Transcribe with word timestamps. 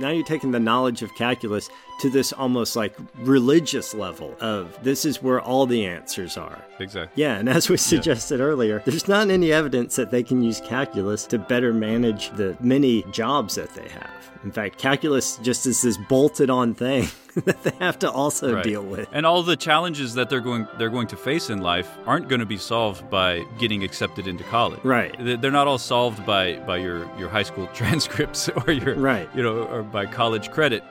now 0.00 0.08
you're 0.08 0.24
taking 0.24 0.50
the 0.50 0.58
knowledge 0.58 1.02
of 1.02 1.14
calculus 1.14 1.68
to 2.00 2.10
this 2.10 2.32
almost 2.32 2.76
like 2.76 2.96
religious 3.18 3.94
level 3.94 4.34
of 4.40 4.82
this 4.82 5.04
is 5.04 5.22
where 5.22 5.40
all 5.40 5.66
the 5.66 5.84
answers 5.84 6.36
are. 6.36 6.64
Exactly. 6.78 7.22
Yeah, 7.22 7.36
and 7.36 7.48
as 7.48 7.68
we 7.68 7.76
suggested 7.76 8.40
yeah. 8.40 8.46
earlier, 8.46 8.82
there's 8.84 9.08
not 9.08 9.30
any 9.30 9.52
evidence 9.52 9.96
that 9.96 10.10
they 10.10 10.22
can 10.22 10.42
use 10.42 10.60
calculus 10.60 11.26
to 11.26 11.38
better 11.38 11.72
manage 11.72 12.30
the 12.30 12.56
many 12.60 13.02
jobs 13.10 13.54
that 13.54 13.74
they 13.74 13.88
have. 13.88 14.10
In 14.42 14.50
fact, 14.50 14.78
calculus 14.78 15.36
just 15.38 15.66
is 15.66 15.82
this 15.82 15.98
bolted 16.08 16.48
on 16.48 16.72
thing 16.72 17.08
that 17.44 17.62
they 17.62 17.72
have 17.78 17.98
to 17.98 18.10
also 18.10 18.54
right. 18.54 18.64
deal 18.64 18.82
with. 18.82 19.06
And 19.12 19.26
all 19.26 19.42
the 19.42 19.56
challenges 19.56 20.14
that 20.14 20.30
they're 20.30 20.40
going 20.40 20.66
they're 20.78 20.88
going 20.88 21.08
to 21.08 21.16
face 21.16 21.50
in 21.50 21.60
life 21.60 21.90
aren't 22.06 22.28
going 22.28 22.40
to 22.40 22.46
be 22.46 22.56
solved 22.56 23.10
by 23.10 23.44
getting 23.58 23.84
accepted 23.84 24.26
into 24.26 24.42
college. 24.44 24.80
Right. 24.82 25.14
They're 25.18 25.50
not 25.50 25.66
all 25.66 25.78
solved 25.78 26.24
by 26.24 26.56
by 26.60 26.78
your 26.78 27.10
your 27.18 27.28
high 27.28 27.42
school 27.42 27.66
transcripts 27.74 28.48
or 28.48 28.72
your 28.72 28.94
right. 28.94 29.28
you 29.34 29.42
know 29.42 29.64
or 29.64 29.82
by 29.82 30.06
college 30.06 30.50
credit. 30.50 30.82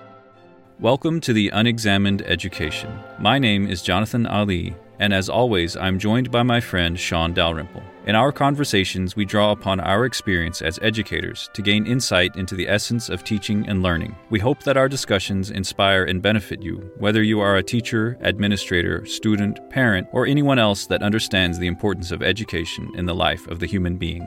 Welcome 0.81 1.19
to 1.21 1.33
the 1.33 1.49
Unexamined 1.49 2.21
Education. 2.21 2.97
My 3.19 3.37
name 3.37 3.67
is 3.67 3.81
Jonathan 3.81 4.25
Ali, 4.25 4.73
and 4.97 5.13
as 5.13 5.27
always, 5.27 5.75
I'm 5.75 5.99
joined 5.99 6.31
by 6.31 6.41
my 6.43 6.61
friend 6.61 6.97
Sean 6.97 7.33
Dalrymple. 7.33 7.83
In 8.05 8.15
our 8.15 8.31
conversations, 8.31 9.13
we 9.13 9.25
draw 9.25 9.51
upon 9.51 9.81
our 9.81 10.05
experience 10.05 10.61
as 10.61 10.79
educators 10.81 11.49
to 11.51 11.61
gain 11.61 11.85
insight 11.85 12.37
into 12.37 12.55
the 12.55 12.69
essence 12.69 13.09
of 13.09 13.25
teaching 13.25 13.67
and 13.67 13.83
learning. 13.83 14.15
We 14.29 14.39
hope 14.39 14.63
that 14.63 14.77
our 14.77 14.87
discussions 14.87 15.51
inspire 15.51 16.05
and 16.05 16.21
benefit 16.21 16.61
you, 16.61 16.89
whether 16.97 17.21
you 17.21 17.41
are 17.41 17.57
a 17.57 17.63
teacher, 17.63 18.17
administrator, 18.21 19.05
student, 19.05 19.59
parent, 19.69 20.07
or 20.13 20.25
anyone 20.25 20.59
else 20.59 20.85
that 20.85 21.03
understands 21.03 21.59
the 21.59 21.67
importance 21.67 22.09
of 22.09 22.23
education 22.23 22.89
in 22.95 23.05
the 23.05 23.13
life 23.13 23.45
of 23.49 23.59
the 23.59 23.67
human 23.67 23.97
being. 23.97 24.25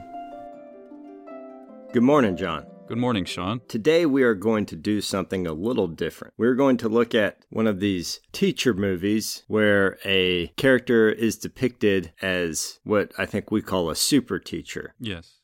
Good 1.93 2.03
morning, 2.03 2.37
John. 2.37 2.67
Good 2.93 2.99
morning, 2.99 3.25
Sean. 3.25 3.59
Today 3.67 4.05
we 4.05 4.21
are 4.21 4.35
going 4.35 4.67
to 4.67 4.75
do 4.75 5.01
something 5.01 5.47
a 5.47 5.53
little 5.53 5.87
different. 5.87 6.35
We're 6.37 6.53
going 6.53 6.77
to 6.77 6.87
look 6.87 7.15
at 7.15 7.39
one 7.49 7.65
of 7.65 7.79
these 7.79 8.19
teacher 8.33 8.75
movies 8.75 9.41
where 9.47 9.97
a 10.05 10.49
character 10.57 11.09
is 11.09 11.35
depicted 11.35 12.13
as 12.21 12.79
what 12.83 13.11
I 13.17 13.25
think 13.25 13.49
we 13.49 13.63
call 13.63 13.89
a 13.89 13.95
super 13.95 14.37
teacher. 14.37 14.93
Yes 14.99 15.39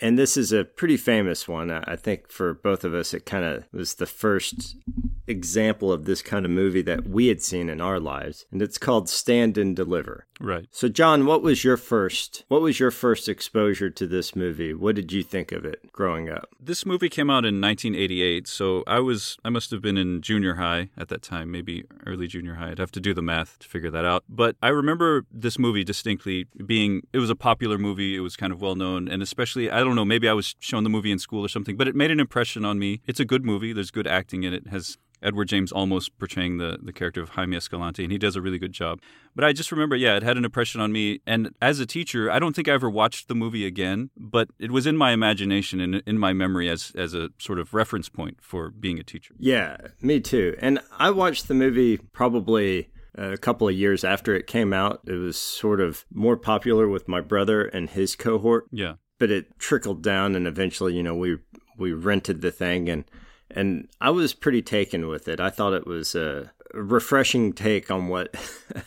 and 0.00 0.18
this 0.18 0.36
is 0.36 0.52
a 0.52 0.64
pretty 0.64 0.96
famous 0.96 1.48
one. 1.48 1.70
I 1.70 1.96
think 1.96 2.30
for 2.30 2.54
both 2.54 2.84
of 2.84 2.94
us, 2.94 3.14
it 3.14 3.24
kind 3.24 3.44
of 3.44 3.64
was 3.72 3.94
the 3.94 4.06
first 4.06 4.76
example 5.26 5.92
of 5.92 6.04
this 6.04 6.22
kind 6.22 6.44
of 6.44 6.50
movie 6.50 6.82
that 6.82 7.06
we 7.06 7.28
had 7.28 7.42
seen 7.42 7.68
in 7.68 7.80
our 7.80 8.00
lives, 8.00 8.46
and 8.50 8.62
it's 8.62 8.78
called 8.78 9.08
Stand 9.08 9.58
and 9.58 9.74
Deliver. 9.74 10.26
Right. 10.40 10.66
So, 10.70 10.88
John, 10.88 11.24
what 11.26 11.42
was 11.42 11.64
your 11.64 11.76
first? 11.76 12.44
What 12.48 12.60
was 12.60 12.78
your 12.78 12.90
first 12.90 13.28
exposure 13.28 13.90
to 13.90 14.06
this 14.06 14.36
movie? 14.36 14.74
What 14.74 14.94
did 14.94 15.12
you 15.12 15.22
think 15.22 15.52
of 15.52 15.64
it 15.64 15.92
growing 15.92 16.28
up? 16.28 16.48
This 16.60 16.84
movie 16.84 17.08
came 17.08 17.30
out 17.30 17.44
in 17.44 17.60
1988, 17.60 18.46
so 18.46 18.84
I 18.86 19.00
was 19.00 19.36
I 19.44 19.50
must 19.50 19.70
have 19.70 19.80
been 19.80 19.96
in 19.96 20.20
junior 20.20 20.56
high 20.56 20.90
at 20.96 21.08
that 21.08 21.22
time, 21.22 21.50
maybe 21.50 21.84
early 22.06 22.26
junior 22.26 22.56
high. 22.56 22.70
I'd 22.70 22.78
have 22.78 22.92
to 22.92 23.00
do 23.00 23.14
the 23.14 23.22
math 23.22 23.58
to 23.60 23.68
figure 23.68 23.90
that 23.90 24.04
out. 24.04 24.24
But 24.28 24.56
I 24.62 24.68
remember 24.68 25.24
this 25.30 25.58
movie 25.58 25.84
distinctly 25.84 26.46
being 26.64 27.02
it 27.12 27.18
was 27.18 27.30
a 27.30 27.36
popular 27.36 27.78
movie. 27.78 28.16
It 28.16 28.20
was 28.20 28.36
kind 28.36 28.52
of 28.52 28.60
well 28.60 28.74
known, 28.74 29.08
and 29.08 29.22
especially 29.22 29.70
I 29.70 29.80
don't 29.80 29.96
know, 29.96 30.04
maybe 30.04 30.28
I 30.28 30.34
was 30.34 30.54
shown 30.58 30.84
the 30.84 30.90
movie 30.90 31.12
in 31.12 31.18
school 31.18 31.44
or 31.44 31.48
something, 31.48 31.76
but 31.76 31.88
it 31.88 31.94
made 31.94 32.10
an 32.10 32.20
impression 32.20 32.64
on 32.64 32.78
me. 32.78 33.00
It's 33.06 33.20
a 33.20 33.24
good 33.24 33.44
movie. 33.44 33.72
There's 33.72 33.90
good 33.90 34.06
acting 34.06 34.42
in 34.42 34.52
it. 34.52 34.66
it 34.66 34.70
has 34.70 34.98
Edward 35.22 35.48
James 35.48 35.72
Olmos 35.72 36.10
portraying 36.18 36.58
the, 36.58 36.78
the 36.82 36.92
character 36.92 37.22
of 37.22 37.30
Jaime 37.30 37.56
Escalante, 37.56 38.02
and 38.02 38.12
he 38.12 38.18
does 38.18 38.36
a 38.36 38.42
really 38.42 38.58
good 38.58 38.72
job. 38.72 39.00
But 39.34 39.44
I 39.44 39.52
just 39.52 39.72
remember, 39.72 39.96
yeah, 39.96 40.16
it 40.16 40.22
had 40.22 40.36
an 40.36 40.44
impression 40.44 40.80
on 40.80 40.92
me. 40.92 41.20
And 41.26 41.50
as 41.60 41.80
a 41.80 41.86
teacher, 41.86 42.30
I 42.30 42.38
don't 42.38 42.54
think 42.54 42.68
I 42.68 42.72
ever 42.72 42.90
watched 42.90 43.28
the 43.28 43.34
movie 43.34 43.66
again, 43.66 44.10
but 44.16 44.48
it 44.58 44.70
was 44.70 44.86
in 44.86 44.96
my 44.96 45.12
imagination 45.12 45.80
and 45.80 46.02
in 46.06 46.18
my 46.18 46.32
memory 46.32 46.68
as, 46.68 46.92
as 46.96 47.14
a 47.14 47.30
sort 47.38 47.58
of 47.58 47.74
reference 47.74 48.08
point 48.08 48.38
for 48.40 48.70
being 48.70 48.98
a 48.98 49.04
teacher. 49.04 49.34
Yeah, 49.38 49.76
me 50.00 50.20
too. 50.20 50.56
And 50.58 50.80
I 50.98 51.10
watched 51.10 51.48
the 51.48 51.54
movie 51.54 51.98
probably 51.98 52.90
a 53.14 53.36
couple 53.36 53.68
of 53.68 53.74
years 53.74 54.04
after 54.04 54.34
it 54.34 54.46
came 54.46 54.72
out. 54.72 55.00
It 55.06 55.14
was 55.14 55.36
sort 55.36 55.80
of 55.80 56.04
more 56.12 56.36
popular 56.36 56.88
with 56.88 57.08
my 57.08 57.20
brother 57.20 57.64
and 57.64 57.90
his 57.90 58.14
cohort. 58.16 58.66
Yeah 58.70 58.94
but 59.18 59.30
it 59.30 59.58
trickled 59.58 60.02
down, 60.02 60.34
and 60.34 60.46
eventually, 60.46 60.94
you 60.94 61.02
know, 61.02 61.14
we 61.14 61.38
we 61.78 61.92
rented 61.92 62.40
the 62.40 62.50
thing, 62.50 62.88
and 62.88 63.04
and 63.56 63.88
I 64.00 64.10
was 64.10 64.34
pretty 64.34 64.62
taken 64.62 65.08
with 65.08 65.26
it. 65.26 65.40
I 65.40 65.50
thought 65.50 65.72
it 65.72 65.86
was 65.86 66.14
a 66.14 66.52
refreshing 66.74 67.52
take 67.52 67.90
on 67.90 68.08
what 68.08 68.34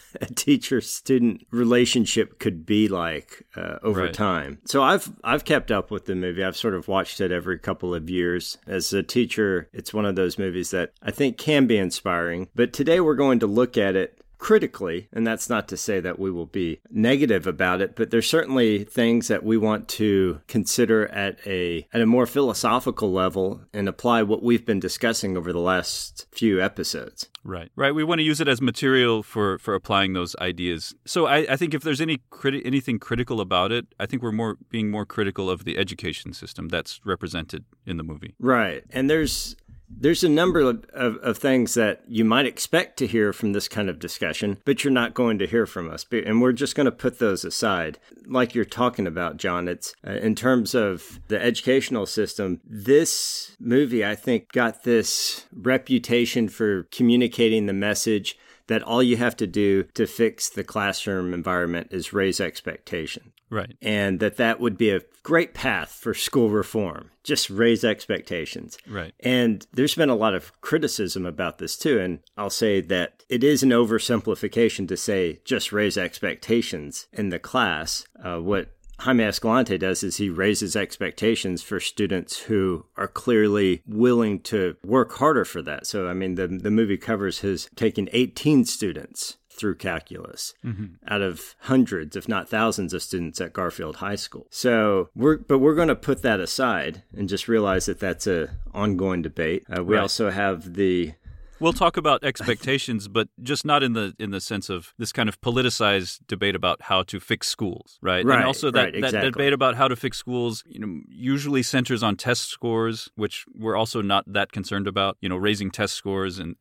a 0.22 0.28
teacher 0.28 0.80
student 0.80 1.46
relationship 1.52 2.40
could 2.40 2.66
be 2.66 2.88
like 2.88 3.46
uh, 3.56 3.80
over 3.82 4.04
right. 4.04 4.14
time. 4.14 4.60
So 4.66 4.84
I've 4.84 5.12
I've 5.24 5.44
kept 5.44 5.72
up 5.72 5.92
with 5.92 6.06
the 6.06 6.16
movie. 6.16 6.44
I've 6.44 6.58
sort 6.58 6.76
of 6.76 6.88
watched 6.88 7.20
it 7.20 7.32
every 7.32 7.58
couple 7.58 7.96
of 7.96 8.10
years. 8.10 8.58
As 8.68 8.94
a 8.94 9.04
teacher, 9.04 9.70
it's 9.74 9.94
one 9.94 10.06
of 10.06 10.16
those 10.16 10.38
movies 10.38 10.72
that 10.72 10.94
I 11.02 11.12
think 11.12 11.38
can 11.38 11.68
be 11.68 11.78
inspiring. 11.78 12.50
But 12.56 12.72
today 12.72 13.00
we're 13.00 13.16
going 13.16 13.40
to 13.40 13.48
look 13.48 13.78
at 13.78 13.96
it 13.96 14.19
critically, 14.40 15.10
and 15.14 15.28
that's 15.28 15.50
not 15.50 15.68
to 15.68 15.78
say 15.78 16.00
that 16.00 16.18
we 16.18 16.32
will 16.32 16.48
be 16.48 16.80
negative 16.90 17.46
about 17.46 17.82
it, 17.82 17.96
but 17.96 18.10
there's 18.10 18.28
certainly 18.28 18.86
things 18.86 19.28
that 19.28 19.44
we 19.44 19.58
want 19.58 19.88
to 19.88 20.42
consider 20.48 21.08
at 21.10 21.38
a 21.46 21.86
at 21.94 22.02
a 22.02 22.06
more 22.06 22.26
philosophical 22.26 23.12
level 23.12 23.62
and 23.74 23.88
apply 23.88 24.24
what 24.24 24.42
we've 24.42 24.66
been 24.66 24.80
discussing 24.80 25.38
over 25.38 25.54
the 25.54 25.60
last 25.60 26.26
few 26.32 26.60
episodes. 26.62 27.30
Right, 27.44 27.70
right. 27.76 27.94
We 27.94 28.04
want 28.04 28.20
to 28.20 28.24
use 28.24 28.42
it 28.42 28.48
as 28.48 28.62
material 28.62 29.22
for 29.22 29.60
for 29.60 29.76
applying 29.76 30.14
those 30.14 30.36
ideas. 30.38 30.96
So 31.06 31.28
I, 31.28 31.40
I 31.54 31.56
think 31.56 31.74
if 31.74 31.84
there's 31.84 32.02
any 32.02 32.20
criti- 32.32 32.66
anything 32.66 32.98
critical 32.98 33.42
about 33.42 33.72
it, 33.72 33.88
I 34.00 34.06
think 34.06 34.24
we're 34.24 34.32
more 34.32 34.58
being 34.70 34.90
more 34.90 35.06
critical 35.06 35.50
of 35.50 35.66
the 35.66 35.78
education 35.78 36.34
system 36.34 36.70
that's 36.70 37.02
represented 37.06 37.66
in 37.86 37.98
the 37.98 38.04
movie. 38.04 38.36
Right, 38.40 38.84
and 38.90 39.10
there's 39.10 39.56
there's 39.90 40.24
a 40.24 40.30
number 40.30 40.62
of, 40.62 40.86
of, 40.94 41.18
of, 41.18 41.38
things 41.38 41.74
that 41.74 42.02
you 42.08 42.24
might 42.24 42.46
expect 42.46 42.98
to 42.98 43.08
hear 43.08 43.34
from 43.34 43.54
this 43.54 43.68
kind 43.68 43.90
of 43.90 44.00
discussion, 44.00 44.58
but 44.66 44.84
you're 44.84 44.94
not 44.94 45.14
going 45.14 45.40
to 45.40 45.48
hear 45.48 45.66
from 45.66 45.90
us. 45.90 46.06
And 46.12 46.42
we're 46.42 46.52
just 46.52 46.76
going 46.76 46.86
to 46.86 46.92
put 46.92 47.20
those 47.20 47.44
aside. 47.44 47.98
Like 48.26 48.54
you're 48.54 48.66
talking 48.66 49.08
about, 49.08 49.38
John, 49.38 49.68
it's 49.68 49.94
uh, 50.08 50.12
in 50.12 50.36
terms 50.36 50.76
of 50.76 51.20
the 51.28 51.42
educational 51.42 52.06
system, 52.06 52.62
this 52.64 53.56
movie, 53.60 54.06
I 54.06 54.16
think, 54.16 54.52
got 54.52 54.84
this 54.84 55.46
reputation 55.54 56.50
for 56.50 56.84
communicating 56.92 57.66
the 57.66 57.74
message 57.74 58.38
that 58.68 58.84
all 58.84 59.02
you 59.02 59.18
have 59.18 59.36
to 59.38 59.48
do 59.48 59.84
to 59.96 60.06
fix 60.06 60.48
the 60.48 60.64
classroom 60.64 61.34
environment 61.34 61.88
is 61.92 62.14
raise 62.14 62.40
expectation. 62.40 63.32
Right. 63.50 63.76
And 63.82 64.20
that 64.20 64.38
that 64.38 64.60
would 64.60 64.78
be 64.78 64.92
a 64.92 65.02
great 65.24 65.54
path 65.54 65.92
for 65.92 66.14
school 66.14 66.50
reform. 66.50 67.12
Just 67.24 67.50
raise 67.50 67.84
expectations. 67.84 68.78
Right. 68.88 69.14
And 69.20 69.66
there's 69.74 69.96
been 69.96 70.10
a 70.10 70.16
lot 70.16 70.36
of 70.36 70.60
criticism 70.62 71.26
about 71.26 71.58
this 71.58 71.78
too. 71.78 72.00
And 72.00 72.20
I'll 72.38 72.50
say 72.50 72.82
that 72.82 73.24
it 73.30 73.44
is 73.44 73.64
an 73.64 73.70
oversimplification 73.70 74.88
to 74.88 74.98
say 74.98 75.40
just 75.46 75.72
raise 75.72 75.98
expectations 75.98 77.08
in 77.12 77.30
the 77.30 77.40
class. 77.40 78.06
Uh, 78.24 78.38
what 78.38 78.70
Jaime 79.00 79.24
Escalante 79.24 79.78
does 79.78 80.04
is 80.04 80.18
he 80.18 80.30
raises 80.30 80.76
expectations 80.76 81.64
for 81.64 81.80
students 81.80 82.38
who 82.38 82.86
are 82.98 83.08
clearly 83.08 83.82
willing 83.88 84.42
to 84.42 84.76
work 84.84 85.14
harder 85.14 85.46
for 85.46 85.62
that. 85.62 85.88
So, 85.88 86.10
I 86.10 86.14
mean, 86.14 86.36
the, 86.36 86.48
the 86.48 86.72
movie 86.72 86.98
covers 86.98 87.40
his 87.40 87.70
taking 87.76 88.10
18 88.12 88.66
students 88.66 89.38
through 89.60 89.76
calculus 89.76 90.54
mm-hmm. 90.66 90.86
out 91.08 91.22
of 91.22 91.56
hundreds, 91.62 92.16
if 92.16 92.28
not 92.28 92.50
thousands, 92.50 92.94
of 92.94 93.04
students 93.04 93.42
at 93.42 93.54
Garfield 93.54 93.98
High 93.98 94.16
School. 94.16 94.48
So 94.50 95.10
we're, 95.16 95.38
but 95.38 95.60
we're 95.60 95.76
going 95.76 95.90
to 95.90 95.96
put 95.96 96.22
that 96.22 96.40
aside 96.40 97.04
and 97.16 97.28
just 97.28 97.48
realize 97.48 97.86
that 97.86 98.00
that's 98.00 98.26
a 98.26 98.50
ongoing 98.74 99.22
debate. 99.22 99.66
Uh, 99.70 99.84
we 99.84 99.96
right. 99.96 100.02
also 100.02 100.30
have 100.30 100.74
the 100.74 101.14
We'll 101.60 101.74
talk 101.74 101.98
about 101.98 102.24
expectations, 102.24 103.08
but 103.08 103.28
just 103.42 103.66
not 103.66 103.84
in 103.84 103.94
the 103.94 104.14
in 104.20 104.32
the 104.32 104.42
sense 104.42 104.70
of 104.70 104.94
this 104.98 105.12
kind 105.12 105.28
of 105.28 105.40
politicized 105.42 106.20
debate 106.28 106.56
about 106.56 106.82
how 106.84 107.04
to 107.04 107.20
fix 107.20 107.48
schools, 107.48 108.00
right? 108.02 108.26
Right. 108.26 108.38
And 108.38 108.46
also 108.46 108.72
that, 108.72 108.80
right, 108.80 108.96
exactly. 108.96 109.20
that 109.20 109.34
debate 109.34 109.54
about 109.54 109.76
how 109.76 109.88
to 109.88 109.96
fix 109.96 110.18
schools, 110.18 110.64
you 110.68 110.80
know, 110.80 111.02
usually 111.10 111.64
centers 111.64 112.04
on 112.04 112.16
test 112.16 112.50
scores, 112.50 113.10
which 113.16 113.46
we're 113.54 113.76
also 113.76 114.02
not 114.02 114.24
that 114.28 114.52
concerned 114.52 114.88
about. 114.88 115.18
You 115.22 115.30
know, 115.30 115.38
raising 115.38 115.72
test 115.72 115.96
scores 115.96 116.40
and 116.40 116.56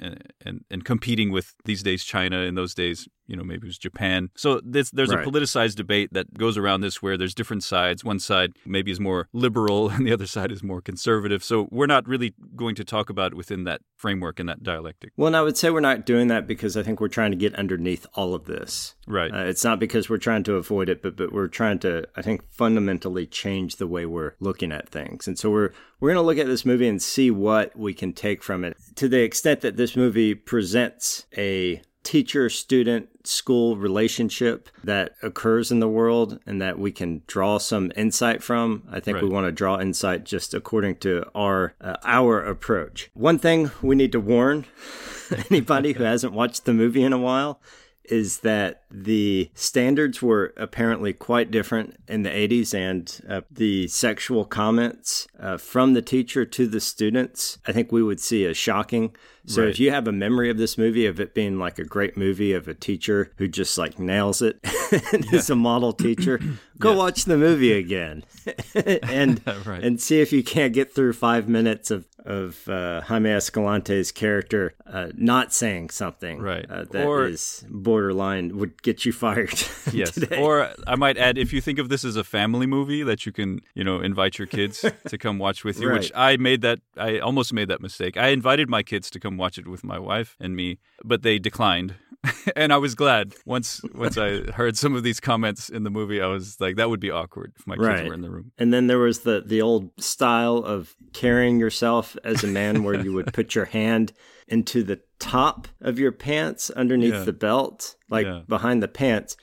and 0.45 0.65
and 0.71 0.85
competing 0.85 1.31
with 1.31 1.55
these 1.65 1.83
days 1.83 2.05
China 2.05 2.41
in 2.41 2.55
those 2.55 2.75
days 2.75 3.09
you 3.29 3.37
know 3.37 3.45
maybe 3.45 3.67
it 3.67 3.69
was 3.69 3.79
Japan. 3.79 4.31
So 4.35 4.61
this, 4.65 4.91
there's 4.91 5.15
right. 5.15 5.25
a 5.27 5.31
politicized 5.31 5.77
debate 5.77 6.13
that 6.15 6.35
goes 6.35 6.57
around 6.57 6.81
this 6.81 7.01
where 7.01 7.17
there's 7.17 7.35
different 7.35 7.63
sides. 7.63 8.03
One 8.03 8.19
side 8.19 8.55
maybe 8.67 8.91
is 8.91 8.99
more 8.99 9.29
liberal 9.33 9.89
and 9.91 10.07
the 10.07 10.13
other 10.13 10.27
side 10.27 10.51
is 10.51 10.63
more 10.63 10.81
conservative. 10.81 11.45
So 11.45 11.69
we're 11.71 11.87
not 11.87 12.09
really 12.09 12.35
going 12.57 12.75
to 12.77 12.85
talk 12.85 13.11
about 13.11 13.33
it 13.33 13.37
within 13.37 13.65
that 13.65 13.83
framework 13.97 14.41
and 14.41 14.49
that 14.49 14.63
dialectic. 14.63 15.13
Well, 15.17 15.29
and 15.29 15.37
I 15.37 15.43
would 15.43 15.57
say 15.57 15.71
we're 15.71 15.81
not 15.81 16.07
doing 16.07 16.29
that 16.29 16.47
because 16.47 16.77
I 16.77 16.83
think 16.83 17.01
we're 17.01 17.09
trying 17.09 17.31
to 17.31 17.37
get 17.37 17.55
underneath 17.55 18.07
all 18.15 18.35
of 18.35 18.47
this. 18.47 18.95
Right. 19.07 19.33
Uh, 19.33 19.45
it's 19.45 19.65
not 19.65 19.79
because 19.79 20.09
we're 20.09 20.17
trying 20.17 20.43
to 20.45 20.55
avoid 20.55 20.89
it, 20.89 21.03
but 21.03 21.17
but 21.17 21.33
we're 21.33 21.49
trying 21.49 21.79
to 21.81 22.09
I 22.17 22.23
think 22.23 22.43
fundamentally 22.51 23.27
change 23.27 23.77
the 23.77 23.87
way 23.87 24.07
we're 24.07 24.35
looking 24.41 24.73
at 24.73 24.89
things. 24.89 25.29
And 25.29 25.39
so 25.39 25.51
we're 25.51 25.73
we're 26.01 26.13
going 26.13 26.23
to 26.23 26.27
look 26.27 26.39
at 26.39 26.47
this 26.47 26.65
movie 26.65 26.89
and 26.89 27.03
see 27.03 27.31
what 27.31 27.77
we 27.77 27.93
can 27.93 28.13
take 28.13 28.43
from 28.43 28.65
it 28.65 28.77
to 28.97 29.09
the 29.09 29.21
extent 29.21 29.61
that 29.61 29.77
this 29.77 29.97
movie 29.97 30.35
presents 30.35 31.27
a 31.37 31.83
teacher 32.03 32.49
student 32.49 33.09
school 33.27 33.77
relationship 33.77 34.69
that 34.83 35.15
occurs 35.23 35.71
in 35.71 35.81
the 35.81 35.89
world 35.89 36.41
and 36.47 36.61
that 36.63 36.79
we 36.79 36.91
can 36.91 37.23
draw 37.27 37.59
some 37.59 37.93
insight 37.97 38.43
from. 38.43 38.83
I 38.91 39.01
think 39.01 39.17
right. 39.17 39.25
we 39.25 39.31
want 39.31 39.47
to 39.47 39.53
draw 39.53 39.79
insight 39.79 40.25
just 40.25 40.55
according 40.55 40.97
to 40.99 41.25
our 41.35 41.75
uh, 41.81 41.97
our 42.05 42.41
approach. 42.41 43.11
One 43.15 43.39
thing 43.39 43.71
we 43.83 43.95
need 43.95 44.13
to 44.13 44.21
warn 44.21 44.65
anybody 45.51 45.93
who 45.93 46.05
hasn't 46.05 46.33
watched 46.33 46.65
the 46.65 46.75
movie 46.75 47.03
in 47.03 47.13
a 47.13 47.19
while 47.19 47.61
is 48.09 48.39
that 48.39 48.83
the 48.91 49.51
standards 49.55 50.23
were 50.23 50.55
apparently 50.57 51.13
quite 51.13 51.51
different 51.51 51.97
in 52.09 52.23
the 52.23 52.31
80s 52.31 52.75
and 52.75 53.21
uh, 53.29 53.43
the 53.51 53.87
sexual 53.89 54.45
comments 54.45 55.27
uh, 55.39 55.57
from 55.57 55.93
the 55.93 56.03
teacher 56.03 56.45
to 56.45 56.67
the 56.67 56.81
students 56.81 57.59
i 57.67 57.73
think 57.73 57.93
we 57.93 58.03
would 58.03 58.21
see 58.21 58.45
as 58.45 58.57
shocking 58.57 59.15
so 59.49 59.63
right. 59.63 59.71
if 59.71 59.81
you 59.81 59.91
have 59.91 60.07
a 60.07 60.13
memory 60.13 60.51
of 60.51 60.59
this 60.59 60.77
movie 60.77 61.07
of 61.07 61.19
it 61.19 61.35
being 61.35 61.59
like 61.59 61.79
a 61.79 61.85
great 61.85 62.17
movie 62.17 62.53
of 62.53 62.69
a 62.69 62.75
teacher 62.75 63.33
who 63.37 63.49
just 63.49 63.79
like 63.79 63.99
nails 63.99 64.43
it 64.43 64.59
and 65.13 65.25
yeah. 65.25 65.39
is 65.39 65.51
a 65.51 65.57
model 65.57 65.93
teacher, 65.93 66.39
go 66.79 66.93
yeah. 66.93 66.97
watch 66.97 67.25
the 67.25 67.37
movie 67.37 67.73
again 67.73 68.25
and 68.75 69.41
right. 69.67 69.83
and 69.83 70.01
see 70.01 70.21
if 70.21 70.33
you 70.33 70.43
can't 70.43 70.73
get 70.73 70.95
through 70.95 71.13
five 71.13 71.49
minutes 71.49 71.91
of 71.91 72.07
of 72.29 72.69
uh, 72.69 73.01
Jaime 73.01 73.31
Escalante's 73.31 74.13
character 74.13 74.75
uh, 74.87 75.09
not 75.15 75.53
saying 75.53 75.89
something 75.89 76.39
right. 76.39 76.67
uh, 76.69 76.85
that 76.91 77.07
or, 77.07 77.27
is 77.27 77.65
borderline 77.71 78.59
would 78.59 78.83
get 78.83 79.07
you 79.07 79.13
fired. 79.13 79.59
yes. 79.93 80.11
Today. 80.11 80.39
Or 80.39 80.71
I 80.87 80.95
might 80.97 81.17
add, 81.17 81.39
if 81.39 81.55
you 81.55 81.63
think 81.63 81.79
of 81.79 81.89
this 81.89 82.05
as 82.05 82.17
a 82.17 82.25
family 82.25 82.67
movie 82.67 83.03
that 83.03 83.25
you 83.25 83.33
can, 83.33 83.61
you 83.75 83.83
know, 83.83 84.01
invite 84.01 84.39
your 84.39 84.47
kids 84.47 84.85
to 85.07 85.17
come 85.17 85.39
watch 85.39 85.65
with 85.65 85.81
you, 85.81 85.89
right. 85.89 86.01
which 86.01 86.13
I 86.15 86.37
made 86.37 86.61
that, 86.61 86.81
I 86.99 87.19
almost 87.19 87.55
made 87.55 87.69
that 87.69 87.81
mistake. 87.81 88.19
I 88.19 88.29
invited 88.29 88.69
my 88.69 88.83
kids 88.83 89.09
to 89.11 89.21
come 89.21 89.38
watch 89.39 89.59
it 89.59 89.67
with 89.67 89.85
my 89.85 89.99
wife 89.99 90.37
and 90.41 90.55
me, 90.55 90.79
but 91.05 91.23
they 91.23 91.39
declined. 91.39 91.95
and 92.57 92.73
I 92.73 92.79
was 92.79 92.95
glad 92.95 93.35
once 93.47 93.81
once 93.95 94.19
I 94.19 94.39
heard 94.53 94.77
some 94.77 94.95
of 94.95 95.03
these 95.03 95.21
comments 95.21 95.69
in 95.69 95.85
the 95.85 95.91
movie. 95.91 96.21
I 96.21 96.27
was 96.27 96.61
like, 96.61 96.77
that 96.77 96.91
would 96.91 97.01
be 97.01 97.11
awkward 97.11 97.53
if 97.59 97.67
my 97.67 97.77
kids 97.77 97.87
right. 97.87 98.07
were 98.07 98.15
in 98.15 98.23
the 98.23 98.31
room. 98.31 98.53
And 98.59 98.73
then 98.73 98.89
there 98.89 98.99
was 98.99 99.21
the 99.21 99.43
the 99.45 99.63
old 99.63 99.91
style 100.03 100.59
of 100.59 100.97
carrying 101.13 101.61
yourself 101.61 102.17
as 102.25 102.43
a 102.43 102.49
man, 102.49 102.83
where 102.83 103.01
you 103.01 103.13
would 103.13 103.33
put 103.33 103.55
your 103.55 103.67
hand 103.67 104.13
into 104.49 104.83
the 104.83 105.01
top 105.19 105.69
of 105.81 105.99
your 105.99 106.13
pants 106.13 106.71
underneath 106.71 107.15
yeah. 107.15 107.25
the 107.25 107.33
belt, 107.33 107.95
like 108.11 108.27
yeah. 108.27 108.41
behind 108.49 108.83
the 108.83 108.89
pants 108.89 109.37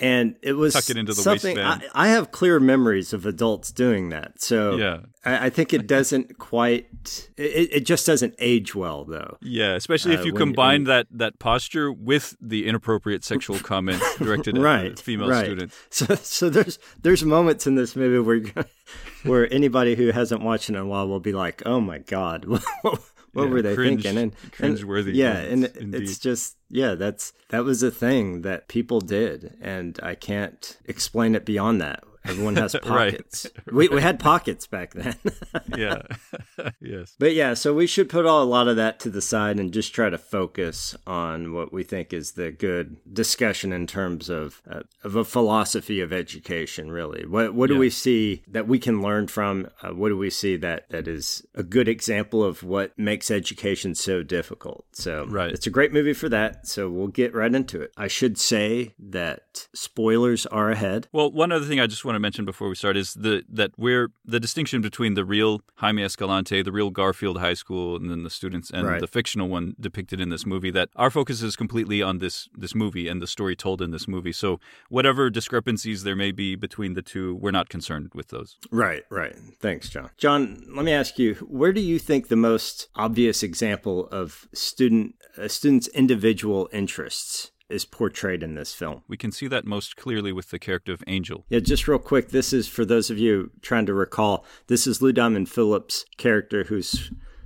and 0.00 0.36
it 0.42 0.54
was 0.54 0.74
Tuck 0.74 0.90
it 0.90 0.96
into 0.96 1.14
the 1.14 1.22
something 1.22 1.58
I, 1.58 1.80
I, 1.94 2.08
have 2.08 2.32
clear 2.32 2.58
memories 2.58 3.12
of 3.12 3.26
adults 3.26 3.70
doing 3.70 4.08
that. 4.08 4.40
So 4.42 4.76
yeah. 4.76 5.00
I, 5.24 5.46
I 5.46 5.50
think 5.50 5.72
it 5.72 5.86
doesn't 5.86 6.38
quite 6.38 7.28
it, 7.36 7.68
it, 7.72 7.80
just 7.80 8.04
doesn't 8.04 8.34
age 8.38 8.74
well 8.74 9.04
though. 9.04 9.38
Yeah 9.40 9.74
especially 9.74 10.16
uh, 10.16 10.20
if 10.20 10.26
you 10.26 10.32
combine 10.32 10.80
when, 10.80 10.84
that 10.84 11.06
that 11.12 11.38
posture 11.38 11.92
with 11.92 12.36
the 12.40 12.66
inappropriate 12.66 13.24
sexual 13.24 13.58
comments 13.60 14.04
directed 14.18 14.58
right, 14.58 14.92
at 14.92 14.98
female 14.98 15.28
right. 15.28 15.44
students. 15.44 15.78
So 15.90 16.14
so 16.16 16.50
there's 16.50 16.78
there's 17.02 17.24
moments 17.24 17.66
in 17.66 17.76
this 17.76 17.94
movie 17.94 18.18
where 18.18 18.66
where 19.22 19.52
anybody 19.52 19.94
who 19.94 20.10
hasn't 20.10 20.42
watched 20.42 20.68
it 20.68 20.74
in 20.74 20.80
a 20.80 20.86
while 20.86 21.06
will 21.06 21.20
be 21.20 21.32
like 21.32 21.62
oh 21.64 21.80
my 21.80 21.98
god 21.98 22.46
what 23.34 23.44
yeah, 23.44 23.50
were 23.50 23.62
they 23.62 23.74
cringe, 23.74 24.02
thinking? 24.02 24.22
And 24.22 24.36
cringeworthy. 24.52 25.08
And, 25.08 25.16
yeah, 25.16 25.36
and 25.36 25.64
indeed. 25.64 26.02
it's 26.02 26.18
just 26.18 26.56
yeah, 26.70 26.94
that's 26.94 27.32
that 27.50 27.64
was 27.64 27.82
a 27.82 27.90
thing 27.90 28.42
that 28.42 28.68
people 28.68 29.00
did, 29.00 29.56
and 29.60 29.98
I 30.02 30.14
can't 30.14 30.78
explain 30.86 31.34
it 31.34 31.44
beyond 31.44 31.80
that. 31.80 32.02
Everyone 32.24 32.56
has 32.56 32.74
pockets. 32.82 33.46
right. 33.54 33.74
We 33.74 33.88
we 33.88 34.00
had 34.00 34.18
pockets 34.18 34.66
back 34.66 34.94
then. 34.94 35.16
yeah. 35.76 36.02
yes. 36.80 37.14
But 37.18 37.34
yeah, 37.34 37.54
so 37.54 37.74
we 37.74 37.86
should 37.86 38.08
put 38.08 38.26
all, 38.26 38.42
a 38.42 38.44
lot 38.44 38.68
of 38.68 38.76
that 38.76 39.00
to 39.00 39.10
the 39.10 39.22
side 39.22 39.58
and 39.58 39.72
just 39.72 39.94
try 39.94 40.10
to 40.10 40.18
focus 40.18 40.96
on 41.06 41.52
what 41.52 41.72
we 41.72 41.84
think 41.84 42.12
is 42.12 42.32
the 42.32 42.50
good 42.50 42.96
discussion 43.12 43.72
in 43.72 43.86
terms 43.86 44.28
of 44.28 44.62
uh, 44.70 44.80
of 45.02 45.16
a 45.16 45.24
philosophy 45.24 46.00
of 46.00 46.12
education. 46.12 46.90
Really, 46.90 47.26
what 47.26 47.54
what 47.54 47.68
do 47.68 47.74
yeah. 47.74 47.80
we 47.80 47.90
see 47.90 48.42
that 48.48 48.66
we 48.66 48.78
can 48.78 49.02
learn 49.02 49.26
from? 49.26 49.68
Uh, 49.82 49.90
what 49.90 50.08
do 50.08 50.16
we 50.16 50.30
see 50.30 50.56
that 50.56 50.88
that 50.90 51.06
is 51.06 51.44
a 51.54 51.62
good 51.62 51.88
example 51.88 52.42
of 52.42 52.62
what 52.62 52.98
makes 52.98 53.30
education 53.30 53.94
so 53.94 54.22
difficult? 54.22 54.84
So 54.92 55.26
right. 55.26 55.52
it's 55.52 55.66
a 55.66 55.70
great 55.70 55.92
movie 55.92 56.14
for 56.14 56.28
that. 56.30 56.66
So 56.66 56.88
we'll 56.88 57.08
get 57.08 57.34
right 57.34 57.54
into 57.54 57.80
it. 57.82 57.92
I 57.96 58.08
should 58.08 58.38
say 58.38 58.94
that 58.98 59.68
spoilers 59.74 60.46
are 60.46 60.70
ahead. 60.70 61.08
Well, 61.12 61.30
one 61.30 61.52
other 61.52 61.66
thing 61.66 61.80
I 61.80 61.86
just 61.86 62.04
want 62.04 62.13
want 62.14 62.22
to 62.22 62.26
mention 62.26 62.44
before 62.44 62.68
we 62.68 62.76
start 62.76 62.96
is 62.96 63.14
the 63.14 63.44
that 63.48 63.72
we're 63.76 64.10
the 64.24 64.38
distinction 64.38 64.80
between 64.80 65.14
the 65.14 65.24
real 65.24 65.60
Jaime 65.76 66.02
Escalante, 66.02 66.62
the 66.62 66.70
real 66.70 66.90
Garfield 66.90 67.38
High 67.40 67.54
School, 67.54 67.96
and 67.96 68.08
then 68.10 68.22
the 68.22 68.30
students, 68.30 68.70
and 68.70 68.86
right. 68.86 69.00
the 69.00 69.08
fictional 69.08 69.48
one 69.48 69.74
depicted 69.80 70.20
in 70.20 70.28
this 70.28 70.46
movie. 70.46 70.70
That 70.70 70.90
our 70.94 71.10
focus 71.10 71.42
is 71.42 71.56
completely 71.56 72.02
on 72.02 72.18
this 72.18 72.48
this 72.56 72.74
movie 72.74 73.08
and 73.08 73.20
the 73.20 73.26
story 73.26 73.56
told 73.56 73.82
in 73.82 73.90
this 73.90 74.06
movie. 74.06 74.32
So 74.32 74.60
whatever 74.88 75.28
discrepancies 75.28 76.04
there 76.04 76.16
may 76.16 76.30
be 76.30 76.54
between 76.54 76.94
the 76.94 77.02
two, 77.02 77.34
we're 77.34 77.50
not 77.50 77.68
concerned 77.68 78.10
with 78.14 78.28
those. 78.28 78.56
Right, 78.70 79.02
right. 79.10 79.34
Thanks, 79.60 79.88
John. 79.88 80.10
John, 80.16 80.64
let 80.68 80.84
me 80.84 80.92
ask 80.92 81.18
you, 81.18 81.34
where 81.48 81.72
do 81.72 81.80
you 81.80 81.98
think 81.98 82.28
the 82.28 82.36
most 82.36 82.88
obvious 82.94 83.42
example 83.42 84.06
of 84.08 84.46
student 84.52 85.16
a 85.36 85.48
student's 85.48 85.88
individual 85.88 86.68
interests 86.72 87.50
is 87.74 87.84
portrayed 87.84 88.42
in 88.42 88.54
this 88.54 88.72
film. 88.72 89.02
We 89.08 89.16
can 89.16 89.32
see 89.32 89.48
that 89.48 89.64
most 89.64 89.96
clearly 89.96 90.32
with 90.32 90.50
the 90.50 90.58
character 90.58 90.92
of 90.92 91.02
Angel. 91.06 91.44
Yeah, 91.48 91.60
just 91.60 91.88
real 91.88 91.98
quick, 91.98 92.30
this 92.30 92.52
is 92.52 92.68
for 92.68 92.84
those 92.84 93.10
of 93.10 93.18
you 93.18 93.50
trying 93.60 93.86
to 93.86 93.94
recall, 93.94 94.44
this 94.68 94.86
is 94.86 95.02
Lou 95.02 95.12
Diamond 95.12 95.48
Phillips' 95.48 96.04
character 96.16 96.64
who 96.64 96.82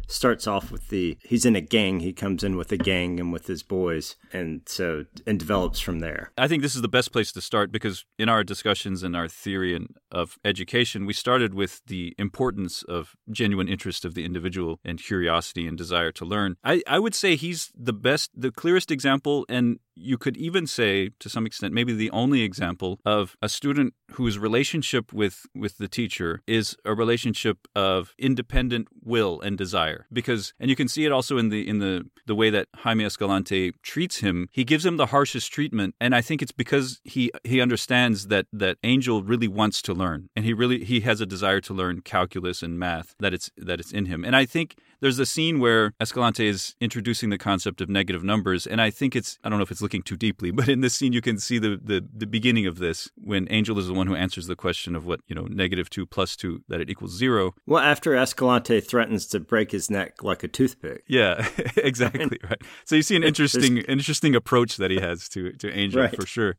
starts 0.08 0.46
off 0.46 0.72
with 0.72 0.88
the 0.88 1.16
he's 1.22 1.44
in 1.44 1.54
a 1.54 1.60
gang 1.60 2.00
he 2.00 2.12
comes 2.12 2.42
in 2.42 2.56
with 2.56 2.72
a 2.72 2.76
gang 2.76 3.20
and 3.20 3.30
with 3.30 3.46
his 3.46 3.62
boys 3.62 4.16
and 4.32 4.62
so 4.66 5.04
and 5.26 5.38
develops 5.38 5.78
from 5.78 6.00
there 6.00 6.32
i 6.38 6.48
think 6.48 6.62
this 6.62 6.74
is 6.74 6.80
the 6.80 6.88
best 6.88 7.12
place 7.12 7.30
to 7.30 7.42
start 7.42 7.70
because 7.70 8.06
in 8.18 8.28
our 8.28 8.42
discussions 8.42 9.02
and 9.02 9.14
our 9.14 9.28
theory 9.28 9.76
and 9.76 9.94
of 10.10 10.38
education 10.44 11.04
we 11.04 11.12
started 11.12 11.52
with 11.52 11.82
the 11.86 12.14
importance 12.18 12.82
of 12.84 13.14
genuine 13.30 13.68
interest 13.68 14.04
of 14.06 14.14
the 14.14 14.24
individual 14.24 14.80
and 14.82 14.98
curiosity 14.98 15.66
and 15.66 15.76
desire 15.76 16.10
to 16.10 16.24
learn 16.24 16.56
i, 16.64 16.82
I 16.86 16.98
would 16.98 17.14
say 17.14 17.36
he's 17.36 17.70
the 17.78 17.92
best 17.92 18.30
the 18.34 18.50
clearest 18.50 18.90
example 18.90 19.44
and 19.48 19.78
you 19.98 20.18
could 20.18 20.36
even 20.36 20.66
say 20.66 21.10
to 21.18 21.28
some 21.28 21.46
extent 21.46 21.74
maybe 21.74 21.92
the 21.92 22.10
only 22.10 22.42
example 22.42 23.00
of 23.04 23.36
a 23.42 23.48
student 23.48 23.94
whose 24.12 24.38
relationship 24.38 25.12
with 25.12 25.46
with 25.54 25.78
the 25.78 25.88
teacher 25.88 26.42
is 26.46 26.76
a 26.84 26.94
relationship 26.94 27.68
of 27.74 28.14
independent 28.18 28.88
will 29.02 29.40
and 29.40 29.58
desire. 29.58 30.06
Because 30.12 30.54
and 30.60 30.70
you 30.70 30.76
can 30.76 30.88
see 30.88 31.04
it 31.04 31.12
also 31.12 31.38
in 31.38 31.48
the 31.48 31.68
in 31.68 31.78
the 31.78 32.06
the 32.26 32.34
way 32.34 32.50
that 32.50 32.68
Jaime 32.76 33.04
Escalante 33.04 33.72
treats 33.82 34.18
him. 34.18 34.48
He 34.52 34.64
gives 34.64 34.84
him 34.84 34.96
the 34.96 35.06
harshest 35.06 35.52
treatment 35.52 35.94
and 36.00 36.14
I 36.14 36.20
think 36.20 36.42
it's 36.42 36.52
because 36.52 37.00
he 37.04 37.30
he 37.44 37.60
understands 37.60 38.28
that 38.28 38.46
that 38.52 38.78
Angel 38.82 39.22
really 39.22 39.48
wants 39.48 39.82
to 39.82 39.94
learn 39.94 40.28
and 40.36 40.44
he 40.44 40.52
really 40.52 40.84
he 40.84 41.00
has 41.00 41.20
a 41.20 41.26
desire 41.26 41.60
to 41.62 41.74
learn 41.74 42.00
calculus 42.00 42.62
and 42.62 42.78
math 42.78 43.14
that 43.18 43.34
it's 43.34 43.50
that 43.56 43.80
it's 43.80 43.92
in 43.92 44.06
him. 44.06 44.24
And 44.24 44.36
I 44.36 44.46
think 44.46 44.76
there's 45.00 45.18
a 45.18 45.26
scene 45.26 45.60
where 45.60 45.92
Escalante 46.00 46.46
is 46.46 46.74
introducing 46.80 47.30
the 47.30 47.38
concept 47.38 47.80
of 47.80 47.88
negative 47.88 48.24
numbers, 48.24 48.66
and 48.66 48.80
I 48.80 48.90
think 48.90 49.14
it's 49.14 49.38
I 49.44 49.48
don't 49.48 49.58
know 49.58 49.62
if 49.62 49.70
it's 49.70 49.82
looking 49.82 50.02
too 50.02 50.16
deeply, 50.16 50.50
but 50.58 50.68
in 50.68 50.80
this 50.80 50.94
scene 50.94 51.12
you 51.12 51.20
can 51.20 51.38
see 51.38 51.58
the 51.58 51.80
the, 51.82 52.06
the 52.12 52.26
beginning 52.26 52.66
of 52.66 52.78
this 52.78 53.10
when 53.16 53.46
Angel 53.50 53.78
is 53.78 53.86
the 53.86 53.94
one 53.94 54.06
who 54.06 54.14
answers 54.14 54.46
the 54.46 54.56
question 54.56 54.94
of 54.94 55.06
what 55.06 55.20
you 55.26 55.34
know 55.34 55.46
negative 55.48 55.90
two 55.90 56.06
plus 56.06 56.36
two 56.36 56.62
that 56.68 56.80
it 56.80 56.90
equals 56.90 57.16
zero. 57.16 57.54
Well, 57.66 57.82
after 57.82 58.14
Escalante 58.14 58.80
threatens 58.80 59.26
to 59.28 59.40
break 59.40 59.70
his 59.70 59.90
neck 59.90 60.22
like 60.22 60.42
a 60.42 60.48
toothpick. 60.48 61.04
Yeah, 61.06 61.48
exactly 61.76 62.38
right. 62.44 62.62
So 62.84 62.96
you 62.96 63.02
see 63.02 63.16
an 63.16 63.24
interesting 63.24 63.78
interesting 63.78 64.34
approach 64.34 64.76
that 64.76 64.90
he 64.90 65.00
has 65.00 65.28
to 65.30 65.52
to 65.52 65.70
Angel 65.72 66.02
right. 66.02 66.14
for 66.14 66.26
sure. 66.26 66.56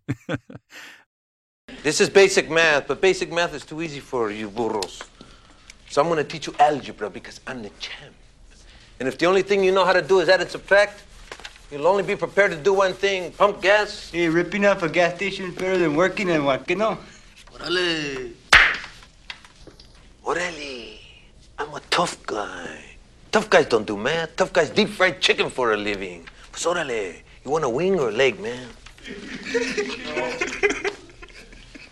this 1.84 2.02
is 2.02 2.10
basic 2.10 2.50
math, 2.50 2.88
but 2.88 3.02
basic 3.02 3.32
math 3.32 3.54
is 3.54 3.66
too 3.66 3.82
easy 3.82 4.00
for 4.00 4.32
you 4.32 4.50
burros. 4.50 5.04
So 5.90 6.02
I'm 6.02 6.08
going 6.08 6.18
to 6.18 6.24
teach 6.24 6.46
you 6.46 6.54
algebra 6.60 7.10
because 7.10 7.42
I'm 7.48 7.64
the 7.64 7.72
champ. 7.80 8.14
And 9.00 9.08
if 9.08 9.18
the 9.18 9.26
only 9.28 9.42
thing 9.44 9.64
you 9.64 9.72
know 9.72 9.86
how 9.86 9.94
to 9.94 10.02
do 10.02 10.20
is 10.20 10.28
add 10.28 10.42
and 10.42 10.50
subtract, 10.50 11.04
you'll 11.72 11.88
only 11.88 12.04
be 12.04 12.18
prepared 12.18 12.52
to 12.52 12.58
do 12.58 12.74
one 12.74 12.94
thing 12.94 13.32
pump 13.32 13.62
gas. 13.62 14.12
Hey, 14.12 14.28
ripping 14.28 14.66
off 14.66 14.84
a 14.84 14.90
gas 14.90 15.16
station 15.16 15.46
is 15.46 15.56
better 15.56 15.78
than 15.78 15.96
working 15.96 16.28
in 16.28 16.44
one, 16.44 16.64
you 16.68 16.76
know? 16.76 16.98
Orale. 17.54 18.34
Orale. 20.26 21.00
I'm 21.58 21.74
a 21.74 21.80
tough 21.90 22.22
guy. 22.26 22.84
Tough 23.32 23.50
guys 23.50 23.68
don't 23.68 23.88
do 23.88 23.96
math. 23.96 24.36
Tough 24.36 24.52
guys 24.52 24.70
deep 24.70 24.90
fried 24.90 25.22
chicken 25.22 25.50
for 25.50 25.72
a 25.74 25.78
living. 25.78 26.28
Pues 26.52 26.66
orale. 26.66 27.22
You 27.46 27.52
want 27.52 27.64
a 27.64 27.70
wing 27.70 27.98
or 28.00 28.10
a 28.10 28.12
leg, 28.12 28.40
man? 28.40 28.68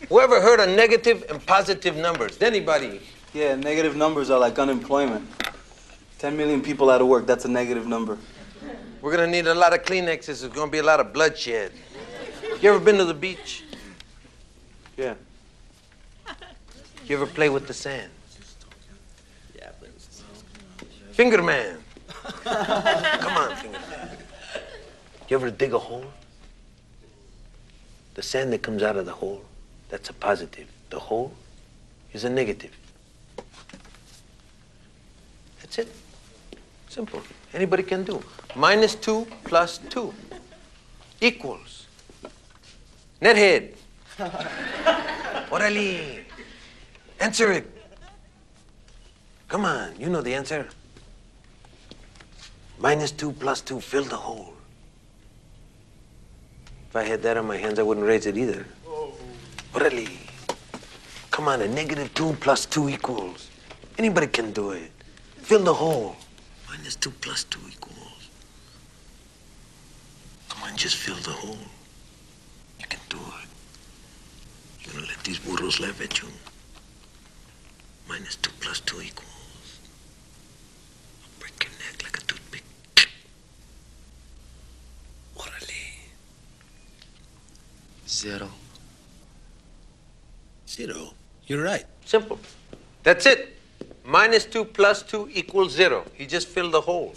Whoever 0.10 0.42
heard 0.42 0.60
of 0.60 0.70
negative 0.76 1.26
and 1.30 1.46
positive 1.46 1.96
numbers? 1.96 2.42
Anybody? 2.42 3.00
Yeah, 3.34 3.56
negative 3.56 3.96
numbers 3.96 4.30
are 4.30 4.40
like 4.40 4.60
unemployment. 4.60 5.26
10 6.20 6.36
million 6.36 6.62
people 6.62 6.90
out 6.90 7.00
of 7.02 7.08
work, 7.08 7.28
that's 7.28 7.46
a 7.46 7.48
negative 7.48 7.86
number. 7.86 8.18
We're 9.02 9.12
gonna 9.12 9.28
need 9.28 9.46
a 9.46 9.54
lot 9.54 9.74
of 9.74 9.84
Kleenexes. 9.84 10.42
There's 10.42 10.48
gonna 10.48 10.72
be 10.72 10.80
a 10.80 10.84
lot 10.84 11.00
of 11.00 11.14
bloodshed. 11.14 11.72
You 12.62 12.72
ever 12.72 12.80
been 12.80 12.98
to 12.98 13.06
the 13.06 13.14
beach? 13.14 13.64
Yeah. 14.98 15.14
You 17.06 17.16
ever 17.16 17.28
play 17.28 17.50
with 17.50 17.68
the 17.68 17.74
sand? 17.74 18.12
Yeah, 19.56 19.70
Finger 21.12 21.44
man. 21.44 21.78
Come 22.44 23.38
on, 23.38 23.56
finger 23.58 23.80
man. 23.90 24.18
You 25.30 25.38
ever 25.38 25.52
dig 25.52 25.74
a 25.74 25.80
hole? 25.80 26.06
The 28.16 28.24
sand 28.24 28.52
that 28.54 28.64
comes 28.64 28.82
out 28.82 28.98
of 28.98 29.06
the 29.06 29.12
hole, 29.12 29.44
that's 29.90 30.10
a 30.10 30.14
positive. 30.14 30.68
The 30.90 31.00
hole 31.00 31.32
is 32.12 32.24
a 32.24 32.30
negative. 32.30 32.76
That's 35.62 35.78
it. 35.78 35.94
Simple. 36.98 37.22
Anybody 37.54 37.84
can 37.84 38.04
do. 38.04 38.24
Minus 38.56 38.96
2 38.96 39.28
plus 39.44 39.78
2 39.78 40.12
equals. 41.22 41.86
Nethead. 43.22 43.76
Orale. 45.54 46.26
Answer 47.20 47.52
it. 47.52 47.70
Come 49.48 49.66
on, 49.66 49.94
you 50.00 50.10
know 50.10 50.22
the 50.22 50.34
answer. 50.34 50.68
Minus 52.80 53.12
2 53.12 53.32
plus 53.34 53.62
2, 53.62 53.80
fill 53.80 54.06
the 54.06 54.18
hole. 54.18 54.56
If 56.90 56.96
I 56.96 57.04
had 57.04 57.22
that 57.22 57.38
on 57.38 57.46
my 57.46 57.58
hands, 57.58 57.78
I 57.78 57.84
wouldn't 57.84 58.08
raise 58.08 58.26
it 58.26 58.36
either. 58.36 58.66
Orale. 59.76 60.10
Come 61.30 61.48
on, 61.48 61.62
a 61.62 61.68
negative 61.68 62.12
2 62.16 62.38
plus 62.40 62.66
2 62.66 62.90
equals. 62.90 63.52
Anybody 64.00 64.26
can 64.26 64.52
do 64.52 64.72
it. 64.72 64.92
Fill 65.44 65.64
the 65.64 65.76
hole. 65.76 66.16
Minus 66.88 66.96
2 67.02 67.12
plus 67.20 67.44
2 67.44 67.60
equals. 67.68 68.30
Come 70.48 70.64
on, 70.64 70.78
just 70.78 70.96
fill 70.96 71.18
the 71.18 71.32
hole. 71.32 71.58
You 72.80 72.86
can 72.88 73.02
do 73.10 73.18
it. 73.18 73.50
You're 74.80 74.94
gonna 74.94 75.08
let 75.08 75.22
these 75.26 75.38
burros 75.38 75.82
laugh 75.82 76.00
at 76.02 76.22
you. 76.22 76.30
Minus 78.08 78.38
2 78.38 78.52
plus 78.62 78.80
2 78.80 79.02
equals. 79.02 79.80
I'll 81.24 81.40
break 81.42 81.62
your 81.62 81.74
neck 81.74 82.04
like 82.04 82.16
a 82.20 82.22
toothpick. 82.22 82.64
Orale. 85.36 86.08
Zero. 88.08 88.50
Zero. 90.70 91.14
You're 91.48 91.64
right. 91.64 91.86
Simple. 92.06 92.40
That's 93.04 93.26
it. 93.26 93.57
Minus 94.08 94.46
2 94.46 94.64
plus 94.64 95.04
2 95.04 95.32
equals 95.34 95.74
0. 95.74 96.06
He 96.14 96.26
just 96.26 96.48
filled 96.48 96.72
the 96.72 96.80
hole. 96.80 97.14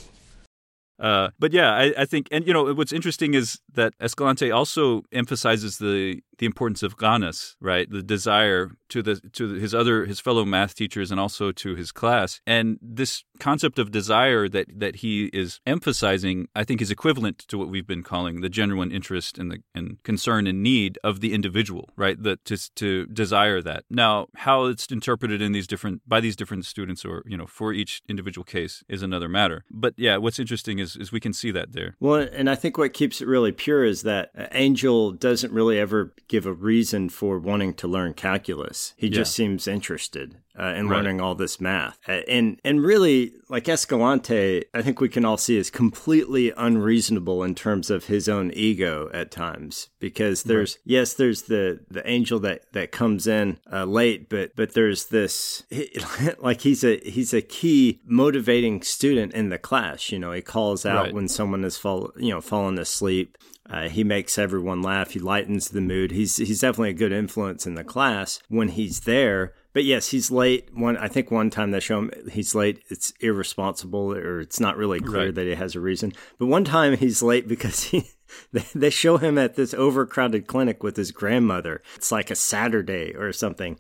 Uh, 1.01 1.31
but 1.39 1.53
yeah, 1.53 1.73
I, 1.73 1.95
I 1.99 2.05
think, 2.05 2.29
and 2.31 2.47
you 2.47 2.53
know, 2.53 2.75
what's 2.75 2.93
interesting 2.93 3.35
is 3.35 3.59
that 3.73 3.95
Escalante 4.01 4.51
also 4.51 5.03
emphasizes 5.13 5.79
the 5.79 6.21
the 6.41 6.47
importance 6.47 6.83
of 6.83 6.97
ganas, 6.97 7.55
right? 7.61 7.89
The 7.91 8.03
desire 8.03 8.71
to 8.89 9.03
the 9.03 9.17
to 9.33 9.51
his 9.55 9.75
other 9.75 10.07
his 10.07 10.21
fellow 10.21 10.45
math 10.45 10.75
teachers 10.75 11.11
and 11.11 11.21
also 11.21 11.53
to 11.53 11.75
his 11.75 11.93
class. 11.93 12.41
And 12.47 12.79
this 12.81 13.25
concept 13.39 13.79
of 13.79 13.91
desire 13.91 14.49
that 14.49 14.67
that 14.81 14.97
he 14.97 15.27
is 15.35 15.61
emphasizing, 15.67 16.49
I 16.57 16.65
think, 16.65 16.81
is 16.81 16.91
equivalent 16.91 17.39
to 17.49 17.59
what 17.59 17.69
we've 17.69 17.87
been 17.87 18.03
calling 18.03 18.41
the 18.41 18.49
genuine 18.49 18.91
interest 18.91 19.39
and 19.39 19.51
the 19.51 19.59
and 19.75 20.03
concern 20.03 20.47
and 20.47 20.63
need 20.63 20.99
of 21.05 21.21
the 21.21 21.35
individual, 21.35 21.91
right? 21.95 22.21
That 22.23 22.45
to 22.47 22.57
to 22.77 23.07
desire 23.07 23.61
that. 23.63 23.85
Now, 23.91 24.27
how 24.37 24.65
it's 24.65 24.87
interpreted 24.87 25.43
in 25.43 25.53
these 25.53 25.67
different 25.67 26.01
by 26.09 26.21
these 26.21 26.37
different 26.37 26.65
students 26.65 27.05
or 27.05 27.23
you 27.27 27.37
know 27.37 27.47
for 27.47 27.75
each 27.75 28.03
individual 28.09 28.45
case 28.45 28.83
is 28.89 29.03
another 29.03 29.29
matter. 29.29 29.65
But 29.71 29.93
yeah, 29.99 30.17
what's 30.17 30.39
interesting 30.39 30.79
is 30.79 30.90
is 30.97 31.13
we 31.13 31.21
can 31.21 31.33
see 31.33 31.51
that 31.51 31.73
there. 31.73 31.97
Well, 32.01 32.27
and 32.33 32.49
I 32.51 32.55
think 32.55 32.79
what 32.79 32.93
keeps 32.93 33.21
it 33.21 33.29
really 33.29 33.53
pure 33.53 33.85
is 33.85 34.03
that 34.03 34.31
Angel 34.53 35.13
doesn't 35.13 35.53
really 35.53 35.79
ever 35.79 36.15
give 36.29 36.47
a 36.47 36.53
reason 36.53 37.09
for 37.09 37.39
wanting 37.39 37.75
to 37.75 37.89
learn 37.89 38.15
calculus. 38.15 38.95
He 38.97 39.09
just 39.11 39.35
seems 39.35 39.67
interested 39.67 40.37
uh, 40.59 40.75
in 40.77 40.89
Right. 40.89 40.97
learning 40.97 41.21
all 41.21 41.35
this 41.35 41.61
math. 41.61 41.99
Uh, 42.09 42.21
and 42.29 42.61
and 42.65 42.83
really, 42.83 43.33
like 43.49 43.69
Escalante, 43.69 44.65
I 44.75 44.83
think 44.83 45.01
we 45.01 45.09
can 45.09 45.25
all 45.25 45.37
see 45.37 45.57
is 45.57 45.71
completely 45.71 46.53
unreasonable 46.57 47.43
in 47.43 47.55
terms 47.55 47.91
of 47.91 48.07
his 48.07 48.29
own 48.29 48.51
ego 48.55 49.09
at 49.13 49.31
times. 49.31 49.89
Because 50.01 50.43
there's 50.45 50.79
yes, 50.85 51.15
there's 51.15 51.43
the 51.43 51.81
the 51.91 52.09
angel 52.09 52.39
that 52.41 52.63
that 52.73 52.93
comes 52.93 53.27
in 53.27 53.59
uh, 53.73 53.85
late, 53.85 54.29
but 54.29 54.55
but 54.57 54.75
there's 54.75 55.07
this 55.07 55.63
like 56.39 56.63
he's 56.63 56.85
a 56.85 56.99
he's 56.99 57.33
a 57.33 57.43
key 57.43 58.01
motivating 58.05 58.83
student 58.83 59.33
in 59.35 59.49
the 59.51 59.59
class. 59.59 60.11
You 60.13 60.19
know, 60.19 60.33
he 60.33 60.43
calls 60.43 60.80
out 60.87 61.07
Right. 61.07 61.15
when 61.15 61.29
someone 61.29 61.65
is 61.65 61.77
fall 61.79 62.13
you 62.17 62.31
know 62.31 62.41
fallen 62.41 62.79
asleep. 62.79 63.37
Uh, 63.69 63.89
he 63.89 64.03
makes 64.03 64.37
everyone 64.37 64.83
laugh. 64.83 65.13
He 65.13 65.21
lightens 65.21 65.69
the 65.69 65.81
mood. 65.81 66.11
He's 66.11 66.37
he's 66.39 66.61
definitely 66.61 66.91
a 66.91 66.95
good 66.95 67.13
influence 67.13 67.67
in 67.67 67.75
the 67.75 67.85
class 67.85 68.41
when 68.49 68.69
he's 68.69 69.01
there. 69.01 69.53
But 69.73 69.85
yes, 69.85 70.09
he's 70.09 70.33
late. 70.33 70.69
One, 70.75 70.97
I 70.97 71.07
think 71.07 71.31
one 71.31 71.51
time 71.51 71.71
they 71.71 71.79
show 71.79 72.01
him 72.01 72.11
he's 72.33 72.57
late. 72.57 72.83
It's 72.89 73.13
irresponsible, 73.21 74.13
or 74.13 74.41
it's 74.41 74.59
not 74.59 74.77
really 74.77 74.99
clear 74.99 75.27
Right. 75.27 75.35
that 75.37 75.47
he 75.47 75.55
has 75.55 75.77
a 75.77 75.81
reason. 75.81 76.13
But 76.39 76.47
one 76.47 76.65
time 76.65 76.97
he's 76.97 77.23
late 77.23 77.47
because 77.47 77.85
he 77.85 78.11
they, 78.53 78.65
they 78.75 78.91
show 78.91 79.19
him 79.19 79.39
at 79.39 79.55
this 79.55 79.73
overcrowded 79.75 80.49
clinic 80.49 80.83
with 80.83 80.97
his 80.97 81.13
grandmother. 81.13 81.81
It's 81.95 82.11
like 82.11 82.33
a 82.33 82.37
Saturday 82.37 83.15
or 83.15 83.33
something, 83.33 83.79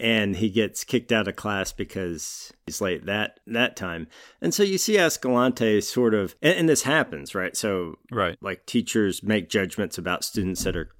and 0.00 0.36
he 0.36 0.48
gets 0.48 0.82
kicked 0.84 1.12
out 1.12 1.28
of 1.28 1.36
class 1.36 1.72
because 1.72 2.52
he's 2.66 2.80
late 2.80 3.06
that 3.06 3.40
that 3.46 3.76
time. 3.76 4.06
And 4.40 4.52
so 4.54 4.62
you 4.62 4.78
see 4.78 4.98
Escalante 4.98 5.80
sort 5.80 6.14
of, 6.14 6.34
and, 6.42 6.58
and 6.60 6.68
this 6.68 6.82
happens, 6.82 7.34
right? 7.34 7.56
So 7.56 7.98
Right. 8.10 8.36
like 8.40 8.66
teachers 8.66 9.22
make 9.22 9.48
judgments 9.50 9.98
about 9.98 10.24
students 10.24 10.64
that 10.64 10.76
are 10.76 10.90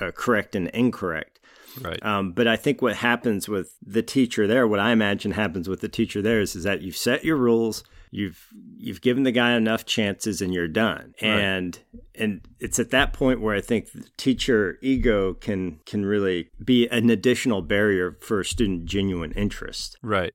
uh, 0.00 0.12
correct 0.12 0.54
and 0.54 0.68
incorrect. 0.68 1.40
Right. 1.80 2.02
Um, 2.04 2.32
but 2.32 2.46
I 2.46 2.56
think 2.56 2.80
what 2.80 2.96
happens 2.96 3.48
with 3.48 3.76
the 3.84 4.02
teacher 4.02 4.46
there, 4.46 4.66
what 4.66 4.80
I 4.80 4.92
imagine 4.92 5.32
happens 5.32 5.68
with 5.68 5.80
the 5.80 5.88
teacher 5.88 6.22
there 6.22 6.40
is, 6.40 6.56
is 6.56 6.64
that 6.64 6.80
you've 6.82 6.96
set 6.96 7.24
your 7.24 7.36
rules, 7.36 7.84
you've 8.16 8.48
you've 8.78 9.02
given 9.02 9.24
the 9.24 9.32
guy 9.32 9.52
enough 9.52 9.84
chances, 9.84 10.40
and 10.40 10.52
you're 10.52 10.68
done. 10.68 11.14
And 11.20 11.78
and 12.14 12.40
it's 12.58 12.78
at 12.78 12.90
that 12.90 13.12
point 13.12 13.40
where 13.40 13.54
I 13.54 13.60
think 13.60 13.92
the 13.92 14.08
teacher 14.16 14.78
ego 14.80 15.34
can 15.34 15.80
can 15.84 16.06
really 16.06 16.48
be 16.64 16.88
an 16.88 17.10
additional 17.10 17.62
barrier 17.62 18.16
for 18.20 18.42
student 18.42 18.86
genuine 18.86 19.32
interest. 19.32 19.98
Right. 20.02 20.32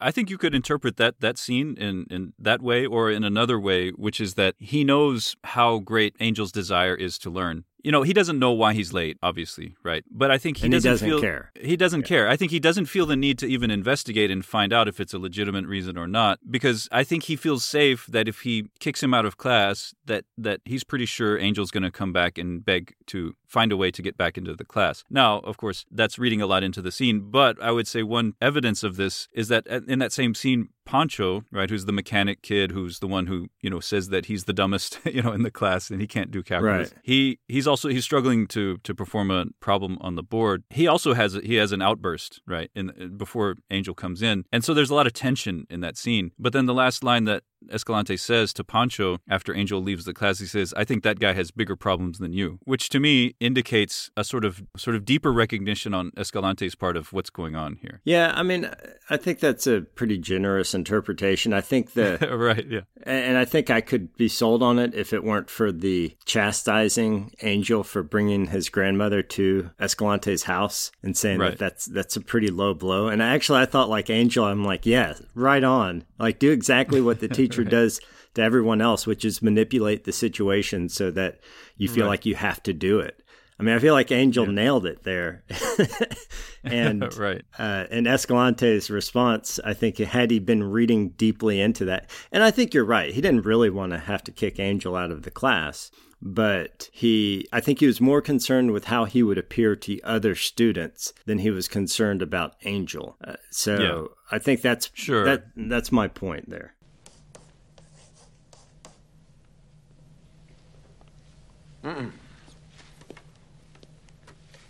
I 0.00 0.10
think 0.10 0.30
you 0.30 0.38
could 0.38 0.54
interpret 0.54 0.96
that 0.96 1.20
that 1.20 1.38
scene 1.38 1.76
in, 1.76 2.06
in 2.10 2.32
that 2.38 2.62
way 2.62 2.86
or 2.86 3.10
in 3.10 3.24
another 3.24 3.60
way, 3.60 3.90
which 3.90 4.20
is 4.20 4.34
that 4.34 4.54
he 4.58 4.82
knows 4.84 5.36
how 5.44 5.78
great 5.78 6.16
Angel's 6.18 6.52
desire 6.52 6.94
is 6.94 7.18
to 7.18 7.30
learn. 7.30 7.64
You 7.82 7.92
know, 7.92 8.02
he 8.02 8.12
doesn't 8.12 8.38
know 8.38 8.50
why 8.50 8.74
he's 8.74 8.92
late, 8.92 9.18
obviously, 9.22 9.76
right? 9.84 10.04
But 10.10 10.30
I 10.30 10.38
think 10.38 10.56
he 10.56 10.68
doesn't, 10.68 10.90
doesn't 10.90 11.08
feel 11.08 11.20
care. 11.20 11.52
He 11.60 11.76
doesn't 11.76 12.02
care. 12.02 12.28
I 12.28 12.36
think 12.36 12.50
he 12.50 12.58
doesn't 12.58 12.86
feel 12.86 13.06
the 13.06 13.16
need 13.16 13.38
to 13.38 13.46
even 13.46 13.70
investigate 13.70 14.30
and 14.30 14.44
find 14.44 14.72
out 14.72 14.88
if 14.88 14.98
it's 14.98 15.14
a 15.14 15.18
legitimate 15.18 15.66
reason 15.66 15.96
or 15.96 16.08
not, 16.08 16.40
because 16.50 16.88
I 16.90 17.04
think 17.04 17.24
he 17.24 17.36
feels 17.36 17.64
safe 17.64 18.06
that 18.06 18.26
if 18.26 18.40
he 18.40 18.68
kicks 18.80 19.02
him 19.02 19.14
out 19.14 19.24
of 19.24 19.36
class, 19.36 19.94
that 20.06 20.24
that 20.36 20.60
he's 20.64 20.82
pretty 20.82 21.06
sure 21.06 21.38
Angel's 21.38 21.70
going 21.70 21.84
to 21.84 21.90
come 21.90 22.12
back 22.12 22.36
and 22.36 22.64
beg 22.64 22.94
to 23.06 23.34
find 23.48 23.72
a 23.72 23.76
way 23.76 23.90
to 23.90 24.02
get 24.02 24.16
back 24.16 24.38
into 24.38 24.54
the 24.54 24.64
class. 24.64 25.04
Now, 25.10 25.38
of 25.40 25.56
course, 25.56 25.86
that's 25.90 26.18
reading 26.18 26.40
a 26.40 26.46
lot 26.46 26.62
into 26.62 26.82
the 26.82 26.92
scene, 26.92 27.30
but 27.30 27.60
I 27.60 27.72
would 27.72 27.88
say 27.88 28.02
one 28.02 28.34
evidence 28.40 28.82
of 28.82 28.96
this 28.96 29.28
is 29.32 29.48
that 29.48 29.66
in 29.66 29.98
that 29.98 30.12
same 30.12 30.34
scene, 30.34 30.68
Pancho, 30.84 31.44
right, 31.52 31.68
who's 31.68 31.84
the 31.84 31.92
mechanic 31.92 32.40
kid, 32.40 32.70
who's 32.70 33.00
the 33.00 33.06
one 33.06 33.26
who 33.26 33.48
you 33.60 33.68
know 33.68 33.78
says 33.78 34.08
that 34.08 34.26
he's 34.26 34.44
the 34.44 34.54
dumbest, 34.54 34.98
you 35.04 35.22
know, 35.22 35.32
in 35.32 35.42
the 35.42 35.50
class 35.50 35.90
and 35.90 36.00
he 36.00 36.06
can't 36.06 36.30
do 36.30 36.42
calculus. 36.42 36.92
Right. 36.92 37.02
He 37.02 37.38
he's 37.46 37.66
also 37.66 37.88
he's 37.90 38.04
struggling 38.04 38.46
to 38.48 38.78
to 38.78 38.94
perform 38.94 39.30
a 39.30 39.46
problem 39.60 39.98
on 40.00 40.14
the 40.14 40.22
board. 40.22 40.64
He 40.70 40.86
also 40.86 41.12
has 41.12 41.34
he 41.44 41.56
has 41.56 41.72
an 41.72 41.82
outburst, 41.82 42.40
right, 42.46 42.70
in 42.74 43.16
before 43.18 43.56
Angel 43.70 43.94
comes 43.94 44.22
in, 44.22 44.44
and 44.50 44.64
so 44.64 44.72
there's 44.72 44.90
a 44.90 44.94
lot 44.94 45.06
of 45.06 45.12
tension 45.12 45.66
in 45.68 45.80
that 45.80 45.98
scene. 45.98 46.32
But 46.38 46.54
then 46.54 46.64
the 46.64 46.74
last 46.74 47.04
line 47.04 47.24
that 47.24 47.42
Escalante 47.70 48.16
says 48.16 48.52
to 48.54 48.64
Pancho 48.64 49.18
after 49.28 49.54
Angel 49.54 49.80
leaves 49.82 50.04
the 50.04 50.14
class, 50.14 50.38
he 50.38 50.46
says, 50.46 50.72
"I 50.76 50.84
think 50.84 51.02
that 51.02 51.18
guy 51.18 51.32
has 51.32 51.50
bigger 51.50 51.76
problems 51.76 52.18
than 52.18 52.32
you," 52.32 52.58
which 52.64 52.88
to 52.90 53.00
me 53.00 53.34
indicates 53.40 54.10
a 54.16 54.24
sort 54.24 54.44
of 54.44 54.62
sort 54.76 54.96
of 54.96 55.04
deeper 55.04 55.32
recognition 55.32 55.92
on 55.94 56.10
Escalante's 56.16 56.74
part 56.74 56.96
of 56.96 57.12
what's 57.12 57.30
going 57.30 57.54
on 57.56 57.78
here. 57.82 58.00
Yeah, 58.04 58.32
I 58.34 58.42
mean, 58.42 58.70
I 59.10 59.16
think 59.16 59.40
that's 59.40 59.66
a 59.66 59.82
pretty 59.82 60.18
generous 60.18 60.74
interpretation. 60.74 61.52
I 61.52 61.60
think 61.60 61.92
the 61.92 62.18
right? 62.38 62.66
Yeah. 62.66 62.80
And 63.02 63.36
I 63.38 63.44
think 63.44 63.70
I 63.70 63.80
could 63.80 64.16
be 64.16 64.28
sold 64.28 64.62
on 64.62 64.78
it 64.78 64.94
if 64.94 65.12
it 65.12 65.24
weren't 65.24 65.50
for 65.50 65.70
the 65.72 66.16
chastising 66.24 67.32
Angel 67.42 67.84
for 67.84 68.02
bringing 68.02 68.46
his 68.46 68.68
grandmother 68.68 69.22
to 69.22 69.70
Escalante's 69.80 70.44
house 70.44 70.90
and 71.02 71.16
saying 71.16 71.38
Right. 71.38 71.50
that 71.50 71.58
that's 71.58 71.86
that's 71.86 72.16
a 72.16 72.20
pretty 72.20 72.48
low 72.48 72.74
blow. 72.74 73.08
And 73.08 73.22
actually, 73.22 73.60
I 73.60 73.66
thought 73.66 73.88
like 73.88 74.10
Angel, 74.10 74.44
I'm 74.44 74.64
like, 74.64 74.86
yeah, 74.86 75.14
right 75.34 75.62
on. 75.64 76.04
Like, 76.18 76.38
do 76.38 76.50
exactly 76.50 77.00
what 77.00 77.20
the 77.20 77.28
teacher 77.28 77.47
does 77.64 78.00
to 78.34 78.42
everyone 78.42 78.80
else, 78.80 79.06
which 79.06 79.24
is 79.24 79.42
manipulate 79.42 80.04
the 80.04 80.12
situation 80.12 80.88
so 80.88 81.10
that 81.12 81.40
you 81.76 81.88
feel 81.88 82.04
Right. 82.04 82.10
like 82.10 82.26
you 82.26 82.34
have 82.34 82.62
to 82.64 82.72
do 82.72 83.00
it. 83.00 83.22
I 83.60 83.64
mean, 83.64 83.74
I 83.74 83.80
feel 83.80 83.94
like 83.94 84.12
Angel 84.12 84.46
nailed 84.46 84.86
it 84.86 85.02
there. 85.02 85.42
and 86.64 87.02
Right. 87.18 87.42
uh, 87.58 87.86
and 87.90 88.06
Escalante's 88.06 88.90
response, 88.90 89.58
I 89.64 89.74
think, 89.74 89.98
had 89.98 90.30
he 90.30 90.38
been 90.38 90.62
reading 90.64 91.10
deeply 91.10 91.60
into 91.60 91.84
that, 91.86 92.10
and 92.32 92.42
I 92.42 92.50
think 92.50 92.74
you're 92.74 92.84
right. 92.84 93.12
He 93.12 93.20
didn't 93.20 93.44
really 93.44 93.70
want 93.70 93.92
to 93.92 93.98
have 93.98 94.22
to 94.24 94.32
kick 94.32 94.58
Angel 94.60 94.94
out 94.96 95.10
of 95.10 95.22
the 95.22 95.30
class, 95.30 95.90
but 96.22 96.88
he, 96.92 97.46
I 97.52 97.60
think, 97.60 97.80
he 97.80 97.86
was 97.86 98.00
more 98.00 98.20
concerned 98.22 98.70
with 98.72 98.84
how 98.84 99.04
he 99.06 99.22
would 99.22 99.38
appear 99.38 99.74
to 99.76 100.00
other 100.02 100.34
students 100.34 101.12
than 101.26 101.38
he 101.38 101.50
was 101.50 101.68
concerned 101.68 102.22
about 102.22 102.54
Angel. 102.64 103.16
Uh, 103.24 103.34
so 103.50 103.78
Yeah. 103.80 104.14
I 104.30 104.38
think 104.38 104.62
that's 104.62 104.90
Sure. 104.94 105.24
That 105.24 105.46
that's 105.56 105.90
my 105.90 106.06
point 106.08 106.48
there. 106.50 106.74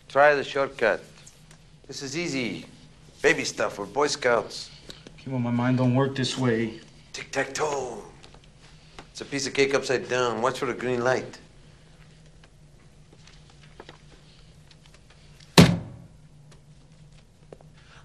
Try 0.08 0.34
the 0.34 0.44
shortcut. 0.44 1.02
This 1.86 2.02
is 2.02 2.16
easy. 2.16 2.66
Baby 3.22 3.44
stuff. 3.44 3.78
We're 3.78 3.86
Boy 3.86 4.06
Scouts. 4.06 4.70
Kimo, 5.18 5.38
my 5.38 5.50
mind 5.50 5.78
don't 5.78 5.94
work 5.94 6.14
this 6.14 6.38
way. 6.38 6.80
Tic 7.12 7.30
tac 7.30 7.52
toe. 7.54 8.02
It's 9.10 9.20
a 9.20 9.24
piece 9.24 9.46
of 9.46 9.54
cake 9.54 9.74
upside 9.74 10.08
down. 10.08 10.40
Watch 10.42 10.60
for 10.60 10.66
the 10.66 10.74
green 10.74 11.02
light. 11.02 11.38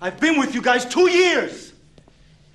I've 0.02 0.20
been 0.20 0.38
with 0.38 0.54
you 0.54 0.62
guys 0.62 0.86
two 0.86 1.10
years. 1.10 1.72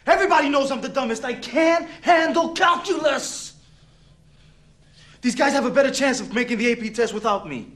Everybody 0.07 0.51
knows 0.51 0.71
I'm 0.71 0.81
the 0.83 0.89
dumbest. 0.89 1.25
I 1.25 1.33
can't 1.35 1.89
handle 2.03 2.51
calculus. 2.53 3.48
These 5.21 5.35
guys 5.35 5.53
have 5.53 5.67
a 5.67 5.71
better 5.71 5.91
chance 5.91 6.21
of 6.21 6.33
making 6.33 6.59
the 6.59 6.73
AP 6.73 6.95
test 6.95 7.13
without 7.13 7.49
me. 7.49 7.73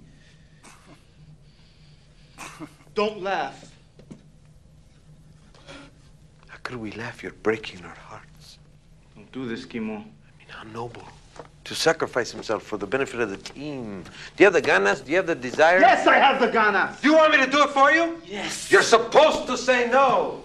Don't 2.95 3.23
laugh. 3.23 3.73
How 6.49 6.57
could 6.63 6.77
we 6.77 6.93
laugh? 6.93 7.23
You're 7.23 7.33
breaking 7.33 7.85
our 7.85 7.95
hearts. 7.95 8.59
Don't 9.17 9.31
do 9.33 9.47
this, 9.47 9.65
Kimo. 9.65 9.95
I 9.95 9.97
mean, 9.97 10.07
how 10.49 10.63
noble. 10.65 11.03
To 11.65 11.75
sacrifice 11.75 12.31
himself 12.31 12.63
for 12.65 12.77
the 12.77 12.87
benefit 12.87 13.21
of 13.21 13.31
the 13.31 13.39
team. 13.39 14.03
Do 14.03 14.45
you 14.45 14.47
have 14.47 14.53
the 14.53 14.61
ganas? 14.61 15.03
Do 15.05 15.11
you 15.11 15.17
have 15.17 15.27
the 15.27 15.35
desire? 15.35 15.81
Yes, 15.81 16.07
I 16.07 16.17
have 16.17 16.41
the 16.41 16.49
ganas. 16.49 17.01
Do 17.01 17.09
you 17.09 17.17
want 17.17 17.33
me 17.33 17.39
to 17.45 17.51
do 17.51 17.63
it 17.63 17.71
for 17.71 17.91
you? 17.91 18.21
Yes. 18.27 18.71
You're 18.71 18.83
supposed 18.83 19.47
to 19.47 19.57
say 19.57 19.89
no. 19.91 20.43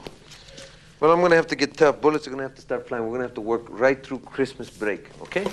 Well, 1.00 1.12
I'm 1.12 1.22
gonna 1.22 1.36
have 1.36 1.48
to 1.48 1.56
get 1.56 1.75
tough. 1.75 2.01
Bullets 2.01 2.27
are 2.27 2.32
gonna 2.32 2.44
have 2.44 2.56
to 2.56 2.62
start 2.62 2.88
flying. 2.88 3.04
We're 3.04 3.12
gonna 3.12 3.25
have 3.25 3.36
to 3.36 3.42
work 3.42 3.66
right 3.70 4.01
through 4.04 4.20
Christmas 4.20 4.70
break, 4.70 5.10
okay? 5.22 5.46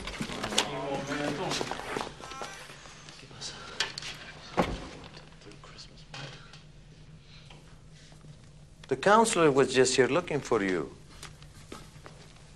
The 8.89 8.97
counselor 8.97 9.51
was 9.51 9.73
just 9.75 9.97
here 9.97 10.07
looking 10.07 10.41
for 10.41 10.63
you. 10.63 10.95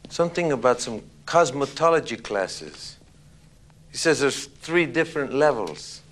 Something 0.08 0.52
about 0.52 0.80
some 0.80 1.02
cosmetology 1.26 2.22
classes. 2.22 2.96
He 3.90 3.96
says 3.96 4.20
there's 4.20 4.46
three 4.46 4.87
different 4.87 5.32
levels 5.32 6.02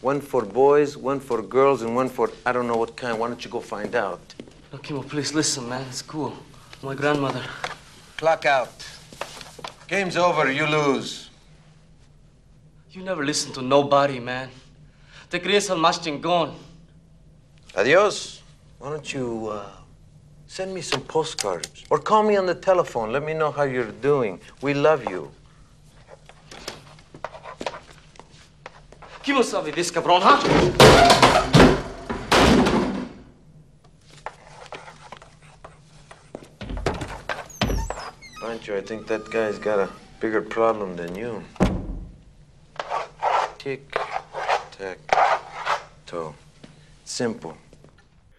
one 0.00 0.20
for 0.20 0.44
boys, 0.44 0.96
one 0.96 1.20
for 1.20 1.40
girls, 1.42 1.82
and 1.82 1.94
one 1.94 2.08
for 2.08 2.30
I 2.44 2.52
don't 2.52 2.66
know 2.66 2.76
what 2.76 2.96
kind. 2.96 3.18
Why 3.20 3.28
don't 3.28 3.44
you 3.44 3.50
go 3.50 3.60
find 3.60 3.94
out? 3.94 4.20
Okay, 4.74 4.88
Kimo, 4.88 5.02
please 5.02 5.32
listen, 5.32 5.68
man. 5.68 5.86
It's 5.88 6.02
cool. 6.02 6.36
My 6.82 6.94
grandmother. 6.96 7.44
Clock 8.16 8.44
out. 8.46 8.84
Game's 9.86 10.16
over. 10.16 10.50
You 10.50 10.66
lose. 10.66 11.30
You 12.92 13.02
never 13.02 13.24
listen 13.24 13.52
to 13.54 13.62
nobody, 13.62 14.20
man. 14.20 14.50
Te 15.30 15.40
crees 15.40 15.70
el 15.70 15.78
más 15.78 15.98
chingón. 16.02 16.52
Adios. 17.74 18.42
Why 18.78 18.90
don't 18.90 19.14
you 19.14 19.48
uh, 19.48 19.66
send 20.46 20.74
me 20.74 20.82
some 20.82 21.00
postcards 21.00 21.86
or 21.88 21.98
call 21.98 22.22
me 22.22 22.36
on 22.36 22.44
the 22.44 22.54
telephone? 22.54 23.10
Let 23.10 23.22
me 23.24 23.32
know 23.32 23.50
how 23.50 23.62
you're 23.62 23.92
doing. 24.02 24.40
We 24.60 24.74
love 24.74 25.08
you. 25.08 25.30
Kimo 29.22 29.40
sabe 29.40 29.72
this, 29.74 29.90
cabrón, 29.90 30.20
huh? 30.22 30.42
Pancho, 38.42 38.76
I 38.76 38.82
think 38.82 39.06
that 39.06 39.30
guy's 39.30 39.58
got 39.58 39.78
a 39.78 39.88
bigger 40.20 40.42
problem 40.42 40.94
than 40.96 41.14
you. 41.14 41.42
Tick, 43.62 43.96
tack, 44.72 44.98
toe. 46.04 46.34
Simple. 47.04 47.56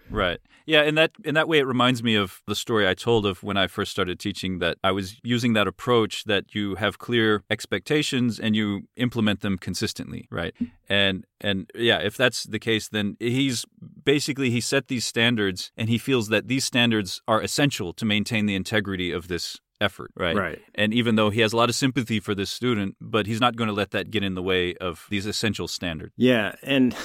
Right. 0.10 0.42
Yeah, 0.66 0.84
in 0.84 0.96
that 0.96 1.12
in 1.24 1.34
that 1.36 1.48
way 1.48 1.60
it 1.60 1.66
reminds 1.66 2.04
me 2.04 2.16
of 2.16 2.42
the 2.46 2.56
story 2.56 2.86
I 2.86 2.94
told 2.94 3.26
of 3.26 3.42
when 3.42 3.56
I 3.56 3.68
first 3.68 3.90
started 3.90 4.20
teaching 4.20 4.60
that 4.60 4.78
I 4.84 4.92
was 4.92 5.22
using 5.24 5.54
that 5.54 5.66
approach 5.66 6.26
that 6.26 6.54
you 6.54 6.76
have 6.76 7.00
clear 7.00 7.44
expectations 7.50 8.38
and 8.38 8.54
you 8.54 8.90
implement 8.98 9.40
them 9.40 9.58
consistently, 9.58 10.28
right? 10.30 10.54
And 10.90 11.26
and 11.40 11.72
yeah, 11.74 12.00
if 12.00 12.18
that's 12.18 12.44
the 12.44 12.60
case 12.60 12.90
then 12.90 13.16
he's 13.22 13.66
basically 14.04 14.50
he 14.50 14.60
set 14.60 14.90
these 14.90 15.06
standards 15.06 15.72
and 15.78 15.88
he 15.88 15.98
feels 15.98 16.28
that 16.30 16.50
these 16.50 16.66
standards 16.66 17.22
are 17.30 17.42
essential 17.42 17.94
to 17.94 18.04
maintain 18.04 18.46
the 18.46 18.56
integrity 18.56 19.14
of 19.14 19.30
this 19.30 19.62
effort, 19.84 20.12
right? 20.16 20.36
Right. 20.36 20.62
And 20.74 20.94
even 20.94 21.16
though 21.16 21.30
he 21.30 21.42
has 21.42 21.54
a 21.54 21.58
lot 21.58 21.70
of 21.70 21.76
sympathy 21.76 22.20
for 22.20 22.34
this 22.34 22.50
student, 22.50 22.96
but 23.02 23.28
he's 23.28 23.42
not 23.42 23.56
going 23.56 23.68
to 23.68 23.74
let 23.74 23.92
that 23.92 24.10
get 24.10 24.24
in 24.24 24.34
the 24.34 24.42
way 24.42 24.76
of 24.76 25.06
these 25.10 25.26
essential 25.26 25.68
standards. 25.68 26.14
Yeah, 26.18 26.56
and 26.64 26.96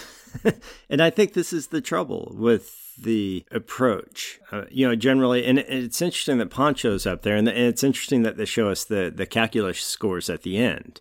and 0.88 1.02
I 1.02 1.10
think 1.10 1.32
this 1.32 1.52
is 1.52 1.68
the 1.68 1.80
trouble 1.80 2.32
with 2.34 2.96
the 2.96 3.44
approach. 3.50 4.38
Uh, 4.52 4.64
you 4.70 4.86
know, 4.86 4.94
generally, 4.94 5.44
and 5.44 5.58
it's 5.58 6.00
interesting 6.00 6.38
that 6.38 6.50
Pancho's 6.50 7.06
up 7.06 7.22
there, 7.22 7.36
and, 7.36 7.48
it's 7.48 7.84
interesting 7.84 8.22
that 8.22 8.36
they 8.36 8.44
show 8.44 8.68
us 8.68 8.84
the 8.84 9.12
the 9.14 9.26
calculus 9.26 9.80
scores 9.80 10.30
at 10.30 10.42
the 10.42 10.56
end. 10.56 11.00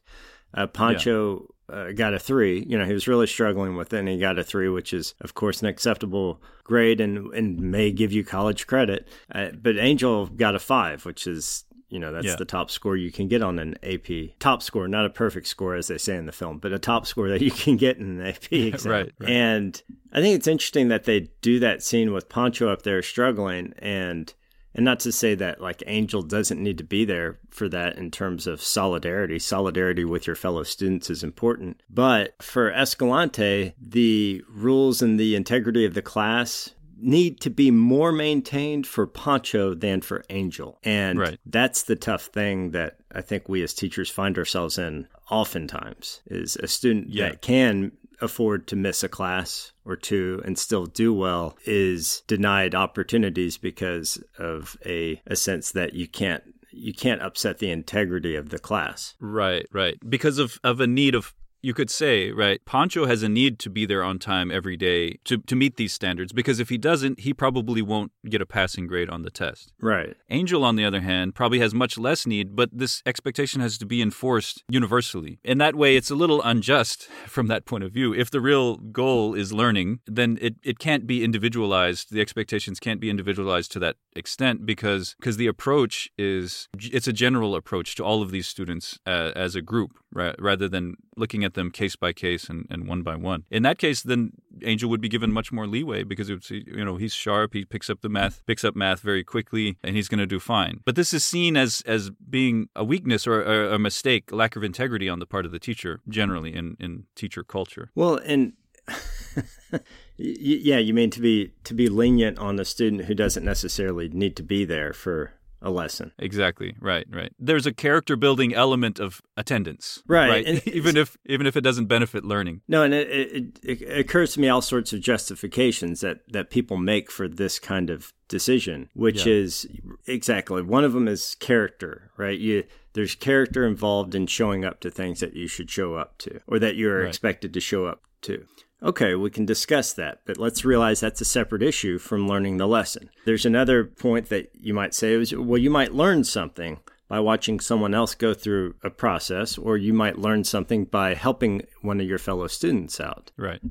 Uh, 0.54 0.68
Pancho. 0.68 1.54
Uh, 1.70 1.92
got 1.92 2.14
a 2.14 2.20
three. 2.20 2.64
You 2.68 2.78
know, 2.78 2.86
he 2.86 2.94
was 2.94 3.08
really 3.08 3.28
struggling 3.28 3.76
with 3.76 3.94
it, 3.94 4.00
and 4.00 4.08
he 4.08 4.18
got 4.18 4.40
a 4.40 4.44
three, 4.44 4.70
which 4.70 4.94
is, 4.94 5.14
of 5.22 5.34
course, 5.34 5.62
an 5.62 5.68
acceptable 5.68 6.42
grade 6.64 7.02
and 7.02 7.34
and 7.34 7.60
may 7.60 7.92
give 7.92 8.12
you 8.14 8.24
college 8.24 8.68
credit. 8.68 9.08
Uh, 9.34 9.50
but 9.62 9.78
Angel 9.78 10.28
got 10.28 10.56
a 10.56 10.60
five, 10.60 11.06
which 11.06 11.28
is 11.28 11.66
you 11.90 12.00
know, 12.00 12.12
that's 12.12 12.26
Yeah. 12.26 12.36
the 12.36 12.44
top 12.44 12.70
score 12.70 12.98
you 12.98 13.14
can 13.14 13.30
get 13.30 13.42
on 13.42 13.60
an 13.60 13.76
AP. 13.82 14.34
Top 14.40 14.62
score, 14.62 14.90
not 14.90 15.06
a 15.06 15.10
perfect 15.10 15.48
score, 15.48 15.74
as 15.74 15.88
they 15.88 15.98
say 15.98 16.18
in 16.18 16.26
the 16.26 16.34
film, 16.34 16.58
but 16.58 16.74
a 16.74 16.80
top 16.80 17.08
score 17.08 17.30
that 17.30 17.42
you 17.42 17.50
can 17.50 17.78
get 17.78 17.96
in 17.98 18.20
an 18.20 18.28
AP 18.28 18.52
exam. 18.52 18.92
Right, 18.92 19.14
right. 19.20 19.30
And 19.30 19.82
I 20.12 20.20
think 20.20 20.36
it's 20.36 20.48
interesting 20.48 20.90
that 20.90 21.06
they 21.06 21.30
do 21.42 21.60
that 21.60 21.82
scene 21.82 22.12
with 22.12 22.28
Pancho 22.28 22.68
up 22.68 22.82
there 22.82 23.02
struggling 23.02 23.74
and 23.80 24.34
and 24.78 24.86
not 24.86 25.00
to 25.02 25.12
say 25.12 25.34
that 25.36 25.60
like 25.60 25.84
Angel 25.88 26.22
doesn't 26.22 26.62
need 26.62 26.78
to 26.78 26.84
be 26.84 27.04
there 27.04 27.40
for 27.50 27.68
that 27.70 27.98
in 27.98 28.12
terms 28.12 28.48
of 28.48 28.62
solidarity. 28.62 29.40
Solidarity 29.40 30.06
with 30.06 30.28
your 30.28 30.36
fellow 30.36 30.64
students 30.64 31.10
is 31.10 31.24
important. 31.24 31.82
But 31.90 32.42
for 32.42 32.72
Escalante, 32.72 33.74
the 33.82 34.44
rules 34.50 35.02
and 35.02 35.20
the 35.20 35.36
integrity 35.36 35.84
of 35.84 35.96
the 35.96 36.02
class 36.04 36.74
need 37.00 37.40
to 37.42 37.50
be 37.50 37.70
more 37.70 38.12
maintained 38.12 38.88
for 38.88 39.06
Pancho 39.06 39.74
than 39.76 40.02
for 40.02 40.24
Angel. 40.30 40.80
And 40.84 41.20
Right. 41.20 41.40
that's 41.46 41.84
the 41.84 41.96
tough 41.96 42.26
thing 42.28 42.72
that 42.72 42.98
I 43.12 43.22
think 43.22 43.48
we 43.50 43.62
as 43.64 43.74
teachers 43.74 44.10
find 44.10 44.38
ourselves 44.38 44.78
in 44.80 45.08
oftentimes 45.30 46.22
is 46.28 46.56
a 46.58 46.68
student 46.68 47.10
Yeah. 47.10 47.30
that 47.30 47.42
can 47.42 47.92
afford 48.22 48.68
to 48.68 48.76
miss 48.76 49.04
a 49.04 49.10
class 49.10 49.72
or 49.86 49.96
two 49.96 50.42
and 50.46 50.58
still 50.58 50.86
do 50.86 51.14
well 51.14 51.58
is 51.66 52.24
denied 52.28 52.76
opportunities 52.76 53.58
because 53.58 54.24
of 54.38 54.78
a, 54.86 55.22
a 55.28 55.36
sense 55.36 55.72
that 55.72 55.94
you 55.94 56.08
can't 56.08 56.44
you 56.78 56.94
can't 56.94 57.22
upset 57.22 57.58
the 57.58 57.72
integrity 57.72 58.36
of 58.36 58.50
the 58.50 58.60
class. 58.60 59.16
Right, 59.20 59.66
right. 59.72 59.98
Because 60.08 60.38
of, 60.38 60.60
of 60.64 60.80
a 60.80 60.88
need 60.88 61.16
of, 61.16 61.34
you 61.62 61.74
could 61.74 61.90
say, 61.90 62.32
right, 62.32 62.64
Pancho 62.66 63.06
has 63.06 63.24
a 63.24 63.30
need 63.30 63.60
to 63.60 63.70
be 63.70 63.86
there 63.86 64.04
on 64.04 64.20
time 64.20 64.52
every 64.52 64.78
day 64.78 65.18
to, 65.26 65.38
to 65.38 65.56
meet 65.56 65.78
these 65.78 65.94
standards 65.94 66.34
because 66.34 66.60
if 66.60 66.70
he 66.70 66.78
doesn't, 66.78 67.22
he 67.22 67.34
probably 67.34 67.82
won't 67.82 68.12
get 68.30 68.42
a 68.42 68.46
passing 68.46 68.88
grade 68.88 69.10
on 69.10 69.24
the 69.24 69.30
test. 69.30 69.74
Right. 69.82 70.16
Angel, 70.30 70.64
on 70.64 70.76
the 70.76 70.86
other 70.86 71.02
hand, 71.02 71.36
probably 71.36 71.60
has 71.60 71.74
much 71.74 71.98
less 71.98 72.26
need, 72.26 72.56
but 72.56 72.70
this 72.72 73.02
expectation 73.06 73.62
has 73.62 73.78
to 73.80 73.86
be 73.86 74.02
enforced 74.02 74.64
universally. 74.70 75.40
In 75.44 75.58
that 75.58 75.76
way, 75.76 75.96
it's 75.96 76.12
a 76.12 76.16
little 76.16 76.42
unjust 76.42 77.04
from 77.28 77.48
that 77.48 77.66
point 77.66 77.84
of 77.84 77.92
view. 77.92 78.14
If 78.14 78.32
the 78.32 78.42
real 78.42 78.78
goal 78.78 79.34
is 79.34 79.52
learning, 79.52 80.00
then 80.06 80.38
it, 80.42 80.56
it 80.64 80.80
can't 80.80 81.08
be 81.08 81.24
individualized. 81.24 82.12
The 82.12 82.22
expectations 82.22 82.80
can't 82.80 83.00
be 83.00 83.10
individualized 83.10 83.72
to 83.74 83.80
that 83.80 83.96
extent 84.16 84.66
because 84.66 85.16
because 85.20 85.38
the 85.38 85.48
approach 85.48 86.10
is 86.18 86.68
it's 86.80 87.08
a 87.08 87.14
general 87.14 87.56
approach 87.56 87.96
to 87.96 88.04
all 88.04 88.22
of 88.22 88.32
these 88.32 88.48
students 88.48 89.00
uh, 89.06 89.32
as 89.36 89.56
a 89.56 89.62
group 89.62 90.00
ra- 90.12 90.34
rather 90.40 90.68
than 90.68 90.96
looking 91.16 91.44
at 91.44 91.47
them 91.54 91.72
case 91.72 91.96
by 91.96 92.14
case 92.14 92.50
and, 92.50 92.68
and 92.70 92.88
one 92.88 93.04
by 93.04 93.16
one. 93.16 93.44
In 93.50 93.64
that 93.64 93.78
case, 93.78 94.02
then 94.02 94.32
Angel 94.64 94.90
would 94.90 95.02
be 95.02 95.10
given 95.10 95.32
much 95.32 95.52
more 95.52 95.68
leeway 95.68 96.04
because 96.04 96.30
it's 96.30 96.50
you 96.50 96.84
know 96.84 96.98
he's 96.98 97.14
sharp, 97.14 97.54
he 97.54 97.66
picks 97.66 97.90
up 97.90 98.02
the 98.02 98.10
math, 98.10 98.46
picks 98.46 98.64
up 98.64 98.76
math 98.76 99.02
very 99.02 99.24
quickly, 99.24 99.78
and 99.84 99.96
he's 99.96 100.08
going 100.08 100.20
to 100.20 100.26
do 100.26 100.40
fine. 100.40 100.82
But 100.86 100.96
this 100.96 101.14
is 101.14 101.24
seen 101.24 101.58
as 101.58 101.82
as 101.86 102.10
being 102.10 102.70
a 102.76 102.84
weakness 102.84 103.28
or 103.28 103.42
a, 103.42 103.76
a 103.76 103.80
mistake, 103.80 104.32
lack 104.32 104.56
of 104.56 104.64
integrity 104.64 105.10
on 105.10 105.20
the 105.20 105.26
part 105.26 105.46
of 105.46 105.52
the 105.52 105.60
teacher 105.60 106.02
generally 106.08 106.56
in 106.56 106.78
in 106.80 107.06
teacher 107.16 107.44
culture. 107.44 107.92
Well, 107.96 108.16
and 108.26 108.54
yeah, 110.18 110.78
you 110.78 110.94
mean 110.94 111.10
to 111.12 111.22
be 111.22 111.54
to 111.64 111.74
be 111.74 111.90
lenient 111.90 112.38
on 112.40 112.60
a 112.60 112.66
student 112.66 113.06
who 113.06 113.14
doesn't 113.14 113.44
necessarily 113.44 114.10
need 114.10 114.36
to 114.38 114.44
be 114.44 114.66
there 114.66 114.94
for 114.94 115.34
a 115.62 115.72
lesson. 115.72 116.12
Exactly. 116.20 116.76
Right. 116.80 117.06
Right. 117.10 117.34
There's 117.40 117.66
a 117.66 117.74
character 117.74 118.16
building 118.16 118.54
element 118.54 119.00
of 119.00 119.22
attendance. 119.36 120.04
Right, 120.08 120.46
and- 120.46 120.68
even 120.68 120.96
if 120.98 121.18
even 121.26 121.48
if 121.48 121.58
it 121.58 121.62
doesn't 121.62 121.86
benefit 121.88 122.24
learning. 122.24 122.62
No, 122.68 122.84
and 122.84 122.94
it, 122.94 123.08
it, 123.10 123.60
it 123.82 124.00
occurs 124.00 124.34
to 124.34 124.40
me 124.40 124.50
all 124.50 124.62
sorts 124.62 124.94
of 124.94 125.02
justifications 125.02 126.02
that, 126.02 126.20
that 126.32 126.50
people 126.50 126.78
make 126.78 127.10
for 127.12 127.28
this 127.28 127.58
kind 127.60 127.90
of 127.90 128.14
decision, 128.28 128.90
which 128.94 129.26
Yeah. 129.26 129.34
is 129.34 129.68
Exactly. 130.06 130.62
One 130.62 130.84
of 130.84 130.94
them 130.94 131.08
is 131.08 131.36
character, 131.36 132.12
right? 132.18 132.38
You 132.40 132.64
there's 132.94 133.16
character 133.16 133.66
involved 133.66 134.16
in 134.16 134.26
showing 134.28 134.66
up 134.66 134.80
to 134.82 134.90
things 134.90 135.20
that 135.20 135.36
you 135.36 135.48
should 135.48 135.70
show 135.70 135.96
up 135.96 136.18
to 136.20 136.40
or 136.48 136.60
that 136.60 136.76
you're 136.76 137.00
Right. 137.02 137.08
expected 137.08 137.54
to 137.54 137.60
show 137.60 137.86
up 137.86 138.02
to. 138.24 138.46
Okay, 138.82 139.16
we 139.16 139.30
can 139.30 139.46
discuss 139.46 139.94
that, 139.94 140.22
but 140.26 140.38
let's 140.38 140.64
realize 140.64 141.00
that's 141.00 141.22
a 141.22 141.26
separate 141.26 141.64
issue 141.64 141.98
from 141.98 142.28
learning 142.28 142.58
the 142.58 142.68
lesson. 142.68 143.10
There's 143.26 143.46
another 143.46 143.84
point 143.84 144.30
that 144.30 144.52
you 144.54 144.74
might 144.74 144.94
say 144.94 145.14
is 145.14 145.36
well, 145.36 145.58
you 145.58 145.72
might 145.72 145.96
learn 145.96 146.24
something 146.24 146.80
by 147.08 147.20
watching 147.20 147.60
someone 147.60 147.94
else 147.94 148.14
go 148.14 148.34
through 148.34 148.76
a 148.84 148.90
process, 148.90 149.58
or 149.58 149.78
you 149.78 149.94
might 149.94 150.20
learn 150.20 150.44
something 150.44 150.86
by 150.86 151.14
helping 151.14 151.62
one 151.82 152.02
of 152.02 152.08
your 152.08 152.18
fellow 152.18 152.48
students 152.48 153.00
out. 153.00 153.32
Right. 153.38 153.62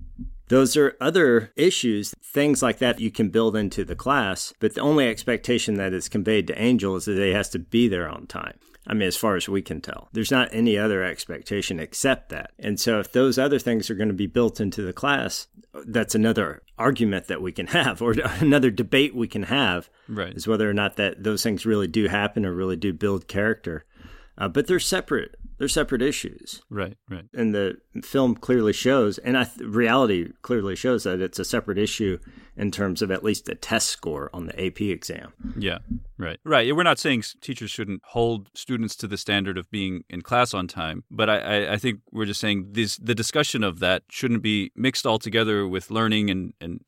Those 0.49 0.77
are 0.77 0.97
other 1.01 1.53
issues, 1.57 2.15
things 2.23 2.63
like 2.63 2.79
that 2.79 3.01
you 3.01 3.11
can 3.11 3.31
build 3.31 3.57
into 3.57 3.85
the 3.85 3.97
class, 3.97 4.55
but 4.61 4.75
the 4.75 4.81
only 4.81 5.09
expectation 5.09 5.75
that 5.75 5.93
is 5.93 6.09
conveyed 6.09 6.47
to 6.47 6.61
Angel 6.61 6.97
is 6.97 7.07
that 7.07 7.19
he 7.19 7.33
has 7.33 7.49
to 7.51 7.59
be 7.59 7.89
there 7.89 8.09
on 8.09 8.27
time. 8.27 8.59
I 8.87 8.95
mean, 8.95 9.09
as 9.09 9.17
far 9.17 9.37
as 9.37 9.49
we 9.49 9.63
can 9.63 9.81
tell, 9.81 10.09
there's 10.13 10.31
not 10.31 10.49
any 10.53 10.79
other 10.79 11.03
expectation 11.03 11.81
except 11.81 12.29
that. 12.29 12.53
And 12.59 12.79
so, 12.79 13.01
if 13.01 13.11
those 13.13 13.39
other 13.39 13.59
things 13.59 13.91
are 13.91 13.95
going 13.97 14.09
to 14.09 14.15
be 14.15 14.27
built 14.29 14.61
into 14.61 14.83
the 14.83 14.93
class, 14.93 15.49
that's 15.87 16.15
another 16.15 16.63
argument 16.79 17.27
that 17.27 17.43
we 17.43 17.51
can 17.53 17.67
have, 17.69 18.01
or 18.01 18.13
another 18.41 18.71
debate 18.71 19.15
we 19.15 19.27
can 19.29 19.45
have, 19.45 19.91
Right. 20.09 20.35
is 20.35 20.47
whether 20.47 20.69
or 20.71 20.75
not 20.75 20.97
that 20.97 21.23
those 21.25 21.43
things 21.43 21.67
really 21.67 21.89
do 21.89 22.07
happen 22.09 22.47
or 22.47 22.53
really 22.55 22.77
do 22.77 22.93
build 22.93 23.27
character. 23.29 23.85
Uh, 24.39 24.49
but 24.49 24.67
they're 24.67 24.79
separate. 24.79 25.35
They're 25.59 25.69
separate 25.69 26.03
issues 26.03 26.63
Right. 26.69 26.97
Right. 27.09 27.25
and 27.35 27.55
the 27.55 27.79
film 28.03 28.35
clearly 28.35 28.73
shows, 28.73 29.19
and 29.19 29.39
I 29.39 29.45
th- 29.45 29.67
reality 29.69 30.33
clearly 30.43 30.77
shows 30.77 31.05
that 31.05 31.21
it's 31.21 31.39
a 31.39 31.45
separate 31.45 31.79
issue 31.79 32.19
in 32.59 32.71
terms 32.71 33.03
of 33.03 33.11
at 33.11 33.23
least 33.25 33.49
a 33.49 33.55
test 33.55 33.89
score 33.89 34.31
on 34.33 34.47
the 34.47 34.67
AP 34.67 34.81
exam. 34.83 35.33
Yeah, 35.59 35.79
right, 36.19 36.39
right. 36.45 36.75
We're 36.75 36.83
not 36.83 36.99
saying 36.99 37.25
teachers 37.41 37.71
shouldn't 37.71 38.03
hold 38.05 38.51
students 38.55 38.97
to 38.97 39.07
the 39.07 39.17
standard 39.19 39.59
of 39.59 39.71
being 39.71 40.05
in 40.09 40.23
class 40.23 40.55
on 40.55 40.67
time, 40.67 41.05
but 41.11 41.29
I, 41.29 41.39
I, 41.39 41.73
I 41.75 41.77
think 41.77 42.01
we're 42.13 42.25
just 42.27 42.41
saying 42.41 42.69
this: 42.73 42.97
the 42.97 43.15
discussion 43.15 43.63
of 43.65 43.79
that 43.81 44.05
shouldn't 44.11 44.43
be 44.43 44.73
mixed 44.75 45.07
all 45.07 45.19
together 45.19 45.67
with 45.67 45.91
learning 45.91 46.31
and 46.31 46.53
and 46.61 46.81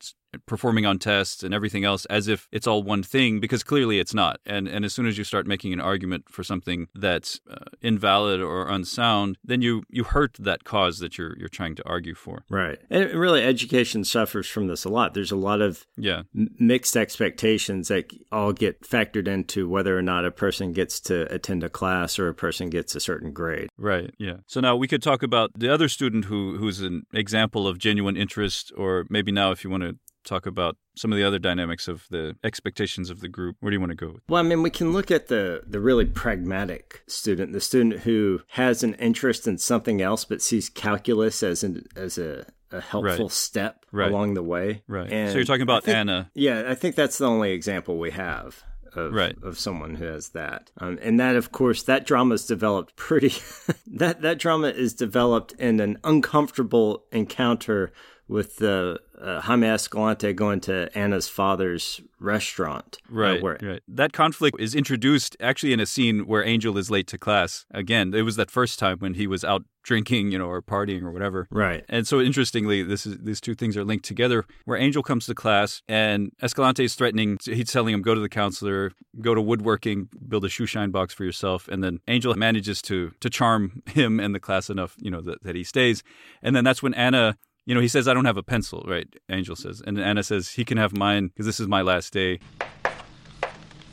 performing 0.47 0.87
on 0.87 0.99
tests 0.99 1.43
and 1.43 1.55
everything 1.55 1.85
else 1.85 2.05
as 2.07 2.29
if 2.29 2.49
it's 2.53 2.67
all 2.67 2.83
one 2.83 3.03
thing 3.03 3.41
because 3.41 3.63
clearly 3.63 3.99
it's 3.99 4.15
not. 4.15 4.41
And 4.45 4.69
and 4.69 4.85
as 4.85 4.93
soon 4.93 5.07
as 5.07 5.17
you 5.19 5.25
start 5.25 5.47
making 5.47 5.73
an 5.73 5.81
argument 5.81 6.25
for 6.29 6.43
something 6.45 6.89
that's 6.95 7.41
uh, 7.51 7.65
invalid 7.81 8.41
or 8.41 8.69
unsound, 8.69 9.39
then 9.45 9.63
you 9.63 9.83
you 9.89 10.05
hurt 10.05 10.37
that 10.39 10.65
cause 10.65 10.99
that 10.99 11.19
you're 11.19 11.37
you're 11.39 11.49
trying 11.49 11.75
to 11.77 11.89
argue 11.89 12.15
for. 12.15 12.45
Right. 12.51 12.79
And 12.91 13.13
really, 13.13 13.43
education 13.43 14.05
suffers 14.05 14.49
from 14.49 14.67
this 14.67 14.85
a 14.85 14.89
lot. 14.89 15.15
There's 15.15 15.33
a 15.33 15.37
lot 15.37 15.61
of 15.61 15.87
Yeah, 15.97 16.23
m- 16.37 16.49
mixed 16.59 16.97
expectations 16.97 17.89
that 17.89 18.13
all 18.31 18.53
get 18.53 18.83
factored 18.83 19.29
into 19.29 19.69
whether 19.69 19.97
or 19.97 20.03
not 20.03 20.25
a 20.25 20.31
person 20.31 20.73
gets 20.73 21.01
to 21.01 21.33
attend 21.33 21.65
a 21.65 21.69
class 21.69 22.19
or 22.19 22.29
a 22.29 22.35
person 22.35 22.71
gets 22.71 22.95
a 22.95 23.01
certain 23.01 23.33
grade. 23.33 23.69
Right. 23.77 24.15
Yeah. 24.19 24.39
So 24.47 24.61
now 24.61 24.77
we 24.77 24.89
could 24.89 25.03
talk 25.03 25.23
about 25.23 25.51
the 25.57 25.73
other 25.73 25.89
student 25.89 26.27
who 26.27 26.57
who's 26.59 26.81
an 26.81 27.05
example 27.13 27.67
of 27.67 27.79
genuine 27.79 28.17
interest, 28.17 28.73
or 28.77 29.07
maybe 29.09 29.33
now 29.33 29.51
if 29.51 29.65
you 29.65 29.71
want 29.71 29.83
to 29.85 29.97
talk 30.29 30.47
about 30.47 30.77
some 30.97 31.13
of 31.13 31.19
the 31.19 31.25
other 31.25 31.39
dynamics 31.39 31.89
of 31.89 32.07
the 32.11 32.37
expectations 32.45 33.11
of 33.11 33.21
the 33.21 33.29
group. 33.29 33.57
Where 33.61 33.71
do 33.71 33.75
you 33.77 33.81
want 33.81 33.91
to 33.91 33.97
go? 33.97 34.13
with? 34.13 34.23
Well, 34.29 34.41
I 34.41 34.47
mean, 34.47 34.63
we 34.63 34.71
can 34.71 34.93
look 34.93 35.11
at 35.11 35.29
the 35.29 35.63
the 35.67 35.81
really 35.81 36.05
pragmatic 36.05 37.03
student, 37.07 37.53
the 37.53 37.61
student 37.61 38.01
who 38.01 38.41
has 38.49 38.83
an 38.83 38.95
interest 38.95 39.47
in 39.49 39.59
something 39.59 40.01
else 40.03 40.25
but 40.25 40.43
sees 40.43 40.69
calculus 40.69 41.43
as 41.43 41.65
an 41.65 41.87
as 41.97 42.19
a, 42.19 42.47
a 42.71 42.81
helpful 42.81 43.25
Right. 43.27 43.33
step 43.33 43.85
Right. 43.93 44.11
along 44.11 44.35
the 44.35 44.43
way. 44.43 44.83
Right. 44.87 45.11
And 45.11 45.31
so 45.31 45.37
you're 45.39 45.45
talking 45.47 45.63
about 45.63 45.85
think- 45.85 45.97
Anna. 45.97 46.31
Yeah, 46.35 46.65
I 46.69 46.75
think 46.75 46.95
that's 46.95 47.19
the 47.19 47.27
only 47.27 47.53
example 47.53 47.99
we 47.99 48.11
have. 48.13 48.63
Of, 48.95 49.13
Right. 49.13 49.37
of 49.43 49.59
someone 49.59 49.97
who 49.97 50.07
has 50.07 50.31
that, 50.31 50.71
um, 50.79 50.99
and 51.03 51.21
that, 51.21 51.37
of 51.37 51.53
course, 51.53 51.83
that 51.85 52.07
drama 52.07 52.35
is 52.35 52.47
developed 52.47 52.97
pretty. 52.97 53.35
that 53.87 54.23
that 54.23 54.39
drama 54.39 54.69
is 54.69 54.95
developed 54.95 55.53
in 55.53 55.79
an 55.79 55.99
uncomfortable 56.05 57.05
encounter 57.13 57.93
with 58.29 58.57
the 58.57 59.01
uh, 59.21 59.41
Jaime 59.41 59.67
Escalante 59.67 60.33
going 60.33 60.61
to 60.61 60.89
Anna's 60.97 61.29
father's 61.29 62.01
restaurant. 62.21 62.99
uh, 63.11 63.15
Right, 63.15 63.43
where 63.43 63.59
right. 63.61 63.83
That 63.89 64.13
conflict 64.13 64.61
is 64.61 64.75
introduced 64.75 65.37
actually 65.41 65.73
in 65.73 65.81
a 65.81 65.87
scene 65.87 66.27
where 66.27 66.45
Angel 66.45 66.77
is 66.79 66.91
late 66.91 67.07
to 67.09 67.19
class. 67.19 67.65
Again, 67.73 68.13
it 68.15 68.23
was 68.23 68.37
that 68.37 68.51
first 68.51 68.79
time 68.79 68.99
when 68.99 69.15
he 69.15 69.27
was 69.27 69.45
out 69.45 69.65
drinking, 69.83 70.31
you 70.31 70.39
know, 70.39 70.49
or 70.49 70.61
partying 70.61 71.03
or 71.03 71.11
whatever. 71.11 71.49
Right. 71.51 71.85
And 71.89 72.07
so 72.07 72.21
interestingly, 72.21 72.83
this 72.83 73.07
is 73.07 73.17
these 73.23 73.41
two 73.41 73.55
things 73.55 73.77
are 73.77 73.85
linked 73.85 74.05
together. 74.05 74.45
Where 74.67 74.77
Angel 74.77 75.03
comes 75.03 75.25
to 75.27 75.35
class 75.35 75.83
and 75.89 76.31
Escalante 76.43 76.85
is 76.85 76.95
threatening, 76.95 77.39
he's 77.43 77.73
telling 77.73 77.95
him 77.95 78.03
go 78.03 78.15
to 78.15 78.21
the 78.21 78.29
counselor, 78.29 78.93
go 79.23 79.35
to 79.35 79.41
woodworking, 79.41 80.09
build 80.29 80.45
a 80.45 80.51
shoe 80.51 80.67
shine 80.67 80.91
box 80.91 81.15
for 81.15 81.25
yourself, 81.25 81.69
and 81.69 81.83
then 81.83 82.01
Angel 82.07 82.35
manages 82.35 82.83
to 82.83 83.13
to 83.21 83.31
charm 83.31 83.83
him 83.87 84.21
and 84.21 84.35
the 84.35 84.41
class 84.41 84.69
enough, 84.69 84.95
you 84.99 85.11
know, 85.11 85.23
that, 85.23 85.43
that 85.43 85.57
he 85.57 85.65
stays. 85.65 86.03
And 86.43 86.55
then 86.55 86.65
that's 86.65 86.83
when 86.83 86.95
Anna. 86.95 87.39
You 87.69 87.75
know, 87.75 87.83
he 87.83 87.89
says, 87.89 88.09
I 88.09 88.15
don't 88.15 88.25
have 88.25 88.39
a 88.39 88.43
pencil, 88.43 88.83
right? 88.89 89.07
Angel 89.29 89.55
says. 89.55 89.83
And 89.87 90.01
Anna 90.01 90.23
says, 90.23 90.49
he 90.49 90.65
can 90.65 90.79
have 90.79 90.97
mine 90.97 91.27
because 91.27 91.45
this 91.45 91.61
is 91.61 91.69
my 91.69 91.83
last 91.83 92.15
day. 92.15 92.39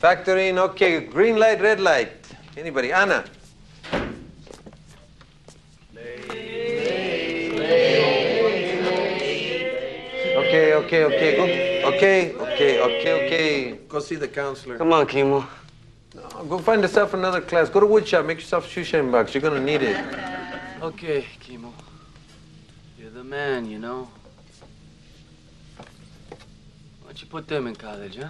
Factoring, 0.02 0.56
okay. 0.56 1.00
Green 1.00 1.36
light, 1.36 1.60
red 1.60 1.78
light. 1.78 2.26
Anybody? 2.56 2.90
Anna. 2.90 3.26
Okay, 10.38 10.72
okay, 10.72 11.04
okay. 11.04 11.36
Go. 11.36 11.42
Okay, 11.94 12.32
okay, 12.32 12.80
okay, 12.80 13.26
okay. 13.26 13.72
Go 13.90 14.00
see 14.00 14.16
the 14.16 14.26
counselor. 14.26 14.78
Come 14.78 14.94
on, 14.94 15.06
Kimo. 15.06 15.46
No, 16.14 16.44
go 16.48 16.58
find 16.60 16.80
yourself 16.80 17.12
another 17.12 17.42
class. 17.42 17.68
Go 17.68 17.80
to 17.80 17.86
woodshop. 17.86 18.24
Make 18.24 18.38
yourself 18.38 18.64
a 18.64 18.70
shoe 18.70 18.84
shine 18.84 19.10
box. 19.10 19.34
You're 19.34 19.42
gonna 19.42 19.60
need 19.60 19.82
it. 19.82 20.02
Okay, 20.80 21.26
Kimo. 21.40 21.74
The 23.16 23.24
man, 23.24 23.64
you 23.64 23.78
know. 23.78 24.10
Why 25.78 25.86
don't 27.06 27.22
you 27.22 27.26
put 27.26 27.48
them 27.48 27.66
in 27.66 27.74
college, 27.74 28.16
huh? 28.16 28.28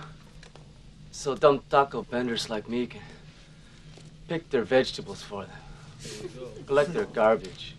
So 1.10 1.34
dumb 1.34 1.62
taco 1.68 2.04
benders 2.04 2.48
like 2.48 2.68
me 2.68 2.86
can 2.86 3.00
pick 4.28 4.48
their 4.50 4.62
vegetables 4.62 5.22
for 5.24 5.44
them, 5.44 5.58
collect 6.66 6.92
their 6.94 7.06
garbage, 7.06 7.74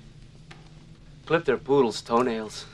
clip 1.25 1.45
their 1.45 1.55
poodles' 1.55 2.01
toenails. 2.01 2.65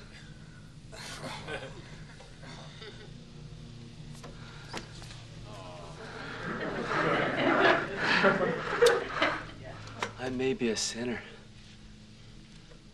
I 10.19 10.29
may 10.31 10.55
be 10.55 10.69
a 10.69 10.75
sinner, 10.75 11.21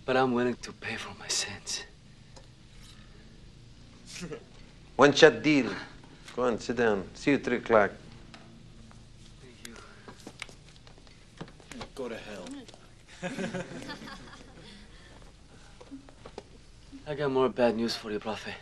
but 0.10 0.17
I'm 0.17 0.34
willing 0.34 0.56
to 0.63 0.72
pay 0.72 0.95
for 0.95 1.13
my 1.19 1.28
sins. 1.28 1.84
One 4.95 5.13
shot 5.13 5.43
deal. 5.43 5.69
Go 6.36 6.45
on, 6.45 6.60
sit 6.60 6.78
down. 6.78 7.08
See 7.13 7.30
you 7.30 7.38
at 7.38 7.43
three 7.43 7.58
o'clock. 7.58 7.91
Go 11.93 12.10
to 12.10 12.17
hell. 12.17 12.45
I 17.08 17.13
got 17.13 17.30
more 17.30 17.50
bad 17.50 17.76
news 17.76 17.95
for 17.95 18.10
you, 18.10 18.19
Profe. 18.19 18.54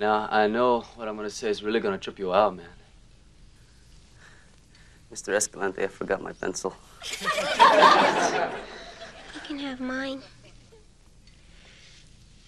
Now, 0.00 0.26
I 0.28 0.48
know 0.48 0.80
what 0.96 1.06
I'm 1.06 1.14
gonna 1.14 1.30
say 1.30 1.48
is 1.48 1.62
really 1.62 1.78
gonna 1.78 1.96
trip 1.96 2.18
you 2.18 2.34
out, 2.34 2.56
man. 2.56 2.66
Mr. 5.14 5.32
Escalante, 5.32 5.84
I 5.84 5.86
forgot 5.86 6.20
my 6.20 6.32
pencil. 6.32 6.74
You 7.22 7.28
can 9.46 9.60
have 9.60 9.78
mine. 9.78 10.22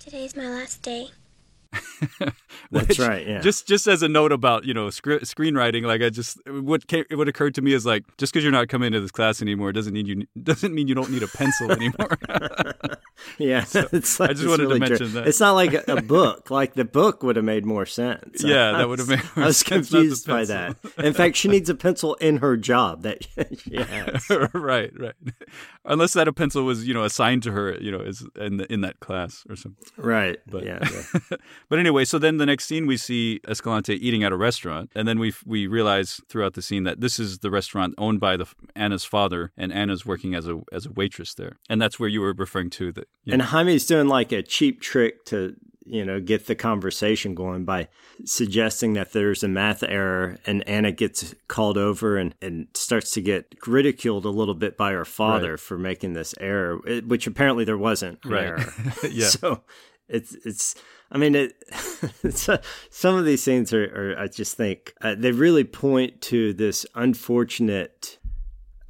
Today's 0.08 0.34
my 0.34 0.48
last 0.48 0.80
day. 0.80 1.10
That's 2.70 2.98
right, 2.98 3.26
yeah. 3.26 3.40
Just 3.40 3.66
just 3.66 3.86
as 3.86 4.02
a 4.02 4.08
note 4.08 4.32
about 4.32 4.64
you 4.64 4.74
know 4.74 4.90
scr- 4.90 5.24
screenwriting, 5.24 5.84
like 5.84 6.02
I 6.02 6.10
just 6.10 6.38
what 6.46 6.86
came, 6.86 7.04
what 7.10 7.28
occurred 7.28 7.54
to 7.56 7.62
me 7.62 7.72
is 7.72 7.84
like 7.84 8.04
just 8.16 8.32
because 8.32 8.44
you're 8.44 8.52
not 8.52 8.68
coming 8.68 8.92
to 8.92 9.00
this 9.00 9.10
class 9.10 9.42
anymore 9.42 9.72
doesn't 9.72 9.92
mean 9.92 10.06
you 10.06 10.26
doesn't 10.42 10.74
mean 10.74 10.88
you 10.88 10.94
don't 10.94 11.10
need 11.10 11.22
a 11.22 11.28
pencil 11.28 11.70
anymore. 11.72 12.18
Yeah, 13.38 13.64
it's 13.92 14.20
like, 14.20 14.30
I 14.30 14.32
just 14.32 14.48
wanted 14.48 14.68
to 14.68 14.78
mention 14.78 14.96
true. 14.96 15.08
that. 15.08 15.28
It's 15.28 15.40
not 15.40 15.52
like 15.52 15.74
a, 15.74 15.84
a 15.88 16.02
book. 16.02 16.50
Like 16.50 16.74
the 16.74 16.84
book 16.84 17.22
would 17.22 17.36
have 17.36 17.44
made 17.44 17.64
more 17.64 17.86
sense. 17.86 18.42
Yeah, 18.42 18.74
I 18.74 18.78
that 18.78 18.88
would 18.88 18.98
have 18.98 19.08
made 19.08 19.22
more 19.36 19.44
I 19.44 19.46
was 19.48 19.58
sense, 19.58 19.90
confused 19.90 20.26
by 20.26 20.44
that. 20.44 20.76
In 20.98 21.12
fact, 21.12 21.36
she 21.36 21.48
needs 21.48 21.68
a 21.68 21.74
pencil 21.74 22.14
in 22.16 22.38
her 22.38 22.56
job 22.56 23.02
that 23.02 23.26
she 23.58 23.76
has. 23.76 24.30
right, 24.54 24.92
right. 24.98 25.14
Unless 25.84 26.14
that 26.14 26.28
a 26.28 26.32
pencil 26.32 26.64
was 26.64 26.86
you 26.86 26.94
know 26.94 27.04
assigned 27.04 27.42
to 27.44 27.52
her, 27.52 27.76
you 27.80 27.90
know, 27.90 28.00
is 28.00 28.24
in 28.36 28.58
the, 28.58 28.72
in 28.72 28.80
that 28.82 29.00
class 29.00 29.44
or 29.48 29.56
something. 29.56 29.86
Right. 29.96 30.38
But 30.46 30.64
yeah. 30.64 30.78
yeah. 31.30 31.36
But 31.68 31.78
anyway, 31.78 32.04
so 32.04 32.18
then 32.18 32.36
the 32.38 32.46
next 32.46 32.64
scene 32.66 32.86
we 32.86 32.96
see 32.96 33.40
Escalante 33.48 33.94
eating 33.94 34.22
at 34.24 34.32
a 34.32 34.36
restaurant, 34.36 34.90
and 34.94 35.06
then 35.08 35.18
we 35.18 35.32
we 35.46 35.66
realize 35.66 36.20
throughout 36.28 36.54
the 36.54 36.62
scene 36.62 36.84
that 36.84 37.00
this 37.00 37.18
is 37.18 37.38
the 37.40 37.50
restaurant 37.50 37.94
owned 37.98 38.20
by 38.20 38.36
the 38.36 38.46
Anna's 38.74 39.04
father, 39.04 39.52
and 39.56 39.72
Anna's 39.72 40.04
working 40.06 40.34
as 40.34 40.46
a 40.48 40.60
as 40.72 40.86
a 40.86 40.90
waitress 40.92 41.34
there, 41.34 41.58
and 41.68 41.80
that's 41.80 41.98
where 42.00 42.08
you 42.08 42.20
were 42.20 42.32
referring 42.32 42.70
to 42.70 42.92
that. 42.92 43.08
you 43.24 43.32
And 43.32 43.40
know, 43.40 43.46
Jaime's 43.46 43.86
doing 43.86 44.08
like 44.08 44.32
a 44.32 44.42
cheap 44.42 44.80
trick 44.80 45.24
to 45.26 45.54
you 45.90 46.04
know, 46.04 46.20
get 46.20 46.46
the 46.46 46.54
conversation 46.54 47.34
going 47.34 47.64
by 47.64 47.88
suggesting 48.26 48.92
that 48.92 49.12
there's 49.12 49.42
a 49.42 49.48
math 49.48 49.82
error 49.82 50.36
and 50.46 50.66
Anna 50.68 50.92
gets 50.92 51.34
called 51.48 51.78
over 51.78 52.18
and, 52.18 52.34
and 52.42 52.68
starts 52.74 53.10
to 53.12 53.22
get 53.22 53.54
ridiculed 53.66 54.26
a 54.26 54.28
little 54.30 54.52
bit 54.54 54.76
by 54.76 54.92
her 54.92 55.06
father 55.06 55.52
Right. 55.52 55.60
for 55.60 55.78
making 55.78 56.12
this 56.12 56.34
error, 56.40 56.78
eh, 56.86 57.00
which 57.06 57.26
apparently 57.26 57.64
there 57.64 57.78
wasn't 57.78 58.18
Right. 58.22 58.44
error. 58.48 58.72
Yeah. 59.10 59.28
So 59.40 59.62
it's, 60.08 60.34
it's, 60.44 60.74
I 61.10 61.18
mean, 61.18 61.34
it, 61.34 61.52
it's, 62.22 62.48
uh, 62.48 62.58
some 62.90 63.14
of 63.16 63.24
these 63.24 63.42
scenes 63.42 63.72
are, 63.72 63.84
are 64.14 64.18
I 64.18 64.26
just 64.28 64.56
think 64.56 64.94
uh, 65.00 65.14
they 65.18 65.32
really 65.32 65.64
point 65.64 66.20
to 66.22 66.52
this 66.54 66.86
unfortunate 66.94 68.18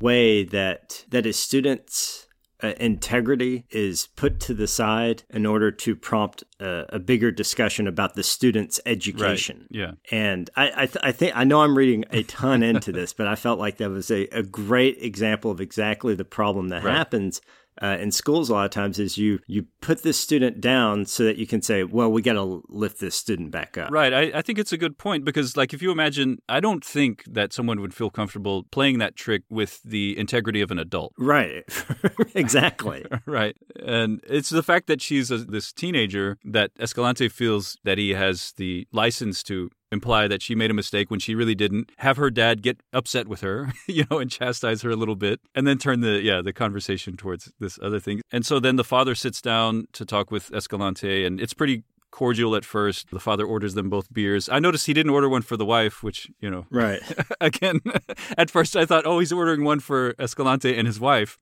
way 0.00 0.44
that, 0.44 1.04
that 1.08 1.24
his 1.24 1.36
students' 1.38 2.26
uh, 2.62 2.72
integrity 2.80 3.66
is 3.70 4.08
put 4.16 4.40
to 4.40 4.54
the 4.54 4.66
side 4.66 5.22
in 5.30 5.46
order 5.46 5.70
to 5.70 5.94
prompt 5.94 6.42
a, 6.60 6.84
a 6.90 6.98
bigger 6.98 7.30
discussion 7.30 7.86
about 7.86 8.14
the 8.14 8.22
student's 8.22 8.80
education. 8.86 9.66
Yeah. 9.70 9.92
And 10.10 10.50
I, 10.56 10.72
I, 10.82 10.86
th- 10.86 11.04
I 11.04 11.12
think 11.12 11.36
I 11.36 11.44
know 11.44 11.62
I'm 11.62 11.76
reading 11.78 12.04
a 12.10 12.22
ton 12.24 12.62
into 12.64 12.90
this, 12.92 13.12
but 13.12 13.26
I 13.28 13.36
felt 13.36 13.58
like 13.60 13.76
that 13.78 13.90
was 13.90 14.10
a, 14.10 14.26
a 14.28 14.42
great 14.42 14.98
example 15.00 15.50
of 15.52 15.60
exactly 15.60 16.14
the 16.14 16.24
problem 16.24 16.68
that 16.68 16.82
Right. 16.82 16.96
happens 16.96 17.40
uh, 17.82 17.96
in 18.00 18.10
schools. 18.10 18.48
A 18.48 18.52
lot 18.52 18.64
of 18.64 18.70
times 18.70 18.98
is 18.98 19.18
you 19.18 19.40
you 19.46 19.66
put 19.80 20.02
this 20.02 20.18
student 20.18 20.60
down 20.60 21.06
so 21.06 21.24
that 21.24 21.36
you 21.36 21.46
can 21.46 21.62
say, 21.62 21.84
well, 21.84 22.10
we 22.10 22.22
got 22.22 22.34
to 22.34 22.62
lift 22.68 23.00
this 23.00 23.14
student 23.14 23.50
back 23.50 23.78
up. 23.78 23.90
Right. 23.90 24.12
I, 24.12 24.38
I 24.38 24.42
think 24.42 24.58
it's 24.58 24.72
a 24.72 24.76
good 24.76 24.98
point 24.98 25.24
because, 25.24 25.56
like, 25.56 25.72
if 25.72 25.82
you 25.82 25.90
imagine, 25.90 26.38
I 26.48 26.60
don't 26.60 26.84
think 26.84 27.24
that 27.24 27.52
someone 27.52 27.80
would 27.80 27.94
feel 27.94 28.10
comfortable 28.10 28.64
playing 28.70 28.98
that 28.98 29.16
trick 29.16 29.42
with 29.50 29.82
the 29.82 30.18
integrity 30.18 30.60
of 30.60 30.70
an 30.70 30.78
adult. 30.78 31.12
Right. 31.28 31.64
exactly. 32.34 33.04
Right. 33.26 33.56
And 33.84 34.20
it's 34.26 34.48
the 34.48 34.62
fact 34.62 34.86
that 34.86 35.02
she's 35.02 35.30
a, 35.30 35.38
this 35.38 35.72
teenager 35.72 36.38
that 36.44 36.70
Escalante 36.80 37.28
feels 37.28 37.76
that 37.84 37.98
he 37.98 38.10
has 38.10 38.52
the 38.56 38.88
license 38.92 39.42
to 39.44 39.70
imply 39.90 40.28
that 40.28 40.42
she 40.42 40.54
made 40.54 40.70
a 40.70 40.74
mistake 40.74 41.10
when 41.10 41.20
she 41.20 41.34
really 41.34 41.54
didn't. 41.54 41.90
Have 41.98 42.16
her 42.16 42.30
dad 42.30 42.62
get 42.62 42.80
upset 42.92 43.28
with 43.28 43.40
her, 43.40 43.72
you 43.86 44.04
know, 44.10 44.18
and 44.18 44.30
chastise 44.30 44.82
her 44.82 44.90
a 44.90 44.96
little 44.96 45.16
bit, 45.16 45.40
and 45.54 45.66
then 45.66 45.78
turn 45.78 46.00
the 46.00 46.20
yeah 46.22 46.42
the 46.42 46.52
conversation 46.52 47.16
towards 47.16 47.52
this 47.58 47.78
other 47.82 48.00
thing. 48.00 48.20
And 48.30 48.44
so 48.44 48.60
then 48.60 48.76
the 48.76 48.84
father 48.84 49.14
sits 49.14 49.40
down 49.40 49.86
to 49.92 50.04
talk 50.04 50.30
with 50.30 50.52
Escalante, 50.52 51.24
and 51.24 51.40
it's 51.40 51.54
pretty 51.54 51.84
cordial 52.10 52.56
at 52.56 52.64
first. 52.64 53.10
The 53.10 53.20
father 53.20 53.44
orders 53.44 53.74
them 53.74 53.90
both 53.90 54.12
beers. 54.12 54.48
I 54.48 54.58
noticed 54.58 54.86
he 54.86 54.94
didn't 54.94 55.12
order 55.12 55.28
one 55.28 55.42
for 55.42 55.56
the 55.56 55.66
wife, 55.66 56.02
which 56.02 56.30
you 56.40 56.50
know 56.50 56.66
Right. 56.70 57.00
again, 57.40 57.80
at 58.38 58.50
first 58.50 58.76
I 58.76 58.86
thought, 58.86 59.06
oh, 59.06 59.18
he's 59.18 59.32
ordering 59.32 59.64
one 59.64 59.80
for 59.80 60.14
Escalante 60.18 60.76
and 60.76 60.86
his 60.86 60.98
wife. 60.98 61.38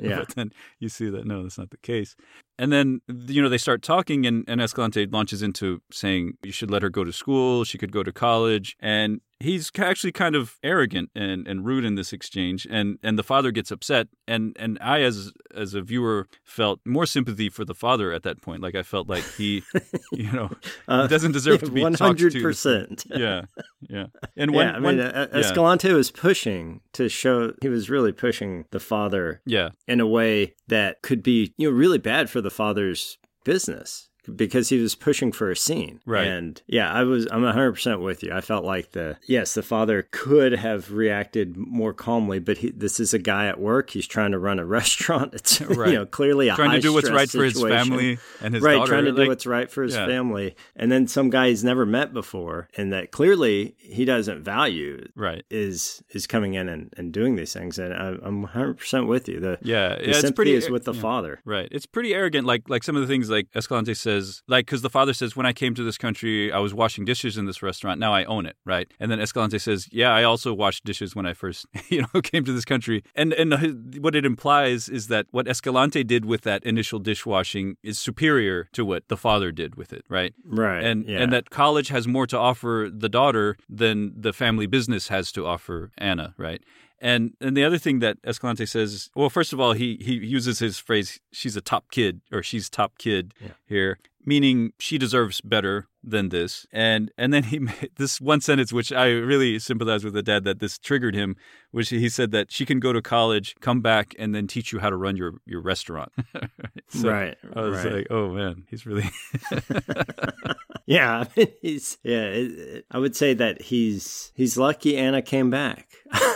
Yeah. 0.00 0.18
but 0.20 0.28
then 0.34 0.52
you 0.78 0.88
see 0.88 1.08
that 1.10 1.26
no, 1.26 1.42
that's 1.42 1.58
not 1.58 1.70
the 1.70 1.78
case. 1.78 2.14
And 2.62 2.72
then, 2.72 3.00
you 3.26 3.42
know, 3.42 3.48
they 3.48 3.58
start 3.58 3.82
talking, 3.82 4.24
and, 4.24 4.44
and 4.46 4.60
Escalante 4.60 5.06
launches 5.06 5.42
into 5.42 5.82
saying 5.90 6.34
you 6.44 6.52
should 6.52 6.70
let 6.70 6.82
her 6.82 6.90
go 6.90 7.02
to 7.02 7.12
school, 7.12 7.64
she 7.64 7.76
could 7.76 7.90
go 7.90 8.04
to 8.04 8.12
college. 8.12 8.76
And 8.78 9.20
he's 9.42 9.70
actually 9.78 10.12
kind 10.12 10.34
of 10.34 10.58
arrogant 10.62 11.10
and, 11.14 11.46
and 11.46 11.64
rude 11.64 11.84
in 11.84 11.94
this 11.94 12.12
exchange. 12.12 12.66
And, 12.70 12.98
and 13.02 13.18
the 13.18 13.22
father 13.22 13.50
gets 13.50 13.70
upset. 13.70 14.08
And, 14.26 14.56
and 14.58 14.78
I, 14.80 15.02
as, 15.02 15.32
as 15.54 15.74
a 15.74 15.82
viewer, 15.82 16.28
felt 16.44 16.80
more 16.84 17.06
sympathy 17.06 17.48
for 17.48 17.64
the 17.64 17.74
father 17.74 18.12
at 18.12 18.22
that 18.22 18.40
point. 18.40 18.62
Like 18.62 18.74
I 18.74 18.82
felt 18.82 19.08
like 19.08 19.24
he, 19.36 19.62
you 20.12 20.30
know, 20.32 20.50
he 20.88 21.08
doesn't 21.08 21.32
deserve 21.32 21.60
to 21.60 21.70
be 21.70 21.80
talked 21.82 21.98
to. 21.98 22.04
Uh, 22.04 22.08
One 22.08 22.16
hundred 22.18 22.42
percent. 22.42 23.04
Yeah, 23.14 23.42
yeah. 23.88 24.06
And 24.36 24.52
when, 24.52 24.66
yeah, 24.68 24.72
I 24.72 24.74
mean, 24.76 24.84
when- 24.98 25.00
uh, 25.00 25.28
yeah. 25.32 25.38
Escalante 25.40 25.92
was 25.92 26.10
pushing 26.10 26.80
to 26.94 27.08
show 27.08 27.52
he 27.60 27.68
was 27.68 27.90
really 27.90 28.12
pushing 28.12 28.64
the 28.70 28.80
father 28.80 29.42
Yeah, 29.44 29.70
in 29.86 30.00
a 30.00 30.06
way 30.06 30.54
that 30.68 31.02
could 31.02 31.22
be 31.22 31.52
you 31.58 31.70
know 31.70 31.76
really 31.76 31.98
bad 31.98 32.30
for 32.30 32.40
the 32.40 32.50
father's 32.50 33.18
business 33.44 34.08
because 34.36 34.68
he 34.68 34.78
was 34.78 34.94
pushing 34.94 35.32
for 35.32 35.50
a 35.50 35.56
scene. 35.56 36.00
Right. 36.06 36.26
And 36.26 36.60
yeah, 36.66 36.92
I 36.92 37.02
was 37.04 37.26
I'm 37.30 37.42
100% 37.42 38.00
with 38.02 38.22
you. 38.22 38.32
I 38.32 38.40
felt 38.40 38.64
like 38.64 38.92
the 38.92 39.16
yes, 39.26 39.54
the 39.54 39.62
father 39.62 40.06
could 40.10 40.52
have 40.52 40.92
reacted 40.92 41.56
more 41.56 41.92
calmly, 41.92 42.38
but 42.38 42.58
he, 42.58 42.70
this 42.70 43.00
is 43.00 43.12
a 43.14 43.18
guy 43.18 43.46
at 43.46 43.58
work. 43.60 43.90
He's 43.90 44.06
trying 44.06 44.32
to 44.32 44.38
run 44.38 44.58
a 44.58 44.64
restaurant. 44.78 45.34
It's 45.34 45.60
Right. 45.60 45.88
you 45.92 45.94
know, 45.94 46.06
clearly 46.06 46.48
a 46.48 46.54
trying 46.54 46.72
to 46.72 46.80
do 46.80 46.92
what's 46.92 47.10
right 47.10 47.28
for 47.30 47.44
his 47.44 47.60
family 47.60 48.18
and 48.40 48.54
his 48.54 48.62
daughter. 48.62 48.72
right, 48.72 48.78
daughter. 48.80 48.92
trying 48.92 49.04
to 49.06 49.12
do 49.12 49.26
what's 49.28 49.46
right 49.46 49.70
for 49.70 49.82
his 49.82 49.94
yeah. 49.94 50.06
family. 50.06 50.54
And 50.76 50.90
then 50.92 51.06
some 51.08 51.30
guy 51.30 51.48
he's 51.48 51.64
never 51.64 51.84
met 51.86 52.12
before 52.12 52.68
and 52.76 52.92
that 52.92 53.10
clearly 53.10 53.74
he 53.78 54.04
doesn't 54.04 54.42
value 54.42 55.06
Right. 55.14 55.44
is 55.50 56.02
is 56.10 56.26
coming 56.26 56.54
in 56.54 56.68
and, 56.68 56.92
and 56.96 57.12
doing 57.12 57.36
these 57.36 57.52
things. 57.52 57.78
And 57.78 57.92
I, 57.94 58.08
I'm 58.22 58.46
100% 58.46 59.06
with 59.06 59.28
you. 59.28 59.40
The, 59.40 59.58
Yeah, 59.62 59.96
the 59.96 60.08
yeah, 60.08 60.16
it's 60.18 60.30
pretty 60.32 60.52
is 60.54 60.68
with 60.70 60.84
the 60.84 60.92
yeah. 60.92 61.00
father. 61.00 61.40
Right. 61.44 61.68
It's 61.70 61.86
pretty 61.86 62.14
arrogant. 62.14 62.46
Like 62.46 62.68
like 62.68 62.82
some 62.82 62.96
of 62.96 63.02
the 63.02 63.08
things 63.08 63.30
like 63.30 63.48
Escalante 63.54 63.94
says, 64.12 64.42
like 64.48 64.66
because 64.66 64.82
the 64.82 64.90
father 64.90 65.12
says, 65.12 65.36
when 65.36 65.46
I 65.46 65.52
came 65.52 65.74
to 65.74 65.82
this 65.82 65.98
country, 65.98 66.52
I 66.52 66.58
was 66.58 66.74
washing 66.74 67.04
dishes 67.04 67.36
in 67.36 67.46
this 67.46 67.62
restaurant. 67.62 67.98
Now 68.00 68.12
I 68.12 68.24
own 68.24 68.46
it. 68.46 68.56
Right. 68.64 68.90
And 69.00 69.10
then 69.10 69.20
Escalante 69.20 69.58
says, 69.58 69.88
yeah, 69.92 70.12
I 70.14 70.22
also 70.24 70.52
washed 70.52 70.84
dishes 70.84 71.14
when 71.14 71.26
I 71.26 71.34
first 71.34 71.66
you 71.88 72.02
know 72.02 72.20
came 72.20 72.44
to 72.44 72.52
this 72.52 72.64
country. 72.64 73.02
And 73.14 73.32
and 73.32 73.98
what 74.00 74.14
it 74.14 74.24
implies 74.24 74.88
is 74.88 75.08
that 75.08 75.26
what 75.30 75.48
Escalante 75.48 76.04
did 76.04 76.24
with 76.24 76.42
that 76.42 76.64
initial 76.64 76.98
dishwashing 76.98 77.76
is 77.82 77.98
superior 77.98 78.68
to 78.72 78.84
what 78.84 79.08
the 79.08 79.16
father 79.16 79.52
did 79.52 79.76
with 79.76 79.92
it. 79.92 80.04
Right. 80.08 80.34
Right. 80.44 80.84
and 80.84 81.08
yeah. 81.08 81.20
and 81.20 81.32
that 81.32 81.50
college 81.50 81.88
has 81.88 82.06
more 82.06 82.26
to 82.26 82.38
offer 82.38 82.90
the 82.92 83.08
daughter 83.08 83.56
than 83.68 84.12
the 84.20 84.32
family 84.32 84.66
business 84.66 85.08
has 85.08 85.32
to 85.32 85.46
offer 85.46 85.90
Anna, 85.98 86.34
right? 86.36 86.62
And 87.02 87.32
and 87.40 87.56
the 87.56 87.64
other 87.64 87.78
thing 87.78 87.98
that 87.98 88.18
Escalante 88.24 88.64
says, 88.64 89.10
well, 89.16 89.28
first 89.28 89.52
of 89.52 89.58
all, 89.58 89.72
he 89.72 89.98
he 90.00 90.12
uses 90.14 90.60
his 90.60 90.78
phrase, 90.78 91.18
"She's 91.32 91.56
a 91.56 91.60
top 91.60 91.90
kid" 91.90 92.20
or 92.30 92.44
"She's 92.44 92.70
top 92.70 92.96
kid" 92.96 93.34
here, 93.66 93.98
meaning 94.24 94.72
she 94.78 94.98
deserves 94.98 95.40
better 95.40 95.88
than 96.04 96.28
this. 96.30 96.66
And 96.72 97.10
and 97.16 97.32
then 97.32 97.44
he 97.44 97.58
made 97.70 97.90
this 97.96 98.20
one 98.20 98.40
sentence, 98.40 98.72
which 98.72 98.92
I 98.92 99.06
really 99.10 99.58
sympathize 99.58 100.04
with 100.04 100.14
the 100.14 100.22
dad 100.22 100.44
that 100.44 100.58
this 100.60 100.78
triggered 100.78 101.14
him, 101.14 101.36
which 101.70 101.90
he 101.90 102.08
said 102.08 102.30
that 102.32 102.50
she 102.52 102.64
can 102.66 102.80
go 102.80 102.92
to 102.92 103.00
college, 103.02 103.54
come 103.60 103.80
back, 103.80 104.14
and 104.18 104.34
then 104.34 104.46
teach 104.46 104.72
you 104.72 104.78
how 104.80 104.90
to 104.90 104.96
run 104.96 105.16
your 105.16 105.34
your 105.46 105.60
restaurant. 105.62 106.12
So 106.88 107.08
Right, 107.08 107.36
I 107.56 107.60
was 107.62 107.82
right. 107.84 107.94
like, 107.94 108.06
oh 108.10 108.28
man, 108.34 108.64
he's 108.68 108.84
really. 108.84 109.08
yeah, 110.86 111.24
I 111.36 111.48
he's 111.62 111.96
yeah. 112.02 112.24
It, 112.24 112.50
it- 112.52 112.84
I 112.90 112.98
would 112.98 113.16
say 113.16 113.32
that 113.34 113.62
he's 113.62 114.30
he's 114.34 114.58
lucky 114.58 114.98
Anna 114.98 115.22
came 115.22 115.48
back. 115.48 115.88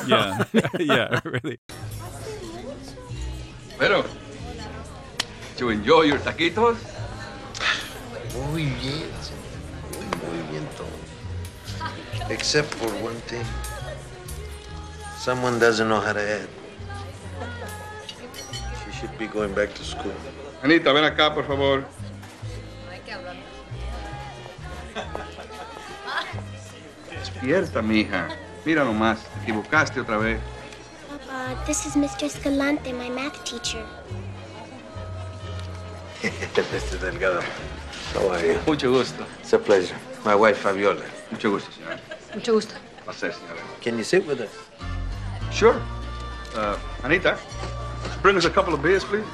yeah, 0.06 0.44
yeah, 0.78 1.20
really. 1.24 1.58
Pero, 3.78 4.02
did 5.50 5.60
you 5.60 5.68
enjoy 5.68 6.02
your 6.02 6.18
taquitos? 6.18 6.78
Muy 8.36 8.64
bien, 8.64 9.08
muy, 9.92 10.06
muy 10.28 10.50
bien 10.50 10.66
todo. 10.76 12.28
Except 12.30 12.72
for 12.74 12.88
one 13.02 13.18
thing. 13.26 13.44
Someone 15.18 15.58
doesn't 15.58 15.88
know 15.88 16.00
how 16.00 16.12
to 16.12 16.20
add. 16.20 16.48
She 18.84 18.92
should 18.92 19.16
be 19.18 19.26
going 19.26 19.54
back 19.54 19.74
to 19.74 19.84
school. 19.84 20.14
Anita, 20.62 20.92
ven 20.92 21.04
acá, 21.04 21.34
por 21.34 21.44
favor. 21.44 21.84
Despierta, 27.10 27.82
mija. 27.82 28.28
Mira 28.64 28.84
nomás, 28.84 29.18
te 29.20 29.40
equivocaste 29.42 30.00
otra 30.00 30.18
vez. 30.18 30.40
Papa, 31.08 31.64
this 31.66 31.86
is 31.86 31.94
Mr. 31.94 32.24
Escalante, 32.24 32.92
my 32.92 33.08
math 33.08 33.44
teacher. 33.44 33.84
Mr. 36.22 36.98
Delgado. 37.00 37.40
How 38.14 38.28
are 38.30 38.44
you? 38.44 38.58
Mucho 38.66 38.90
gusto. 38.90 39.24
It's 39.40 39.52
a 39.52 39.58
pleasure. 39.58 39.96
My 40.24 40.34
wife, 40.34 40.58
Fabiola. 40.58 41.04
Mucho 41.30 41.50
gusto, 41.50 41.70
señora. 41.70 41.98
Mucho 42.34 42.52
gusto. 42.54 42.74
Placer, 43.04 43.32
señora. 43.32 43.60
Can 43.80 43.98
you 43.98 44.04
sit 44.04 44.26
with 44.26 44.40
us? 44.40 44.50
Sure. 45.52 45.80
Uh, 46.54 46.78
Anita, 47.02 47.38
bring 48.22 48.36
us 48.36 48.44
a 48.46 48.50
couple 48.50 48.72
of 48.72 48.82
beers, 48.82 49.04
please. 49.04 49.24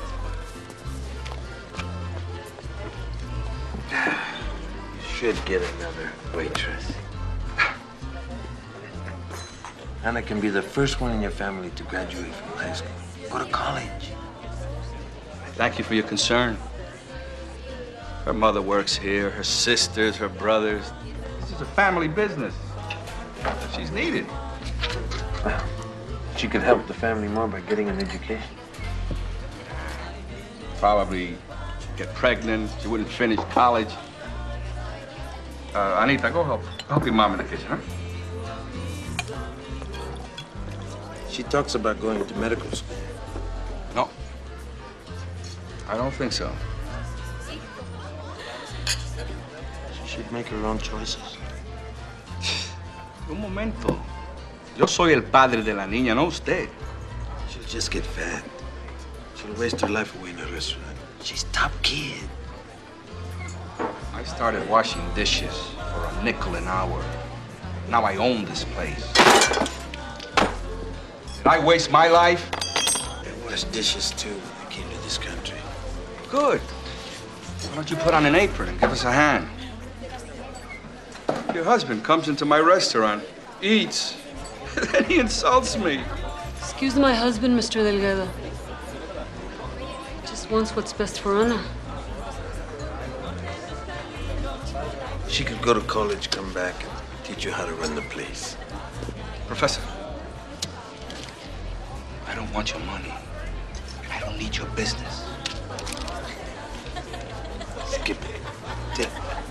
Should 5.14 5.36
get 5.44 5.62
another 5.76 6.10
waitress. 6.34 6.92
Anna 10.04 10.20
can 10.22 10.40
be 10.40 10.48
the 10.48 10.62
first 10.62 11.00
one 11.00 11.12
in 11.12 11.22
your 11.22 11.30
family 11.30 11.70
to 11.70 11.84
graduate 11.84 12.34
from 12.34 12.58
high 12.58 12.72
school. 12.72 12.90
Go 13.30 13.38
to 13.38 13.50
college. 13.50 14.10
Thank 15.54 15.78
you 15.78 15.84
for 15.84 15.94
your 15.94 16.04
concern. 16.04 16.56
Her 18.24 18.32
mother 18.32 18.62
works 18.62 18.96
here, 18.96 19.30
her 19.30 19.42
sisters, 19.42 20.16
her 20.16 20.28
brothers. 20.28 20.92
This 21.40 21.52
is 21.52 21.60
a 21.60 21.64
family 21.64 22.06
business. 22.06 22.54
She's 23.74 23.90
needed. 23.90 24.26
She 26.36 26.46
could 26.46 26.62
help 26.62 26.86
the 26.86 26.94
family 26.94 27.26
more 27.26 27.48
by 27.48 27.60
getting 27.62 27.88
an 27.88 27.98
education. 27.98 28.48
Probably 30.78 31.36
get 31.96 32.14
pregnant. 32.14 32.70
She 32.80 32.88
wouldn't 32.88 33.08
finish 33.08 33.40
college. 33.50 33.90
Uh, 35.74 35.98
Anita, 36.00 36.30
go 36.30 36.44
help. 36.44 36.62
Help 36.88 37.04
your 37.04 37.14
mom 37.14 37.32
in 37.32 37.38
the 37.38 37.44
kitchen, 37.44 37.66
huh? 37.66 37.78
She 41.28 41.42
talks 41.42 41.74
about 41.74 42.00
going 42.00 42.24
to 42.24 42.36
medical 42.36 42.70
school. 42.70 42.96
No. 43.96 44.10
I 45.88 45.96
don't 45.96 46.12
think 46.12 46.32
so. 46.32 46.54
She'd 50.12 50.30
make 50.30 50.46
her 50.48 50.66
own 50.66 50.78
choices. 50.78 51.38
Un 53.30 53.40
momento. 53.40 53.98
Yo 54.76 54.86
soy 54.86 55.14
el 55.14 55.22
padre 55.22 55.62
de 55.62 55.72
la 55.72 55.86
niña, 55.86 56.14
no 56.14 56.26
usted. 56.26 56.68
She'll 57.48 57.62
just 57.62 57.90
get 57.90 58.04
fat. 58.04 58.44
She'll 59.36 59.54
waste 59.54 59.80
her 59.80 59.88
life 59.88 60.14
away 60.20 60.30
in 60.30 60.38
a 60.38 60.46
restaurant. 60.52 60.98
She's 61.22 61.44
top 61.44 61.72
kid. 61.82 62.28
I 64.12 64.22
started 64.24 64.68
washing 64.68 65.00
dishes 65.14 65.70
for 65.94 66.04
a 66.04 66.22
nickel 66.22 66.56
an 66.56 66.68
hour. 66.68 67.02
Now 67.88 68.04
I 68.04 68.16
own 68.16 68.44
this 68.44 68.64
place. 68.64 69.10
Did 71.38 71.46
I 71.46 71.58
waste 71.58 71.90
my 71.90 72.08
life? 72.08 72.50
I 72.52 73.32
washed 73.46 73.72
dishes 73.72 74.10
too 74.10 74.28
when 74.28 74.66
I 74.66 74.70
came 74.70 74.88
to 74.90 75.02
this 75.04 75.16
country. 75.16 75.58
Good. 76.28 76.60
Why 76.60 77.74
don't 77.76 77.90
you 77.90 77.96
put 77.96 78.12
on 78.12 78.26
an 78.26 78.34
apron 78.34 78.68
and 78.68 78.78
give 78.78 78.92
us 78.92 79.04
a 79.04 79.12
hand? 79.12 79.48
Your 81.54 81.64
husband 81.64 82.04
comes 82.04 82.28
into 82.28 82.44
my 82.44 82.58
restaurant, 82.58 83.22
eats, 83.60 84.16
then 84.92 85.04
he 85.04 85.18
insults 85.18 85.76
me. 85.76 86.02
Excuse 86.58 86.96
my 86.96 87.14
husband, 87.14 87.58
Mr. 87.58 87.74
Delgado. 87.74 88.26
He 90.20 90.26
just 90.26 90.50
wants 90.50 90.74
what's 90.74 90.92
best 90.92 91.20
for 91.20 91.42
Anna. 91.42 91.62
She 95.28 95.44
could 95.44 95.62
go 95.62 95.74
to 95.74 95.80
college, 95.82 96.30
come 96.30 96.52
back, 96.52 96.74
and 96.82 97.24
teach 97.24 97.44
you 97.44 97.52
how 97.52 97.64
to 97.64 97.74
run 97.74 97.94
the 97.94 98.02
place. 98.02 98.56
Professor, 99.46 99.82
I 102.26 102.34
don't 102.34 102.52
want 102.52 102.72
your 102.72 102.80
money. 102.80 103.12
I 104.10 104.20
don't 104.20 104.38
need 104.38 104.56
your 104.56 104.66
business. 104.68 105.24
Skip 107.86 108.18
it. 108.24 108.40
Take 108.94 109.06
it. 109.06 109.41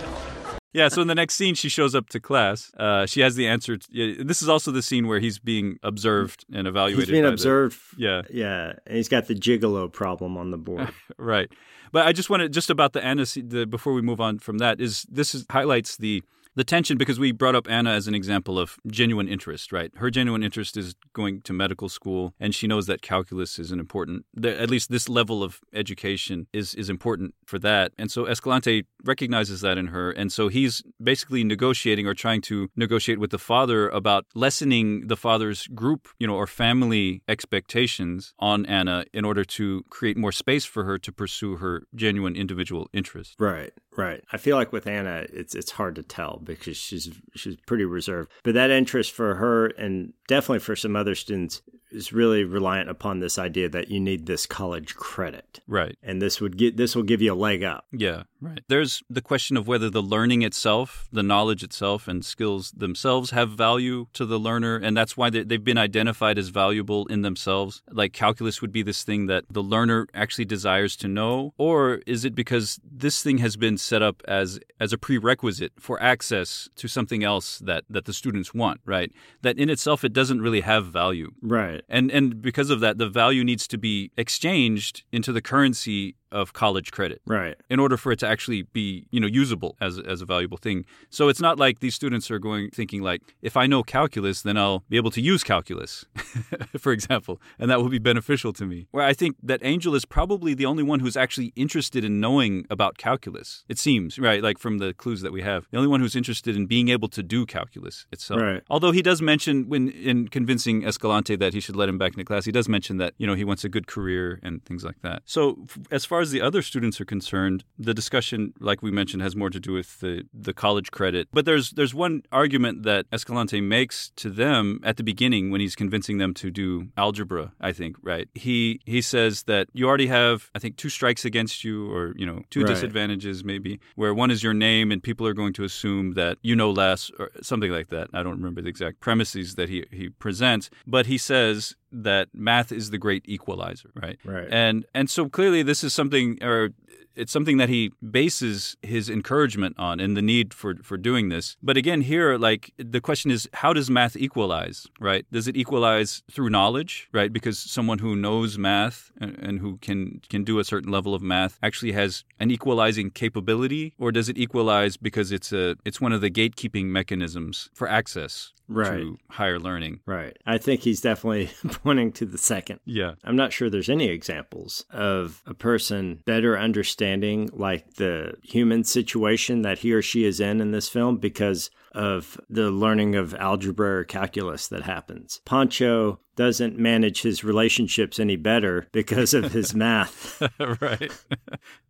Yeah, 0.73 0.88
so 0.88 1.01
in 1.01 1.07
the 1.07 1.15
next 1.15 1.36
scene, 1.36 1.53
she 1.55 1.67
shows 1.67 1.93
up 1.95 2.07
to 2.10 2.19
class. 2.19 2.71
Uh, 2.77 3.05
she 3.05 3.19
has 3.21 3.36
the 3.36 3.45
answer. 3.47 3.75
To, 3.77 3.88
yeah, 3.91 4.23
this 4.23 4.41
is 4.41 4.47
also 4.47 4.71
the 4.71 4.81
scene 4.81 5.07
where 5.07 5.19
he's 5.19 5.38
being 5.38 5.77
observed 5.84 6.45
and 6.53 6.65
evaluated. 6.67 7.10
He's 7.10 7.12
being 7.12 7.23
by 7.23 7.29
the- 7.29 7.34
observed. 7.34 7.77
yeah, 7.97 8.21
Yeah. 8.29 8.73
And 8.86 8.95
he's 8.95 9.10
got 9.10 9.27
the 9.27 9.36
gigolo 9.36 9.91
problem 9.91 10.38
on 10.38 10.51
the 10.51 10.57
board. 10.57 10.89
right. 11.17 11.51
But 11.91 12.07
I 12.07 12.13
just 12.13 12.29
want 12.29 12.41
to 12.41 12.47
just 12.49 12.69
about 12.69 12.93
the 12.93 13.03
Anna. 13.03 13.25
before 13.67 13.91
we 13.91 14.01
move 14.01 14.21
on 14.21 14.39
from 14.39 14.60
that, 14.60 14.79
is 14.79 15.05
this 15.12 15.36
is, 15.36 15.45
highlights 15.49 15.97
the 15.97 16.23
the 16.55 16.63
tension 16.63 16.97
because 16.97 17.19
we 17.19 17.31
brought 17.31 17.55
up 17.55 17.69
Anna 17.69 17.91
as 17.91 18.07
an 18.07 18.15
example 18.15 18.59
of 18.59 18.77
genuine 18.87 19.27
interest, 19.27 19.71
right? 19.71 19.91
Her 19.95 20.09
genuine 20.09 20.43
interest 20.43 20.77
is 20.77 20.95
going 21.13 21.41
to 21.41 21.53
medical 21.53 21.89
school, 21.89 22.33
and 22.39 22.53
she 22.53 22.67
knows 22.67 22.87
that 22.87 23.01
calculus 23.01 23.59
is 23.59 23.71
an 23.71 23.79
important. 23.79 24.25
At 24.43 24.69
least 24.69 24.89
this 24.89 25.07
level 25.07 25.43
of 25.43 25.59
education 25.73 26.47
is 26.53 26.73
is 26.75 26.89
important 26.89 27.35
for 27.45 27.59
that, 27.59 27.93
and 27.97 28.11
so 28.11 28.25
Escalante 28.25 28.85
recognizes 29.03 29.61
that 29.61 29.77
in 29.77 29.87
her, 29.87 30.11
and 30.11 30.31
so 30.31 30.47
he's 30.47 30.83
basically 31.01 31.43
negotiating 31.43 32.07
or 32.07 32.13
trying 32.13 32.41
to 32.41 32.69
negotiate 32.75 33.19
with 33.19 33.31
the 33.31 33.39
father 33.39 33.89
about 33.89 34.25
lessening 34.35 35.07
the 35.07 35.17
father's 35.17 35.67
group, 35.67 36.07
you 36.19 36.27
know, 36.27 36.35
or 36.35 36.47
family 36.47 37.21
expectations 37.27 38.33
on 38.39 38.65
Anna 38.65 39.05
in 39.13 39.25
order 39.25 39.43
to 39.43 39.83
create 39.89 40.17
more 40.17 40.31
space 40.31 40.65
for 40.65 40.83
her 40.83 40.97
to 40.97 41.11
pursue 41.11 41.57
her 41.57 41.83
genuine 41.95 42.35
individual 42.35 42.89
interest. 42.93 43.35
Right, 43.39 43.71
right. 43.97 44.23
I 44.32 44.38
feel 44.38 44.58
like 44.58 44.71
with 44.71 44.88
Anna, 44.88 45.25
it's 45.32 45.56
it's 45.56 45.71
hard 45.71 45.95
to 45.95 46.04
tell 46.04 46.41
because 46.43 46.77
she's 46.77 47.10
she's 47.36 47.58
pretty 47.65 47.86
reserved. 47.86 48.32
But 48.43 48.54
that 48.54 48.71
interest 48.71 49.12
for 49.12 49.36
her 49.36 49.67
and 49.67 50.13
definitely 50.27 50.60
for 50.60 50.75
some 50.75 50.95
other 50.95 51.15
students 51.15 51.62
is 51.91 52.13
really 52.13 52.43
reliant 52.43 52.89
upon 52.89 53.19
this 53.19 53.38
idea 53.38 53.69
that 53.69 53.89
you 53.89 53.99
need 53.99 54.25
this 54.25 54.45
college 54.45 54.95
credit, 54.95 55.60
Right. 55.67 55.97
and 56.01 56.21
this 56.21 56.39
would 56.41 56.58
get 56.58 56.77
this 56.77 56.95
will 56.95 57.04
give 57.04 57.21
you 57.21 57.34
a 57.34 57.36
leg 57.36 57.63
up. 57.63 57.86
Yeah, 57.91 58.23
right. 58.39 58.62
There's 58.67 59.04
the 59.10 59.21
question 59.21 59.58
of 59.58 59.67
whether 59.67 59.89
the 59.89 60.01
learning 60.01 60.41
itself, 60.41 61.08
the 61.12 61.23
knowledge 61.23 61.63
itself, 61.63 62.08
and 62.08 62.23
skills 62.23 62.71
themselves 62.71 63.32
have 63.32 63.49
value 63.51 64.08
to 64.13 64.25
the 64.25 64.39
learner, 64.39 64.75
and 64.77 64.95
that's 64.95 65.15
why 65.17 65.30
they, 65.30 65.43
they've 65.43 65.63
been 65.63 65.77
identified 65.77 66.38
as 66.38 66.49
valuable 66.49 67.06
in 67.08 67.21
themselves. 67.21 67.82
Like 67.91 68.13
calculus 68.13 68.62
would 68.62 68.71
be 68.71 68.84
this 68.84 69.04
thing 69.04 69.27
that 69.27 69.45
the 69.49 69.63
learner 69.63 70.08
actually 70.13 70.45
desires 70.45 70.95
to 70.97 71.08
know, 71.08 71.54
or 71.58 72.01
is 72.08 72.25
it 72.25 72.36
because 72.36 72.80
this 72.84 73.21
thing 73.21 73.39
has 73.39 73.58
been 73.58 73.77
set 73.77 74.01
up 74.01 74.21
as 74.27 74.60
as 74.80 74.93
a 74.93 74.97
prerequisite 74.97 75.73
for 75.80 76.01
access 76.01 76.69
to 76.75 76.88
something 76.88 77.23
else 77.23 77.60
that 77.60 77.84
that 77.89 78.06
the 78.06 78.13
students 78.13 78.54
want, 78.54 78.82
right? 78.86 79.12
That 79.41 79.58
in 79.58 79.69
itself 79.69 80.04
it 80.04 80.13
doesn't 80.13 80.41
really 80.41 80.62
have 80.62 80.86
value. 80.88 81.32
Right. 81.41 81.80
And 81.89 82.11
and 82.11 82.41
because 82.41 82.69
of 82.69 82.79
that, 82.81 82.97
the 82.97 83.09
value 83.09 83.43
needs 83.43 83.67
to 83.67 83.77
be 83.77 84.11
exchanged 84.17 85.03
into 85.11 85.31
the 85.31 85.41
currency 85.41 86.15
of 86.31 86.53
college 86.53 86.91
credit 86.91 87.21
Right. 87.25 87.55
in 87.69 87.79
order 87.79 87.97
for 87.97 88.11
it 88.11 88.19
to 88.19 88.27
actually 88.27 88.63
be 88.63 89.05
you 89.11 89.19
know 89.19 89.27
usable 89.27 89.75
as 89.81 89.99
as 89.99 90.21
a 90.21 90.25
valuable 90.25 90.57
thing. 90.57 90.85
So 91.09 91.27
it's 91.29 91.41
not 91.41 91.57
like 91.59 91.79
these 91.79 91.95
students 91.95 92.29
are 92.31 92.39
going 92.39 92.69
thinking 92.71 93.01
like 93.01 93.21
if 93.41 93.57
I 93.57 93.67
know 93.67 93.83
calculus 93.83 94.41
then 94.41 94.57
I'll 94.57 94.83
be 94.89 94.97
able 94.97 95.11
to 95.11 95.21
use 95.21 95.43
calculus 95.43 96.05
for 96.77 96.91
example 96.91 97.41
and 97.59 97.69
that 97.69 97.81
will 97.81 97.89
be 97.89 97.99
beneficial 97.99 98.53
to 98.53 98.65
me. 98.65 98.87
Where 98.91 99.03
I 99.05 99.13
think 99.13 99.35
that 99.43 99.59
Angel 99.63 99.95
is 99.95 100.05
probably 100.05 100.53
the 100.53 100.65
only 100.65 100.83
one 100.83 100.99
who's 101.01 101.17
actually 101.17 101.51
interested 101.55 102.03
in 102.03 102.19
knowing 102.19 102.65
about 102.69 102.97
calculus. 102.97 103.63
It 103.67 103.77
seems, 103.77 104.17
right, 104.19 104.41
like 104.41 104.57
from 104.57 104.77
the 104.77 104.93
clues 104.93 105.21
that 105.21 105.31
we 105.31 105.41
have. 105.41 105.67
The 105.71 105.77
only 105.77 105.89
one 105.89 105.99
who's 105.99 106.15
interested 106.15 106.55
in 106.55 106.65
being 106.67 106.89
able 106.89 107.07
to 107.09 107.23
do 107.23 107.45
calculus 107.45 108.05
itself. 108.11 108.41
Right. 108.41 108.61
Although 108.69 108.91
he 108.91 109.01
does 109.01 109.21
mention 109.21 109.67
when 109.69 109.89
in 109.89 110.27
convincing 110.27 110.85
Escalante 110.85 111.35
that 111.35 111.53
he 111.53 111.59
should 111.59 111.75
let 111.75 111.89
him 111.89 111.97
back 111.97 112.13
into 112.13 112.23
class, 112.25 112.45
he 112.45 112.51
does 112.51 112.67
mention 112.69 112.97
that, 112.97 113.13
you 113.17 113.27
know, 113.27 113.33
he 113.35 113.43
wants 113.43 113.63
a 113.63 113.69
good 113.69 113.87
career 113.87 114.39
and 114.43 114.63
things 114.65 114.83
like 114.83 115.01
that. 115.01 115.23
So 115.25 115.57
f- 115.63 115.79
as 115.91 116.05
far 116.05 116.20
as 116.21 116.31
the 116.31 116.41
other 116.41 116.62
students 116.62 116.99
are 117.01 117.05
concerned, 117.05 117.63
the 117.77 117.93
discussion, 117.93 118.53
like 118.60 118.81
we 118.81 118.91
mentioned, 118.91 119.21
has 119.21 119.36
more 119.36 119.49
to 119.49 119.60
do 119.60 119.73
with 119.73 119.99
the, 119.99 120.23
the 120.34 120.53
college 120.53 120.91
credit. 120.91 121.27
But 121.34 121.45
there's 121.45 121.71
there's 121.71 121.93
one 121.93 122.23
argument 122.31 122.84
that 122.84 123.05
Escalante 123.12 123.62
makes 123.62 124.12
to 124.17 124.29
them 124.29 124.79
at 124.84 124.97
the 124.97 125.03
beginning 125.03 125.51
when 125.51 125.62
he's 125.62 125.75
convincing 125.75 126.17
them 126.17 126.34
to 126.36 126.51
do 126.51 126.88
algebra, 126.97 127.53
I 127.60 127.71
think, 127.71 127.95
right? 128.01 128.27
He 128.36 128.79
he 128.86 129.01
says 129.01 129.43
that 129.43 129.67
you 129.73 129.88
already 129.88 130.07
have, 130.07 130.49
I 130.55 130.60
think, 130.60 130.77
two 130.77 130.89
strikes 130.89 131.25
against 131.25 131.63
you 131.63 131.91
or, 131.91 132.13
you 132.17 132.25
know, 132.25 132.41
two 132.49 132.62
Right. 132.62 132.67
disadvantages 132.73 133.43
maybe, 133.43 133.79
where 133.95 134.13
one 134.13 134.29
is 134.31 134.43
your 134.43 134.53
name 134.53 134.91
and 134.91 135.01
people 135.01 135.25
are 135.27 135.34
going 135.34 135.53
to 135.53 135.63
assume 135.63 136.13
that 136.13 136.38
you 136.41 136.55
know 136.55 136.69
less 136.71 137.10
or 137.17 137.31
something 137.41 137.71
like 137.71 137.89
that. 137.89 138.07
I 138.13 138.21
don't 138.23 138.38
remember 138.38 138.62
the 138.62 138.69
exact 138.69 138.99
premises 138.99 139.55
that 139.55 139.67
he, 139.69 139.86
he 139.91 140.10
presents, 140.10 140.69
but 140.86 141.05
he 141.07 141.17
says 141.17 141.75
that 141.93 142.29
math 142.34 142.71
is 142.71 142.89
the 142.91 142.97
great 142.97 143.23
equalizer, 143.27 143.89
right? 143.95 144.17
Right. 144.23 144.47
And 144.49 144.86
and 144.93 145.10
so 145.10 145.27
clearly 145.27 145.62
this 145.63 145.84
is 145.84 145.93
something 145.93 146.11
or 146.41 146.71
it's 147.15 147.32
something 147.32 147.58
that 147.58 147.69
he 147.69 147.91
bases 148.10 148.78
his 148.82 149.10
encouragement 149.10 149.76
on 149.78 150.00
and 150.00 150.15
the 150.15 150.21
need 150.21 150.54
for 150.54 150.76
for 150.82 150.97
doing 150.97 151.30
this. 151.30 151.58
But 151.62 151.78
again 151.78 152.02
here 152.02 152.38
like 152.38 152.74
the 152.78 153.02
question 153.02 153.32
is 153.32 153.50
how 153.54 153.74
does 153.74 153.89
math 153.89 154.15
equalize, 154.15 154.88
right? 155.00 155.26
Does 155.32 155.47
it 155.47 155.58
equalize 155.58 156.24
through 156.32 156.50
knowledge, 156.50 157.10
right? 157.12 157.32
Because 157.32 157.60
someone 157.60 158.00
who 158.00 158.15
knows 158.15 158.58
math 158.58 159.12
and, 159.19 159.38
and 159.38 159.60
who 159.60 159.78
can 159.78 160.21
can 160.30 160.43
do 160.43 160.60
a 160.60 160.63
certain 160.63 160.91
level 160.91 161.13
of 161.13 161.21
math 161.21 161.60
actually 161.62 161.91
has 161.91 162.24
an 162.39 162.52
equalizing 162.52 163.12
capability 163.12 163.93
or 164.00 164.12
does 164.12 164.30
it 164.30 164.38
equalize 164.38 164.97
because 164.97 165.32
it's 165.32 165.52
a 165.52 165.76
it's 165.86 166.00
one 166.02 166.13
of 166.13 166.21
the 166.21 166.32
gatekeeping 166.32 166.86
mechanisms 166.86 167.69
for 167.74 167.88
access 167.88 168.54
Right. 168.73 168.91
to 169.01 169.17
higher 169.29 169.60
learning? 169.60 169.99
Right. 170.05 170.38
I 170.45 170.57
think 170.57 170.81
he's 170.81 171.01
definitely 171.01 171.49
pointing 171.84 172.12
to 172.13 172.25
the 172.25 172.38
second. 172.38 172.79
Yeah. 172.86 173.13
I'm 173.23 173.36
not 173.36 173.53
sure 173.53 173.69
there's 173.69 173.89
any 173.89 174.07
examples 174.07 174.86
of 174.91 175.41
a 175.45 175.53
person 175.53 176.21
better 176.25 176.57
understanding 176.57 177.49
like 177.53 177.95
the 177.95 178.36
human 178.43 178.84
situation 178.84 179.62
that 179.63 179.79
he 179.79 179.93
or 179.93 180.01
she 180.01 180.23
is 180.25 180.39
in 180.39 180.62
in 180.62 180.71
this 180.71 180.89
film 180.89 181.17
because 181.17 181.69
of 181.93 182.39
the 182.49 182.71
learning 182.71 183.15
of 183.15 183.34
algebra 183.36 183.99
or 183.99 184.03
calculus 184.03 184.67
that 184.69 184.84
happens. 184.84 185.41
Pancho 185.45 186.19
doesn't 186.38 186.79
manage 186.79 187.21
his 187.21 187.43
relationships 187.43 188.19
any 188.19 188.38
better 188.38 188.88
because 188.93 189.34
of 189.34 189.51
his 189.51 189.75
math, 189.75 190.41
right. 190.81 191.12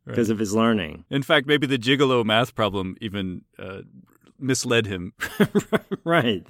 because 0.06 0.30
of 0.32 0.40
his 0.40 0.54
learning. 0.56 1.06
In 1.12 1.22
fact, 1.22 1.46
maybe 1.46 1.68
the 1.68 1.78
gigolo 1.78 2.26
math 2.26 2.56
problem 2.56 2.96
even 3.00 3.44
uh, 3.60 3.82
misled 4.42 4.86
him. 4.86 5.14
right, 6.04 6.46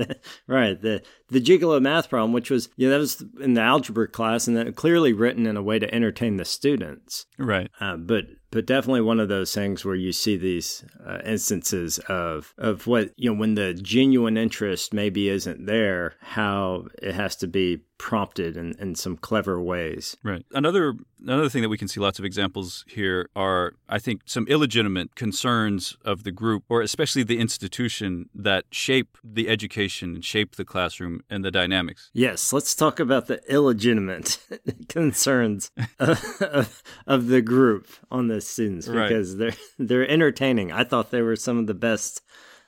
right. 0.47 0.81
The 0.81 1.03
the 1.29 1.41
gigolo 1.41 1.81
math 1.81 2.09
problem, 2.09 2.33
which 2.33 2.49
was 2.49 2.69
you 2.75 2.87
know, 2.87 2.93
that 2.93 2.99
was 2.99 3.23
in 3.41 3.53
the 3.53 3.61
algebra 3.61 4.07
class, 4.07 4.47
and 4.47 4.55
then 4.55 4.73
clearly 4.73 5.13
written 5.13 5.45
in 5.45 5.57
a 5.57 5.63
way 5.63 5.79
to 5.79 5.93
entertain 5.93 6.37
the 6.37 6.45
students. 6.45 7.25
right. 7.37 7.69
Uh, 7.79 7.97
but 7.97 8.25
but 8.51 8.65
definitely 8.65 9.01
one 9.01 9.19
of 9.19 9.29
those 9.29 9.53
things 9.53 9.85
where 9.85 9.95
you 9.95 10.11
see 10.11 10.35
these 10.37 10.83
uh, 11.05 11.19
instances 11.25 11.99
of 12.09 12.53
of 12.57 12.85
what 12.87 13.11
you 13.15 13.29
know 13.29 13.39
when 13.39 13.55
the 13.55 13.73
genuine 13.73 14.37
interest 14.37 14.93
maybe 14.93 15.29
isn't 15.29 15.65
there, 15.65 16.15
how 16.21 16.85
it 17.01 17.15
has 17.15 17.35
to 17.37 17.47
be 17.47 17.83
prompted 18.01 18.57
in, 18.57 18.73
in 18.79 18.95
some 18.95 19.15
clever 19.15 19.61
ways. 19.61 20.17
Right. 20.23 20.43
Another 20.53 20.95
another 21.21 21.49
thing 21.49 21.61
that 21.61 21.69
we 21.69 21.77
can 21.77 21.87
see 21.87 21.99
lots 21.99 22.17
of 22.17 22.25
examples 22.25 22.83
here 22.87 23.29
are, 23.35 23.73
I 23.87 23.99
think, 23.99 24.23
some 24.25 24.47
illegitimate 24.47 25.13
concerns 25.13 25.95
of 26.03 26.23
the 26.23 26.31
group, 26.31 26.63
or 26.67 26.81
especially 26.81 27.21
the 27.21 27.37
institution 27.37 28.27
that 28.33 28.65
shape 28.71 29.19
the 29.23 29.47
education 29.47 30.15
and 30.15 30.25
shape 30.25 30.55
the 30.55 30.65
classroom 30.65 31.21
and 31.29 31.45
the 31.45 31.51
dynamics. 31.51 32.09
Yes, 32.11 32.51
let's 32.51 32.73
talk 32.73 32.99
about 32.99 33.27
the 33.27 33.39
illegitimate 33.47 34.39
concerns 34.89 35.69
of, 35.99 36.41
of, 36.41 36.83
of, 37.05 37.27
the 37.27 37.43
group 37.43 37.87
on 38.09 38.29
the 38.29 38.41
students 38.41 38.87
because 38.87 39.35
right. 39.35 39.53
they're 39.77 39.87
they're 39.87 40.09
entertaining. 40.09 40.71
I 40.71 40.85
thought 40.85 41.11
they 41.11 41.21
were 41.21 41.35
some 41.35 41.59
of 41.59 41.67
the 41.67 41.75
best 41.75 42.23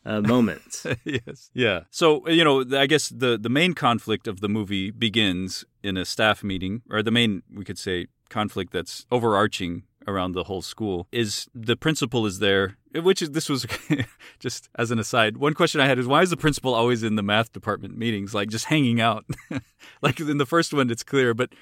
uh, 0.05 0.21
moments. 0.21 0.85
yes. 1.03 1.49
Yeah. 1.53 1.81
So, 1.89 2.27
you 2.27 2.43
know, 2.43 2.63
I 2.77 2.87
guess 2.87 3.09
the, 3.09 3.37
the 3.37 3.49
main 3.49 3.73
conflict 3.73 4.27
of 4.27 4.41
the 4.41 4.49
movie 4.49 4.91
begins 4.91 5.65
in 5.81 5.97
a 5.97 6.05
staff 6.05 6.43
meeting, 6.43 6.81
or 6.89 7.03
the 7.03 7.11
main, 7.11 7.43
we 7.53 7.63
could 7.63 7.77
say, 7.77 8.07
conflict 8.29 8.73
that's 8.73 9.05
overarching 9.11 9.83
around 10.07 10.33
the 10.33 10.43
whole 10.43 10.61
school 10.61 11.07
is 11.11 11.47
the 11.53 11.75
principal 11.75 12.25
is 12.25 12.39
there 12.39 12.77
which 12.95 13.21
is 13.21 13.31
this 13.31 13.47
was 13.47 13.65
just 14.39 14.69
as 14.75 14.91
an 14.91 14.99
aside 14.99 15.37
one 15.37 15.53
question 15.53 15.79
i 15.79 15.87
had 15.87 15.97
is 15.97 16.07
why 16.07 16.21
is 16.21 16.29
the 16.29 16.35
principal 16.35 16.73
always 16.73 17.03
in 17.03 17.15
the 17.15 17.23
math 17.23 17.53
department 17.53 17.97
meetings 17.97 18.33
like 18.33 18.49
just 18.49 18.65
hanging 18.65 18.99
out 18.99 19.23
like 20.01 20.19
in 20.19 20.37
the 20.39 20.45
first 20.45 20.73
one 20.73 20.89
it's 20.89 21.03
clear 21.03 21.33
but 21.33 21.53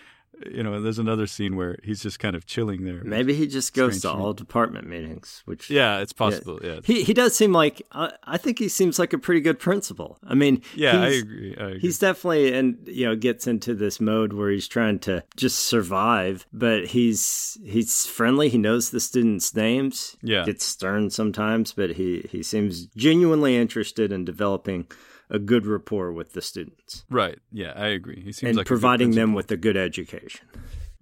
you 0.50 0.64
know, 0.64 0.82
there's 0.82 1.00
another 1.00 1.28
scene 1.28 1.56
where 1.56 1.78
he's 1.84 2.02
just 2.02 2.20
kind 2.20 2.36
of 2.36 2.46
chilling 2.46 2.84
there. 2.86 3.04
Maybe 3.04 3.34
he 3.34 3.48
just 3.48 3.74
goes 3.74 4.02
to 4.02 4.12
all 4.12 4.34
department 4.34 4.88
meetings, 4.88 5.42
which 5.46 5.70
yeah, 5.70 6.00
it's 6.00 6.14
possible. 6.14 6.60
Yeah, 6.64 6.74
yeah. 6.76 6.80
he 6.84 7.04
he 7.04 7.14
does 7.14 7.36
seem 7.36 7.52
like 7.52 7.82
uh, 7.92 8.12
I 8.24 8.38
think 8.38 8.60
he 8.60 8.70
seems 8.70 9.00
like 9.00 9.14
a 9.14 9.18
pretty 9.18 9.42
good 9.42 9.60
principal. 9.60 10.18
I 10.26 10.36
mean, 10.36 10.62
yeah, 10.76 11.02
I 11.02 11.08
agree, 11.08 11.56
I 11.58 11.64
agree. 11.64 11.80
He's 11.80 12.00
definitely 12.00 12.54
and 12.54 12.78
you 12.86 13.06
know 13.06 13.16
gets 13.16 13.48
into 13.48 13.74
this 13.74 14.00
mode 14.00 14.34
where 14.34 14.50
he's 14.50 14.68
trying 14.68 15.00
to 15.00 15.24
just 15.36 15.60
survive, 15.60 16.46
but 16.54 16.88
he's 16.88 17.58
he's 17.64 18.06
friendly. 18.06 18.50
He 18.50 18.58
knows 18.58 18.89
the 18.89 19.00
students' 19.00 19.56
names. 19.56 20.18
Yeah, 20.22 20.46
gets 20.46 20.66
stern 20.66 21.10
sometimes, 21.10 21.74
but 21.74 21.92
he 21.92 22.28
he 22.30 22.44
seems 22.44 22.86
genuinely 22.88 23.56
interested 23.56 24.12
in 24.12 24.26
developing 24.26 24.88
a 25.32 25.40
good 25.40 25.66
rapport 25.66 26.12
with 26.12 26.34
the 26.34 26.42
students. 26.42 27.06
Right. 27.10 27.40
Yeah, 27.52 27.72
I 27.76 27.88
agree. 27.88 28.22
He 28.22 28.34
seems 28.34 28.50
and 28.50 28.58
like 28.58 28.68
providing 28.68 29.12
them 29.12 29.34
with 29.34 29.50
a 29.50 29.58
good 29.58 29.78
education. 29.78 30.46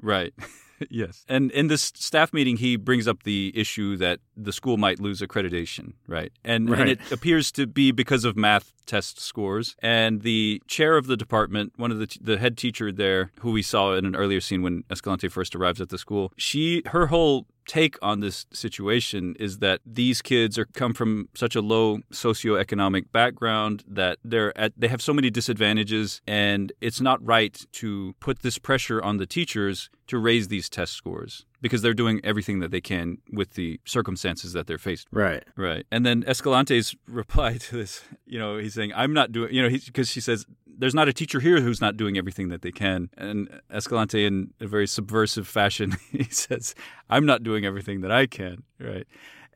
Right. 0.01 0.33
yes. 0.89 1.25
And 1.27 1.51
in 1.51 1.67
this 1.67 1.91
staff 1.95 2.31
meeting, 2.31 2.55
he 2.57 2.77
brings 2.77 3.07
up 3.07 3.23
the 3.23 3.51
issue 3.55 3.97
that 3.97 4.19
the 4.43 4.53
school 4.53 4.77
might 4.77 4.99
lose 4.99 5.21
accreditation, 5.21 5.93
right? 6.07 6.31
And, 6.43 6.69
right. 6.69 6.81
and 6.81 6.89
it 6.89 7.11
appears 7.11 7.51
to 7.53 7.67
be 7.67 7.91
because 7.91 8.25
of 8.25 8.35
math 8.37 8.73
test 8.85 9.19
scores. 9.19 9.75
And 9.81 10.21
the 10.21 10.61
chair 10.67 10.97
of 10.97 11.07
the 11.07 11.15
department, 11.15 11.73
one 11.77 11.91
of 11.91 11.99
the 11.99 12.17
the 12.19 12.37
head 12.37 12.57
teacher 12.57 12.91
there, 12.91 13.31
who 13.41 13.51
we 13.51 13.61
saw 13.61 13.93
in 13.93 14.05
an 14.05 14.15
earlier 14.15 14.41
scene 14.41 14.61
when 14.61 14.83
Escalante 14.89 15.27
first 15.27 15.55
arrives 15.55 15.79
at 15.79 15.89
the 15.89 15.97
school, 15.97 16.33
she 16.37 16.81
her 16.87 17.07
whole 17.07 17.45
take 17.67 17.97
on 18.01 18.19
this 18.19 18.47
situation 18.51 19.35
is 19.39 19.59
that 19.59 19.79
these 19.85 20.23
kids 20.23 20.57
are 20.57 20.65
come 20.65 20.91
from 20.91 21.29
such 21.35 21.55
a 21.55 21.61
low 21.61 21.99
socioeconomic 22.11 23.11
background 23.11 23.83
that 23.87 24.17
they're 24.23 24.57
at, 24.57 24.73
they 24.75 24.87
have 24.87 25.03
so 25.03 25.13
many 25.13 25.29
disadvantages 25.29 26.19
and 26.25 26.71
it's 26.81 26.99
not 26.99 27.23
right 27.23 27.67
to 27.71 28.15
put 28.19 28.39
this 28.39 28.57
pressure 28.57 28.99
on 29.03 29.17
the 29.17 29.27
teachers 29.27 29.91
to 30.07 30.17
raise 30.17 30.47
these 30.47 30.67
test 30.67 30.93
scores 30.93 31.45
because 31.61 31.81
they're 31.81 31.93
doing 31.93 32.21
everything 32.23 32.59
that 32.59 32.71
they 32.71 32.81
can 32.81 33.17
with 33.31 33.51
the 33.51 33.79
circumstances 33.85 34.53
that 34.53 34.67
they're 34.67 34.77
faced. 34.77 35.07
Right. 35.11 35.43
Right. 35.55 35.85
And 35.91 36.05
then 36.05 36.23
Escalante's 36.23 36.95
reply 37.07 37.57
to 37.57 37.77
this, 37.77 38.03
you 38.25 38.39
know, 38.39 38.57
he's 38.57 38.73
saying, 38.73 38.93
I'm 38.95 39.13
not 39.13 39.31
doing, 39.31 39.53
you 39.53 39.61
know, 39.61 39.69
because 39.69 40.09
she 40.09 40.21
says, 40.21 40.45
there's 40.65 40.95
not 40.95 41.09
a 41.09 41.13
teacher 41.13 41.41
here 41.41 41.59
who's 41.59 41.81
not 41.81 41.97
doing 41.97 42.17
everything 42.17 42.47
that 42.49 42.61
they 42.61 42.71
can. 42.71 43.09
And 43.17 43.49
Escalante, 43.69 44.25
in 44.25 44.53
a 44.61 44.67
very 44.67 44.87
subversive 44.87 45.47
fashion, 45.47 45.97
he 46.11 46.23
says, 46.23 46.73
I'm 47.09 47.25
not 47.25 47.43
doing 47.43 47.65
everything 47.65 48.01
that 48.01 48.11
I 48.11 48.27
can. 48.27 48.63
Right. 48.79 49.05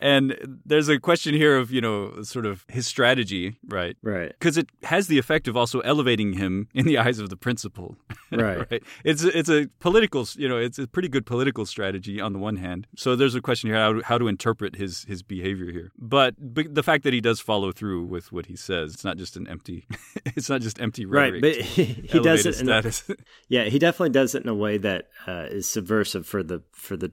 And 0.03 0.59
there's 0.65 0.89
a 0.89 0.99
question 0.99 1.33
here 1.33 1.55
of, 1.55 1.71
you 1.71 1.79
know, 1.79 2.23
sort 2.23 2.45
of 2.45 2.65
his 2.67 2.85
strategy, 2.85 3.55
right? 3.69 3.95
Right. 4.03 4.33
Because 4.37 4.57
it 4.57 4.67
has 4.83 5.07
the 5.07 5.17
effect 5.17 5.47
of 5.47 5.55
also 5.55 5.79
elevating 5.79 6.33
him 6.33 6.67
in 6.73 6.85
the 6.85 6.97
eyes 7.03 7.19
of 7.19 7.29
the 7.29 7.37
principal. 7.37 7.95
Right. 8.33 8.71
right. 8.71 8.83
It's 9.03 9.23
it's 9.23 9.47
a 9.47 9.69
political, 9.79 10.27
you 10.37 10.49
know, 10.49 10.57
it's 10.57 10.79
a 10.79 10.87
pretty 10.87 11.07
good 11.07 11.23
political 11.23 11.67
strategy 11.67 12.19
on 12.19 12.33
the 12.33 12.39
one 12.39 12.55
hand. 12.55 12.87
So 12.95 13.15
there's 13.15 13.35
a 13.35 13.41
question 13.41 13.69
here 13.69 13.77
how 13.77 13.93
to, 13.93 14.01
how 14.03 14.17
to 14.17 14.27
interpret 14.27 14.75
his 14.75 15.03
his 15.03 15.21
behavior 15.21 15.71
here. 15.71 15.91
But, 15.99 16.33
but 16.39 16.73
the 16.73 16.81
fact 16.81 17.03
that 17.03 17.13
he 17.13 17.21
does 17.21 17.39
follow 17.39 17.71
through 17.71 18.05
with 18.05 18.31
what 18.31 18.47
he 18.47 18.55
says, 18.55 18.95
it's 18.95 19.03
not 19.03 19.17
just 19.17 19.37
an 19.37 19.47
empty 19.47 19.85
it's 20.25 20.49
not 20.49 20.61
just 20.61 20.81
empty 20.81 21.05
rhetoric. 21.05 21.43
Right, 21.43 21.55
but 21.57 21.61
he, 21.63 21.83
he 21.83 22.19
does 22.21 22.47
it. 22.47 22.67
A, 22.67 23.17
yeah, 23.49 23.65
he 23.65 23.77
definitely 23.77 24.09
does 24.09 24.33
it 24.33 24.41
in 24.41 24.49
a 24.49 24.55
way 24.55 24.79
that 24.79 25.09
uh, 25.27 25.45
is 25.51 25.69
subversive 25.69 26.25
for 26.25 26.41
the 26.41 26.63
for 26.71 26.97
the 26.97 27.11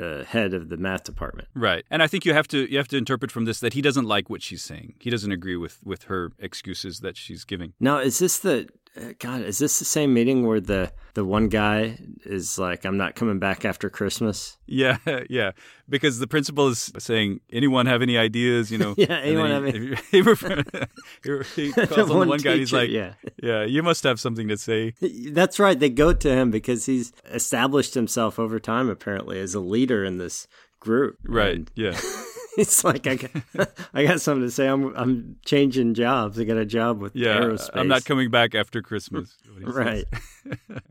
uh, 0.00 0.24
head 0.24 0.54
of 0.54 0.68
the 0.68 0.76
math 0.76 1.04
department. 1.04 1.48
Right. 1.54 1.84
And 1.90 2.02
I 2.02 2.06
think 2.06 2.24
you 2.24 2.31
have 2.32 2.48
to 2.48 2.70
you 2.70 2.78
have 2.78 2.88
to 2.88 2.96
interpret 2.96 3.30
from 3.30 3.44
this 3.44 3.60
that 3.60 3.74
he 3.74 3.82
doesn't 3.82 4.06
like 4.06 4.30
what 4.30 4.42
she's 4.42 4.62
saying. 4.62 4.94
He 5.00 5.10
doesn't 5.10 5.32
agree 5.32 5.56
with 5.56 5.80
with 5.84 6.04
her 6.04 6.32
excuses 6.38 7.00
that 7.00 7.16
she's 7.16 7.44
giving. 7.44 7.72
Now, 7.80 7.98
is 7.98 8.18
this 8.18 8.38
the 8.38 8.68
uh, 8.94 9.12
God, 9.18 9.40
is 9.42 9.58
this 9.58 9.78
the 9.78 9.86
same 9.86 10.12
meeting 10.12 10.46
where 10.46 10.60
the 10.60 10.92
the 11.14 11.24
one 11.24 11.48
guy 11.48 11.98
is 12.26 12.58
like, 12.58 12.84
"I'm 12.84 12.98
not 12.98 13.14
coming 13.14 13.38
back 13.38 13.64
after 13.64 13.88
Christmas"? 13.88 14.58
Yeah, 14.66 14.98
yeah. 15.30 15.52
Because 15.88 16.18
the 16.18 16.26
principal 16.26 16.68
is 16.68 16.92
saying, 16.98 17.40
"Anyone 17.50 17.86
have 17.86 18.02
any 18.02 18.18
ideas?" 18.18 18.70
You 18.70 18.78
know. 18.84 18.94
yeah. 18.98 19.18
Anyone 19.22 19.50
have 19.50 19.64
any? 19.64 19.96
He, 20.12 21.66
he 21.66 21.72
calls 21.72 22.10
on 22.10 22.20
the 22.20 22.26
one 22.26 22.38
guy. 22.40 22.56
He's 22.56 22.72
like, 22.72 22.90
"Yeah, 22.90 23.14
yeah. 23.42 23.64
You 23.64 23.82
must 23.82 24.04
have 24.04 24.20
something 24.20 24.48
to 24.48 24.58
say." 24.58 24.92
That's 25.00 25.58
right. 25.58 25.78
They 25.78 25.88
go 25.88 26.12
to 26.12 26.30
him 26.30 26.50
because 26.50 26.84
he's 26.84 27.12
established 27.30 27.94
himself 27.94 28.38
over 28.38 28.60
time, 28.60 28.90
apparently, 28.90 29.40
as 29.40 29.54
a 29.54 29.60
leader 29.60 30.04
in 30.04 30.18
this 30.18 30.46
group. 30.82 31.18
Right. 31.24 31.56
And, 31.56 31.70
yeah. 31.74 31.98
it's 32.58 32.84
like 32.84 33.06
I 33.06 33.16
got, 33.16 33.30
I 33.94 34.04
got 34.04 34.20
something 34.20 34.44
to 34.44 34.50
say. 34.50 34.66
I'm 34.66 34.94
I'm 34.96 35.36
changing 35.44 35.94
jobs. 35.94 36.38
I 36.38 36.44
got 36.44 36.58
a 36.58 36.66
job 36.66 37.00
with 37.00 37.16
yeah, 37.16 37.38
aerospace. 37.38 37.70
I'm 37.74 37.88
not 37.88 38.04
coming 38.04 38.30
back 38.30 38.54
after 38.54 38.82
Christmas. 38.82 39.36
right. 39.60 40.04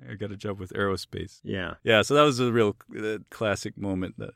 I 0.09 0.15
got 0.15 0.31
a 0.31 0.37
job 0.37 0.59
with 0.59 0.73
aerospace. 0.73 1.39
Yeah. 1.43 1.75
Yeah. 1.83 2.01
So 2.01 2.15
that 2.15 2.23
was 2.23 2.39
a 2.39 2.51
real 2.51 2.75
uh, 2.97 3.17
classic 3.29 3.77
moment 3.77 4.15
that. 4.17 4.33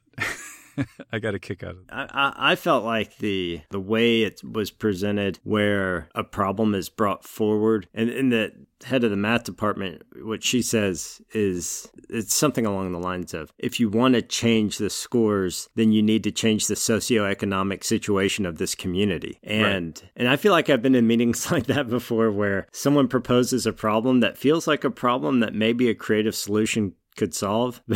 I 1.12 1.20
got 1.20 1.36
a 1.36 1.40
kick 1.40 1.64
out 1.64 1.72
of 1.72 1.78
it. 1.78 1.86
I, 1.90 2.34
I 2.36 2.56
felt 2.56 2.84
like 2.84 3.18
the 3.18 3.62
the 3.70 3.80
way 3.80 4.24
it 4.24 4.42
was 4.44 4.72
presented, 4.72 5.40
where 5.44 6.10
a 6.16 6.24
problem 6.24 6.76
is 6.76 6.90
brought 6.90 7.24
forward, 7.24 7.88
and 7.94 8.10
in 8.10 8.30
the 8.30 8.52
head 8.84 9.04
of 9.04 9.10
the 9.10 9.18
math 9.18 9.44
department, 9.44 10.04
what 10.22 10.44
she 10.44 10.62
says 10.62 11.22
is 11.34 11.90
it's 12.10 12.36
something 12.36 12.66
along 12.66 12.92
the 12.92 13.00
lines 13.00 13.34
of 13.34 13.52
if 13.58 13.80
you 13.80 13.90
want 13.90 14.14
to 14.14 14.22
change 14.22 14.78
the 14.78 14.90
scores, 14.90 15.70
then 15.76 15.92
you 15.92 16.02
need 16.02 16.24
to 16.24 16.32
change 16.32 16.68
the 16.68 16.76
socioeconomic 16.76 17.84
situation 17.84 18.46
of 18.46 18.58
this 18.58 18.76
community. 18.76 19.40
And 19.44 20.00
right. 20.02 20.12
and 20.16 20.28
I 20.28 20.36
feel 20.36 20.52
like 20.52 20.70
I've 20.70 20.82
been 20.82 20.96
in 20.96 21.08
meetings 21.08 21.52
like 21.52 21.68
that 21.68 21.90
before 21.90 22.32
where 22.32 22.68
someone 22.72 23.08
proposes 23.08 23.66
a 23.66 23.74
problem 23.74 24.20
that 24.20 24.38
feels 24.38 24.68
like 24.68 24.84
a 24.84 24.92
problem 24.92 25.40
that 25.40 25.54
maybe 25.54 25.90
a 25.90 25.96
creative 25.96 26.36
solution 26.36 26.94
could 27.16 27.34
solve. 27.34 27.82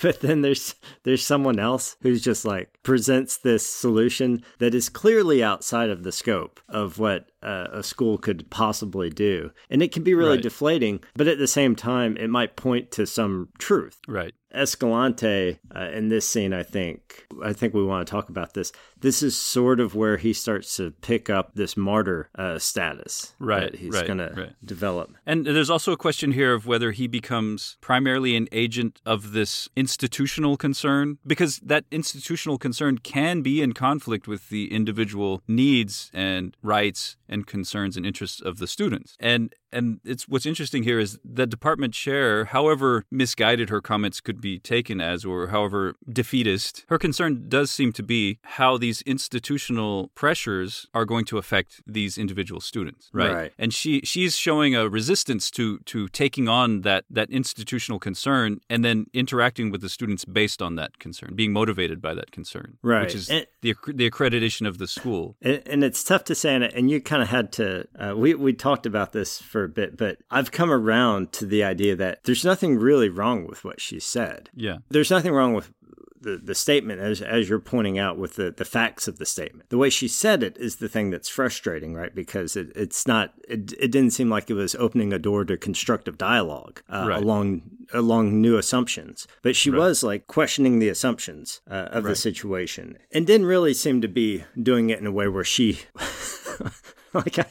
But 0.00 0.20
then 0.20 0.42
there's 0.42 0.74
there's 1.04 1.24
someone 1.24 1.60
else 1.60 1.96
who's 2.02 2.22
just 2.22 2.44
like 2.44 2.82
presents 2.82 3.36
this 3.36 3.64
solution 3.64 4.42
that 4.58 4.74
is 4.74 4.88
clearly 4.88 5.44
outside 5.44 5.90
of 5.90 6.02
the 6.02 6.10
scope 6.10 6.60
of 6.68 6.98
what 6.98 7.30
uh, 7.42 7.68
a 7.72 7.82
school 7.84 8.18
could 8.18 8.50
possibly 8.50 9.10
do. 9.10 9.52
And 9.70 9.80
it 9.80 9.92
can 9.92 10.02
be 10.02 10.14
really 10.14 10.36
right. 10.36 10.42
deflating 10.42 11.00
but 11.14 11.28
at 11.28 11.38
the 11.38 11.46
same 11.46 11.76
time 11.76 12.16
it 12.16 12.28
might 12.28 12.56
point 12.56 12.90
to 12.92 13.06
some 13.06 13.50
truth. 13.58 14.00
Right 14.08 14.34
Escalante 14.54 15.58
uh, 15.74 15.88
in 15.92 16.08
this 16.08 16.28
scene, 16.28 16.52
I 16.52 16.62
think, 16.62 17.26
I 17.42 17.52
think 17.52 17.74
we 17.74 17.84
want 17.84 18.06
to 18.06 18.10
talk 18.10 18.28
about 18.28 18.54
this. 18.54 18.72
This 19.00 19.22
is 19.22 19.36
sort 19.36 19.80
of 19.80 19.94
where 19.94 20.16
he 20.16 20.32
starts 20.32 20.76
to 20.76 20.92
pick 21.00 21.28
up 21.28 21.54
this 21.54 21.76
martyr 21.76 22.28
uh, 22.36 22.58
status 22.58 23.34
right, 23.38 23.72
that 23.72 23.74
he's 23.76 23.94
right, 23.94 24.06
going 24.06 24.18
to 24.18 24.54
develop. 24.64 25.12
And 25.26 25.46
there's 25.46 25.70
also 25.70 25.92
a 25.92 25.96
question 25.96 26.32
here 26.32 26.54
of 26.54 26.66
whether 26.66 26.92
he 26.92 27.06
becomes 27.06 27.76
primarily 27.80 28.36
an 28.36 28.48
agent 28.52 29.00
of 29.04 29.32
this 29.32 29.68
institutional 29.74 30.56
concern, 30.56 31.18
because 31.26 31.58
that 31.58 31.84
institutional 31.90 32.58
concern 32.58 32.98
can 32.98 33.42
be 33.42 33.62
in 33.62 33.72
conflict 33.72 34.28
with 34.28 34.50
the 34.50 34.72
individual 34.72 35.42
needs 35.48 36.10
and 36.14 36.56
rights 36.62 37.16
and 37.28 37.46
concerns 37.46 37.96
and 37.96 38.06
interests 38.06 38.40
of 38.40 38.58
the 38.58 38.66
students. 38.66 39.16
And 39.18 39.54
and 39.72 40.00
it's 40.04 40.28
what's 40.28 40.46
interesting 40.46 40.82
here 40.82 40.98
is 40.98 41.18
the 41.24 41.46
department 41.46 41.94
chair, 41.94 42.46
however 42.46 43.04
misguided 43.10 43.70
her 43.70 43.80
comments 43.80 44.20
could 44.20 44.40
be 44.40 44.58
taken 44.58 45.00
as, 45.00 45.24
or 45.24 45.48
however 45.48 45.94
defeatist, 46.08 46.84
her 46.88 46.98
concern 46.98 47.46
does 47.48 47.70
seem 47.70 47.92
to 47.92 48.02
be 48.02 48.38
how 48.42 48.76
these 48.76 49.02
institutional 49.02 50.10
pressures 50.14 50.86
are 50.94 51.04
going 51.04 51.24
to 51.26 51.38
affect 51.38 51.82
these 51.86 52.18
individual 52.18 52.60
students, 52.60 53.10
right? 53.12 53.32
right. 53.32 53.52
And 53.58 53.72
she 53.72 54.00
she's 54.04 54.36
showing 54.36 54.74
a 54.74 54.88
resistance 54.88 55.50
to 55.52 55.78
to 55.80 56.08
taking 56.08 56.48
on 56.48 56.82
that 56.82 57.04
that 57.10 57.30
institutional 57.30 57.98
concern 57.98 58.60
and 58.68 58.84
then 58.84 59.06
interacting 59.12 59.70
with 59.70 59.80
the 59.80 59.88
students 59.88 60.24
based 60.24 60.60
on 60.62 60.76
that 60.76 60.98
concern, 60.98 61.34
being 61.34 61.52
motivated 61.52 62.00
by 62.00 62.14
that 62.14 62.30
concern, 62.30 62.78
right? 62.82 63.02
Which 63.02 63.14
is 63.14 63.30
and, 63.30 63.46
the 63.60 63.74
the 63.86 64.10
accreditation 64.10 64.66
of 64.66 64.78
the 64.78 64.86
school. 64.86 65.36
And, 65.42 65.62
and, 65.66 65.84
it's 65.84 66.04
tough 66.04 66.24
to 66.24 66.34
say, 66.34 66.54
and, 66.54 66.90
you 66.90 67.00
kind 67.00 67.22
of 67.22 67.28
had 67.28 67.52
to. 67.52 67.86
Uh, 67.98 68.14
we 68.16 68.34
we 68.34 68.52
talked 68.52 68.86
about 68.86 69.12
this 69.12 69.40
for 69.40 69.61
for 69.62 69.66
a 69.66 69.68
bit, 69.86 69.96
but 69.96 70.18
I've 70.30 70.50
come 70.50 70.70
around 70.72 71.30
to 71.32 71.46
the 71.46 71.62
idea 71.62 71.94
that 71.96 72.24
there's 72.24 72.44
nothing 72.44 72.78
really 72.78 73.08
wrong 73.08 73.46
with 73.46 73.64
what 73.64 73.80
she 73.80 74.00
said. 74.00 74.50
Yeah. 74.54 74.78
There's 74.88 75.10
nothing 75.10 75.32
wrong 75.32 75.54
with 75.54 75.72
the, 76.20 76.36
the 76.36 76.54
statement 76.54 77.00
as 77.00 77.20
as 77.20 77.48
you're 77.48 77.58
pointing 77.58 77.98
out 77.98 78.16
with 78.16 78.34
the, 78.36 78.52
the 78.56 78.64
facts 78.64 79.08
of 79.08 79.18
the 79.18 79.26
statement. 79.26 79.70
The 79.70 79.78
way 79.78 79.90
she 79.90 80.06
said 80.08 80.42
it 80.44 80.56
is 80.56 80.76
the 80.76 80.88
thing 80.88 81.10
that's 81.10 81.28
frustrating, 81.28 81.94
right? 81.94 82.14
Because 82.14 82.56
it, 82.56 82.70
it's 82.76 83.06
not 83.08 83.32
it, 83.48 83.72
it 83.78 83.90
didn't 83.90 84.12
seem 84.12 84.30
like 84.30 84.48
it 84.50 84.54
was 84.54 84.74
opening 84.76 85.12
a 85.12 85.18
door 85.18 85.44
to 85.44 85.56
constructive 85.56 86.18
dialogue 86.18 86.80
uh, 86.88 87.06
Right. 87.08 87.22
along 87.22 87.62
along 87.92 88.40
new 88.40 88.56
assumptions. 88.56 89.26
But 89.42 89.56
she 89.56 89.70
Right. 89.70 89.78
was 89.78 90.02
like 90.04 90.26
questioning 90.28 90.78
the 90.78 90.88
assumptions 90.88 91.60
uh, 91.70 91.88
of 91.90 92.04
the 92.04 92.14
situation 92.16 92.98
and 93.12 93.26
didn't 93.26 93.46
really 93.46 93.74
seem 93.74 94.00
to 94.00 94.08
be 94.08 94.44
doing 94.60 94.90
it 94.90 95.00
in 95.00 95.06
a 95.06 95.12
way 95.12 95.26
where 95.28 95.44
she 95.44 95.80
like 97.14 97.38
I, 97.38 97.46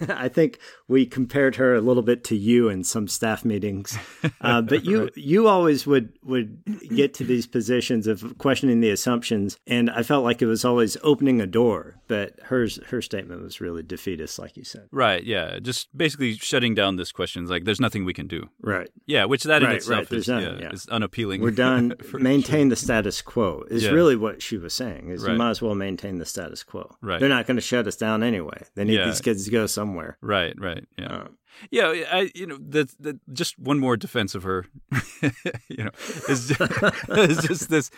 I 0.08 0.28
think 0.28 0.58
we 0.88 1.06
compared 1.06 1.56
her 1.56 1.74
a 1.74 1.80
little 1.80 2.02
bit 2.02 2.24
to 2.24 2.36
you 2.36 2.68
in 2.68 2.84
some 2.84 3.08
staff 3.08 3.44
meetings, 3.44 3.96
uh, 4.40 4.62
but 4.62 4.84
you 4.84 5.10
you 5.16 5.48
always 5.48 5.86
would 5.86 6.12
would 6.24 6.62
get 6.94 7.14
to 7.14 7.24
these 7.24 7.46
positions 7.46 8.06
of 8.06 8.36
questioning 8.38 8.80
the 8.80 8.90
assumptions, 8.90 9.58
and 9.66 9.90
I 9.90 10.02
felt 10.02 10.24
like 10.24 10.42
it 10.42 10.46
was 10.46 10.64
always 10.64 10.96
opening 11.02 11.40
a 11.40 11.46
door. 11.46 11.96
But 12.08 12.38
hers 12.44 12.78
her 12.88 13.02
statement 13.02 13.42
was 13.42 13.60
really 13.60 13.82
defeatist, 13.82 14.38
like 14.38 14.56
you 14.56 14.62
said. 14.64 14.88
Right. 14.92 15.24
Yeah. 15.24 15.58
Just 15.58 15.96
basically 15.96 16.34
shutting 16.34 16.74
down 16.74 16.96
this 16.96 17.10
question. 17.10 17.46
Like, 17.46 17.64
there's 17.64 17.80
nothing 17.80 18.04
we 18.04 18.12
can 18.14 18.28
do. 18.28 18.48
Right. 18.60 18.88
Yeah. 19.06 19.24
Which 19.24 19.42
that 19.42 19.62
in 19.62 19.68
Right, 19.68 19.76
itself 19.78 19.96
right, 20.10 20.18
is, 20.18 20.26
there's 20.26 20.42
yeah, 20.44 20.56
yeah. 20.60 20.70
is 20.70 20.86
unappealing. 20.88 21.40
We're 21.40 21.50
done. 21.50 21.94
Maintain 22.14 22.68
the 22.68 22.76
status 22.76 23.20
quo 23.22 23.64
is 23.70 23.82
Yeah. 23.84 23.90
really 23.90 24.14
what 24.14 24.40
she 24.40 24.56
was 24.56 24.72
saying. 24.72 25.08
Is 25.10 25.22
Right. 25.24 25.32
you 25.32 25.38
might 25.38 25.50
as 25.50 25.60
well 25.62 25.74
maintain 25.74 26.18
the 26.18 26.26
status 26.26 26.62
quo. 26.62 26.94
Right. 27.02 27.18
They're 27.18 27.28
not 27.28 27.46
going 27.46 27.56
to 27.56 27.60
shut 27.60 27.88
us 27.88 27.96
down 27.96 28.22
anyway. 28.22 28.62
They 28.76 28.84
need 28.84 29.04
these 29.04 29.20
kids 29.20 29.44
to 29.46 29.50
go 29.50 29.66
somewhere. 29.66 29.85
Right, 30.20 30.54
right, 30.58 30.84
yeah, 30.98 31.06
Uh, 31.06 31.28
yeah. 31.70 32.04
I, 32.10 32.30
you 32.34 32.46
know, 32.46 32.58
that 32.70 32.90
that 33.00 33.16
just 33.32 33.58
one 33.58 33.78
more 33.78 33.96
defense 33.96 34.34
of 34.34 34.42
her, 34.42 34.66
you 35.68 35.84
know, 35.84 35.90
is 36.28 36.48
just, 36.48 36.60
is 37.08 37.38
just 37.46 37.68
this, 37.70 37.90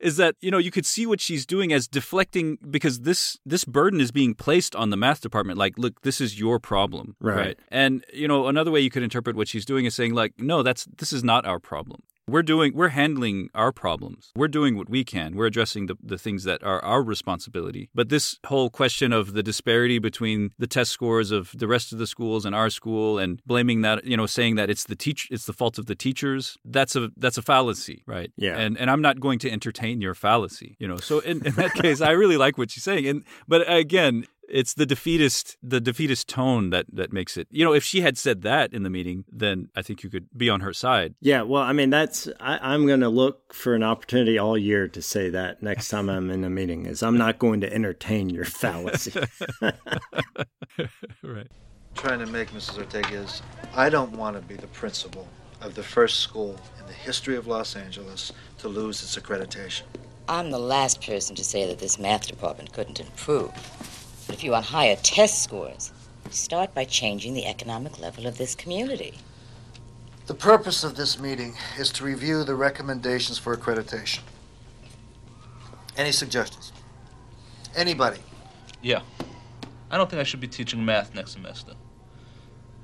is 0.00 0.16
that 0.18 0.36
you 0.40 0.50
know 0.50 0.58
you 0.58 0.70
could 0.70 0.86
see 0.86 1.06
what 1.06 1.20
she's 1.20 1.46
doing 1.46 1.72
as 1.72 1.88
deflecting 1.88 2.58
because 2.70 3.00
this 3.00 3.38
this 3.46 3.64
burden 3.64 4.00
is 4.00 4.10
being 4.12 4.34
placed 4.34 4.76
on 4.76 4.90
the 4.90 4.96
math 4.96 5.20
department. 5.20 5.58
Like, 5.58 5.78
look, 5.78 6.02
this 6.02 6.20
is 6.20 6.38
your 6.38 6.58
problem, 6.58 7.16
Right. 7.20 7.58
And 7.70 8.04
you 8.12 8.28
know, 8.28 8.46
another 8.48 8.70
way 8.70 8.80
you 8.80 8.90
could 8.90 9.02
interpret 9.02 9.36
what 9.36 9.48
she's 9.48 9.64
doing 9.64 9.84
is 9.86 9.94
saying 9.94 10.14
like, 10.14 10.34
no, 10.38 10.62
that's 10.62 10.86
this 10.96 11.12
is 11.12 11.24
not 11.24 11.46
our 11.46 11.58
problem. 11.58 12.02
We're 12.28 12.42
doing, 12.42 12.74
we're 12.74 12.88
handling 12.88 13.50
our 13.54 13.70
problems. 13.70 14.32
We're 14.34 14.48
doing 14.48 14.76
what 14.76 14.88
we 14.88 15.04
can. 15.04 15.36
We're 15.36 15.46
addressing 15.46 15.86
the, 15.86 15.96
the 16.02 16.18
things 16.18 16.42
that 16.42 16.60
are 16.64 16.84
our 16.84 17.00
responsibility. 17.00 17.88
But 17.94 18.08
this 18.08 18.40
whole 18.46 18.68
question 18.68 19.12
of 19.12 19.32
the 19.32 19.44
disparity 19.44 20.00
between 20.00 20.50
the 20.58 20.66
test 20.66 20.90
scores 20.90 21.30
of 21.30 21.52
the 21.54 21.68
rest 21.68 21.92
of 21.92 21.98
the 21.98 22.06
schools 22.06 22.44
and 22.44 22.52
our 22.52 22.68
school 22.68 23.18
and 23.18 23.40
blaming 23.46 23.82
that, 23.82 24.04
you 24.04 24.16
know, 24.16 24.26
saying 24.26 24.56
that 24.56 24.68
it's 24.70 24.84
the 24.84 24.96
teach, 24.96 25.28
it's 25.30 25.46
the 25.46 25.52
fault 25.52 25.78
of 25.78 25.86
the 25.86 25.94
teachers. 25.94 26.58
That's 26.64 26.96
a, 26.96 27.10
that's 27.16 27.38
a 27.38 27.42
fallacy, 27.42 28.02
right? 28.06 28.32
Yeah. 28.36 28.56
And, 28.56 28.76
and 28.76 28.90
I'm 28.90 29.02
not 29.02 29.20
going 29.20 29.38
to 29.40 29.50
entertain 29.50 30.00
your 30.00 30.14
fallacy, 30.14 30.76
you 30.80 30.88
know? 30.88 30.96
So 30.96 31.20
in, 31.20 31.46
in 31.46 31.54
that 31.54 31.74
case, 31.82 32.00
I 32.00 32.10
really 32.10 32.36
like 32.36 32.58
what 32.58 32.72
she's 32.72 32.82
saying. 32.82 33.06
And, 33.06 33.24
but 33.46 33.70
again, 33.72 34.26
it's 34.48 34.74
the 34.74 34.86
defeatist 34.86 35.56
the 35.62 35.80
defeatist 35.80 36.28
tone 36.28 36.70
that 36.70 36.86
that 36.92 37.12
makes 37.12 37.36
it 37.36 37.48
you 37.50 37.64
know 37.64 37.72
if 37.72 37.84
she 37.84 38.00
had 38.00 38.16
said 38.16 38.42
that 38.42 38.72
in 38.72 38.82
the 38.82 38.90
meeting 38.90 39.24
then 39.30 39.68
i 39.74 39.82
think 39.82 40.02
you 40.02 40.10
could 40.10 40.26
be 40.36 40.48
on 40.48 40.60
her 40.60 40.72
side 40.72 41.14
Yeah, 41.20 41.42
well, 41.42 41.62
I 41.62 41.72
mean, 41.72 41.90
that's 41.90 42.28
I, 42.40 42.58
I'm 42.72 42.86
going 42.86 43.00
to 43.00 43.08
look 43.08 43.52
for 43.52 43.74
an 43.74 43.82
opportunity 43.82 44.38
all 44.38 44.56
year 44.56 44.88
to 44.88 45.02
say 45.02 45.30
that 45.30 45.62
next 45.62 45.88
time 45.88 46.08
I'm 46.08 46.30
in 46.30 46.44
a 46.44 46.50
meeting. 46.50 46.86
Is 46.86 47.02
I'm 47.02 47.18
not 47.18 47.38
going 47.38 47.60
to 47.62 47.72
entertain 47.72 48.30
your 48.30 48.44
fallacy. 48.62 49.12
right 51.22 51.48
trying 51.96 52.18
to 52.18 52.26
make, 52.26 52.50
Mrs. 52.50 52.78
Ortega, 52.78 53.14
is 53.14 53.42
I 53.74 53.88
don't 53.88 54.12
want 54.12 54.36
to 54.36 54.42
be 54.42 54.54
the 54.54 54.66
principal 54.68 55.26
of 55.62 55.74
the 55.74 55.82
first 55.82 56.20
school 56.20 56.54
in 56.78 56.86
the 56.86 56.92
history 56.92 57.36
of 57.36 57.46
Los 57.46 57.74
Angeles 57.74 58.32
to 58.58 58.68
lose 58.68 59.02
its 59.02 59.16
accreditation. 59.16 59.82
I'm 60.28 60.50
the 60.50 60.58
last 60.58 61.00
person 61.02 61.34
to 61.36 61.44
say 61.44 61.66
that 61.66 61.78
this 61.78 61.98
math 61.98 62.26
department 62.26 62.72
couldn't 62.72 63.00
improve. 63.00 63.50
But 64.26 64.34
if 64.34 64.44
you 64.44 64.50
want 64.50 64.66
higher 64.66 64.96
test 64.96 65.42
scores, 65.42 65.92
start 66.30 66.74
by 66.74 66.84
changing 66.84 67.34
the 67.34 67.46
economic 67.46 68.00
level 68.00 68.26
of 68.26 68.38
this 68.38 68.54
community. 68.54 69.18
The 70.26 70.34
purpose 70.34 70.82
of 70.82 70.96
this 70.96 71.20
meeting 71.20 71.54
is 71.78 71.90
to 71.92 72.04
review 72.04 72.42
the 72.42 72.56
recommendations 72.56 73.38
for 73.38 73.56
accreditation. 73.56 74.20
Any 75.96 76.10
suggestions? 76.10 76.72
Anybody? 77.76 78.18
Yeah. 78.82 79.02
I 79.90 79.96
don't 79.96 80.10
think 80.10 80.20
I 80.20 80.24
should 80.24 80.40
be 80.40 80.48
teaching 80.48 80.84
math 80.84 81.14
next 81.14 81.32
semester. 81.32 81.72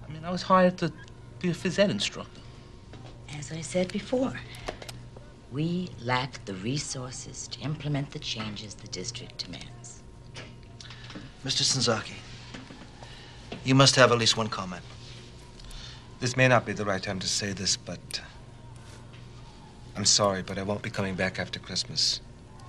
I 0.07 0.13
mean, 0.13 0.25
I 0.25 0.31
was 0.31 0.43
hired 0.43 0.79
to 0.79 0.93
be 1.41 1.51
a 1.51 1.55
phys 1.55 1.79
ed 1.79 1.91
instructor. 1.91 2.41
As 3.37 3.51
I 3.51 3.61
said 3.61 3.91
before, 3.91 4.39
we 5.51 5.91
lack 6.03 6.45
the 6.45 6.55
resources 6.55 7.49
to 7.49 7.61
implement 7.61 8.13
the 8.13 8.19
changes 8.21 8.75
the 8.75 8.89
district 8.89 9.45
demands. 9.45 10.02
Mr. 11.45 11.63
Senzaki, 11.65 12.15
you 13.65 13.75
must 13.75 13.97
have 13.97 14.13
at 14.13 14.19
least 14.19 14.37
one 14.37 14.49
comment. 14.49 14.83
This 16.21 16.37
may 16.37 16.47
not 16.47 16.65
be 16.65 16.73
the 16.73 16.85
right 16.85 17.03
time 17.03 17.19
to 17.19 17.27
say 17.27 17.53
this, 17.53 17.77
but 17.77 17.99
uh, 18.15 18.25
I'm 19.97 20.05
sorry, 20.05 20.43
but 20.43 20.57
I 20.57 20.63
won't 20.63 20.83
be 20.83 20.91
coming 20.91 21.15
back 21.17 21.41
after 21.41 21.59
Christmas. 21.59 22.21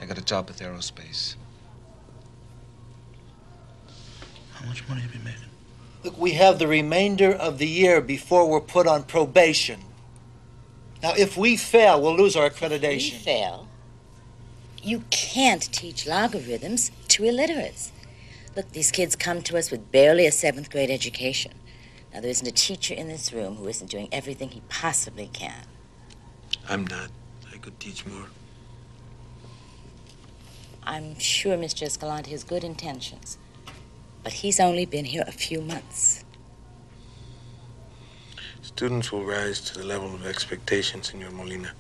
I 0.02 0.06
got 0.06 0.18
a 0.18 0.24
job 0.26 0.48
with 0.48 0.60
aerospace. 0.60 1.36
How 4.54 4.66
much 4.66 4.88
money 4.90 5.02
have 5.02 5.14
you 5.14 5.22
making? 5.24 5.40
Look, 6.04 6.18
we 6.18 6.32
have 6.32 6.58
the 6.58 6.68
remainder 6.68 7.32
of 7.32 7.60
the 7.60 7.68
year 7.68 8.02
before 8.02 8.50
we're 8.50 8.60
put 8.60 8.88
on 8.88 9.04
probation. 9.04 9.82
Now, 11.02 11.14
if 11.16 11.38
we 11.38 11.58
fail, 11.58 12.02
we'll 12.02 12.16
lose 12.18 12.36
our 12.36 12.50
accreditation. 12.50 12.74
If 12.82 12.82
We 12.82 12.98
accreditation. 13.12 13.24
fail. 13.24 13.68
You 14.82 15.04
can't 15.12 15.62
teach 15.72 16.06
logarithms 16.06 16.92
to 17.10 17.24
illiterates. 17.24 17.93
Look, 18.56 18.72
these 18.72 18.92
kids 18.92 19.16
come 19.16 19.42
to 19.44 19.58
us 19.58 19.72
with 19.72 19.92
barely 19.92 20.28
a 20.28 20.32
seventh 20.32 20.70
grade 20.70 20.92
education. 20.92 21.54
Now, 22.14 22.22
there 22.22 22.30
isn't 22.30 22.48
a 22.48 22.52
teacher 22.52 22.94
in 22.94 23.08
this 23.08 23.34
room 23.34 23.56
who 23.56 23.68
isn't 23.68 23.90
doing 23.90 24.08
everything 24.12 24.50
he 24.50 24.62
possibly 24.70 25.28
can. 25.34 25.66
I'm 26.70 26.86
not. 26.86 27.10
I 27.52 27.58
could 27.58 27.80
teach 27.80 28.06
more. 28.06 28.28
I'm 30.84 31.18
sure 31.18 31.58
Mr. 31.58 31.84
Escalante 31.84 32.30
has 32.32 32.44
good 32.44 32.64
intentions, 32.64 33.40
but 34.22 34.34
he's 34.34 34.60
only 34.60 34.86
been 34.86 35.06
here 35.06 35.24
a 35.26 35.32
few 35.32 35.62
months. 35.62 36.24
Students 38.62 39.12
will 39.12 39.24
rise 39.24 39.62
to 39.62 39.80
the 39.80 39.86
level 39.86 40.14
of 40.14 40.26
expectation, 40.28 41.02
Senor 41.02 41.32
Molina. 41.32 41.72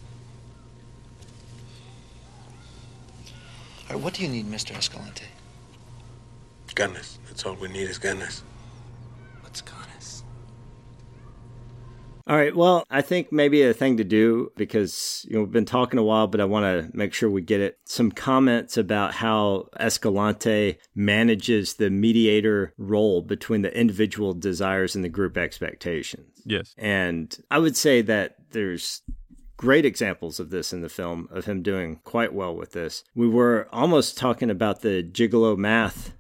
All 3.90 3.96
right, 3.96 4.00
what 4.00 4.16
do 4.16 4.24
you 4.24 4.30
need, 4.30 4.48
Mr. 4.48 4.76
Escalante? 4.76 5.26
Ganas. 6.74 7.18
That's 7.28 7.46
all 7.46 7.56
we 7.56 7.68
need 7.68 7.90
is 7.90 8.00
ganas. 8.00 8.42
What's 9.42 9.62
Ganas? 9.62 10.24
All 12.26 12.38
right. 12.38 12.56
Well, 12.56 12.86
I 12.90 13.02
think 13.02 13.32
maybe 13.32 13.64
a 13.64 13.74
thing 13.74 13.98
to 13.98 14.04
do 14.04 14.52
because 14.56 15.26
you 15.28 15.36
know 15.36 15.42
we've 15.42 15.52
been 15.52 15.66
talking 15.66 16.00
a 16.00 16.04
while, 16.04 16.28
but 16.28 16.40
I 16.40 16.46
want 16.46 16.64
to 16.64 16.98
make 16.98 17.14
sure 17.14 17.30
we 17.30 17.42
get 17.42 17.60
it. 17.60 17.80
Some 17.86 18.12
comments 18.12 18.78
about 18.78 19.14
how 19.14 19.68
Escalante 19.80 20.78
manages 20.96 21.76
the 21.76 21.90
mediator 21.90 22.74
role 22.78 23.22
between 23.22 23.62
the 23.62 23.78
individual 23.78 24.34
desires 24.34 24.96
and 24.96 25.04
the 25.04 25.10
group 25.10 25.38
expectations. 25.38 26.42
yes 26.46 26.74
And 26.78 27.38
I 27.52 27.60
would 27.60 27.76
say 27.76 28.02
that 28.04 28.36
there's 28.52 29.02
great 29.58 29.86
examples 29.86 30.40
of 30.40 30.50
this 30.50 30.74
in 30.74 30.82
the 30.82 30.90
film 30.90 31.28
of 31.32 31.46
him 31.46 31.62
doing 31.62 32.00
quite 32.04 32.34
well 32.34 32.56
with 32.56 32.72
this. 32.72 33.04
We 33.16 33.28
were 33.28 33.68
almost 33.72 34.18
talking 34.18 34.50
about 34.50 34.82
the 34.82 35.04
gigolo 35.04 35.58
math 35.58 36.14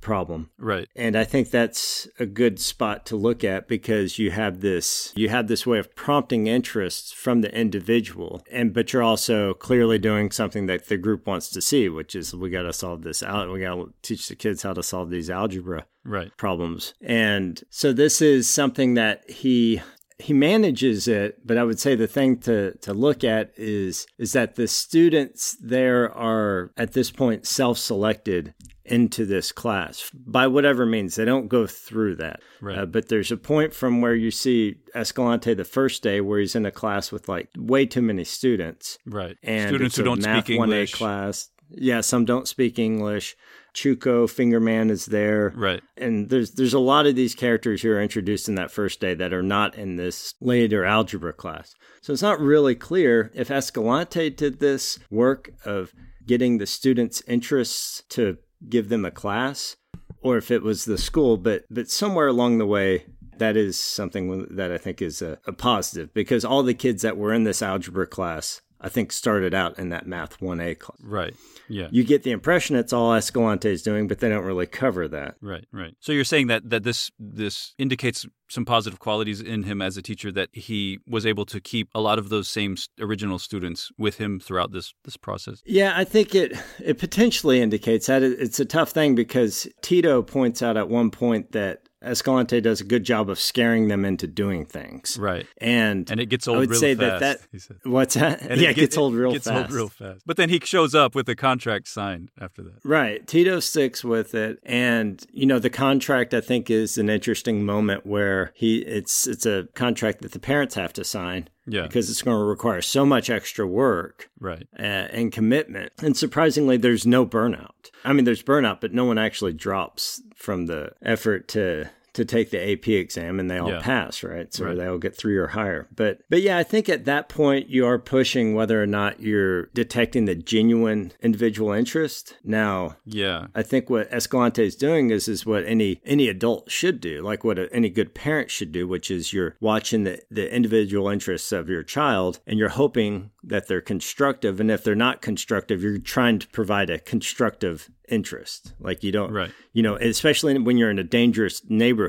problem. 0.00 0.50
right 0.58 0.88
And 0.96 1.16
I 1.16 1.24
think 1.24 1.50
that's 1.50 2.08
a 2.18 2.26
good 2.26 2.58
spot 2.60 3.06
to 3.06 3.16
look 3.16 3.44
at 3.44 3.68
because 3.68 4.18
you 4.18 4.30
have 4.30 4.60
this 4.60 5.12
you 5.16 5.28
have 5.28 5.48
this 5.48 5.66
way 5.66 5.78
of 5.78 5.94
prompting 5.94 6.46
interests 6.46 7.12
from 7.12 7.40
the 7.40 7.54
individual 7.54 8.42
and 8.50 8.72
but 8.72 8.92
you're 8.92 9.02
also 9.02 9.54
clearly 9.54 9.98
doing 9.98 10.30
something 10.30 10.66
that 10.66 10.88
the 10.88 10.96
group 10.96 11.26
wants 11.26 11.48
to 11.50 11.60
see, 11.60 11.88
which 11.88 12.14
is 12.14 12.34
we 12.34 12.50
got 12.50 12.62
to 12.62 12.72
solve 12.72 13.02
this 13.02 13.22
out. 13.22 13.50
We 13.50 13.60
got 13.60 13.74
to 13.74 13.92
teach 14.02 14.28
the 14.28 14.36
kids 14.36 14.62
how 14.62 14.72
to 14.72 14.82
solve 14.82 15.10
these 15.10 15.30
algebra 15.30 15.86
right 16.04 16.34
problems. 16.36 16.94
And 17.00 17.62
so 17.70 17.92
this 17.92 18.22
is 18.22 18.48
something 18.48 18.94
that 18.94 19.28
he 19.30 19.80
he 20.20 20.32
manages 20.32 21.08
it, 21.08 21.46
but 21.46 21.56
I 21.56 21.64
would 21.64 21.80
say 21.80 21.94
the 21.94 22.06
thing 22.06 22.38
to 22.40 22.76
to 22.78 22.92
look 22.92 23.24
at 23.24 23.52
is 23.56 24.06
is 24.18 24.32
that 24.32 24.56
the 24.56 24.68
students 24.68 25.56
there 25.60 26.12
are 26.14 26.72
at 26.76 26.92
this 26.92 27.10
point 27.10 27.46
self-selected 27.46 28.54
into 28.90 29.24
this 29.24 29.52
class 29.52 30.10
by 30.12 30.46
whatever 30.46 30.84
means. 30.84 31.14
They 31.14 31.24
don't 31.24 31.48
go 31.48 31.66
through 31.66 32.16
that. 32.16 32.40
Right. 32.60 32.78
Uh, 32.78 32.86
but 32.86 33.08
there's 33.08 33.30
a 33.30 33.36
point 33.36 33.72
from 33.72 34.00
where 34.00 34.14
you 34.14 34.30
see 34.30 34.76
Escalante 34.94 35.54
the 35.54 35.64
first 35.64 36.02
day 36.02 36.20
where 36.20 36.40
he's 36.40 36.56
in 36.56 36.66
a 36.66 36.70
class 36.70 37.12
with 37.12 37.28
like 37.28 37.48
way 37.56 37.86
too 37.86 38.02
many 38.02 38.24
students. 38.24 38.98
right 39.06 39.36
And 39.42 39.68
students 39.68 39.96
who 39.96 40.02
don't 40.02 40.22
math 40.22 40.46
speak 40.46 40.58
1A 40.58 40.62
english 40.62 40.94
class. 40.94 41.48
Yeah, 41.72 42.00
some 42.00 42.24
don't 42.24 42.48
speak 42.48 42.80
English. 42.80 43.36
Chuko, 43.74 44.26
Fingerman 44.26 44.90
is 44.90 45.06
there. 45.06 45.52
Right. 45.54 45.80
And 45.96 46.28
there's 46.28 46.52
there's 46.52 46.74
a 46.74 46.80
lot 46.80 47.06
of 47.06 47.14
these 47.14 47.36
characters 47.36 47.82
who 47.82 47.92
are 47.92 48.02
introduced 48.02 48.48
in 48.48 48.56
that 48.56 48.72
first 48.72 49.00
day 49.00 49.14
that 49.14 49.32
are 49.32 49.42
not 49.42 49.76
in 49.76 49.94
this 49.94 50.34
later 50.40 50.84
algebra 50.84 51.32
class. 51.32 51.74
So 52.02 52.12
it's 52.12 52.22
not 52.22 52.40
really 52.40 52.74
clear 52.74 53.30
if 53.34 53.50
Escalante 53.50 54.30
did 54.30 54.58
this 54.58 54.98
work 55.10 55.52
of 55.64 55.92
getting 56.26 56.58
the 56.58 56.66
students' 56.66 57.22
interests 57.26 58.02
to 58.10 58.38
give 58.68 58.88
them 58.88 59.04
a 59.04 59.10
class 59.10 59.76
or 60.22 60.36
if 60.36 60.50
it 60.50 60.62
was 60.62 60.84
the 60.84 60.98
school, 60.98 61.36
but 61.36 61.64
but 61.70 61.90
somewhere 61.90 62.28
along 62.28 62.58
the 62.58 62.66
way 62.66 63.06
that 63.38 63.56
is 63.56 63.80
something 63.80 64.46
that 64.54 64.70
I 64.70 64.78
think 64.78 65.00
is 65.00 65.22
a, 65.22 65.38
a 65.46 65.52
positive 65.52 66.12
because 66.12 66.44
all 66.44 66.62
the 66.62 66.74
kids 66.74 67.02
that 67.02 67.16
were 67.16 67.32
in 67.32 67.44
this 67.44 67.62
algebra 67.62 68.06
class 68.06 68.60
I 68.80 68.88
think 68.88 69.12
started 69.12 69.54
out 69.54 69.78
in 69.78 69.90
that 69.90 70.06
math 70.06 70.40
1A 70.40 70.78
class. 70.78 70.98
Right. 71.02 71.34
Yeah. 71.68 71.88
You 71.90 72.02
get 72.02 72.22
the 72.22 72.30
impression 72.30 72.76
it's 72.76 72.92
all 72.92 73.14
Escalante 73.14 73.70
is 73.70 73.82
doing, 73.82 74.08
but 74.08 74.20
they 74.20 74.28
don't 74.28 74.44
really 74.44 74.66
cover 74.66 75.06
that. 75.08 75.36
Right, 75.40 75.66
right. 75.72 75.94
So 76.00 76.12
you're 76.12 76.24
saying 76.24 76.46
that 76.46 76.68
that 76.70 76.82
this 76.82 77.10
this 77.18 77.74
indicates 77.78 78.26
some 78.48 78.64
positive 78.64 78.98
qualities 78.98 79.40
in 79.40 79.62
him 79.62 79.80
as 79.80 79.96
a 79.96 80.02
teacher 80.02 80.32
that 80.32 80.48
he 80.52 80.98
was 81.06 81.24
able 81.24 81.46
to 81.46 81.60
keep 81.60 81.88
a 81.94 82.00
lot 82.00 82.18
of 82.18 82.30
those 82.30 82.48
same 82.48 82.76
original 82.98 83.38
students 83.38 83.90
with 83.96 84.16
him 84.16 84.40
throughout 84.40 84.72
this 84.72 84.94
this 85.04 85.16
process. 85.16 85.62
Yeah, 85.64 85.92
I 85.94 86.04
think 86.04 86.34
it 86.34 86.52
it 86.82 86.98
potentially 86.98 87.60
indicates 87.60 88.06
that 88.06 88.22
it's 88.22 88.60
a 88.60 88.64
tough 88.64 88.90
thing 88.90 89.14
because 89.14 89.68
Tito 89.82 90.22
points 90.22 90.62
out 90.62 90.76
at 90.76 90.88
one 90.88 91.10
point 91.10 91.52
that 91.52 91.82
Escalante 92.02 92.60
does 92.60 92.80
a 92.80 92.84
good 92.84 93.04
job 93.04 93.28
of 93.28 93.38
scaring 93.38 93.88
them 93.88 94.04
into 94.04 94.26
doing 94.26 94.64
things. 94.64 95.18
Right. 95.18 95.46
And 95.58 96.10
and 96.10 96.20
it 96.20 96.26
gets 96.26 96.48
old 96.48 96.56
I 96.56 96.60
would 96.60 96.70
real 96.70 96.80
say 96.80 96.94
fast. 96.94 97.20
that 97.20 97.40
that 97.52 97.76
what's 97.84 98.14
that? 98.14 98.40
And 98.42 98.60
yeah, 98.60 98.68
it 98.68 98.78
it 98.78 98.80
gets 98.80 98.96
old 98.96 99.14
real 99.14 99.32
gets 99.32 99.46
fast. 99.46 99.70
old 99.70 99.72
real 99.72 99.88
fast. 99.88 100.22
But 100.26 100.36
then 100.36 100.48
he 100.48 100.60
shows 100.64 100.94
up 100.94 101.14
with 101.14 101.28
a 101.28 101.36
contract 101.36 101.88
signed 101.88 102.30
after 102.40 102.62
that. 102.62 102.78
Right. 102.84 103.26
Tito 103.26 103.60
sticks 103.60 104.02
with 104.02 104.34
it. 104.34 104.58
And 104.62 105.24
you 105.32 105.46
know, 105.46 105.58
the 105.58 105.70
contract 105.70 106.32
I 106.32 106.40
think 106.40 106.70
is 106.70 106.96
an 106.96 107.10
interesting 107.10 107.64
moment 107.64 108.06
where 108.06 108.52
he 108.54 108.78
it's 108.78 109.26
it's 109.26 109.44
a 109.44 109.68
contract 109.74 110.22
that 110.22 110.32
the 110.32 110.40
parents 110.40 110.74
have 110.76 110.92
to 110.94 111.04
sign. 111.04 111.48
Yeah. 111.66 111.82
Because 111.82 112.10
it's 112.10 112.22
going 112.22 112.38
to 112.38 112.44
require 112.44 112.82
so 112.82 113.04
much 113.04 113.30
extra 113.30 113.66
work. 113.66 114.30
Right. 114.38 114.66
Uh, 114.78 114.82
and 114.82 115.30
commitment. 115.30 115.92
And 116.02 116.16
surprisingly, 116.16 116.76
there's 116.76 117.06
no 117.06 117.26
burnout. 117.26 117.90
I 118.04 118.12
mean, 118.12 118.24
there's 118.24 118.42
burnout, 118.42 118.80
but 118.80 118.92
no 118.92 119.04
one 119.04 119.18
actually 119.18 119.52
drops 119.52 120.22
from 120.34 120.66
the 120.66 120.92
effort 121.02 121.48
to 121.48 121.90
to 122.14 122.24
take 122.24 122.50
the 122.50 122.58
AP 122.72 122.88
exam 122.88 123.38
and 123.40 123.50
they 123.50 123.58
all 123.58 123.70
Yeah. 123.70 123.80
pass, 123.80 124.22
right? 124.22 124.52
So 124.52 124.64
Right. 124.66 124.76
they 124.76 124.86
all 124.86 124.98
get 124.98 125.16
three 125.16 125.36
or 125.36 125.48
higher. 125.48 125.88
But 125.94 126.20
but 126.28 126.42
yeah, 126.42 126.58
I 126.58 126.62
think 126.62 126.88
at 126.88 127.04
that 127.04 127.28
point 127.28 127.68
you 127.68 127.86
are 127.86 127.98
pushing 127.98 128.54
whether 128.54 128.82
or 128.82 128.86
not 128.86 129.20
you're 129.20 129.66
detecting 129.74 130.24
the 130.24 130.34
genuine 130.34 131.12
individual 131.22 131.72
interest. 131.72 132.36
Now, 132.44 132.96
Yeah. 133.04 133.46
I 133.54 133.62
think 133.62 133.88
what 133.90 134.12
Escalante 134.12 134.64
is 134.64 134.76
doing 134.76 135.10
is 135.10 135.28
is 135.28 135.46
what 135.46 135.64
any 135.64 136.00
any 136.04 136.28
adult 136.28 136.70
should 136.70 137.00
do, 137.00 137.22
like 137.22 137.44
what 137.44 137.58
a, 137.58 137.72
any 137.72 137.88
good 137.90 138.14
parent 138.14 138.50
should 138.50 138.72
do, 138.72 138.86
which 138.88 139.10
is 139.10 139.32
you're 139.32 139.56
watching 139.60 140.04
the, 140.04 140.20
the 140.30 140.52
individual 140.54 141.08
interests 141.08 141.52
of 141.52 141.68
your 141.68 141.82
child 141.82 142.40
and 142.46 142.58
you're 142.58 142.68
hoping 142.70 143.30
that 143.42 143.68
they're 143.68 143.80
constructive. 143.80 144.60
And 144.60 144.70
if 144.70 144.84
they're 144.84 144.94
not 144.94 145.22
constructive, 145.22 145.82
you're 145.82 145.98
trying 145.98 146.38
to 146.40 146.48
provide 146.48 146.90
a 146.90 146.98
constructive 146.98 147.88
interest. 148.08 148.74
Like 148.80 149.02
you 149.04 149.12
don't, 149.12 149.30
Right. 149.32 149.50
you 149.72 149.82
know, 149.82 149.94
especially 149.96 150.58
when 150.58 150.76
you're 150.76 150.90
in 150.90 150.98
a 150.98 151.04
dangerous 151.04 151.62
neighborhood, 151.68 151.99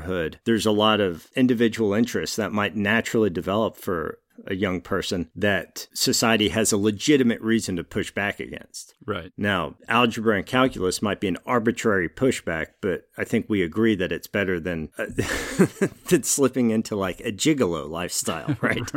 there's 0.44 0.66
a 0.66 0.72
lot 0.72 1.00
of 1.00 1.28
individual 1.36 1.94
interests 1.94 2.36
that 2.36 2.52
might 2.52 2.76
naturally 2.76 3.30
develop 3.30 3.76
for 3.76 4.18
a 4.46 4.54
young 4.54 4.80
person 4.80 5.30
that 5.36 5.86
society 5.94 6.48
has 6.48 6.72
a 6.72 6.76
legitimate 6.76 7.40
reason 7.40 7.76
to 7.76 7.84
push 7.84 8.10
back 8.10 8.40
against. 8.40 8.94
Right. 9.04 9.32
Now, 9.36 9.74
algebra 9.88 10.36
and 10.36 10.46
calculus 10.46 11.02
might 11.02 11.20
be 11.20 11.28
an 11.28 11.38
arbitrary 11.46 12.08
pushback, 12.08 12.68
but 12.80 13.04
I 13.16 13.24
think 13.24 13.46
we 13.48 13.62
agree 13.62 13.94
that 13.96 14.12
it's 14.12 14.26
better 14.26 14.58
than 14.58 14.90
uh, 14.98 15.06
than 16.08 16.22
slipping 16.22 16.70
into 16.70 16.96
like 16.96 17.20
a 17.20 17.32
gigolo 17.32 17.88
lifestyle, 17.88 18.56
right? 18.60 18.90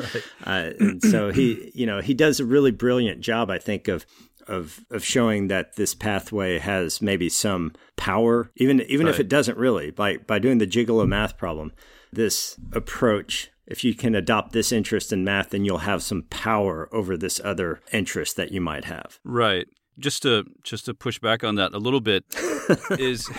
Uh, 0.46 0.72
and 0.80 1.02
so 1.02 1.32
he, 1.32 1.72
you 1.74 1.86
know, 1.86 2.02
he 2.02 2.14
does 2.14 2.39
a 2.39 2.46
really 2.46 2.72
brilliant 2.72 3.22
job, 3.22 3.50
I 3.50 3.60
think, 3.60 3.88
of 3.88 4.06
of 4.48 4.86
of 4.89 5.04
showing 5.04 5.48
that 5.48 5.76
this 5.76 5.93
pathway 5.93 6.60
has 6.60 7.02
maybe 7.02 7.30
some 7.30 7.74
power, 7.96 8.52
even 8.56 8.82
even 8.82 9.08
if 9.08 9.20
it 9.20 9.30
doesn't 9.30 9.58
really. 9.58 9.91
By 9.91 10.18
by 10.18 10.39
doing 10.39 10.58
the 10.58 10.68
gigolo 10.68 11.08
math 11.08 11.38
problem, 11.38 11.74
this 12.12 12.58
approach. 12.72 13.52
If 13.68 13.84
you 13.84 13.96
can 13.96 14.14
adopt 14.14 14.52
this 14.52 14.72
interest 14.72 15.12
in 15.12 15.24
math, 15.24 15.50
then 15.50 15.66
you'll 15.66 15.80
have 15.80 16.04
some 16.04 16.24
power 16.30 16.88
over 16.91 17.18
this 17.18 17.41
other 17.43 17.82
interest 17.91 18.36
that 18.36 18.52
you 18.52 18.62
might 18.62 18.86
have. 18.86 19.20
Right. 19.24 19.66
Just 19.98 20.22
to 20.24 20.46
just 20.64 20.86
to 20.86 20.93
push 20.93 21.20
back 21.20 21.43
on 21.43 21.56
that 21.56 21.74
a 21.74 21.80
little 21.80 22.02
bit 22.02 22.26
is 22.91 23.30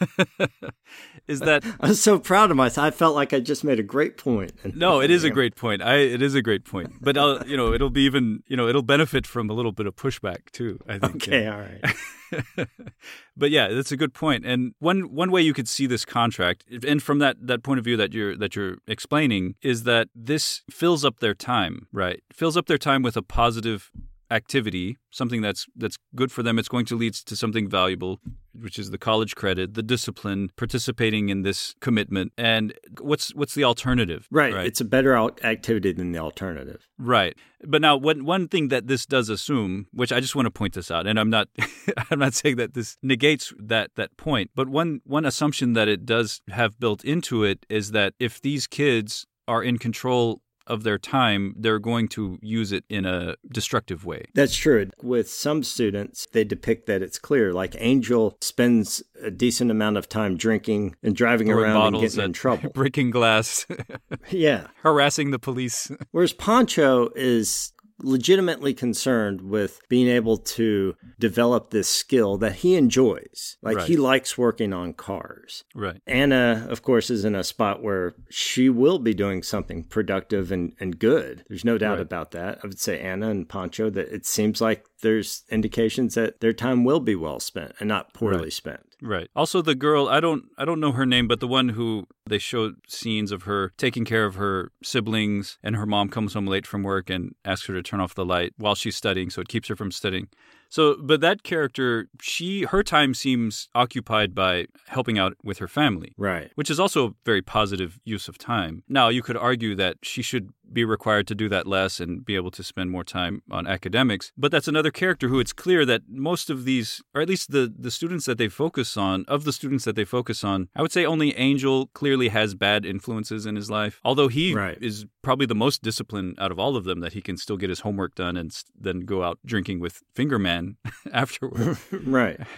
is 1.28 1.40
that 1.40 1.64
I 1.80 1.88
was 1.88 2.02
so 2.02 2.18
proud 2.18 2.50
of 2.50 2.56
myself. 2.56 2.86
I 2.86 2.90
felt 2.90 3.14
like 3.14 3.32
I 3.32 3.40
just 3.40 3.64
made 3.64 3.78
a 3.78 3.82
great 3.82 4.16
point. 4.16 4.52
no, 4.76 5.00
it 5.00 5.10
is 5.10 5.24
a 5.24 5.30
great 5.30 5.56
point. 5.56 5.82
I 5.82 5.96
it 5.96 6.22
is 6.22 6.34
a 6.34 6.42
great 6.42 6.64
point. 6.64 6.94
But 7.00 7.16
I'll, 7.16 7.46
you 7.46 7.56
know, 7.56 7.72
it'll 7.72 7.90
be 7.90 8.02
even, 8.02 8.42
you 8.46 8.56
know, 8.56 8.68
it'll 8.68 8.82
benefit 8.82 9.26
from 9.26 9.50
a 9.50 9.52
little 9.52 9.72
bit 9.72 9.86
of 9.86 9.96
pushback 9.96 10.50
too, 10.52 10.78
I 10.88 10.98
think. 10.98 11.28
Okay, 11.28 11.46
all 11.46 11.58
right. 11.58 12.68
but 13.36 13.50
yeah, 13.50 13.68
that's 13.68 13.92
a 13.92 13.96
good 13.96 14.14
point. 14.14 14.44
And 14.44 14.74
one 14.78 15.14
one 15.14 15.30
way 15.30 15.42
you 15.42 15.54
could 15.54 15.68
see 15.68 15.86
this 15.86 16.04
contract, 16.04 16.64
and 16.86 17.02
from 17.02 17.18
that 17.20 17.36
that 17.40 17.62
point 17.62 17.78
of 17.78 17.84
view 17.84 17.96
that 17.96 18.12
you're 18.12 18.36
that 18.36 18.56
you're 18.56 18.78
explaining, 18.86 19.54
is 19.62 19.84
that 19.84 20.08
this 20.14 20.62
fills 20.70 21.04
up 21.04 21.20
their 21.20 21.34
time, 21.34 21.86
right? 21.92 22.22
Fills 22.32 22.56
up 22.56 22.66
their 22.66 22.78
time 22.78 23.02
with 23.02 23.16
a 23.16 23.22
positive 23.22 23.90
activity, 24.30 24.98
something 25.10 25.40
that's 25.40 25.66
that's 25.76 25.96
good 26.14 26.32
for 26.32 26.42
them. 26.42 26.58
It's 26.58 26.68
going 26.68 26.86
to 26.86 26.96
lead 26.96 27.14
to 27.14 27.36
something 27.36 27.68
valuable, 27.68 28.20
which 28.54 28.78
is 28.78 28.90
the 28.90 28.98
college 28.98 29.34
credit, 29.34 29.74
the 29.74 29.82
discipline, 29.82 30.50
participating 30.56 31.28
in 31.28 31.42
this 31.42 31.74
commitment. 31.80 32.32
And 32.36 32.74
what's 33.00 33.34
what's 33.34 33.54
the 33.54 33.64
alternative? 33.64 34.26
Right. 34.30 34.54
It's 34.54 34.80
a 34.80 34.84
better 34.84 35.14
out- 35.16 35.44
activity 35.44 35.92
than 35.92 36.12
the 36.12 36.18
alternative. 36.18 36.88
Right. 36.98 37.36
But 37.64 37.82
now 37.82 37.96
one 37.96 38.24
one 38.24 38.48
thing 38.48 38.68
that 38.68 38.86
this 38.86 39.06
does 39.06 39.28
assume, 39.28 39.86
which 39.92 40.12
I 40.12 40.20
just 40.20 40.34
want 40.34 40.46
to 40.46 40.50
point 40.50 40.74
this 40.74 40.90
out, 40.90 41.06
and 41.06 41.18
I'm 41.18 41.30
not 41.30 41.48
I'm 42.10 42.18
not 42.18 42.34
saying 42.34 42.56
that 42.56 42.74
this 42.74 42.96
negates 43.02 43.52
that 43.58 43.90
that 43.96 44.16
point, 44.16 44.50
but 44.54 44.68
one 44.68 45.00
one 45.04 45.24
assumption 45.24 45.72
that 45.74 45.88
it 45.88 46.04
does 46.04 46.40
have 46.48 46.78
built 46.78 47.04
into 47.04 47.44
it 47.44 47.64
is 47.68 47.92
that 47.92 48.14
if 48.18 48.40
these 48.40 48.66
kids 48.66 49.26
are 49.48 49.62
in 49.62 49.78
control 49.78 50.40
of 50.66 50.82
their 50.82 50.98
time, 50.98 51.54
they're 51.58 51.78
going 51.78 52.08
to 52.08 52.38
use 52.42 52.72
it 52.72 52.84
in 52.88 53.04
a 53.04 53.36
destructive 53.52 54.04
way. 54.04 54.24
That's 54.34 54.56
true. 54.56 54.90
With 55.02 55.30
some 55.30 55.62
students, 55.62 56.26
they 56.32 56.44
depict 56.44 56.86
that 56.86 57.02
it's 57.02 57.18
clear. 57.18 57.52
Like 57.52 57.76
Angel 57.78 58.36
spends 58.40 59.02
a 59.22 59.30
decent 59.30 59.70
amount 59.70 59.96
of 59.96 60.08
time 60.08 60.36
drinking 60.36 60.96
and 61.02 61.14
driving 61.14 61.48
Throwing 61.48 61.64
around 61.64 61.94
and 61.94 62.02
getting 62.02 62.24
in 62.24 62.32
trouble. 62.32 62.70
breaking 62.74 63.10
glass, 63.10 63.66
yeah. 64.30 64.68
harassing 64.82 65.30
the 65.30 65.38
police. 65.38 65.90
Whereas 66.10 66.32
Pancho 66.32 67.10
is 67.14 67.72
legitimately 67.98 68.74
concerned 68.74 69.40
with 69.40 69.80
being 69.88 70.08
able 70.08 70.36
to 70.36 70.94
develop 71.18 71.70
this 71.70 71.88
skill 71.88 72.36
that 72.38 72.56
he 72.56 72.74
enjoys. 72.74 73.56
Like 73.62 73.82
he 73.82 73.96
likes 73.96 74.36
working 74.36 74.72
on 74.72 74.92
cars. 74.92 75.64
Right. 75.74 76.00
Anna, 76.06 76.66
of 76.68 76.82
course, 76.82 77.10
is 77.10 77.24
in 77.24 77.34
a 77.34 77.44
spot 77.44 77.82
where 77.82 78.14
she 78.28 78.68
will 78.68 78.98
be 78.98 79.14
doing 79.14 79.42
something 79.42 79.84
productive 79.84 80.52
and, 80.52 80.74
and 80.78 80.98
good. 80.98 81.44
There's 81.48 81.64
no 81.64 81.78
doubt 81.78 81.86
Right. 81.96 82.00
about 82.02 82.32
that. 82.32 82.58
I 82.62 82.66
would 82.66 82.78
say 82.80 83.00
Anna 83.00 83.30
and 83.30 83.48
Pancho 83.48 83.90
that 83.90 84.12
it 84.12 84.26
seems 84.26 84.60
like 84.60 84.84
there's 85.02 85.44
indications 85.50 86.14
that 86.14 86.40
their 86.40 86.52
time 86.52 86.84
will 86.84 87.00
be 87.00 87.14
well 87.14 87.40
spent 87.40 87.72
and 87.80 87.88
not 87.88 88.12
poorly 88.14 88.44
Right. 88.44 88.52
spent. 88.52 88.85
Right. 89.02 89.28
Also 89.36 89.62
the 89.62 89.74
girl, 89.74 90.08
I 90.08 90.20
don't 90.20 90.44
I 90.56 90.64
don't 90.64 90.80
know 90.80 90.92
her 90.92 91.06
name, 91.06 91.28
but 91.28 91.40
the 91.40 91.48
one 91.48 91.70
who 91.70 92.06
they 92.26 92.38
show 92.38 92.72
scenes 92.88 93.30
of 93.30 93.42
her 93.42 93.72
taking 93.76 94.04
care 94.04 94.24
of 94.24 94.36
her 94.36 94.72
siblings 94.82 95.58
and 95.62 95.76
her 95.76 95.86
mom 95.86 96.08
comes 96.08 96.34
home 96.34 96.46
late 96.46 96.66
from 96.66 96.82
work 96.82 97.10
and 97.10 97.34
asks 97.44 97.66
her 97.66 97.74
to 97.74 97.82
turn 97.82 98.00
off 98.00 98.14
the 98.14 98.24
light 98.24 98.54
while 98.56 98.74
she's 98.74 98.96
studying 98.96 99.30
so 99.30 99.40
it 99.40 99.48
keeps 99.48 99.68
her 99.68 99.76
from 99.76 99.90
studying. 99.90 100.28
So 100.68 100.96
but 101.00 101.20
that 101.20 101.42
character, 101.42 102.08
she 102.20 102.64
her 102.64 102.82
time 102.82 103.14
seems 103.14 103.68
occupied 103.74 104.34
by 104.34 104.66
helping 104.88 105.18
out 105.18 105.34
with 105.44 105.58
her 105.58 105.68
family. 105.68 106.14
Right. 106.16 106.50
Which 106.54 106.70
is 106.70 106.80
also 106.80 107.08
a 107.08 107.14
very 107.24 107.42
positive 107.42 108.00
use 108.04 108.28
of 108.28 108.38
time. 108.38 108.82
Now, 108.88 109.08
you 109.08 109.22
could 109.22 109.36
argue 109.36 109.74
that 109.76 109.98
she 110.02 110.22
should 110.22 110.50
be 110.72 110.84
required 110.84 111.26
to 111.28 111.34
do 111.34 111.48
that 111.48 111.66
less 111.66 112.00
and 112.00 112.24
be 112.24 112.34
able 112.36 112.50
to 112.50 112.62
spend 112.62 112.90
more 112.90 113.04
time 113.04 113.42
on 113.50 113.66
academics. 113.66 114.32
But 114.36 114.50
that's 114.50 114.68
another 114.68 114.90
character 114.90 115.28
who 115.28 115.40
it's 115.40 115.52
clear 115.52 115.84
that 115.86 116.02
most 116.08 116.50
of 116.50 116.64
these, 116.64 117.02
or 117.14 117.20
at 117.22 117.28
least 117.28 117.50
the, 117.50 117.72
the 117.78 117.90
students 117.90 118.24
that 118.26 118.38
they 118.38 118.48
focus 118.48 118.96
on, 118.96 119.24
of 119.28 119.44
the 119.44 119.52
students 119.52 119.84
that 119.84 119.96
they 119.96 120.04
focus 120.04 120.42
on, 120.44 120.68
I 120.74 120.82
would 120.82 120.92
say 120.92 121.04
only 121.04 121.36
Angel 121.36 121.86
clearly 121.88 122.28
has 122.28 122.54
bad 122.54 122.84
influences 122.84 123.46
in 123.46 123.56
his 123.56 123.70
life. 123.70 124.00
Although 124.04 124.28
he 124.28 124.54
Right. 124.54 124.78
is 124.80 125.06
probably 125.22 125.46
the 125.46 125.54
most 125.54 125.82
disciplined 125.82 126.36
out 126.38 126.50
of 126.52 126.58
all 126.58 126.76
of 126.76 126.84
them, 126.84 127.00
that 127.00 127.12
he 127.12 127.20
can 127.22 127.36
still 127.36 127.56
get 127.56 127.68
his 127.70 127.80
homework 127.80 128.14
done 128.14 128.36
and 128.36 128.56
then 128.78 129.00
go 129.00 129.22
out 129.22 129.38
drinking 129.44 129.80
with 129.80 130.02
Fingerman 130.14 130.76
afterward. 131.12 131.78
right. 132.04 132.40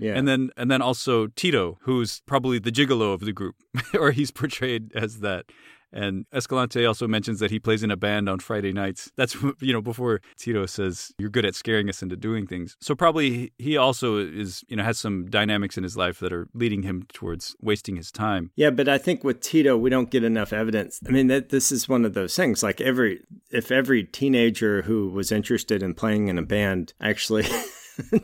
Yeah. 0.00 0.14
And 0.16 0.26
then 0.26 0.50
and 0.56 0.68
then 0.72 0.82
also 0.82 1.28
Tito, 1.28 1.78
who's 1.82 2.20
probably 2.26 2.58
the 2.58 2.72
gigolo 2.72 3.14
of 3.14 3.20
the 3.20 3.32
group, 3.32 3.54
or 3.96 4.10
he's 4.10 4.32
portrayed 4.32 4.90
as 4.92 5.20
that. 5.20 5.46
And 5.94 6.26
Escalante 6.34 6.84
also 6.84 7.06
mentions 7.06 7.38
that 7.38 7.52
he 7.52 7.60
plays 7.60 7.84
in 7.84 7.90
a 7.90 7.96
band 7.96 8.28
on 8.28 8.40
Friday 8.40 8.72
nights. 8.72 9.10
That's 9.16 9.36
you 9.60 9.72
know 9.72 9.80
before 9.80 10.20
Tito 10.36 10.66
says 10.66 11.12
you're 11.18 11.30
good 11.30 11.46
at 11.46 11.54
scaring 11.54 11.88
us 11.88 12.02
into 12.02 12.16
doing 12.16 12.46
things. 12.46 12.76
So 12.80 12.94
probably 12.94 13.52
he 13.58 13.76
also 13.76 14.18
is 14.18 14.64
you 14.68 14.76
know 14.76 14.82
has 14.82 14.98
some 14.98 15.30
dynamics 15.30 15.78
in 15.78 15.84
his 15.84 15.96
life 15.96 16.18
that 16.18 16.32
are 16.32 16.48
leading 16.52 16.82
him 16.82 17.06
towards 17.12 17.54
wasting 17.62 17.96
his 17.96 18.10
time. 18.10 18.50
Yeah, 18.56 18.70
but 18.70 18.88
I 18.88 18.98
think 18.98 19.22
with 19.22 19.40
Tito, 19.40 19.76
we 19.76 19.88
don't 19.88 20.10
get 20.10 20.24
enough 20.24 20.52
evidence. 20.52 21.00
I 21.06 21.10
mean, 21.10 21.28
that 21.28 21.50
this 21.50 21.70
is 21.70 21.88
one 21.88 22.04
of 22.04 22.14
those 22.14 22.34
things. 22.34 22.62
Like 22.62 22.80
every 22.80 23.20
if 23.50 23.70
every 23.70 24.04
teenager 24.04 24.82
who 24.82 25.08
was 25.08 25.30
interested 25.30 25.82
in 25.82 25.94
playing 25.94 26.28
in 26.28 26.38
a 26.38 26.42
band 26.42 26.92
actually 27.00 27.46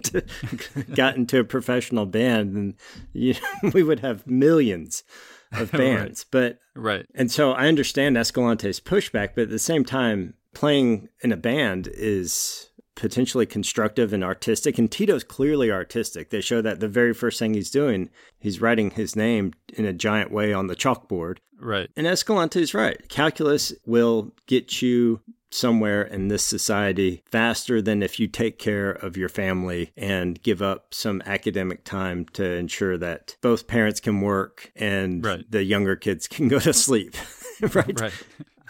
got 0.95 1.17
into 1.17 1.39
a 1.39 1.45
professional 1.45 2.07
band, 2.07 2.57
then 2.57 2.75
you 3.13 3.35
know, 3.35 3.71
we 3.75 3.85
would 3.85 4.01
have 4.01 4.27
millions 4.27 5.05
of 5.53 5.73
bands. 5.73 6.27
right. 6.33 6.57
But 6.75 6.81
right, 6.81 7.07
and 7.15 7.31
so 7.31 7.53
I 7.53 7.69
understand 7.69 8.17
Escalante's 8.17 8.81
pushback, 8.81 9.31
but 9.35 9.43
at 9.43 9.51
the 9.51 9.59
same 9.59 9.85
time, 9.85 10.35
playing 10.55 11.09
in 11.23 11.33
a 11.33 11.37
band 11.37 11.89
is 11.93 12.71
potentially 12.97 13.47
constructive 13.47 14.13
and 14.13 14.23
artistic. 14.23 14.79
And 14.79 14.91
Tito's 14.91 15.25
clearly 15.25 15.71
artistic. 15.71 16.31
They 16.31 16.43
show 16.43 16.61
that 16.61 16.81
the 16.81 16.89
very 16.89 17.15
first 17.15 17.39
thing 17.39 17.55
he's 17.55 17.71
doing, 17.71 18.11
he's 18.39 18.61
writing 18.61 18.91
his 18.91 19.17
name 19.17 19.55
in 19.73 19.87
a 19.87 19.93
giant 19.93 20.31
way 20.31 20.53
on 20.53 20.67
the 20.67 20.77
chalkboard. 20.77 21.39
Right. 21.59 21.89
And 21.97 22.07
Escalante's 22.07 22.75
right. 22.75 23.09
Calculus 23.09 23.73
will 23.87 24.33
get 24.47 24.83
you 24.83 25.21
somewhere 25.51 26.03
in 26.03 26.29
this 26.29 26.45
society 26.45 27.23
faster 27.27 27.83
than 27.83 28.03
if 28.03 28.19
you 28.19 28.27
take 28.27 28.59
care 28.59 28.91
of 28.91 29.17
your 29.17 29.29
family 29.29 29.93
and 29.97 30.43
give 30.43 30.63
up 30.63 30.95
some 30.95 31.23
academic 31.27 31.85
time 31.85 32.25
to 32.27 32.45
ensure 32.45 32.97
that 32.99 33.37
both 33.41 33.67
parents 33.67 34.01
can 34.01 34.21
work 34.21 34.73
and 34.77 35.25
right. 35.25 35.51
the 35.51 35.65
younger 35.65 35.97
kids 35.97 36.27
can 36.27 36.49
go 36.49 36.59
to 36.59 36.73
sleep. 36.73 37.15
right. 37.75 38.01
Right. 38.01 38.13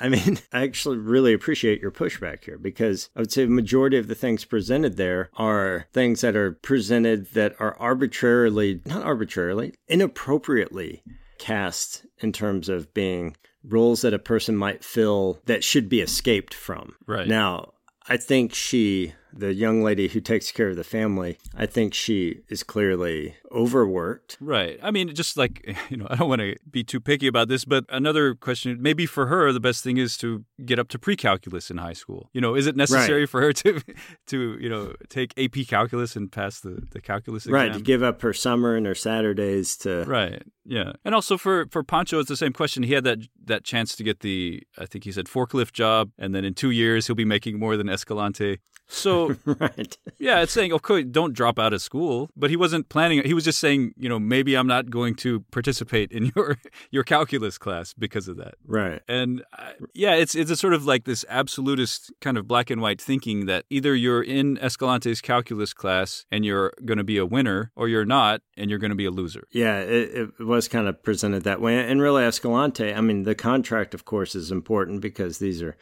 I 0.00 0.08
mean, 0.08 0.38
I 0.52 0.62
actually 0.62 0.98
really 0.98 1.32
appreciate 1.32 1.80
your 1.80 1.90
pushback 1.90 2.44
here 2.44 2.58
because 2.58 3.10
I 3.14 3.20
would 3.20 3.30
say 3.30 3.44
the 3.44 3.50
majority 3.50 3.98
of 3.98 4.08
the 4.08 4.14
things 4.14 4.44
presented 4.44 4.96
there 4.96 5.30
are 5.36 5.86
things 5.92 6.22
that 6.22 6.34
are 6.34 6.52
presented 6.52 7.32
that 7.34 7.54
are 7.60 7.76
arbitrarily, 7.78 8.80
not 8.86 9.04
arbitrarily, 9.04 9.74
inappropriately 9.88 11.02
cast 11.40 12.06
in 12.18 12.30
terms 12.32 12.68
of 12.68 12.94
being 12.94 13.36
roles 13.64 14.02
that 14.02 14.14
a 14.14 14.18
person 14.18 14.54
might 14.56 14.84
fill 14.84 15.40
that 15.46 15.64
should 15.64 15.88
be 15.88 16.00
escaped 16.00 16.54
from. 16.54 16.94
Right. 17.06 17.26
Now, 17.26 17.72
I 18.06 18.16
think 18.16 18.54
she, 18.54 19.14
the 19.32 19.52
young 19.54 19.82
lady 19.82 20.08
who 20.08 20.20
takes 20.20 20.50
care 20.52 20.68
of 20.68 20.76
the 20.76 20.84
family, 20.84 21.38
I 21.56 21.66
think 21.66 21.94
she 21.94 22.40
is 22.48 22.62
clearly 22.62 23.36
overworked. 23.52 24.36
Right. 24.40 24.78
I 24.82 24.90
mean, 24.90 25.14
just 25.14 25.36
like, 25.36 25.76
you 25.90 25.96
know, 25.96 26.06
I 26.10 26.16
don't 26.16 26.28
want 26.28 26.40
to 26.40 26.56
be 26.70 26.82
too 26.84 27.00
picky 27.00 27.26
about 27.26 27.48
this, 27.48 27.64
but 27.64 27.84
another 27.88 28.34
question 28.34 28.78
maybe 28.80 29.06
for 29.06 29.26
her, 29.26 29.52
the 29.52 29.60
best 29.60 29.82
thing 29.84 29.96
is 29.96 30.16
to 30.18 30.44
get 30.64 30.78
up 30.78 30.88
to 30.88 30.98
pre 30.98 31.16
calculus 31.16 31.70
in 31.70 31.78
high 31.78 31.92
school. 31.92 32.30
You 32.32 32.40
know, 32.40 32.54
is 32.54 32.66
it 32.66 32.76
necessary 32.76 33.20
Right. 33.22 33.28
for 33.28 33.40
her 33.40 33.52
to, 33.64 33.80
to, 34.28 34.58
you 34.60 34.68
know, 34.68 34.94
take 35.08 35.32
AP 35.38 35.66
calculus 35.68 36.16
and 36.16 36.30
pass 36.30 36.60
the, 36.60 36.82
the 36.92 37.00
calculus 37.00 37.44
exam? 37.46 37.54
Right, 37.54 37.72
to 37.72 37.80
give 37.80 38.02
up 38.02 38.22
her 38.22 38.32
summer 38.32 38.74
and 38.76 38.86
her 38.86 38.94
Saturdays 38.94 39.76
to 39.78 40.04
Right. 40.04 40.42
Yeah. 40.64 40.92
And 41.04 41.14
also 41.14 41.36
for 41.36 41.66
for 41.70 41.82
Pancho, 41.82 42.18
it's 42.20 42.28
the 42.28 42.36
same 42.36 42.52
question. 42.52 42.82
He 42.82 42.92
had 42.92 43.04
that 43.04 43.18
that 43.44 43.64
chance 43.64 43.96
to 43.96 44.04
get 44.04 44.20
the 44.20 44.62
I 44.78 44.86
think 44.86 45.04
he 45.04 45.12
said 45.12 45.26
forklift 45.26 45.72
job, 45.72 46.10
and 46.18 46.34
then 46.34 46.44
in 46.44 46.54
two 46.54 46.70
years 46.70 47.06
he'll 47.06 47.16
be 47.16 47.24
making 47.24 47.58
more 47.58 47.76
than 47.76 47.88
Escalante. 47.88 48.58
So 48.86 49.19
right. 49.44 49.96
yeah, 50.18 50.40
it's 50.40 50.52
saying 50.52 50.72
okay, 50.72 51.02
don't 51.02 51.34
drop 51.34 51.58
out 51.58 51.72
of 51.72 51.82
school. 51.82 52.30
But 52.36 52.50
he 52.50 52.56
wasn't 52.56 52.88
planning. 52.88 53.22
He 53.24 53.34
was 53.34 53.44
just 53.44 53.58
saying, 53.58 53.94
you 53.96 54.08
know, 54.08 54.18
maybe 54.18 54.54
I'm 54.54 54.66
not 54.66 54.90
going 54.90 55.14
to 55.16 55.40
participate 55.50 56.12
in 56.12 56.32
your 56.36 56.58
your 56.90 57.04
calculus 57.04 57.58
class 57.58 57.94
because 57.94 58.28
of 58.28 58.36
that. 58.38 58.54
Right. 58.66 59.02
And 59.08 59.42
uh, 59.56 59.72
yeah, 59.94 60.14
it's 60.14 60.34
it's 60.34 60.50
a 60.50 60.56
sort 60.56 60.74
of 60.74 60.84
like 60.84 61.04
this 61.04 61.24
absolutist 61.28 62.12
kind 62.20 62.38
of 62.38 62.46
black 62.46 62.70
and 62.70 62.80
white 62.80 63.00
thinking 63.00 63.46
that 63.46 63.64
either 63.70 63.94
you're 63.94 64.22
in 64.22 64.56
Escalante's 64.58 65.20
calculus 65.20 65.72
class 65.72 66.26
and 66.30 66.44
you're 66.44 66.72
going 66.84 66.98
to 66.98 67.04
be 67.04 67.18
a 67.18 67.26
winner, 67.26 67.72
or 67.76 67.88
you're 67.88 68.04
not 68.04 68.42
and 68.60 68.68
you're 68.68 68.78
going 68.78 68.90
to 68.90 68.96
be 68.96 69.06
a 69.06 69.10
loser. 69.10 69.48
Yeah, 69.50 69.80
it, 69.80 70.32
it 70.38 70.44
was 70.44 70.68
kind 70.68 70.86
of 70.86 71.02
presented 71.02 71.44
that 71.44 71.60
way. 71.60 71.78
And 71.78 72.00
really, 72.00 72.24
Escalante, 72.24 72.92
I 72.92 73.00
mean, 73.00 73.22
the 73.22 73.34
contract, 73.34 73.94
of 73.94 74.04
course, 74.04 74.34
is 74.34 74.50
important 74.50 75.00
because 75.00 75.38
these 75.38 75.62
are, 75.62 75.76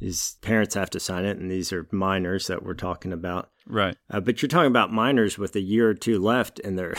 these 0.00 0.36
parents 0.42 0.74
have 0.74 0.90
to 0.90 1.00
sign 1.00 1.24
it, 1.24 1.38
and 1.38 1.50
these 1.50 1.72
are 1.72 1.86
minors 1.92 2.48
that 2.48 2.64
we're 2.64 2.74
talking 2.74 2.83
about. 3.12 3.50
Right. 3.66 3.96
Uh, 4.10 4.20
but 4.20 4.42
you're 4.42 4.48
talking 4.48 4.70
about 4.70 4.92
minors 4.92 5.38
with 5.38 5.56
a 5.56 5.60
year 5.60 5.88
or 5.88 5.94
two 5.94 6.18
left 6.18 6.58
in 6.58 6.76
their, 6.76 6.94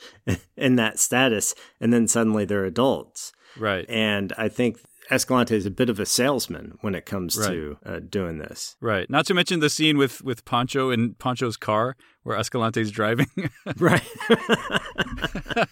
in 0.56 0.76
that 0.76 0.98
status, 0.98 1.54
and 1.80 1.92
then 1.92 2.08
suddenly 2.08 2.44
they're 2.44 2.64
adults. 2.64 3.32
Right. 3.58 3.84
And 3.88 4.32
I 4.38 4.48
think 4.48 4.78
Escalante 5.10 5.56
is 5.56 5.66
a 5.66 5.70
bit 5.70 5.88
of 5.88 5.98
a 5.98 6.06
salesman 6.06 6.76
when 6.80 6.94
it 6.94 7.06
comes 7.06 7.36
Right. 7.36 7.48
to 7.48 7.78
uh, 7.84 8.00
doing 8.00 8.38
this. 8.38 8.76
Right. 8.80 9.08
Not 9.08 9.26
to 9.26 9.34
mention 9.34 9.60
the 9.60 9.70
scene 9.70 9.96
with 9.96 10.22
with 10.22 10.44
Pancho 10.44 10.90
in 10.90 11.14
Pancho's 11.14 11.56
car 11.56 11.96
where 12.22 12.38
Escalante's 12.38 12.90
driving. 12.90 13.28
right. 13.78 14.06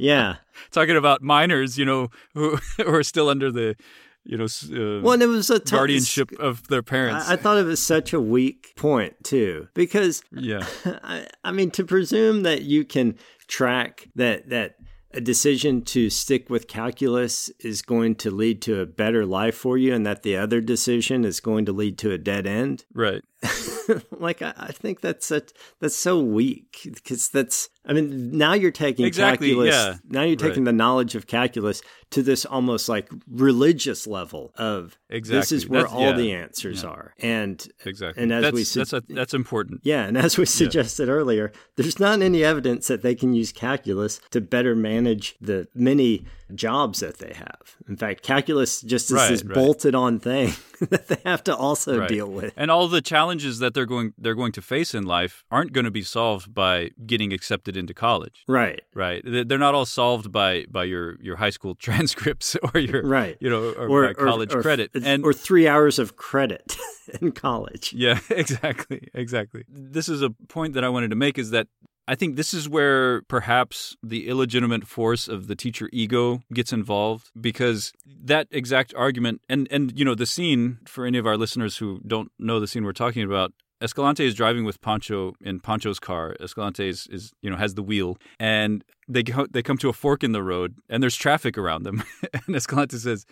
yeah. 0.00 0.36
Talking 0.72 0.96
about 0.96 1.22
minors, 1.22 1.78
you 1.78 1.84
know, 1.84 2.08
who, 2.34 2.58
who 2.76 2.86
are 2.86 3.02
still 3.04 3.28
under 3.28 3.52
the, 3.52 3.76
you 4.24 4.36
know, 4.38 4.44
uh, 4.44 5.00
Well, 5.02 5.20
it 5.20 5.26
was 5.26 5.50
a 5.50 5.58
t- 5.58 5.76
guardianship 5.76 6.32
of 6.38 6.66
their 6.68 6.82
parents. 6.82 7.28
I, 7.28 7.34
I 7.34 7.36
thought 7.36 7.58
it 7.58 7.66
was 7.66 7.80
such 7.80 8.12
a 8.12 8.20
weak 8.20 8.72
point 8.76 9.22
too, 9.22 9.68
because 9.74 10.22
yeah, 10.32 10.66
I, 10.84 11.26
I 11.44 11.52
mean 11.52 11.70
to 11.72 11.84
presume 11.84 12.42
that 12.42 12.62
you 12.62 12.84
can 12.84 13.16
track 13.46 14.08
that 14.14 14.48
that 14.48 14.76
a 15.12 15.20
decision 15.20 15.82
to 15.82 16.10
stick 16.10 16.50
with 16.50 16.66
calculus 16.66 17.48
is 17.60 17.82
going 17.82 18.16
to 18.16 18.30
lead 18.32 18.60
to 18.62 18.80
a 18.80 18.86
better 18.86 19.24
life 19.24 19.54
for 19.54 19.78
you, 19.78 19.94
and 19.94 20.04
that 20.06 20.22
the 20.22 20.36
other 20.36 20.60
decision 20.60 21.24
is 21.24 21.38
going 21.40 21.64
to 21.66 21.72
lead 21.72 21.98
to 21.98 22.10
a 22.10 22.18
dead 22.18 22.46
end. 22.46 22.84
right. 22.94 23.22
like 24.10 24.42
I, 24.42 24.52
I 24.56 24.72
think 24.72 25.00
that's 25.00 25.26
such, 25.26 25.50
that's 25.80 25.96
so 25.96 26.18
weak 26.20 26.80
because 26.84 27.28
that's 27.28 27.68
I 27.86 27.92
mean 27.92 28.36
now 28.36 28.54
you're 28.54 28.70
taking 28.70 29.04
Exactly, 29.04 29.48
calculus 29.48 29.74
yeah. 29.74 29.94
now 30.08 30.22
you're 30.22 30.36
taking 30.36 30.64
Right. 30.64 30.70
the 30.70 30.72
knowledge 30.72 31.14
of 31.14 31.26
calculus 31.26 31.82
to 32.10 32.22
this 32.22 32.44
almost 32.46 32.88
like 32.88 33.10
religious 33.30 34.06
level 34.06 34.52
of 34.56 34.96
this 35.10 35.52
is 35.52 35.68
where 35.68 35.82
That's- 35.82 35.94
all 35.96 36.10
yeah. 36.10 36.16
the 36.16 36.32
answers 36.32 36.82
Yeah. 36.82 36.88
are 36.90 37.14
and 37.18 37.66
Exactly. 37.84 38.22
and 38.22 38.32
as 38.32 38.42
that's, 38.42 38.54
we 38.54 38.64
su- 38.64 38.80
that's 38.80 38.92
a, 38.92 39.02
that's 39.08 39.34
important. 39.34 39.80
yeah, 39.84 40.04
and 40.04 40.16
as 40.16 40.38
we 40.38 40.46
suggested 40.46 41.08
earlier, 41.08 41.52
there's 41.76 42.00
not 42.00 42.22
any 42.22 42.42
evidence 42.44 42.86
that 42.88 43.02
they 43.02 43.14
can 43.14 43.34
use 43.34 43.52
calculus 43.52 44.20
to 44.30 44.40
better 44.40 44.74
manage 44.74 45.36
the 45.40 45.68
many 45.74 46.24
jobs 46.54 47.00
that 47.00 47.18
they 47.18 47.32
have. 47.34 47.76
In 47.88 47.96
fact, 47.96 48.22
calculus 48.22 48.80
just 48.82 49.06
is 49.06 49.12
Right, 49.12 49.30
this 49.30 49.44
right. 49.44 49.54
bolted 49.54 49.94
on 49.94 50.18
thing 50.20 50.52
that 50.90 51.08
they 51.08 51.16
have 51.24 51.42
to 51.44 51.56
also 51.56 51.98
Right. 52.00 52.08
deal 52.08 52.28
with. 52.30 52.52
And 52.56 52.70
all 52.70 52.88
the 52.88 53.00
challenges 53.00 53.58
that 53.60 53.74
they're 53.74 53.86
going 53.86 54.12
they're 54.18 54.34
going 54.34 54.52
to 54.52 54.62
face 54.62 54.94
in 54.94 55.04
life 55.04 55.44
aren't 55.50 55.72
going 55.72 55.84
to 55.84 55.90
be 55.90 56.02
solved 56.02 56.52
by 56.54 56.90
getting 57.06 57.32
accepted 57.32 57.76
into 57.76 57.94
college. 57.94 58.44
Right. 58.48 58.82
Right. 58.94 59.22
They- 59.24 59.44
They're 59.44 59.58
not 59.58 59.74
all 59.74 59.86
solved 59.86 60.30
by 60.32 60.66
by 60.70 60.84
your 60.84 61.16
your 61.22 61.36
high 61.36 61.50
school 61.50 61.74
transcripts 61.86 62.56
or 62.56 62.80
your 62.80 63.02
Right. 63.02 63.36
you 63.40 63.48
know 63.50 63.70
or, 63.72 64.08
by 64.08 64.12
college 64.14 64.54
or- 64.54 64.62
credit. 64.62 64.90
And 64.94 65.24
or 65.24 65.32
three 65.32 65.66
hours 65.68 65.98
of 65.98 66.16
credit 66.16 66.76
in 67.20 67.32
college. 67.32 67.92
Yeah, 67.92 68.18
exactly, 68.30 69.08
exactly. 69.14 69.64
This 69.68 70.08
is 70.08 70.22
a 70.22 70.30
point 70.48 70.74
that 70.74 70.84
I 70.84 70.88
wanted 70.88 71.10
to 71.10 71.16
make 71.16 71.38
is 71.38 71.50
that 71.50 71.68
I 72.06 72.14
think 72.14 72.36
this 72.36 72.52
is 72.52 72.68
where 72.68 73.22
perhaps 73.22 73.96
the 74.02 74.28
illegitimate 74.28 74.86
force 74.86 75.26
of 75.26 75.46
the 75.46 75.56
teacher 75.56 75.88
ego 75.92 76.42
gets 76.52 76.72
involved 76.72 77.30
because 77.40 77.92
that 78.06 78.46
exact 78.50 78.94
argument 78.94 79.40
and 79.48 79.66
and 79.70 79.98
you 79.98 80.04
know 80.04 80.14
the 80.14 80.26
scene 80.26 80.78
for 80.86 81.06
any 81.06 81.18
of 81.18 81.26
our 81.26 81.36
listeners 81.36 81.78
who 81.78 82.00
don't 82.06 82.30
know 82.38 82.60
the 82.60 82.66
scene 82.66 82.84
we're 82.84 82.92
talking 82.92 83.22
about 83.22 83.52
Escalante 83.80 84.24
is 84.24 84.34
driving 84.34 84.64
with 84.64 84.80
Pancho 84.80 85.34
in 85.42 85.60
Pancho's 85.60 85.98
car. 85.98 86.36
Escalante 86.40 86.88
is, 86.88 87.06
is 87.10 87.32
you 87.42 87.50
know 87.50 87.56
has 87.56 87.74
the 87.74 87.82
wheel, 87.82 88.16
and 88.38 88.84
they 89.08 89.22
go, 89.22 89.46
they 89.46 89.62
come 89.62 89.76
to 89.78 89.88
a 89.88 89.92
fork 89.92 90.24
in 90.24 90.32
the 90.32 90.42
road, 90.42 90.76
and 90.88 91.02
there's 91.02 91.16
traffic 91.16 91.58
around 91.58 91.82
them. 91.82 92.02
and 92.46 92.56
Escalante 92.56 92.96
says, 92.96 93.26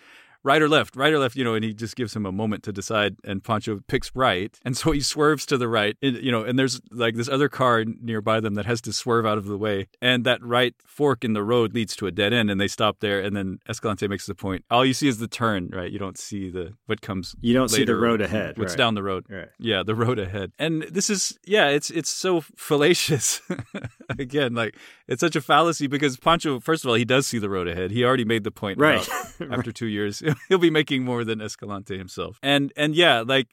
"Right 0.44 0.60
or 0.62 0.68
left? 0.68 0.96
Right 0.96 1.12
or 1.12 1.18
left?" 1.18 1.36
You 1.36 1.44
know, 1.44 1.54
and 1.54 1.64
he 1.64 1.72
just 1.74 1.96
gives 1.96 2.14
him 2.14 2.26
a 2.26 2.32
moment 2.32 2.62
to 2.64 2.72
decide. 2.72 3.16
And 3.24 3.42
Pancho 3.42 3.80
picks 3.86 4.10
right, 4.14 4.58
and 4.64 4.76
so 4.76 4.92
he 4.92 5.00
swerves 5.00 5.46
to 5.46 5.56
the 5.58 5.68
right. 5.68 5.96
You 6.00 6.30
know, 6.32 6.42
and 6.44 6.58
there's 6.58 6.80
like 6.90 7.14
this 7.16 7.28
other 7.28 7.48
car 7.48 7.84
nearby 7.84 8.40
them 8.40 8.54
that 8.54 8.66
has 8.66 8.80
to 8.82 8.92
swerve 8.92 9.24
out 9.26 9.38
of 9.38 9.46
the 9.46 9.58
way, 9.58 9.88
and 10.00 10.24
that 10.24 10.42
right 10.42 10.74
fork 10.84 11.24
in 11.24 11.32
the 11.32 11.42
road 11.42 11.74
leads 11.74 11.96
to 11.96 12.06
a 12.06 12.10
dead 12.10 12.32
end, 12.32 12.50
and 12.50 12.60
they 12.60 12.68
stop 12.68 13.00
there. 13.00 13.20
And 13.20 13.36
then 13.36 13.58
Escalante 13.68 14.08
makes 14.08 14.26
the 14.26 14.34
point: 14.34 14.64
all 14.70 14.84
you 14.84 14.94
see 14.94 15.08
is 15.08 15.18
the 15.18 15.28
turn, 15.28 15.68
right? 15.72 15.90
You 15.90 15.98
don't 15.98 16.18
see 16.18 16.50
the 16.50 16.74
what 16.86 17.00
comes. 17.00 17.34
You 17.40 17.54
don't 17.54 17.68
see 17.68 17.84
the 17.84 17.96
road 17.96 18.20
ahead, 18.20 18.58
What's 18.58 18.72
right. 18.72 18.78
down 18.78 18.94
the 18.94 19.02
road? 19.02 19.26
Right. 19.28 19.48
Yeah, 19.58 19.82
the 19.82 19.94
road 19.94 20.18
ahead. 20.18 20.52
And 20.58 20.82
this 20.82 21.08
is 21.10 21.38
yeah, 21.46 21.68
it's 21.68 21.90
it's 21.90 22.10
so 22.10 22.40
fallacious. 22.40 23.40
Again, 24.18 24.54
like 24.54 24.76
it's 25.08 25.20
such 25.20 25.36
a 25.36 25.40
fallacy 25.40 25.86
because 25.86 26.16
Pancho, 26.16 26.60
first 26.60 26.84
of 26.84 26.88
all, 26.88 26.94
he 26.94 27.04
does 27.04 27.26
see 27.26 27.38
the 27.38 27.48
road 27.50 27.68
ahead. 27.68 27.90
He 27.90 28.04
already 28.04 28.24
made 28.24 28.44
the 28.44 28.50
point 28.50 28.78
Right. 28.78 29.06
after 29.50 29.72
two 29.72 29.86
years, 29.86 30.22
he'll 30.48 30.58
be 30.58 30.70
making 30.70 31.04
more 31.04 31.24
than 31.24 31.40
Escalante 31.40 31.96
himself. 31.98 32.38
And 32.42 32.72
and 32.76 32.94
yeah, 32.94 33.20
like 33.26 33.48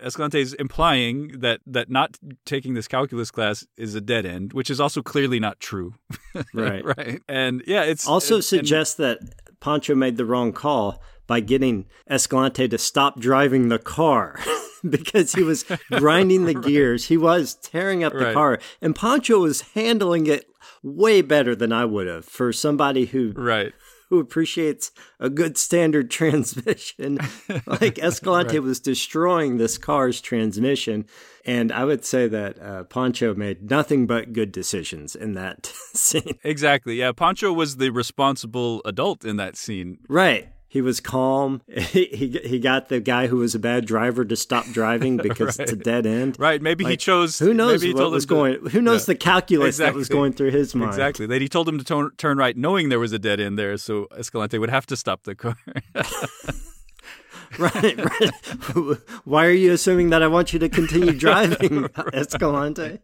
Escalante 0.00 0.40
is 0.40 0.52
implying 0.54 1.40
that 1.40 1.60
that 1.66 1.90
not 1.90 2.18
taking 2.44 2.74
this 2.74 2.86
calculus 2.88 3.30
class 3.30 3.66
is 3.76 3.94
a 3.94 4.00
dead 4.00 4.26
end, 4.26 4.52
which 4.52 4.70
is 4.70 4.80
also 4.80 5.02
clearly 5.02 5.40
not 5.40 5.60
true. 5.60 5.94
Right. 6.52 6.84
right. 6.84 7.22
And 7.28 7.62
yeah, 7.66 7.82
it's 7.84 8.06
Also 8.06 8.36
and- 8.36 8.44
suggests 8.44 8.94
that 8.96 9.18
Pancho 9.60 9.94
made 9.94 10.16
the 10.18 10.24
wrong 10.26 10.52
call 10.52 11.02
by 11.26 11.40
getting 11.40 11.86
Escalante 12.10 12.68
to 12.68 12.78
stop 12.78 13.18
driving 13.18 13.68
the 13.70 13.78
car. 13.78 14.38
because 14.88 15.32
he 15.32 15.42
was 15.42 15.64
grinding 15.90 16.44
the 16.44 16.54
gears. 16.54 17.06
He 17.06 17.16
was 17.16 17.54
tearing 17.54 18.04
up 18.04 18.12
the 18.12 18.26
Right. 18.26 18.34
car. 18.34 18.58
And 18.82 18.94
Pancho 18.94 19.40
was 19.40 19.62
handling 19.74 20.26
it 20.26 20.44
way 20.82 21.22
better 21.22 21.56
than 21.56 21.72
I 21.72 21.84
would 21.86 22.06
have 22.06 22.24
for 22.26 22.52
somebody 22.52 23.06
who 23.06 23.32
right 23.34 23.72
who 24.10 24.18
appreciates 24.20 24.90
a 25.20 25.28
good 25.28 25.56
standard 25.58 26.10
transmission. 26.10 27.18
like 27.66 27.98
Escalante 27.98 28.54
Right. 28.58 28.62
was 28.62 28.80
destroying 28.80 29.56
this 29.56 29.78
car's 29.78 30.20
transmission. 30.20 31.06
And 31.44 31.70
I 31.72 31.84
would 31.84 32.04
say 32.04 32.26
that 32.28 32.60
uh, 32.60 32.84
Pancho 32.84 33.34
made 33.34 33.70
nothing 33.70 34.06
but 34.06 34.32
good 34.32 34.50
decisions 34.52 35.14
in 35.14 35.34
that 35.34 35.66
scene. 35.94 36.38
Exactly. 36.44 36.96
Yeah, 36.96 37.12
Pancho 37.12 37.52
was 37.52 37.76
the 37.76 37.90
responsible 37.90 38.82
adult 38.84 39.24
in 39.24 39.36
that 39.36 39.56
scene. 39.56 39.98
Right. 40.08 40.48
He 40.76 40.82
was 40.82 41.00
calm. 41.00 41.62
He, 41.72 42.04
he 42.12 42.40
he 42.44 42.58
got 42.58 42.90
the 42.90 43.00
guy 43.00 43.28
who 43.28 43.38
was 43.38 43.54
a 43.54 43.58
bad 43.58 43.86
driver 43.86 44.26
to 44.26 44.36
stop 44.36 44.66
driving 44.66 45.16
because 45.28 45.58
it's 45.58 45.72
a 45.72 45.76
dead 45.76 46.04
end. 46.04 46.36
Right. 46.38 46.60
Maybe 46.60 46.84
he 46.84 46.98
chose. 46.98 47.38
Who 47.38 47.54
knows 47.54 47.80
maybe 47.80 47.86
he 47.88 47.94
what 47.94 48.00
told 48.00 48.12
was 48.12 48.24
him 48.24 48.28
to- 48.28 48.34
going? 48.34 48.66
Who 48.72 48.82
knows 48.82 49.02
Yeah. 49.08 49.14
the 49.14 49.18
calculus 49.18 49.78
that 49.78 49.94
was 49.94 50.10
going 50.10 50.34
through 50.34 50.50
his 50.50 50.74
mind? 50.74 50.90
Exactly. 50.90 51.24
That 51.26 51.40
he 51.40 51.48
told 51.48 51.66
him 51.66 51.78
to 51.78 51.84
turn, 51.84 52.10
turn 52.18 52.36
right, 52.36 52.54
knowing 52.54 52.90
there 52.90 52.98
was 53.00 53.12
a 53.12 53.18
dead 53.18 53.40
end 53.40 53.58
there, 53.58 53.78
so 53.78 54.06
Escalante 54.18 54.58
would 54.58 54.68
have 54.68 54.84
to 54.86 54.96
stop 54.96 55.22
the 55.22 55.34
car. 55.34 55.56
right, 57.58 57.96
right. 57.96 58.98
Why 59.24 59.46
are 59.46 59.50
you 59.50 59.72
assuming 59.72 60.10
that 60.10 60.22
I 60.22 60.26
want 60.26 60.52
you 60.52 60.58
to 60.58 60.68
continue 60.68 61.12
driving, 61.14 61.88
Escalante? 62.12 62.98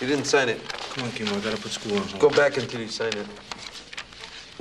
You 0.00 0.06
didn't 0.06 0.24
sign 0.26 0.48
it. 0.50 0.60
Come 0.68 1.04
on, 1.04 1.10
Kimo, 1.12 1.36
I 1.36 1.40
gotta 1.40 1.56
put 1.56 1.70
school 1.72 1.96
on 1.96 2.06
hold. 2.08 2.20
Go 2.20 2.30
back 2.30 2.56
until 2.58 2.80
you 2.80 2.88
sign 2.88 3.12
it. 3.14 3.26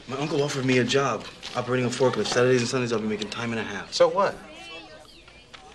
My 0.09 0.15
uncle 0.19 0.41
offered 0.41 0.63
me 0.63 0.77
a 0.77 0.85
job 0.85 1.25
operating 1.57 1.85
a 1.85 1.89
forklift. 1.89 2.27
Saturdays 2.27 2.61
and 2.61 2.69
Sundays, 2.69 2.93
I'll 2.93 2.99
be 2.99 3.09
making 3.09 3.29
time 3.29 3.51
and 3.51 3.59
a 3.59 3.63
half. 3.63 3.91
So 3.91 4.07
what? 4.07 4.35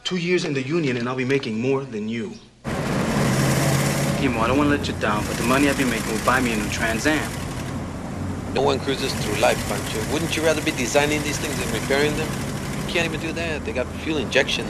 Two 0.05 0.17
years 0.17 0.47
in 0.47 0.55
the 0.55 0.63
union, 0.63 0.97
and 0.97 1.07
I'll 1.07 1.15
be 1.15 1.27
making 1.27 1.61
more 1.61 1.85
than 1.85 2.09
you. 2.09 2.33
Kimo, 2.65 4.41
I 4.41 4.47
don't 4.47 4.57
want 4.57 4.71
to 4.71 4.77
let 4.77 4.89
you 4.89 4.95
down, 4.95 5.23
but 5.27 5.37
the 5.37 5.43
money 5.43 5.69
I'll 5.69 5.77
be 5.77 5.85
making 5.85 6.11
will 6.11 6.25
buy 6.25 6.41
me 6.41 6.55
a 6.55 6.57
new 6.57 6.69
Trans 6.71 7.07
Am. 7.07 7.31
No 8.55 8.63
one 8.63 8.81
cruises 8.81 9.13
through 9.23 9.39
life, 9.39 9.59
Pancho. 9.69 10.01
Wouldn't 10.15 10.35
you 10.35 10.43
rather 10.43 10.63
be 10.63 10.71
designing 10.71 11.23
these 11.25 11.37
things 11.37 11.55
than 11.61 11.71
repairing 11.83 12.17
them? 12.17 12.29
You 12.87 12.91
can't 12.91 13.05
even 13.07 13.21
do 13.21 13.33
that. 13.35 13.67
They 13.67 13.75
got 13.75 13.87
fuel 14.01 14.17
injection. 14.17 14.65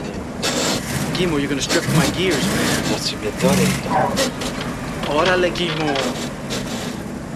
Kimo, 1.13 1.37
you're 1.37 1.47
gonna 1.47 1.61
strip 1.61 1.87
my 1.95 2.09
gears, 2.17 2.45
man. 2.47 2.91
No 2.91 2.97
se 2.97 3.15
me 3.15 3.27
atore. 3.31 3.65
Órale, 5.07 5.55
Kimo. 5.55 5.95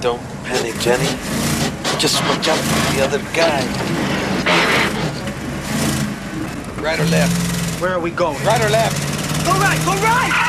Don't 0.02 0.22
panic, 0.44 0.78
Jenny. 0.82 1.47
Just 2.00 2.22
watch 2.26 2.48
out 2.48 2.60
for 2.60 2.96
the 2.96 3.04
other 3.04 3.18
guy. 3.34 3.66
Right 6.80 7.00
or 7.00 7.06
left? 7.06 7.82
Where 7.82 7.92
are 7.92 8.00
we 8.00 8.12
going? 8.12 8.38
Right 8.46 8.64
or 8.64 8.70
left? 8.70 8.96
Go 9.44 9.54
right, 9.54 9.84
go 9.84 9.94
right! 10.04 10.44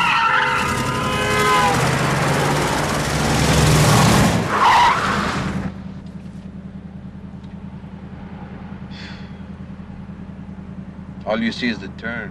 All 11.24 11.40
you 11.42 11.50
see 11.50 11.68
is 11.68 11.78
the 11.78 11.88
turn. 11.96 12.30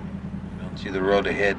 You 0.57 0.61
don't 0.61 0.77
see 0.77 0.89
the 0.89 1.01
road 1.01 1.25
ahead. 1.25 1.57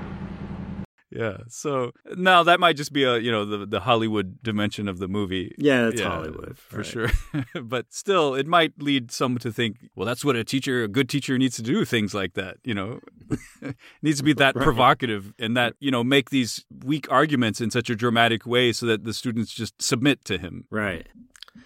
Yeah. 1.11 1.39
So 1.49 1.93
now 2.17 2.43
that 2.43 2.61
might 2.61 2.77
just 2.77 2.93
be 2.93 3.05
a 3.05 3.19
you 3.19 3.31
know 3.31 3.45
the 3.45 3.67
the 3.67 3.81
Hollywood 3.81 4.43
dimension 4.43 4.89
of 4.89 4.99
the 4.99 5.09
movie. 5.09 5.55
Yeah, 5.59 5.89
it's 5.89 6.01
Hollywood, 6.01 6.59
for 6.59 6.79
right. 6.79 6.87
sure. 6.87 7.11
but 7.63 7.87
still, 7.93 8.35
it 8.35 8.47
might 8.47 8.73
lead 8.81 9.11
some 9.11 9.39
to 9.39 9.51
think, 9.53 9.89
well, 9.95 10.07
that's 10.07 10.25
what 10.25 10.37
a 10.37 10.45
teacher, 10.45 10.85
a 10.85 10.89
good 10.89 11.09
teacher, 11.09 11.39
needs 11.39 11.57
to 11.57 11.63
do. 11.63 11.85
Things 11.85 12.15
like 12.15 12.35
that. 12.35 12.59
You 12.65 12.75
know, 12.75 13.01
needs 14.03 14.19
to 14.19 14.25
be 14.25 14.33
that 14.35 14.49
Right. 14.59 14.65
provocative 14.65 15.35
and 15.39 15.57
that 15.57 15.75
you 15.79 15.91
know 15.91 16.03
make 16.03 16.31
these 16.31 16.65
weak 16.85 17.07
arguments 17.11 17.61
in 17.61 17.71
such 17.71 17.91
a 17.91 17.95
dramatic 17.97 18.47
way 18.47 18.73
so 18.73 18.87
that 18.87 19.05
the 19.05 19.15
students 19.15 19.53
just 19.53 19.81
submit 19.81 20.25
to 20.27 20.39
him. 20.39 20.65
Right. 20.71 21.07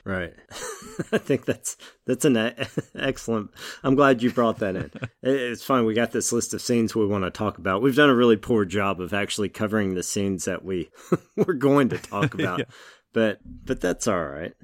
Right. 0.05 0.35
I 1.13 1.19
think 1.19 1.45
that's 1.45 1.77
that's 2.07 2.25
an 2.25 2.37
excellent. 2.99 3.51
I'm 3.85 3.95
glad 3.95 4.23
you 4.23 4.33
brought 4.33 4.59
that 4.59 4.77
in. 4.77 4.91
It's 5.23 5.63
fine. 5.63 5.85
We 5.85 5.95
got 5.95 6.11
this 6.11 6.33
list 6.33 6.53
of 6.55 6.61
scenes 6.61 6.95
we 6.95 7.07
want 7.07 7.25
to 7.25 7.31
talk 7.31 7.59
about. 7.59 7.83
We've 7.83 7.95
done 7.95 8.11
a 8.11 8.15
really 8.15 8.37
poor 8.37 8.65
job 8.65 9.01
of 9.01 9.15
actually 9.15 9.49
covering 9.49 9.95
the 9.95 10.03
scenes 10.03 10.47
that 10.47 10.65
we 10.65 10.91
we're 11.37 11.55
going 11.55 11.91
to 11.91 11.99
talk 11.99 12.35
about. 12.35 12.59
Yeah. 12.61 12.65
But 13.13 13.39
but 13.45 13.81
that's 13.81 14.09
all 14.09 14.25
right. 14.25 14.55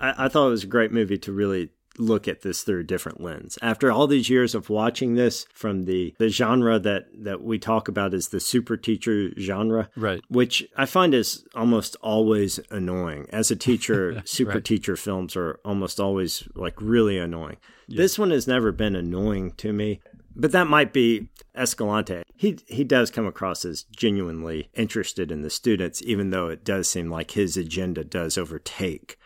I, 0.00 0.24
I 0.24 0.28
thought 0.28 0.48
it 0.48 0.50
was 0.50 0.64
a 0.64 0.68
great 0.68 0.90
movie 0.92 1.18
to 1.18 1.32
really 1.32 1.70
look 1.98 2.26
at 2.26 2.42
this 2.42 2.62
through 2.62 2.80
a 2.80 2.84
different 2.84 3.20
lens. 3.20 3.58
After 3.62 3.90
all 3.92 4.06
these 4.06 4.28
years 4.28 4.54
of 4.54 4.68
watching 4.70 5.14
this 5.14 5.46
from 5.54 5.84
the 5.84 6.14
the 6.18 6.28
genre 6.28 6.78
that 6.80 7.06
that 7.24 7.42
we 7.42 7.58
talk 7.58 7.88
about 7.88 8.14
is 8.14 8.28
the 8.28 8.40
super 8.40 8.76
teacher 8.76 9.30
genre, 9.38 9.88
Right. 9.96 10.20
which 10.28 10.66
I 10.76 10.86
find 10.86 11.14
is 11.14 11.44
almost 11.54 11.96
always 12.02 12.58
annoying. 12.70 13.26
As 13.30 13.50
a 13.50 13.56
teacher, 13.56 14.22
super 14.26 14.52
Right. 14.54 14.64
teacher 14.64 14.96
films 14.96 15.36
are 15.36 15.60
almost 15.64 16.00
always 16.00 16.48
like 16.54 16.80
really 16.80 17.18
annoying. 17.18 17.56
This 17.88 18.18
one 18.18 18.30
has 18.30 18.46
never 18.48 18.72
been 18.72 18.96
annoying 18.96 19.52
to 19.58 19.72
me. 19.72 20.00
But 20.36 20.50
that 20.50 20.66
might 20.66 20.92
be 20.92 21.28
Escalante. 21.54 22.22
He 22.36 22.58
he 22.66 22.82
does 22.82 23.10
come 23.12 23.26
across 23.26 23.64
as 23.64 23.84
genuinely 23.96 24.68
interested 24.74 25.30
in 25.30 25.42
the 25.42 25.50
students, 25.50 26.02
even 26.02 26.30
though 26.30 26.48
it 26.48 26.64
does 26.64 26.90
seem 26.90 27.08
like 27.08 27.30
his 27.32 27.56
agenda 27.56 28.02
does 28.02 28.36
overtake 28.36 29.16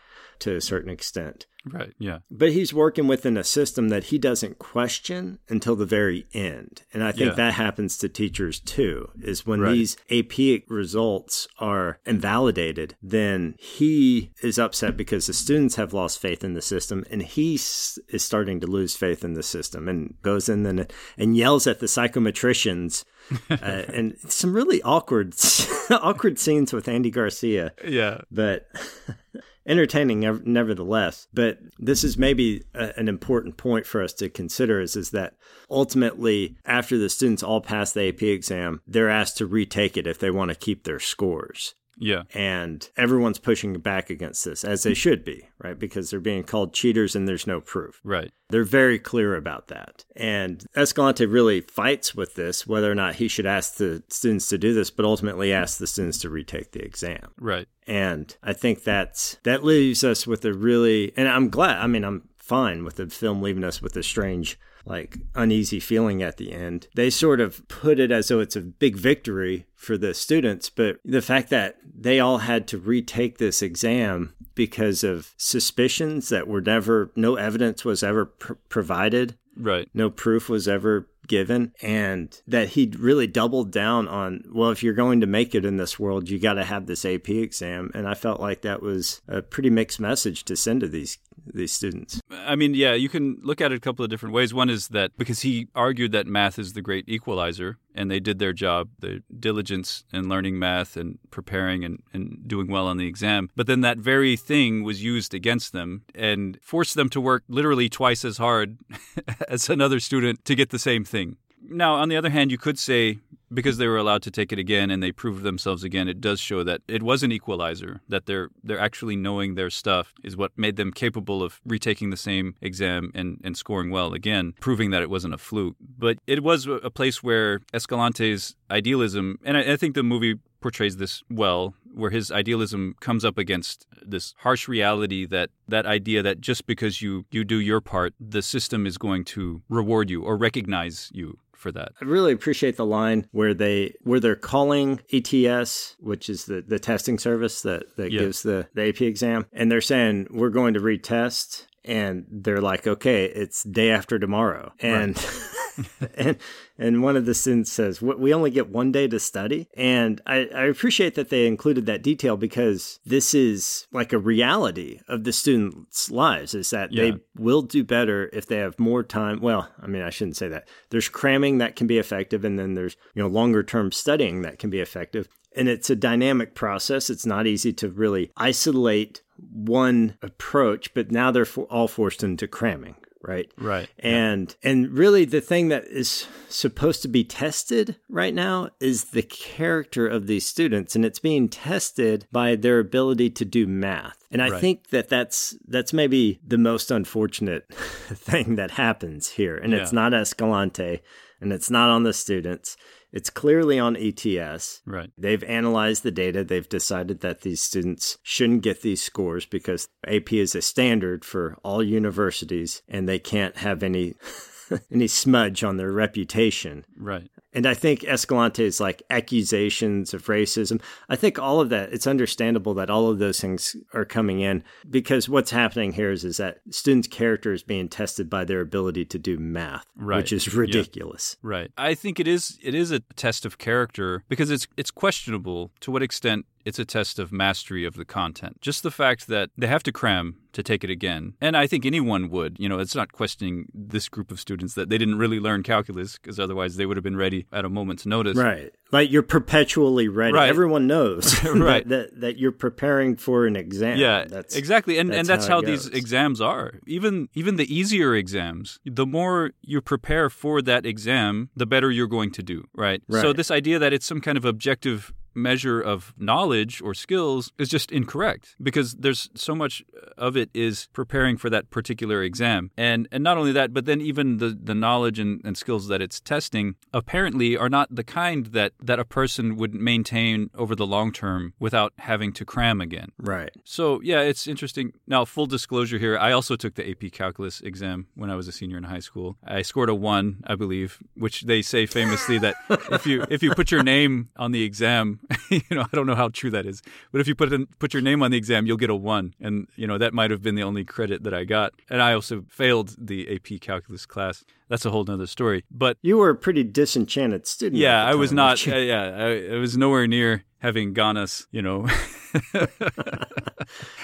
to 0.41 0.55
a 0.55 0.61
certain 0.61 0.91
extent. 0.91 1.47
Right. 1.73 1.93
Yeah. 1.99 2.19
But 2.31 2.53
he's 2.53 2.73
working 2.75 3.07
within 3.07 3.37
a 3.37 3.45
system 3.45 3.89
that 3.91 4.05
he 4.05 4.19
doesn't 4.19 4.59
question 4.59 5.39
until 5.49 5.77
the 5.77 5.87
very 5.87 6.27
end. 6.33 6.83
And 6.93 7.03
I 7.05 7.13
think 7.13 7.31
Yeah. 7.31 7.35
that 7.35 7.55
happens 7.55 7.97
to 7.99 8.09
teachers 8.09 8.61
too, 8.61 9.11
is 9.21 9.47
when 9.47 9.61
Right. 9.61 9.73
these 9.73 9.97
AP 10.11 10.65
results 10.69 11.49
are 11.59 11.99
invalidated, 12.07 12.95
then 13.03 13.55
he 13.59 14.33
is 14.43 14.59
upset 14.59 14.97
because 14.97 15.27
the 15.27 15.33
students 15.33 15.77
have 15.77 15.93
lost 15.93 16.19
faith 16.21 16.43
in 16.45 16.55
the 16.55 16.63
system 16.63 17.05
and 17.11 17.23
he 17.23 17.55
is 17.55 17.99
starting 18.19 18.61
to 18.61 18.67
lose 18.67 18.97
faith 18.97 19.25
in 19.25 19.35
the 19.35 19.43
system 19.43 19.89
and 19.89 20.15
goes 20.23 20.49
in 20.49 20.65
and, 20.67 20.93
and 21.17 21.37
yells 21.37 21.67
at 21.67 21.81
the 21.81 21.87
psychometricians. 21.87 23.05
uh, 23.51 23.57
and 23.61 24.17
some 24.29 24.55
really 24.55 24.81
awkward, 24.83 25.35
awkward 25.91 26.39
scenes 26.39 26.73
with 26.73 26.89
Andy 26.89 27.11
Garcia 27.11 27.73
Yeah. 27.87 28.23
but 28.31 28.67
entertaining 29.69 30.21
nevertheless. 30.45 31.29
But 31.33 31.59
this 31.79 32.03
is 32.03 32.19
maybe 32.19 32.65
a, 32.75 32.99
an 32.99 33.07
important 33.07 33.57
point 33.57 33.87
for 33.87 34.03
us 34.03 34.13
to 34.15 34.29
consider 34.29 34.81
is, 34.81 34.97
is 34.97 35.11
that 35.11 35.35
ultimately, 35.71 36.57
after 36.65 36.99
the 36.99 37.09
students 37.09 37.43
all 37.43 37.61
pass 37.61 37.93
the 37.93 38.09
AP 38.09 38.23
exam, 38.23 38.81
they're 38.87 39.11
asked 39.11 39.37
to 39.39 39.47
retake 39.47 39.97
it 39.97 40.07
if 40.07 40.19
they 40.19 40.31
want 40.31 40.51
to 40.51 40.57
keep 40.57 40.85
their 40.85 40.99
scores. 40.99 41.75
Yeah. 41.99 42.23
And 42.35 42.89
everyone's 42.97 43.39
pushing 43.39 43.75
back 43.79 44.11
against 44.11 44.45
this, 44.45 44.65
as 44.65 44.83
they 44.83 44.95
should 44.95 45.25
be, 45.25 45.49
right? 45.63 45.79
Because 45.79 46.11
they're 46.11 46.21
being 46.21 46.45
called 46.45 46.73
cheaters 46.73 47.15
and 47.15 47.29
there's 47.29 47.47
no 47.47 47.61
proof. 47.61 48.01
Right. 48.05 48.31
They're 48.51 48.65
very 48.65 48.99
clear 48.99 49.37
about 49.37 49.69
that. 49.69 50.05
And 50.17 50.65
Escalante 50.75 51.27
really 51.27 51.61
fights 51.61 52.15
with 52.15 52.35
this, 52.35 52.67
whether 52.67 52.91
or 52.91 52.95
not 52.95 53.17
he 53.17 53.29
should 53.29 53.47
ask 53.47 53.77
the 53.77 54.03
students 54.09 54.49
to 54.49 54.59
do 54.59 54.73
this, 54.73 54.91
but 54.91 55.05
ultimately 55.05 55.53
asks 55.53 55.79
the 55.79 55.87
students 55.87 56.19
to 56.19 56.31
retake 56.31 56.73
the 56.73 56.83
exam. 56.83 57.33
Right. 57.39 57.69
And 57.87 58.35
I 58.43 58.53
think 58.53 58.85
that's 58.85 59.39
that 59.45 59.65
leaves 59.65 60.05
us 60.05 60.27
with 60.27 60.45
a 60.45 60.53
really 60.53 61.13
and 61.17 61.29
I'm 61.29 61.49
glad 61.49 61.79
I 61.79 61.87
mean 61.87 62.05
I'm 62.05 62.29
fine 62.37 62.85
with 62.85 62.97
the 62.97 63.09
film 63.09 63.43
leaving 63.43 63.65
us 63.65 63.83
with 63.83 63.97
a 63.97 64.03
strange 64.03 64.59
like 64.85 65.19
uneasy 65.35 65.81
feeling 65.81 66.23
at 66.23 66.37
the 66.37 66.53
end. 66.53 66.89
They 66.95 67.11
sort 67.11 67.41
of 67.41 67.67
put 67.69 67.99
it 67.99 68.11
as 68.11 68.29
though 68.29 68.41
it's 68.41 68.57
a 68.57 68.61
big 68.61 68.97
victory 68.97 69.67
for 69.75 69.97
the 69.99 70.15
students, 70.15 70.71
but 70.71 70.99
the 71.05 71.23
fact 71.23 71.51
that 71.51 71.77
they 71.85 72.21
all 72.21 72.39
had 72.39 72.67
to 72.69 72.79
retake 72.79 73.39
this 73.39 73.63
exam 73.63 74.35
because 74.55 75.05
of 75.05 75.35
suspicions 75.37 76.29
that 76.31 76.49
were 76.49 76.61
never 76.61 77.11
no 77.15 77.37
evidence 77.37 77.85
was 77.85 78.03
ever 78.03 78.27
pr- 78.27 78.55
provided 78.69 79.37
Right. 79.61 79.89
no 79.93 80.09
proof 80.09 80.49
was 80.49 80.69
ever 80.69 81.09
given 81.27 81.73
and 81.83 82.41
that 82.47 82.71
he 82.71 82.93
really 82.97 83.27
doubled 83.27 83.71
down 83.73 84.07
on 84.09 84.45
well 84.53 84.71
if 84.71 84.83
you're 84.85 84.95
going 84.95 85.21
to 85.21 85.27
make 85.27 85.53
it 85.55 85.65
in 85.65 85.77
this 85.77 85.99
world 85.99 86.31
you 86.31 86.39
got 86.39 86.55
to 86.55 86.65
have 86.65 86.87
this 86.87 87.05
AP 87.05 87.29
exam 87.29 87.91
and 87.93 88.09
I 88.09 88.15
felt 88.15 88.41
like 88.41 88.63
that 88.63 88.81
was 88.83 89.21
a 89.29 89.43
pretty 89.43 89.69
mixed 89.69 89.99
message 90.01 90.45
to 90.45 90.57
send 90.57 90.81
to 90.83 90.89
these 90.89 91.19
these 91.55 91.73
students 91.73 92.21
I 92.49 92.57
mean, 92.57 92.75
yeah, 92.75 92.95
you 92.95 93.11
can 93.11 93.39
look 93.43 93.61
at 93.61 93.73
it 93.73 93.77
a 93.77 93.81
couple 93.81 94.05
of 94.05 94.11
different 94.11 94.35
ways. 94.35 94.55
One 94.55 94.71
is 94.71 94.89
that 94.89 95.17
because 95.19 95.41
he 95.41 95.69
argued 95.75 96.13
that 96.13 96.27
math 96.27 96.59
is 96.59 96.73
the 96.73 96.81
great 96.81 97.07
equalizer, 97.07 97.77
and 97.95 98.11
they 98.11 98.21
did 98.21 98.39
their 98.39 98.55
job, 98.55 98.89
the 99.01 99.23
diligence 99.39 100.05
in 100.15 100.31
learning 100.31 100.59
math 100.59 100.97
and 100.97 101.19
preparing 101.31 101.85
and, 101.85 102.03
and 102.15 102.49
doing 102.49 102.69
well 102.69 102.87
on 102.87 102.97
the 102.97 103.07
exam. 103.07 103.51
But 103.55 103.67
then 103.67 103.83
that 103.83 103.99
very 103.99 104.35
thing 104.35 104.83
was 104.83 105.03
used 105.03 105.35
against 105.35 105.75
them 105.75 106.05
and 106.15 106.59
forced 106.63 106.95
them 106.95 107.11
to 107.11 107.21
work 107.21 107.45
literally 107.49 107.91
twice 107.91 108.25
as 108.25 108.39
hard 108.39 108.79
as 109.49 109.69
another 109.69 110.01
student 110.01 110.45
to 110.47 110.55
get 110.55 110.71
the 110.71 110.79
same 110.79 111.05
thing. 111.05 111.37
Now, 111.69 111.95
on 111.95 112.09
the 112.09 112.17
other 112.17 112.31
hand, 112.31 112.51
you 112.51 112.59
could 112.59 112.79
say 112.79 113.19
because 113.53 113.79
they 113.79 113.87
were 113.87 113.97
allowed 113.97 114.23
to 114.23 114.31
take 114.31 114.53
it 114.53 114.59
again 114.59 114.91
and 114.91 115.03
they 115.03 115.13
proved 115.13 115.43
themselves 115.43 115.85
again, 115.85 116.09
it 116.09 116.21
does 116.21 116.41
show 116.41 116.63
that 116.65 116.83
it 116.89 117.03
was 117.03 117.23
an 117.23 117.33
equalizer. 117.33 118.01
That 118.09 118.27
they're 118.27 118.49
they're 118.63 118.79
actually 118.79 119.17
knowing 119.17 119.55
their 119.55 119.71
stuff 119.71 120.15
is 120.23 120.37
what 120.37 120.53
made 120.57 120.77
them 120.77 120.93
capable 120.93 121.43
of 121.43 121.61
retaking 121.65 122.11
the 122.11 122.17
same 122.17 122.55
exam 122.61 123.11
and, 123.15 123.41
and 123.45 123.57
scoring 123.57 123.91
well 123.91 124.13
again, 124.13 124.55
proving 124.61 124.91
that 124.91 125.03
it 125.03 125.11
wasn't 125.11 125.35
a 125.35 125.39
fluke. 125.39 125.77
But 125.81 126.19
it 126.27 126.43
was 126.43 126.67
a 126.67 126.91
place 126.91 127.23
where 127.23 127.61
Escalante's 127.73 128.57
idealism, 128.71 129.39
and 129.45 129.57
I, 129.57 129.73
I 129.73 129.77
think 129.77 129.95
the 129.95 130.03
movie 130.03 130.37
portrays 130.61 130.97
this 130.97 131.23
well, 131.31 131.75
where 131.95 132.11
his 132.11 132.33
idealism 132.33 132.97
comes 133.01 133.25
up 133.25 133.39
against 133.39 133.87
this 134.03 134.35
harsh 134.39 134.67
reality 134.69 135.25
that 135.27 135.51
that 135.69 135.87
idea 135.87 136.23
that 136.23 136.41
just 136.41 136.67
because 136.67 137.01
you 137.01 137.25
you 137.31 137.45
do 137.45 137.61
your 137.61 137.81
part, 137.81 138.15
the 138.21 138.43
system 138.43 138.87
is 138.87 138.99
going 138.99 139.25
to 139.25 139.63
reward 139.69 140.11
you 140.11 140.23
or 140.23 140.37
recognize 140.37 141.11
you 141.13 141.39
for 141.59 141.73
that. 141.73 141.93
I 142.01 142.05
really 142.05 142.33
appreciate 142.33 142.77
the 142.77 142.87
line 142.87 143.27
where 143.33 143.53
they 143.53 143.95
where 144.03 144.21
they're 144.21 144.37
calling 144.37 145.01
ETS, 145.13 145.97
which 145.99 146.29
is 146.31 146.45
the, 146.47 146.63
the 146.67 146.79
testing 146.79 147.19
service 147.19 147.63
that, 147.63 147.97
that 147.97 148.13
Yeah. 148.13 148.21
gives 148.21 148.43
the, 148.43 148.69
the 148.75 148.89
AP 148.89 149.03
exam, 149.03 149.47
and 149.53 149.71
they're 149.71 149.81
saying 149.81 150.29
we're 150.31 150.51
going 150.51 150.75
to 150.75 150.81
retest 150.81 151.67
and 151.85 152.27
they're 152.31 152.61
like, 152.61 152.87
okay, 152.87 153.25
it's 153.25 153.63
day 153.65 153.91
after 153.91 154.19
tomorrow. 154.19 154.73
And 154.81 155.17
and 156.17 156.37
and 156.79 157.03
one 157.03 157.17
of 157.17 157.27
the 157.27 157.35
students 157.35 157.73
says, 157.73 158.01
"We- 158.03 158.33
only 158.33 158.51
get 158.51 158.69
one 158.69 158.93
day 158.93 159.09
to 159.09 159.19
study. 159.19 159.69
And 159.77 160.21
I, 160.27 160.49
I 160.55 160.65
appreciate 160.67 161.15
that 161.17 161.29
they 161.31 161.47
included 161.47 161.87
that 161.87 162.03
detail 162.03 162.37
because 162.37 163.01
this 163.05 163.35
is 163.35 163.87
like 163.93 164.13
a 164.13 164.19
reality 164.19 165.01
of 165.09 165.25
the 165.25 165.33
students' 165.33 166.11
lives 166.11 166.55
is 166.55 166.71
that 166.71 166.93
Yeah. 166.93 167.03
they 167.03 167.19
will 167.37 167.63
do 167.63 167.83
better 167.85 168.31
if 168.33 168.47
they 168.47 168.59
have 168.59 168.79
more 168.79 169.03
time. 169.03 169.41
Well, 169.41 169.69
I 169.81 169.87
mean, 169.87 170.03
I 170.03 170.11
shouldn't 170.11 170.37
say 170.37 170.49
that. 170.49 170.69
There's 170.91 171.09
cramming 171.09 171.59
that 171.59 171.77
can 171.77 171.87
be 171.87 171.99
effective, 171.99 172.45
and 172.45 172.59
then 172.59 172.75
there's 172.75 172.97
you 173.15 173.23
know 173.23 173.29
longer 173.29 173.63
term 173.63 173.93
studying 173.93 174.43
that 174.43 174.59
can 174.59 174.71
be 174.71 174.81
effective. 174.81 175.29
And 175.57 175.69
it's 175.69 175.91
a 175.91 175.97
dynamic 175.97 176.55
process. 176.55 177.09
It's 177.11 177.27
not 177.27 177.47
easy 177.47 177.73
to 177.73 177.89
really 177.89 178.31
isolate 178.37 179.23
one 179.53 180.17
approach, 180.23 180.93
but 180.95 181.11
now 181.11 181.31
they're 181.31 181.45
for, 181.45 181.65
all 181.65 181.89
forced 181.89 182.23
into 182.23 182.47
cramming, 182.47 182.97
right? 183.23 183.51
Right. 183.59 183.89
And 183.99 184.55
and 184.63 184.91
really 184.93 185.25
the 185.25 185.41
thing 185.41 185.69
that 185.69 185.85
is 185.87 186.27
supposed 186.49 187.03
to 187.03 187.09
be 187.09 187.25
tested 187.25 187.97
right 188.09 188.33
now 188.35 188.71
is 188.81 189.07
the 189.07 189.23
character 189.23 190.07
of 190.07 190.27
these 190.27 190.47
students 190.47 190.95
and 190.97 191.05
it's 191.05 191.19
being 191.19 191.49
tested 191.49 192.27
by 192.33 192.57
their 192.57 192.79
ability 192.79 193.31
to 193.31 193.45
do 193.45 193.67
math. 193.67 194.25
And 194.31 194.43
I 194.43 194.49
Right. 194.51 194.61
think 194.61 194.89
that 194.91 195.09
that's 195.09 195.57
that's 195.67 195.93
maybe 195.93 196.41
the 196.47 196.59
most 196.59 196.91
unfortunate 196.91 197.67
thing 197.75 198.57
that 198.57 198.73
happens 198.73 199.31
here. 199.31 199.57
And 199.57 199.73
it's 199.75 199.93
not 199.93 200.15
Escalante 200.15 201.01
and 201.41 201.53
it's 201.53 201.71
not 201.71 201.89
on 201.89 202.03
the 202.03 202.13
students. 202.13 202.77
It's 203.13 203.31
clearly 203.31 203.79
on 203.79 203.97
ETS. 203.97 204.83
Right. 204.85 205.11
They've 205.17 205.43
analyzed 205.45 206.03
the 206.03 206.11
data. 206.11 206.45
They've 206.45 206.69
decided 206.69 207.21
that 207.21 207.41
these 207.41 207.61
students 207.61 208.19
shouldn't 208.23 208.63
get 208.63 208.83
these 208.83 209.03
scores 209.03 209.47
because 209.47 209.89
AP 210.07 210.33
is 210.35 210.55
a 210.55 210.63
standard 210.63 211.25
for 211.25 211.57
all 211.63 211.83
universities 211.83 212.83
and 212.87 213.09
they 213.09 213.19
can't 213.19 213.57
have 213.59 213.83
any 213.83 214.15
any 214.93 215.09
smudge 215.09 215.65
on 215.65 215.77
their 215.79 215.93
reputation. 215.93 216.85
Right. 216.97 217.31
And 217.59 217.67
I 217.67 217.75
think 217.75 218.03
Escalante's 218.03 218.79
like 218.79 219.03
accusations 219.11 220.15
of 220.15 220.27
racism, 220.27 220.81
I 221.09 221.17
think 221.17 221.41
all 221.41 221.61
of 221.61 221.71
that, 221.71 221.93
it's 221.93 222.07
understandable 222.07 222.73
that 222.75 222.89
all 222.89 223.11
of 223.11 223.19
those 223.19 223.41
things 223.41 223.75
are 223.95 224.05
coming 224.05 224.39
in 224.39 224.63
because 224.89 225.29
what's 225.29 225.51
happening 225.51 225.93
here 225.93 226.13
is, 226.13 226.23
is 226.25 226.37
that 226.37 226.61
students' 226.71 227.09
character 227.09 227.53
is 227.53 227.65
being 227.65 227.89
tested 227.89 228.31
by 228.31 228.45
their 228.45 228.61
ability 228.61 229.05
to 229.07 229.19
do 229.19 229.39
math, 229.39 229.85
Right. 229.97 230.19
which 230.19 230.33
is 230.33 230.47
Yeah. 230.47 230.61
ridiculous. 230.61 231.37
Right. 231.43 231.73
I 231.77 231.95
think 231.95 232.21
it 232.21 232.29
is 232.29 232.59
it 232.63 232.75
is 232.77 232.93
a 232.93 233.01
test 233.17 233.45
of 233.45 233.59
character 233.59 234.23
because 234.29 234.53
it's 234.53 234.69
it's 234.77 234.93
questionable 234.93 235.73
to 235.81 235.91
what 235.91 236.03
extent 236.03 236.47
it's 236.69 236.79
a 236.79 236.85
test 236.85 237.19
of 237.19 237.33
mastery 237.33 237.87
of 237.87 237.95
the 237.95 238.05
content. 238.05 238.61
Just 238.61 238.83
the 238.83 238.91
fact 238.91 239.27
that 239.29 239.49
they 239.57 239.67
have 239.67 239.83
to 239.85 239.91
cram 239.91 240.37
to 240.53 240.63
take 240.63 240.85
it 240.85 240.91
again. 240.91 241.33
And 241.41 241.57
I 241.57 241.67
think 241.67 241.87
anyone 241.87 242.29
would, 242.29 242.59
you 242.59 242.69
know, 242.69 242.79
it's 242.79 242.95
not 242.95 243.13
questioning 243.13 243.67
this 243.73 244.09
group 244.11 244.31
of 244.31 244.39
students 244.39 244.75
that 244.75 244.91
they 244.91 244.99
didn't 244.99 245.17
really 245.17 245.41
learn 245.41 245.63
calculus 245.63 246.19
because 246.19 246.39
otherwise 246.39 246.77
they 246.77 246.85
would 246.85 246.99
have 246.99 247.05
been 247.05 247.17
ready 247.17 247.47
at 247.53 247.65
a 247.65 247.71
moment's 247.71 248.05
notice. 248.05 248.37
Right. 248.37 248.75
Like 248.91 249.11
you're 249.11 249.23
perpetually 249.23 250.09
ready. 250.09 250.33
Right. 250.35 250.49
Everyone 250.49 250.87
knows 250.87 251.43
Right. 251.45 251.87
that, 251.89 252.11
that, 252.11 252.21
that 252.21 252.39
you're 252.39 252.53
preparing 252.53 253.17
for 253.17 253.47
an 253.47 253.57
exam. 253.57 253.99
Yeah, 253.99 254.25
that's, 254.25 254.57
exactly, 254.57 254.99
and 254.99 255.13
and 255.15 255.27
that's 255.27 255.47
how, 255.47 255.59
it 255.61 255.67
these 255.67 255.87
exams 255.89 256.41
are. 256.41 256.81
Even 256.87 257.29
even 257.35 257.57
the 257.57 257.73
easier 257.73 258.15
exams, 258.15 258.79
the 258.85 259.07
more 259.07 259.51
you 259.63 259.81
prepare 259.81 260.31
for 260.31 260.63
that 260.63 260.87
exam, 260.87 261.51
the 261.55 261.67
better 261.67 261.91
you're 261.91 262.07
going 262.07 262.31
to 262.33 262.43
do. 262.43 262.65
Right. 262.75 263.03
So 263.11 263.33
this 263.33 263.51
idea 263.51 263.79
that 263.79 263.93
it's 263.93 264.07
some 264.07 264.21
kind 264.21 264.39
of 264.39 264.45
objective 264.45 265.13
measure 265.39 265.81
of 265.81 266.13
knowledge 266.19 266.83
or 266.83 266.93
skills 266.93 267.53
is 267.59 267.69
just 267.69 267.91
incorrect 267.93 268.57
because 268.61 268.95
there's 268.95 269.31
so 269.35 269.55
much 269.55 269.83
of 270.19 270.37
it 270.37 270.51
is 270.53 270.89
preparing 270.93 271.37
for 271.37 271.49
that 271.49 271.71
particular 271.71 272.23
exam 272.23 272.71
and 272.77 273.09
and 273.13 273.23
not 273.23 273.39
only 273.39 273.53
that 273.53 273.73
but 273.73 273.85
then 273.87 274.01
even 274.01 274.39
the 274.39 274.59
the 274.61 274.75
knowledge 274.75 275.19
and, 275.19 275.41
and 275.45 275.57
skills 275.57 275.89
that 275.89 276.03
it's 276.03 276.21
testing 276.21 276.75
apparently 276.93 277.57
are 277.57 277.69
not 277.69 277.95
the 277.95 278.05
kind 278.05 278.47
that 278.47 278.73
that 278.81 278.99
a 278.99 279.05
person 279.05 279.57
would 279.57 279.75
maintain 279.75 280.51
over 280.55 280.75
the 280.75 280.87
long 280.87 281.13
term 281.13 281.53
without 281.59 281.93
having 281.99 282.33
to 282.33 282.45
cram 282.45 282.81
again 282.81 283.11
Right. 283.19 283.51
so 283.65 284.01
yeah, 284.03 284.21
it's 284.21 284.47
interesting. 284.47 284.93
Now, 285.07 285.25
full 285.25 285.47
disclosure 285.47 285.99
here, 285.99 286.17
I 286.19 286.33
also 286.33 286.57
took 286.57 286.75
the 286.75 286.89
AP 286.91 287.11
Calculus 287.13 287.61
exam 287.61 288.07
when 288.15 288.31
I 288.31 288.37
was 288.37 288.47
a 288.49 288.53
senior 288.53 288.77
in 288.77 288.85
high 288.85 289.01
school. 289.01 289.37
I 289.45 289.63
scored 289.63 289.89
a 289.89 289.95
one, 289.95 290.43
I 290.47 290.55
believe, 290.55 290.99
which 291.15 291.43
they 291.43 291.63
say 291.63 291.87
famously 291.87 292.39
that 292.39 292.55
if 292.93 293.07
you 293.07 293.25
if 293.31 293.43
you 293.43 293.55
put 293.55 293.71
your 293.71 293.83
name 293.83 294.29
on 294.37 294.53
the 294.53 294.63
exam, 294.63 295.21
you 295.51 295.63
know, 295.71 295.83
I 295.83 295.97
don't 295.97 296.07
know 296.07 296.15
how 296.15 296.29
true 296.29 296.51
that 296.51 296.67
is, 296.67 296.83
but 297.13 297.21
if 297.21 297.27
you 297.29 297.35
put 297.35 297.53
in, 297.53 297.67
put 297.79 297.93
your 297.95 298.03
name 298.03 298.23
on 298.23 298.31
the 298.31 298.37
exam, 298.37 298.67
you'll 298.67 298.77
get 298.77 298.91
a 298.91 298.95
one, 298.95 299.35
and 299.41 299.67
you 299.77 299.87
know 299.87 299.99
that 299.99 300.15
might 300.15 300.31
have 300.31 300.43
been 300.43 300.55
the 300.55 300.63
only 300.63 300.85
credit 300.85 301.23
that 301.25 301.35
I 301.35 301.45
got. 301.45 301.73
And 301.91 302.01
I 302.03 302.13
also 302.13 302.45
failed 302.49 302.95
the 302.99 303.35
AP 303.35 303.61
Calculus 303.61 304.07
class. 304.07 304.45
That's 304.69 304.85
a 304.85 304.91
whole 304.91 305.05
nother 305.05 305.27
story. 305.27 305.65
But 305.71 305.97
You 306.03 306.19
were 306.19 306.31
a 306.31 306.35
pretty 306.37 306.65
disenchanted 306.65 307.47
student. 307.47 307.81
yeah, 307.81 308.05
I 308.05 308.15
was 308.15 308.33
not. 308.33 308.67
Uh, 308.67 308.77
yeah, 308.77 309.03
I, 309.17 309.55
I 309.55 309.59
was 309.59 309.77
nowhere 309.77 310.07
near 310.07 310.45
having 310.59 310.95
Ganas, 310.95 311.47
you 311.51 311.63
know. 311.63 311.87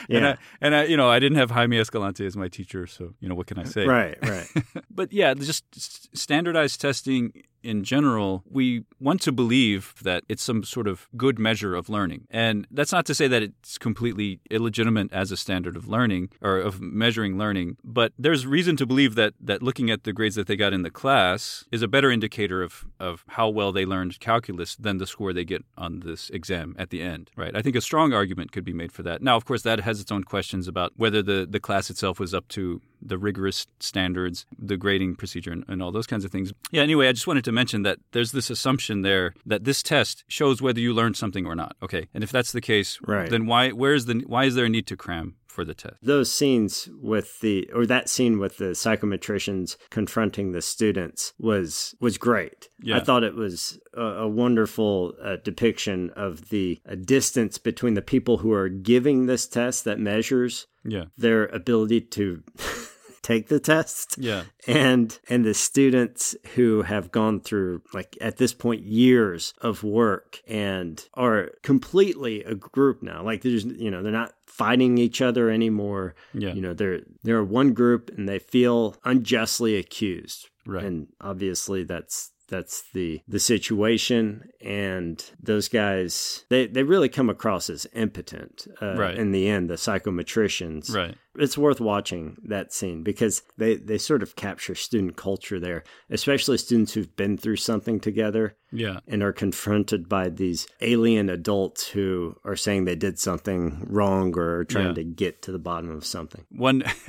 And 0.08 0.26
I, 0.26 0.36
and 0.60 0.74
I, 0.74 0.84
you 0.84 0.96
know, 0.96 1.08
I 1.08 1.18
didn't 1.18 1.38
have 1.38 1.50
Jaime 1.50 1.78
Escalante 1.78 2.26
as 2.26 2.36
my 2.36 2.48
teacher, 2.48 2.86
so 2.86 3.14
you 3.20 3.28
know, 3.28 3.34
what 3.34 3.46
can 3.46 3.58
I 3.58 3.64
say? 3.64 3.86
Right, 3.86 4.16
right. 4.22 4.46
but 4.90 5.12
yeah, 5.12 5.32
just 5.34 5.64
standardized 6.16 6.80
testing 6.80 7.32
in 7.64 7.82
general, 7.82 8.44
we 8.48 8.84
want 9.00 9.20
to 9.22 9.32
believe 9.32 9.94
that 10.02 10.22
it's 10.28 10.42
some 10.42 10.62
sort 10.62 10.86
of 10.86 11.08
good 11.16 11.38
measure 11.38 11.74
of 11.74 11.88
learning. 11.88 12.26
And 12.30 12.66
that's 12.70 12.92
not 12.92 13.06
to 13.06 13.14
say 13.14 13.26
that 13.28 13.42
it's 13.42 13.78
completely 13.78 14.40
illegitimate 14.50 15.12
as 15.12 15.32
a 15.32 15.36
standard 15.36 15.76
of 15.76 15.88
learning 15.88 16.30
or 16.40 16.58
of 16.58 16.80
measuring 16.80 17.38
learning, 17.38 17.78
but 17.82 18.12
there's 18.18 18.46
reason 18.46 18.76
to 18.76 18.86
believe 18.86 19.14
that 19.14 19.34
that 19.40 19.62
looking 19.62 19.90
at 19.90 20.04
the 20.04 20.12
grades 20.12 20.34
that 20.36 20.46
they 20.46 20.56
got 20.56 20.72
in 20.72 20.82
the 20.82 20.90
class 20.90 21.64
is 21.72 21.82
a 21.82 21.88
better 21.88 22.10
indicator 22.10 22.62
of 22.62 22.86
of 23.00 23.24
how 23.28 23.48
well 23.48 23.72
they 23.72 23.86
learned 23.86 24.20
calculus 24.20 24.76
than 24.76 24.98
the 24.98 25.06
score 25.06 25.32
they 25.32 25.44
get 25.44 25.64
on 25.76 26.00
this 26.00 26.30
exam 26.30 26.76
at 26.78 26.90
the 26.90 27.00
end, 27.00 27.30
right? 27.36 27.56
I 27.56 27.62
think 27.62 27.76
a 27.76 27.80
strong 27.80 28.12
argument 28.12 28.52
could 28.52 28.64
be 28.64 28.72
made 28.72 28.92
for 28.92 29.02
that. 29.02 29.22
Now, 29.22 29.36
of 29.36 29.44
course, 29.44 29.62
that 29.62 29.80
has 29.80 30.00
its 30.00 30.12
own 30.12 30.24
questions 30.24 30.68
about 30.68 30.92
whether 30.96 31.22
the 31.22 31.46
the 31.48 31.60
class 31.60 31.90
itself 31.90 32.20
was 32.20 32.34
up 32.34 32.48
to 32.48 32.80
the 33.04 33.18
rigorous 33.18 33.66
standards, 33.80 34.46
the 34.58 34.76
grading 34.76 35.16
procedure, 35.16 35.52
and, 35.52 35.64
and 35.68 35.82
all 35.82 35.92
those 35.92 36.06
kinds 36.06 36.24
of 36.24 36.30
things. 36.30 36.52
Yeah, 36.70 36.82
anyway, 36.82 37.08
I 37.08 37.12
just 37.12 37.26
wanted 37.26 37.44
to 37.44 37.52
mention 37.52 37.82
that 37.82 37.98
there's 38.12 38.32
this 38.32 38.50
assumption 38.50 39.02
there 39.02 39.34
that 39.46 39.64
this 39.64 39.82
test 39.82 40.24
shows 40.28 40.62
whether 40.62 40.80
you 40.80 40.92
learned 40.94 41.16
something 41.16 41.46
or 41.46 41.54
not. 41.54 41.76
Okay, 41.82 42.08
and 42.14 42.24
if 42.24 42.32
that's 42.32 42.52
the 42.52 42.60
case, 42.60 42.98
Right. 43.06 43.28
then 43.30 43.46
why 43.46 43.70
where 43.70 43.94
is 43.94 44.06
the 44.06 44.22
why 44.26 44.44
is 44.44 44.54
there 44.54 44.64
a 44.64 44.68
need 44.68 44.86
to 44.88 44.96
cram 44.96 45.36
for 45.46 45.64
the 45.64 45.74
test? 45.74 45.96
Those 46.02 46.32
scenes 46.32 46.88
with 47.00 47.40
the 47.40 47.70
or 47.72 47.86
that 47.86 48.08
scene 48.08 48.38
with 48.38 48.56
the 48.58 48.74
psychometricians 48.74 49.76
confronting 49.90 50.52
the 50.52 50.62
students 50.62 51.32
was 51.38 51.94
was 52.00 52.18
great. 52.18 52.68
Yeah. 52.82 52.96
I 52.96 53.00
thought 53.00 53.22
it 53.24 53.34
was 53.34 53.78
a, 53.94 54.02
a 54.02 54.28
wonderful 54.28 55.12
uh, 55.22 55.36
depiction 55.44 56.10
of 56.16 56.48
the 56.48 56.80
uh, 56.88 56.94
distance 56.96 57.58
between 57.58 57.94
the 57.94 58.02
people 58.02 58.38
who 58.38 58.52
are 58.52 58.68
giving 58.68 59.26
this 59.26 59.46
test 59.46 59.84
that 59.84 59.98
measures 60.00 60.66
Yeah. 60.84 61.04
their 61.16 61.46
ability 61.46 62.00
to 62.02 62.42
take 63.24 63.48
the 63.48 63.58
test 63.58 64.16
Yeah. 64.18 64.44
and 64.68 65.18
and 65.28 65.44
the 65.44 65.54
students 65.54 66.36
who 66.54 66.82
have 66.82 67.10
gone 67.10 67.40
through 67.40 67.82
like 67.92 68.16
at 68.20 68.36
this 68.36 68.52
point 68.54 68.82
years 68.84 69.52
of 69.60 69.82
work 69.82 70.40
and 70.46 71.04
are 71.14 71.50
completely 71.62 72.44
a 72.44 72.54
group 72.54 73.02
now 73.02 73.24
like 73.24 73.42
there's 73.42 73.64
you 73.64 73.90
know 73.90 74.02
they're 74.02 74.12
not 74.12 74.34
fighting 74.46 74.98
each 74.98 75.20
other 75.20 75.50
anymore 75.50 76.14
Yeah. 76.34 76.52
you 76.54 76.60
know 76.60 76.74
they're 76.74 77.00
they're 77.24 77.42
one 77.42 77.72
group 77.72 78.10
and 78.16 78.28
they 78.28 78.38
feel 78.38 78.94
unjustly 79.04 79.76
accused 79.76 80.48
Right. 80.66 80.84
and 80.84 81.08
obviously 81.20 81.82
that's 81.84 82.30
that's 82.48 82.84
the 82.92 83.20
the 83.26 83.40
situation 83.40 84.50
and 84.60 85.16
those 85.42 85.68
guys 85.68 86.44
they 86.50 86.66
they 86.66 86.82
really 86.82 87.08
come 87.08 87.30
across 87.30 87.70
as 87.70 87.86
impotent 87.94 88.66
uh, 88.82 88.94
Right. 88.96 89.16
in 89.18 89.32
the 89.32 89.48
end 89.48 89.68
the 89.70 89.74
psychometricians 89.74 90.94
Right. 90.94 91.16
It's 91.36 91.58
worth 91.58 91.80
watching 91.80 92.36
that 92.44 92.72
scene 92.72 93.02
because 93.02 93.42
they, 93.58 93.76
they 93.76 93.98
sort 93.98 94.22
of 94.22 94.36
capture 94.36 94.74
student 94.74 95.16
culture 95.16 95.58
there, 95.58 95.82
especially 96.10 96.58
students 96.58 96.94
who've 96.94 97.14
been 97.16 97.36
through 97.38 97.56
something 97.56 97.98
together 98.00 98.56
Yeah. 98.70 99.00
and 99.08 99.22
are 99.22 99.32
confronted 99.32 100.08
by 100.08 100.28
these 100.28 100.66
alien 100.80 101.28
adults 101.28 101.88
who 101.88 102.36
are 102.44 102.56
saying 102.56 102.84
they 102.84 102.94
did 102.94 103.18
something 103.18 103.84
wrong 103.90 104.36
or 104.38 104.58
are 104.60 104.64
trying 104.64 104.88
Yeah. 104.88 104.92
to 104.94 105.04
get 105.04 105.42
to 105.42 105.52
the 105.52 105.58
bottom 105.58 105.90
of 105.90 106.04
something. 106.06 106.44
One, 106.50 106.78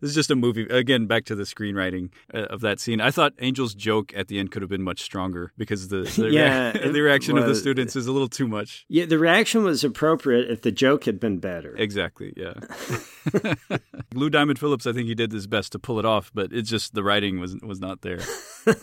this 0.00 0.10
is 0.10 0.14
just 0.14 0.30
a 0.30 0.36
movie. 0.36 0.62
Again, 0.68 1.06
back 1.06 1.24
to 1.26 1.34
the 1.34 1.42
screenwriting 1.44 2.10
uh, 2.32 2.42
of 2.42 2.60
that 2.60 2.78
scene. 2.80 3.00
I 3.00 3.10
thought 3.10 3.32
Angel's 3.38 3.74
joke 3.74 4.12
at 4.16 4.28
the 4.28 4.38
end 4.38 4.52
could 4.52 4.62
have 4.62 4.70
been 4.70 4.82
much 4.82 5.00
stronger 5.02 5.52
because 5.58 5.88
the 5.88 6.02
the, 6.16 6.30
Yeah, 6.30 6.72
rea- 6.72 6.88
the 6.92 7.00
reaction 7.00 7.36
of 7.36 7.46
the 7.46 7.54
students 7.54 7.96
is 7.96 8.06
a 8.06 8.12
little 8.12 8.28
too 8.28 8.46
much. 8.46 8.84
Yeah, 8.88 9.06
the 9.06 9.18
reaction 9.18 9.64
was 9.64 9.82
appropriate 9.82 10.50
if 10.50 10.62
the 10.62 10.70
joke 10.72 11.04
had 11.04 11.18
been 11.18 11.38
better. 11.38 11.74
Exactly. 11.76 12.32
Yeah. 12.36 12.54
Lou 14.14 14.30
Diamond 14.30 14.58
Phillips, 14.58 14.86
I 14.86 14.92
think 14.92 15.08
he 15.08 15.14
did 15.14 15.32
his 15.32 15.46
best 15.46 15.72
to 15.72 15.78
pull 15.78 15.98
it 15.98 16.04
off, 16.04 16.30
but 16.34 16.52
it's 16.52 16.70
just 16.70 16.94
the 16.94 17.02
writing 17.02 17.40
was 17.40 17.56
was 17.62 17.80
not 17.80 18.02
there. 18.02 18.20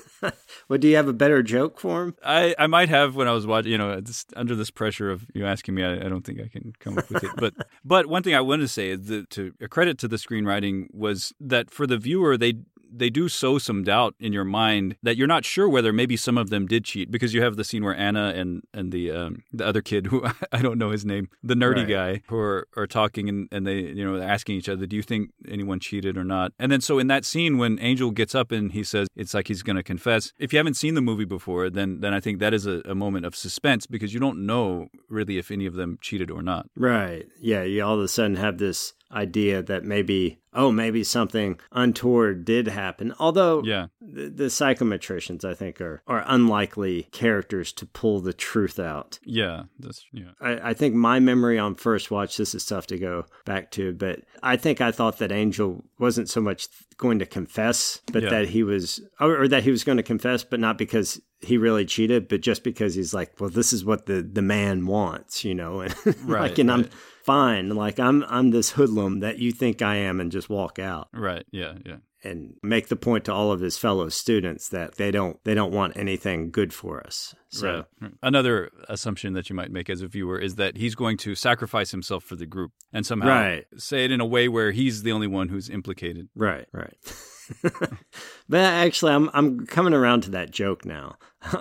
Well, 0.69 0.79
do 0.79 0.87
you 0.87 0.95
have 0.95 1.07
a 1.07 1.13
better 1.13 1.43
joke 1.43 1.79
for 1.79 2.03
him? 2.03 2.15
I, 2.23 2.55
I 2.57 2.67
might 2.67 2.89
have 2.89 3.15
when 3.15 3.27
I 3.27 3.31
was 3.31 3.45
watching, 3.45 3.71
you 3.71 3.77
know, 3.77 3.99
just 3.99 4.33
under 4.35 4.55
this 4.55 4.71
pressure 4.71 5.11
of 5.11 5.25
you 5.33 5.45
asking 5.45 5.75
me, 5.75 5.83
I, 5.83 5.93
I 5.93 6.09
don't 6.09 6.23
think 6.23 6.39
I 6.39 6.47
can 6.47 6.73
come 6.79 6.97
up 6.97 7.09
with 7.09 7.23
it. 7.23 7.31
But 7.35 7.53
but 7.85 8.05
one 8.05 8.23
thing 8.23 8.33
I 8.35 8.41
want 8.41 8.61
to 8.61 8.67
say 8.67 8.89
is 8.89 9.07
that 9.07 9.29
to 9.31 9.53
a 9.61 9.67
credit 9.67 9.97
to 9.99 10.07
the 10.07 10.15
screenwriting 10.15 10.87
was 10.93 11.33
that 11.39 11.69
for 11.69 11.85
the 11.85 11.97
viewer, 11.97 12.37
they 12.37 12.53
they 12.95 13.09
do 13.09 13.27
sow 13.29 13.57
some 13.57 13.83
doubt 13.83 14.15
in 14.19 14.33
your 14.33 14.43
mind 14.43 14.95
that 15.03 15.17
you're 15.17 15.27
not 15.27 15.45
sure 15.45 15.67
whether 15.67 15.91
maybe 15.91 16.15
some 16.17 16.37
of 16.37 16.49
them 16.49 16.67
did 16.67 16.85
cheat 16.85 17.09
because 17.11 17.33
you 17.33 17.41
have 17.41 17.55
the 17.55 17.63
scene 17.63 17.83
where 17.83 17.95
Anna 17.95 18.33
and 18.35 18.61
and 18.73 18.91
the 18.91 19.11
um, 19.11 19.43
the 19.51 19.65
other 19.65 19.81
kid 19.81 20.07
who 20.07 20.23
I 20.51 20.61
don't 20.61 20.77
know 20.77 20.91
his 20.91 21.05
name, 21.05 21.29
the 21.43 21.55
nerdy 21.55 21.73
Right. 21.77 21.87
guy, 21.89 22.21
who 22.27 22.37
are, 22.37 22.67
are 22.77 22.87
talking 22.87 23.27
and, 23.29 23.47
and 23.51 23.65
they 23.65 23.79
you 23.79 24.05
know 24.05 24.17
they're 24.19 24.29
asking 24.29 24.55
each 24.57 24.69
other, 24.69 24.85
do 24.85 24.95
you 24.95 25.01
think 25.01 25.31
anyone 25.47 25.79
cheated 25.79 26.17
or 26.17 26.23
not? 26.23 26.51
And 26.59 26.71
then 26.71 26.81
so 26.81 26.99
in 26.99 27.07
that 27.07 27.25
scene 27.25 27.57
when 27.57 27.79
Angel 27.79 28.11
gets 28.11 28.35
up 28.35 28.51
and 28.51 28.71
he 28.71 28.83
says 28.83 29.07
it's 29.15 29.33
like 29.33 29.47
he's 29.47 29.63
going 29.63 29.75
to 29.77 29.83
confess. 29.83 30.31
If 30.39 30.53
you 30.53 30.57
haven't 30.57 30.75
seen 30.75 30.93
the 30.93 31.01
movie 31.01 31.25
before, 31.25 31.69
then 31.69 31.99
then 32.01 32.13
I 32.13 32.19
think 32.19 32.39
that 32.39 32.53
is 32.53 32.65
a, 32.65 32.81
a 32.85 32.95
moment 32.95 33.25
of 33.25 33.35
suspense 33.35 33.85
because 33.87 34.13
you 34.13 34.19
don't 34.19 34.45
know 34.45 34.87
really 35.09 35.37
if 35.37 35.49
any 35.51 35.65
of 35.65 35.73
them 35.75 35.97
cheated 36.01 36.29
or 36.29 36.41
not. 36.41 36.67
Right. 36.75 37.25
Yeah, 37.41 37.63
you 37.63 37.83
all 37.83 37.95
of 37.95 38.01
a 38.01 38.07
sudden 38.07 38.35
have 38.37 38.57
this 38.57 38.93
idea 39.13 39.61
that 39.63 39.83
maybe, 39.83 40.39
oh, 40.53 40.71
maybe 40.71 41.03
something 41.03 41.59
untoward 41.71 42.45
did 42.45 42.67
happen. 42.67 43.13
Although 43.19 43.61
Yeah. 43.63 43.87
the, 44.01 44.29
the 44.29 44.43
psychometricians, 44.45 45.45
I 45.45 45.53
think, 45.53 45.79
are, 45.81 46.01
are 46.07 46.23
unlikely 46.27 47.07
characters 47.11 47.71
to 47.73 47.85
pull 47.85 48.19
the 48.21 48.33
truth 48.33 48.79
out. 48.79 49.19
Yeah, 49.23 49.63
that's 49.79 50.05
yeah. 50.11 50.31
I, 50.41 50.69
I 50.69 50.73
think 50.73 50.95
my 50.95 51.19
memory 51.19 51.57
on 51.59 51.75
first 51.75 52.11
watch, 52.11 52.37
this 52.37 52.53
is 52.55 52.65
tough 52.65 52.87
to 52.87 52.97
go 52.97 53.25
back 53.45 53.71
to, 53.71 53.93
but 53.93 54.21
I 54.41 54.57
think 54.57 54.81
I 54.81 54.91
thought 54.91 55.19
that 55.19 55.31
Angel 55.31 55.83
wasn't 55.99 56.29
so 56.29 56.41
much 56.41 56.67
going 56.97 57.19
to 57.19 57.25
confess, 57.25 58.01
but 58.11 58.23
Yeah. 58.23 58.29
that 58.29 58.49
he 58.49 58.63
was, 58.63 59.01
or, 59.19 59.41
or 59.43 59.47
that 59.47 59.63
he 59.63 59.71
was 59.71 59.83
going 59.83 59.97
to 59.97 60.03
confess, 60.03 60.43
but 60.43 60.59
not 60.59 60.77
because 60.77 61.21
he 61.41 61.57
really 61.57 61.85
cheated, 61.85 62.27
but 62.27 62.41
just 62.41 62.63
because 62.63 62.95
he's 62.95 63.13
like, 63.13 63.39
well, 63.39 63.49
this 63.49 63.73
is 63.73 63.83
what 63.83 64.05
the, 64.05 64.21
the 64.21 64.41
man 64.41 64.85
wants, 64.85 65.43
you 65.43 65.53
know, 65.53 65.81
and 65.81 65.93
Right, 66.23 66.49
like, 66.49 66.57
and 66.59 66.71
I'm 66.71 66.81
right. 66.83 66.91
Fine, 67.23 67.69
like 67.69 67.99
I'm 67.99 68.23
I'm 68.27 68.51
this 68.51 68.71
hoodlum 68.71 69.19
that 69.21 69.39
you 69.39 69.51
think 69.51 69.81
I 69.81 69.95
am, 69.95 70.19
and 70.19 70.31
just 70.31 70.49
walk 70.49 70.79
out 70.79 71.07
Right. 71.13 71.45
Yeah. 71.51 71.73
Yeah. 71.85 71.97
and 72.23 72.55
make 72.63 72.87
the 72.87 72.95
point 72.95 73.25
to 73.25 73.33
all 73.33 73.51
of 73.51 73.59
his 73.59 73.77
fellow 73.77 74.07
students 74.09 74.69
that 74.69 74.95
they 74.95 75.11
don't 75.11 75.37
they 75.43 75.53
don't 75.53 75.71
want 75.73 75.97
anything 75.97 76.51
good 76.51 76.73
for 76.73 77.05
us. 77.05 77.35
So. 77.49 77.67
Right. 77.67 77.85
right. 78.01 78.11
Another 78.21 78.69
assumption 78.87 79.33
that 79.33 79.49
you 79.49 79.55
might 79.55 79.71
make 79.71 79.89
as 79.89 80.01
a 80.01 80.07
viewer 80.07 80.39
is 80.39 80.55
that 80.55 80.77
he's 80.77 80.95
going 80.95 81.17
to 81.17 81.35
sacrifice 81.35 81.91
himself 81.91 82.23
for 82.23 82.35
the 82.35 82.45
group 82.45 82.71
and 82.93 83.05
somehow 83.05 83.27
Right. 83.29 83.65
say 83.77 84.05
it 84.05 84.11
in 84.11 84.21
a 84.21 84.25
way 84.25 84.47
where 84.47 84.71
he's 84.71 85.03
the 85.03 85.11
only 85.11 85.27
one 85.27 85.49
who's 85.49 85.69
implicated. 85.69 86.29
Right, 86.35 86.65
right. 86.71 86.95
but 87.61 88.59
actually, 88.59 89.13
I'm 89.13 89.29
I'm 89.33 89.65
coming 89.65 89.93
around 89.93 90.21
to 90.23 90.31
that 90.31 90.51
joke 90.51 90.85
now 90.85 91.17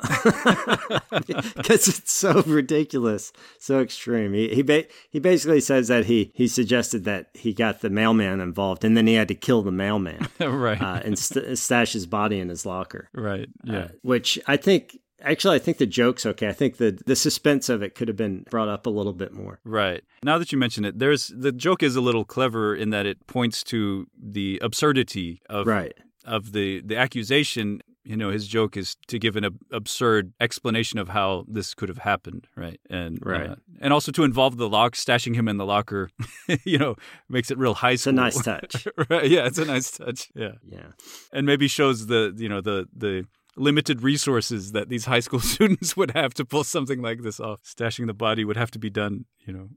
because 1.50 1.88
it's 1.88 2.12
so 2.12 2.42
ridiculous, 2.46 3.32
so 3.58 3.80
extreme. 3.80 4.32
He 4.32 4.54
he, 4.54 4.62
ba- 4.62 4.86
he 5.10 5.18
basically 5.18 5.60
says 5.60 5.88
that 5.88 6.06
he 6.06 6.30
he 6.34 6.46
suggested 6.48 7.04
that 7.04 7.28
he 7.34 7.52
got 7.52 7.80
the 7.80 7.90
mailman 7.90 8.40
involved, 8.40 8.84
and 8.84 8.96
then 8.96 9.06
he 9.06 9.14
had 9.14 9.28
to 9.28 9.34
kill 9.34 9.62
the 9.62 9.72
mailman, 9.72 10.28
right. 10.40 10.80
uh, 10.80 11.00
and 11.04 11.18
st- 11.18 11.58
stash 11.58 11.92
his 11.92 12.06
body 12.06 12.38
in 12.38 12.48
his 12.48 12.64
locker. 12.66 13.08
Right. 13.12 13.48
Yeah. 13.64 13.78
Uh, 13.78 13.88
which 14.02 14.38
I 14.46 14.56
think. 14.56 14.98
Actually, 15.22 15.56
I 15.56 15.58
think 15.60 15.78
the 15.78 15.86
joke's 15.86 16.26
okay. 16.26 16.48
I 16.48 16.52
think 16.52 16.76
the 16.76 16.98
the 17.06 17.16
suspense 17.16 17.68
of 17.68 17.82
it 17.82 17.94
could 17.94 18.08
have 18.08 18.16
been 18.16 18.44
brought 18.50 18.68
up 18.68 18.86
a 18.86 18.90
little 18.90 19.12
bit 19.12 19.32
more. 19.32 19.60
Right. 19.64 20.02
Now 20.24 20.38
that 20.38 20.52
you 20.52 20.58
mention 20.58 20.84
it, 20.84 20.98
there's 20.98 21.28
the 21.28 21.52
joke 21.52 21.82
is 21.82 21.96
a 21.96 22.00
little 22.00 22.24
clever 22.24 22.74
in 22.74 22.90
that 22.90 23.06
it 23.06 23.26
points 23.26 23.62
to 23.64 24.06
the 24.20 24.58
absurdity 24.62 25.40
of 25.48 25.66
Right. 25.66 25.94
of 26.24 26.52
the 26.52 26.80
the 26.82 26.96
accusation. 26.96 27.80
You 28.04 28.16
know, 28.16 28.30
his 28.30 28.48
joke 28.48 28.76
is 28.76 28.96
to 29.06 29.16
give 29.20 29.36
an 29.36 29.44
ab- 29.44 29.60
absurd 29.70 30.32
explanation 30.40 30.98
of 30.98 31.10
how 31.10 31.44
this 31.46 31.72
could 31.72 31.88
have 31.88 31.98
happened, 31.98 32.48
right? 32.56 32.80
And 32.90 33.20
Right. 33.22 33.50
uh, 33.50 33.54
and 33.80 33.92
also 33.92 34.10
to 34.10 34.24
involve 34.24 34.56
the 34.56 34.68
lock, 34.68 34.94
stashing 34.96 35.36
him 35.36 35.46
in 35.46 35.56
the 35.56 35.64
locker. 35.64 36.10
you 36.64 36.78
know, 36.78 36.96
makes 37.28 37.52
it 37.52 37.58
real 37.58 37.74
high 37.74 37.94
school. 37.94 38.18
It's 38.18 38.34
a 38.36 38.40
nice 38.40 38.42
touch. 38.42 38.88
right? 39.08 39.30
Yeah, 39.30 39.46
it's 39.46 39.58
a 39.58 39.64
nice 39.64 39.92
touch. 39.92 40.30
Yeah, 40.34 40.54
Yeah. 40.68 40.88
and 41.32 41.46
maybe 41.46 41.68
shows 41.68 42.06
the 42.08 42.34
you 42.36 42.48
know 42.48 42.60
the 42.60 42.88
the 42.92 43.24
limited 43.56 44.02
resources 44.02 44.72
that 44.72 44.88
these 44.88 45.04
high 45.04 45.20
school 45.20 45.40
students 45.54 45.96
would 45.96 46.12
have 46.12 46.34
to 46.34 46.44
pull 46.44 46.64
something 46.64 47.02
like 47.02 47.22
this 47.22 47.40
off. 47.40 47.62
Stashing 47.62 48.06
the 48.06 48.14
body 48.14 48.44
would 48.44 48.56
have 48.56 48.70
to 48.72 48.78
be 48.78 48.90
done, 48.90 49.26
you 49.46 49.52
know, 49.52 49.68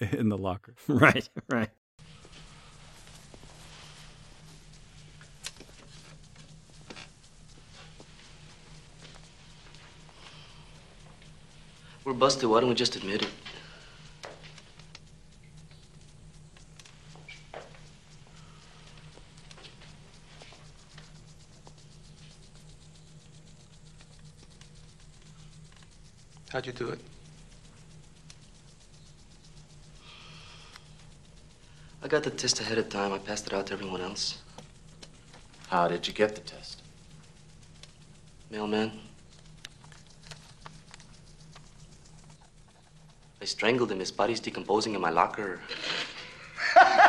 in 0.12 0.28
the 0.28 0.38
locker. 0.38 0.74
Right. 0.88 1.28
Right. 1.48 1.70
We're 12.04 12.14
busted. 12.14 12.48
Why 12.48 12.60
don't 12.60 12.70
we 12.70 12.74
just 12.74 12.96
admit 12.96 13.22
it? 13.22 13.28
How'd 26.50 26.64
you 26.64 26.72
do 26.72 26.88
it? 26.88 26.98
I 32.02 32.08
got 32.08 32.22
the 32.22 32.30
test 32.30 32.60
ahead 32.60 32.78
of 32.78 32.88
time. 32.88 33.12
I 33.12 33.18
passed 33.18 33.46
it 33.46 33.52
out 33.52 33.66
to 33.66 33.74
everyone 33.74 34.00
else. 34.00 34.38
How 35.68 35.88
did 35.88 36.08
you 36.08 36.14
get 36.14 36.34
the 36.34 36.40
test? 36.40 36.80
Mailman. 38.50 38.92
I 43.42 43.44
strangled 43.44 43.92
him. 43.92 43.98
His 43.98 44.10
body's 44.10 44.40
decomposing 44.40 44.94
in 44.94 45.02
my 45.02 45.10
locker. 45.10 45.60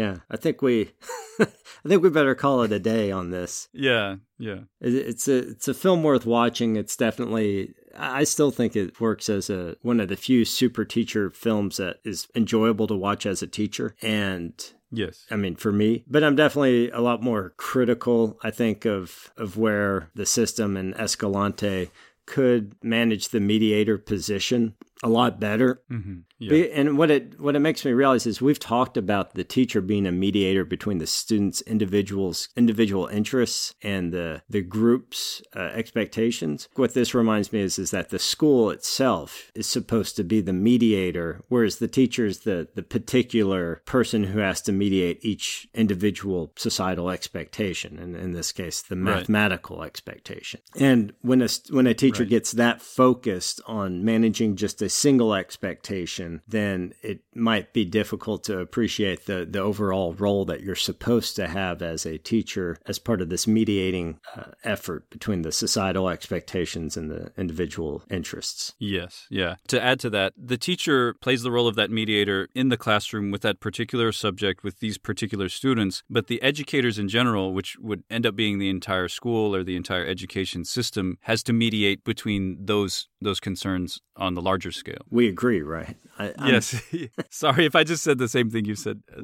Yeah, 0.00 0.16
I 0.30 0.36
think 0.36 0.62
we, 0.62 0.90
I 1.40 1.46
think 1.88 2.02
we 2.02 2.10
better 2.10 2.34
call 2.34 2.62
it 2.62 2.72
a 2.72 2.78
day 2.78 3.10
on 3.10 3.30
this. 3.30 3.68
Yeah, 3.72 4.16
yeah. 4.38 4.60
It- 4.80 4.94
It's 5.10 5.28
a 5.28 5.38
it's 5.54 5.68
a 5.68 5.74
film 5.74 6.02
worth 6.02 6.26
watching. 6.26 6.76
It's 6.76 6.96
definitely. 6.96 7.74
I 7.96 8.24
still 8.24 8.50
think 8.52 8.76
it 8.76 9.00
works 9.00 9.28
as 9.28 9.50
a 9.50 9.76
one 9.82 10.00
of 10.00 10.08
the 10.08 10.16
few 10.16 10.44
super 10.44 10.84
teacher 10.84 11.28
films 11.30 11.76
that 11.78 11.96
is 12.04 12.28
enjoyable 12.34 12.86
to 12.86 12.94
watch 12.94 13.26
as 13.26 13.42
a 13.42 13.46
teacher. 13.46 13.94
And 14.02 14.52
Yes. 14.92 15.26
I 15.30 15.36
mean, 15.36 15.54
for 15.56 15.70
me, 15.72 16.04
but 16.08 16.24
I'm 16.24 16.34
definitely 16.36 16.90
a 16.90 17.00
lot 17.00 17.22
more 17.22 17.52
critical. 17.56 18.38
I 18.42 18.50
think 18.50 18.84
of 18.86 19.32
of 19.36 19.56
where 19.56 20.10
the 20.14 20.26
system 20.26 20.76
and 20.76 20.94
Escalante 20.94 21.90
could 22.26 22.74
manage 22.82 23.28
the 23.30 23.40
mediator 23.40 23.98
position 23.98 24.74
a 25.02 25.08
lot 25.08 25.40
better. 25.40 25.80
Mhm, 25.90 26.24
yeah. 26.38 26.64
And 26.74 26.98
what 26.98 27.10
it 27.10 27.40
what 27.40 27.56
it 27.56 27.60
makes 27.60 27.84
me 27.86 27.92
realize 27.92 28.26
is 28.26 28.42
we've 28.42 28.58
talked 28.58 28.96
about 28.98 29.34
the 29.34 29.44
teacher 29.44 29.80
being 29.80 30.06
a 30.06 30.12
mediator 30.12 30.64
between 30.64 30.98
the 30.98 31.06
students' 31.06 31.62
individuals 31.62 32.48
individual 32.56 33.06
interests 33.06 33.74
and 33.82 34.12
the 34.12 34.42
the 34.48 34.60
group's 34.60 35.40
uh, 35.56 35.60
expectations. 35.74 36.68
What 36.74 36.92
this 36.94 37.14
reminds 37.14 37.50
me 37.52 37.60
is 37.60 37.78
is 37.78 37.90
that 37.92 38.10
the 38.10 38.18
school 38.18 38.68
itself 38.70 39.50
is 39.54 39.66
supposed 39.66 40.16
to 40.16 40.24
be 40.24 40.42
the 40.42 40.52
mediator, 40.52 41.42
whereas 41.48 41.78
the 41.78 41.88
teacher 41.88 42.26
is 42.26 42.40
the 42.40 42.68
the 42.74 42.82
particular 42.82 43.80
person 43.86 44.24
who 44.24 44.38
has 44.40 44.60
to 44.62 44.72
mediate 44.72 45.24
each 45.24 45.66
individual 45.74 46.52
societal 46.56 47.08
expectation, 47.08 47.98
and 47.98 48.14
in 48.16 48.32
this 48.32 48.52
case, 48.52 48.82
the 48.82 48.96
Right. 48.96 49.16
mathematical 49.20 49.82
expectation. 49.82 50.60
And 50.78 51.14
when 51.22 51.40
a 51.40 51.48
when 51.70 51.86
a 51.86 51.94
teacher 51.94 52.22
Right. 52.24 52.30
gets 52.30 52.52
that 52.52 52.82
focused 52.82 53.62
on 53.66 54.04
managing 54.04 54.56
just 54.56 54.82
a 54.82 54.89
single 54.90 55.34
expectation, 55.34 56.42
then 56.46 56.92
it 57.02 57.20
might 57.34 57.72
be 57.72 57.84
difficult 57.84 58.44
to 58.44 58.58
appreciate 58.58 59.26
the, 59.26 59.46
the 59.48 59.60
overall 59.60 60.12
role 60.14 60.44
that 60.44 60.62
you're 60.62 60.74
supposed 60.74 61.36
to 61.36 61.48
have 61.48 61.82
as 61.82 62.04
a 62.04 62.18
teacher 62.18 62.76
as 62.86 62.98
part 62.98 63.20
of 63.20 63.30
this 63.30 63.46
mediating 63.46 64.20
uh, 64.36 64.44
effort 64.64 65.08
between 65.10 65.42
the 65.42 65.52
societal 65.52 66.08
expectations 66.08 66.96
and 66.96 67.10
the 67.10 67.32
individual 67.36 68.02
interests. 68.10 68.74
Yes, 68.78 69.26
yeah. 69.30 69.56
To 69.68 69.82
add 69.82 70.00
to 70.00 70.10
that, 70.10 70.32
the 70.36 70.58
teacher 70.58 71.14
plays 71.14 71.42
the 71.42 71.50
role 71.50 71.68
of 71.68 71.76
that 71.76 71.90
mediator 71.90 72.48
in 72.54 72.68
the 72.68 72.76
classroom 72.76 73.30
with 73.30 73.42
that 73.42 73.60
particular 73.60 74.12
subject 74.12 74.62
with 74.62 74.80
these 74.80 74.98
particular 74.98 75.48
students, 75.48 76.02
but 76.10 76.26
the 76.26 76.42
educators 76.42 76.98
in 76.98 77.08
general, 77.08 77.52
which 77.52 77.76
would 77.78 78.02
end 78.10 78.26
up 78.26 78.36
being 78.36 78.58
the 78.58 78.68
entire 78.68 79.08
school 79.08 79.54
or 79.54 79.62
the 79.62 79.76
entire 79.76 80.06
education 80.06 80.64
system, 80.64 81.18
has 81.22 81.42
to 81.44 81.52
mediate 81.52 82.04
between 82.04 82.64
those 82.64 83.08
those 83.20 83.40
concerns 83.40 84.00
on 84.16 84.34
the 84.34 84.42
larger 84.42 84.72
scale. 84.80 85.02
We 85.10 85.28
agree, 85.28 85.62
right? 85.62 85.96
I, 86.18 86.32
yes. 86.46 86.82
Sorry 87.30 87.64
if 87.66 87.76
I 87.76 87.84
just 87.84 88.02
said 88.02 88.18
the 88.18 88.28
same 88.28 88.50
thing 88.50 88.64
you 88.64 88.74
said. 88.74 89.00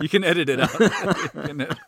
you 0.00 0.08
can 0.08 0.22
edit 0.24 0.50
it 0.50 0.60
out. 0.60 0.70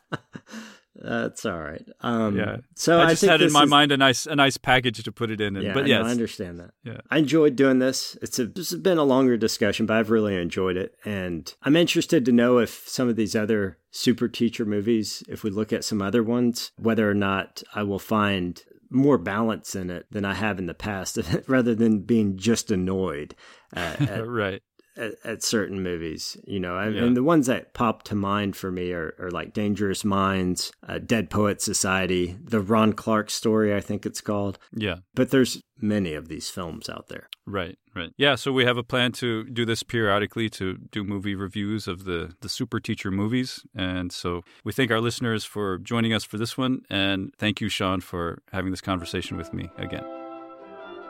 That's 0.97 1.45
all 1.45 1.59
right. 1.59 1.85
Um, 2.01 2.37
yeah. 2.37 2.59
So 2.77 3.01
I 3.01 3.11
just 3.11 3.25
I 3.25 3.33
had 3.33 3.43
in 3.43 3.53
my 3.53 3.65
is... 3.65 3.69
mind 3.69 3.93
a 3.93 3.97
nice 3.97 4.27
a 4.27 4.37
nice 4.37 4.57
package 4.57 5.03
to 5.03 5.12
put 5.12 5.31
it 5.31 5.41
in. 5.41 5.57
And, 5.57 5.66
yeah, 5.66 5.75
but 5.75 5.87
yes, 5.87 6.03
no, 6.03 6.09
I 6.09 6.11
understand 6.11 6.61
that. 6.61 6.71
Yeah. 6.83 7.01
I 7.11 7.19
enjoyed 7.19 7.57
doing 7.57 7.79
this. 7.79 8.16
It's 8.23 8.39
a 8.39 8.47
this 8.47 8.71
has 8.71 8.81
been 8.81 8.97
a 8.97 9.05
longer 9.05 9.37
discussion, 9.37 9.87
but 9.87 9.97
I've 9.97 10.11
really 10.11 10.37
enjoyed 10.37 10.77
it, 10.77 10.95
and 11.05 11.53
I'm 11.62 11.77
interested 11.77 12.25
to 12.25 12.33
know 12.33 12.59
if 12.59 12.89
some 12.89 13.09
of 13.09 13.16
these 13.16 13.37
other 13.37 13.77
super 13.91 14.29
teacher 14.29 14.65
movies, 14.65 15.23
if 15.29 15.43
we 15.43 15.51
look 15.51 15.73
at 15.73 15.85
some 15.85 16.01
other 16.01 16.23
ones, 16.23 16.71
whether 16.79 17.11
or 17.11 17.15
not 17.15 17.62
I 17.75 17.83
will 17.83 17.99
find 17.99 18.62
more 18.95 19.19
balance 19.19 19.75
in 19.75 19.91
it 19.91 20.07
than 20.11 20.25
I 20.25 20.35
have 20.35 20.59
in 20.59 20.66
the 20.66 20.75
past, 20.75 21.19
rather 21.49 21.75
than 21.75 22.01
being 22.01 22.37
just 22.37 22.71
annoyed. 22.71 23.35
Uh, 23.75 23.97
at, 24.01 24.27
right 24.27 24.62
at, 24.97 25.12
at, 25.25 25.43
certain 25.43 25.83
movies, 25.83 26.37
you 26.47 26.61
know, 26.61 26.79
and, 26.79 26.95
yeah. 26.95 27.03
and, 27.03 27.16
the 27.16 27.23
ones 27.23 27.47
that 27.47 27.75
pop 27.75 28.03
to 28.05 28.15
mind 28.15 28.57
for 28.57 28.71
me 28.71 28.93
are, 28.93 29.15
are 29.19 29.31
like 29.31 29.53
Dangerous 29.53 30.05
Minds, 30.05 30.73
uh, 30.87 30.99
Dead 30.99 31.31
Poet 31.31 31.61
Society, 31.61 32.37
the 32.43 32.61
Ron 32.61 32.93
Clark 32.93 33.31
story, 33.31 33.75
I 33.75 33.81
think 33.81 34.07
it's 34.07 34.21
called. 34.21 34.59
Yeah. 34.73 34.97
But 35.15 35.31
there's 35.31 35.61
many 35.85 36.15
of 36.15 36.28
these 36.28 36.51
films 36.51 36.89
out 36.89 37.09
there. 37.09 37.28
Right, 37.47 37.78
right. 37.94 38.11
Yeah, 38.16 38.35
so 38.35 38.52
we 38.52 38.65
have 38.65 38.78
a 38.78 38.82
plan 38.82 39.12
to 39.12 39.44
do 39.44 39.65
this 39.65 39.82
periodically 39.82 40.48
to 40.51 40.78
do 40.90 41.05
movie 41.05 41.35
reviews 41.35 41.86
of 41.86 42.05
the, 42.05 42.35
the 42.40 42.48
super 42.48 42.81
teacher 42.81 43.11
movies. 43.11 43.65
And 43.77 44.11
so 44.11 44.43
we 44.65 44.73
thank 44.73 44.90
our 44.90 45.01
listeners 45.01 45.44
for 45.44 45.78
joining 45.78 46.12
us 46.12 46.24
for 46.24 46.39
this 46.39 46.56
one. 46.56 46.82
And 46.89 47.32
thank 47.39 47.61
you, 47.61 47.69
Sean, 47.69 48.01
for 48.01 48.43
having 48.52 48.70
this 48.70 48.81
conversation 48.81 49.36
with 49.36 49.52
me 49.52 49.69
again. 49.77 50.05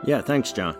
Yeah, 0.03 0.21
thanks, 0.21 0.51
John. 0.51 0.77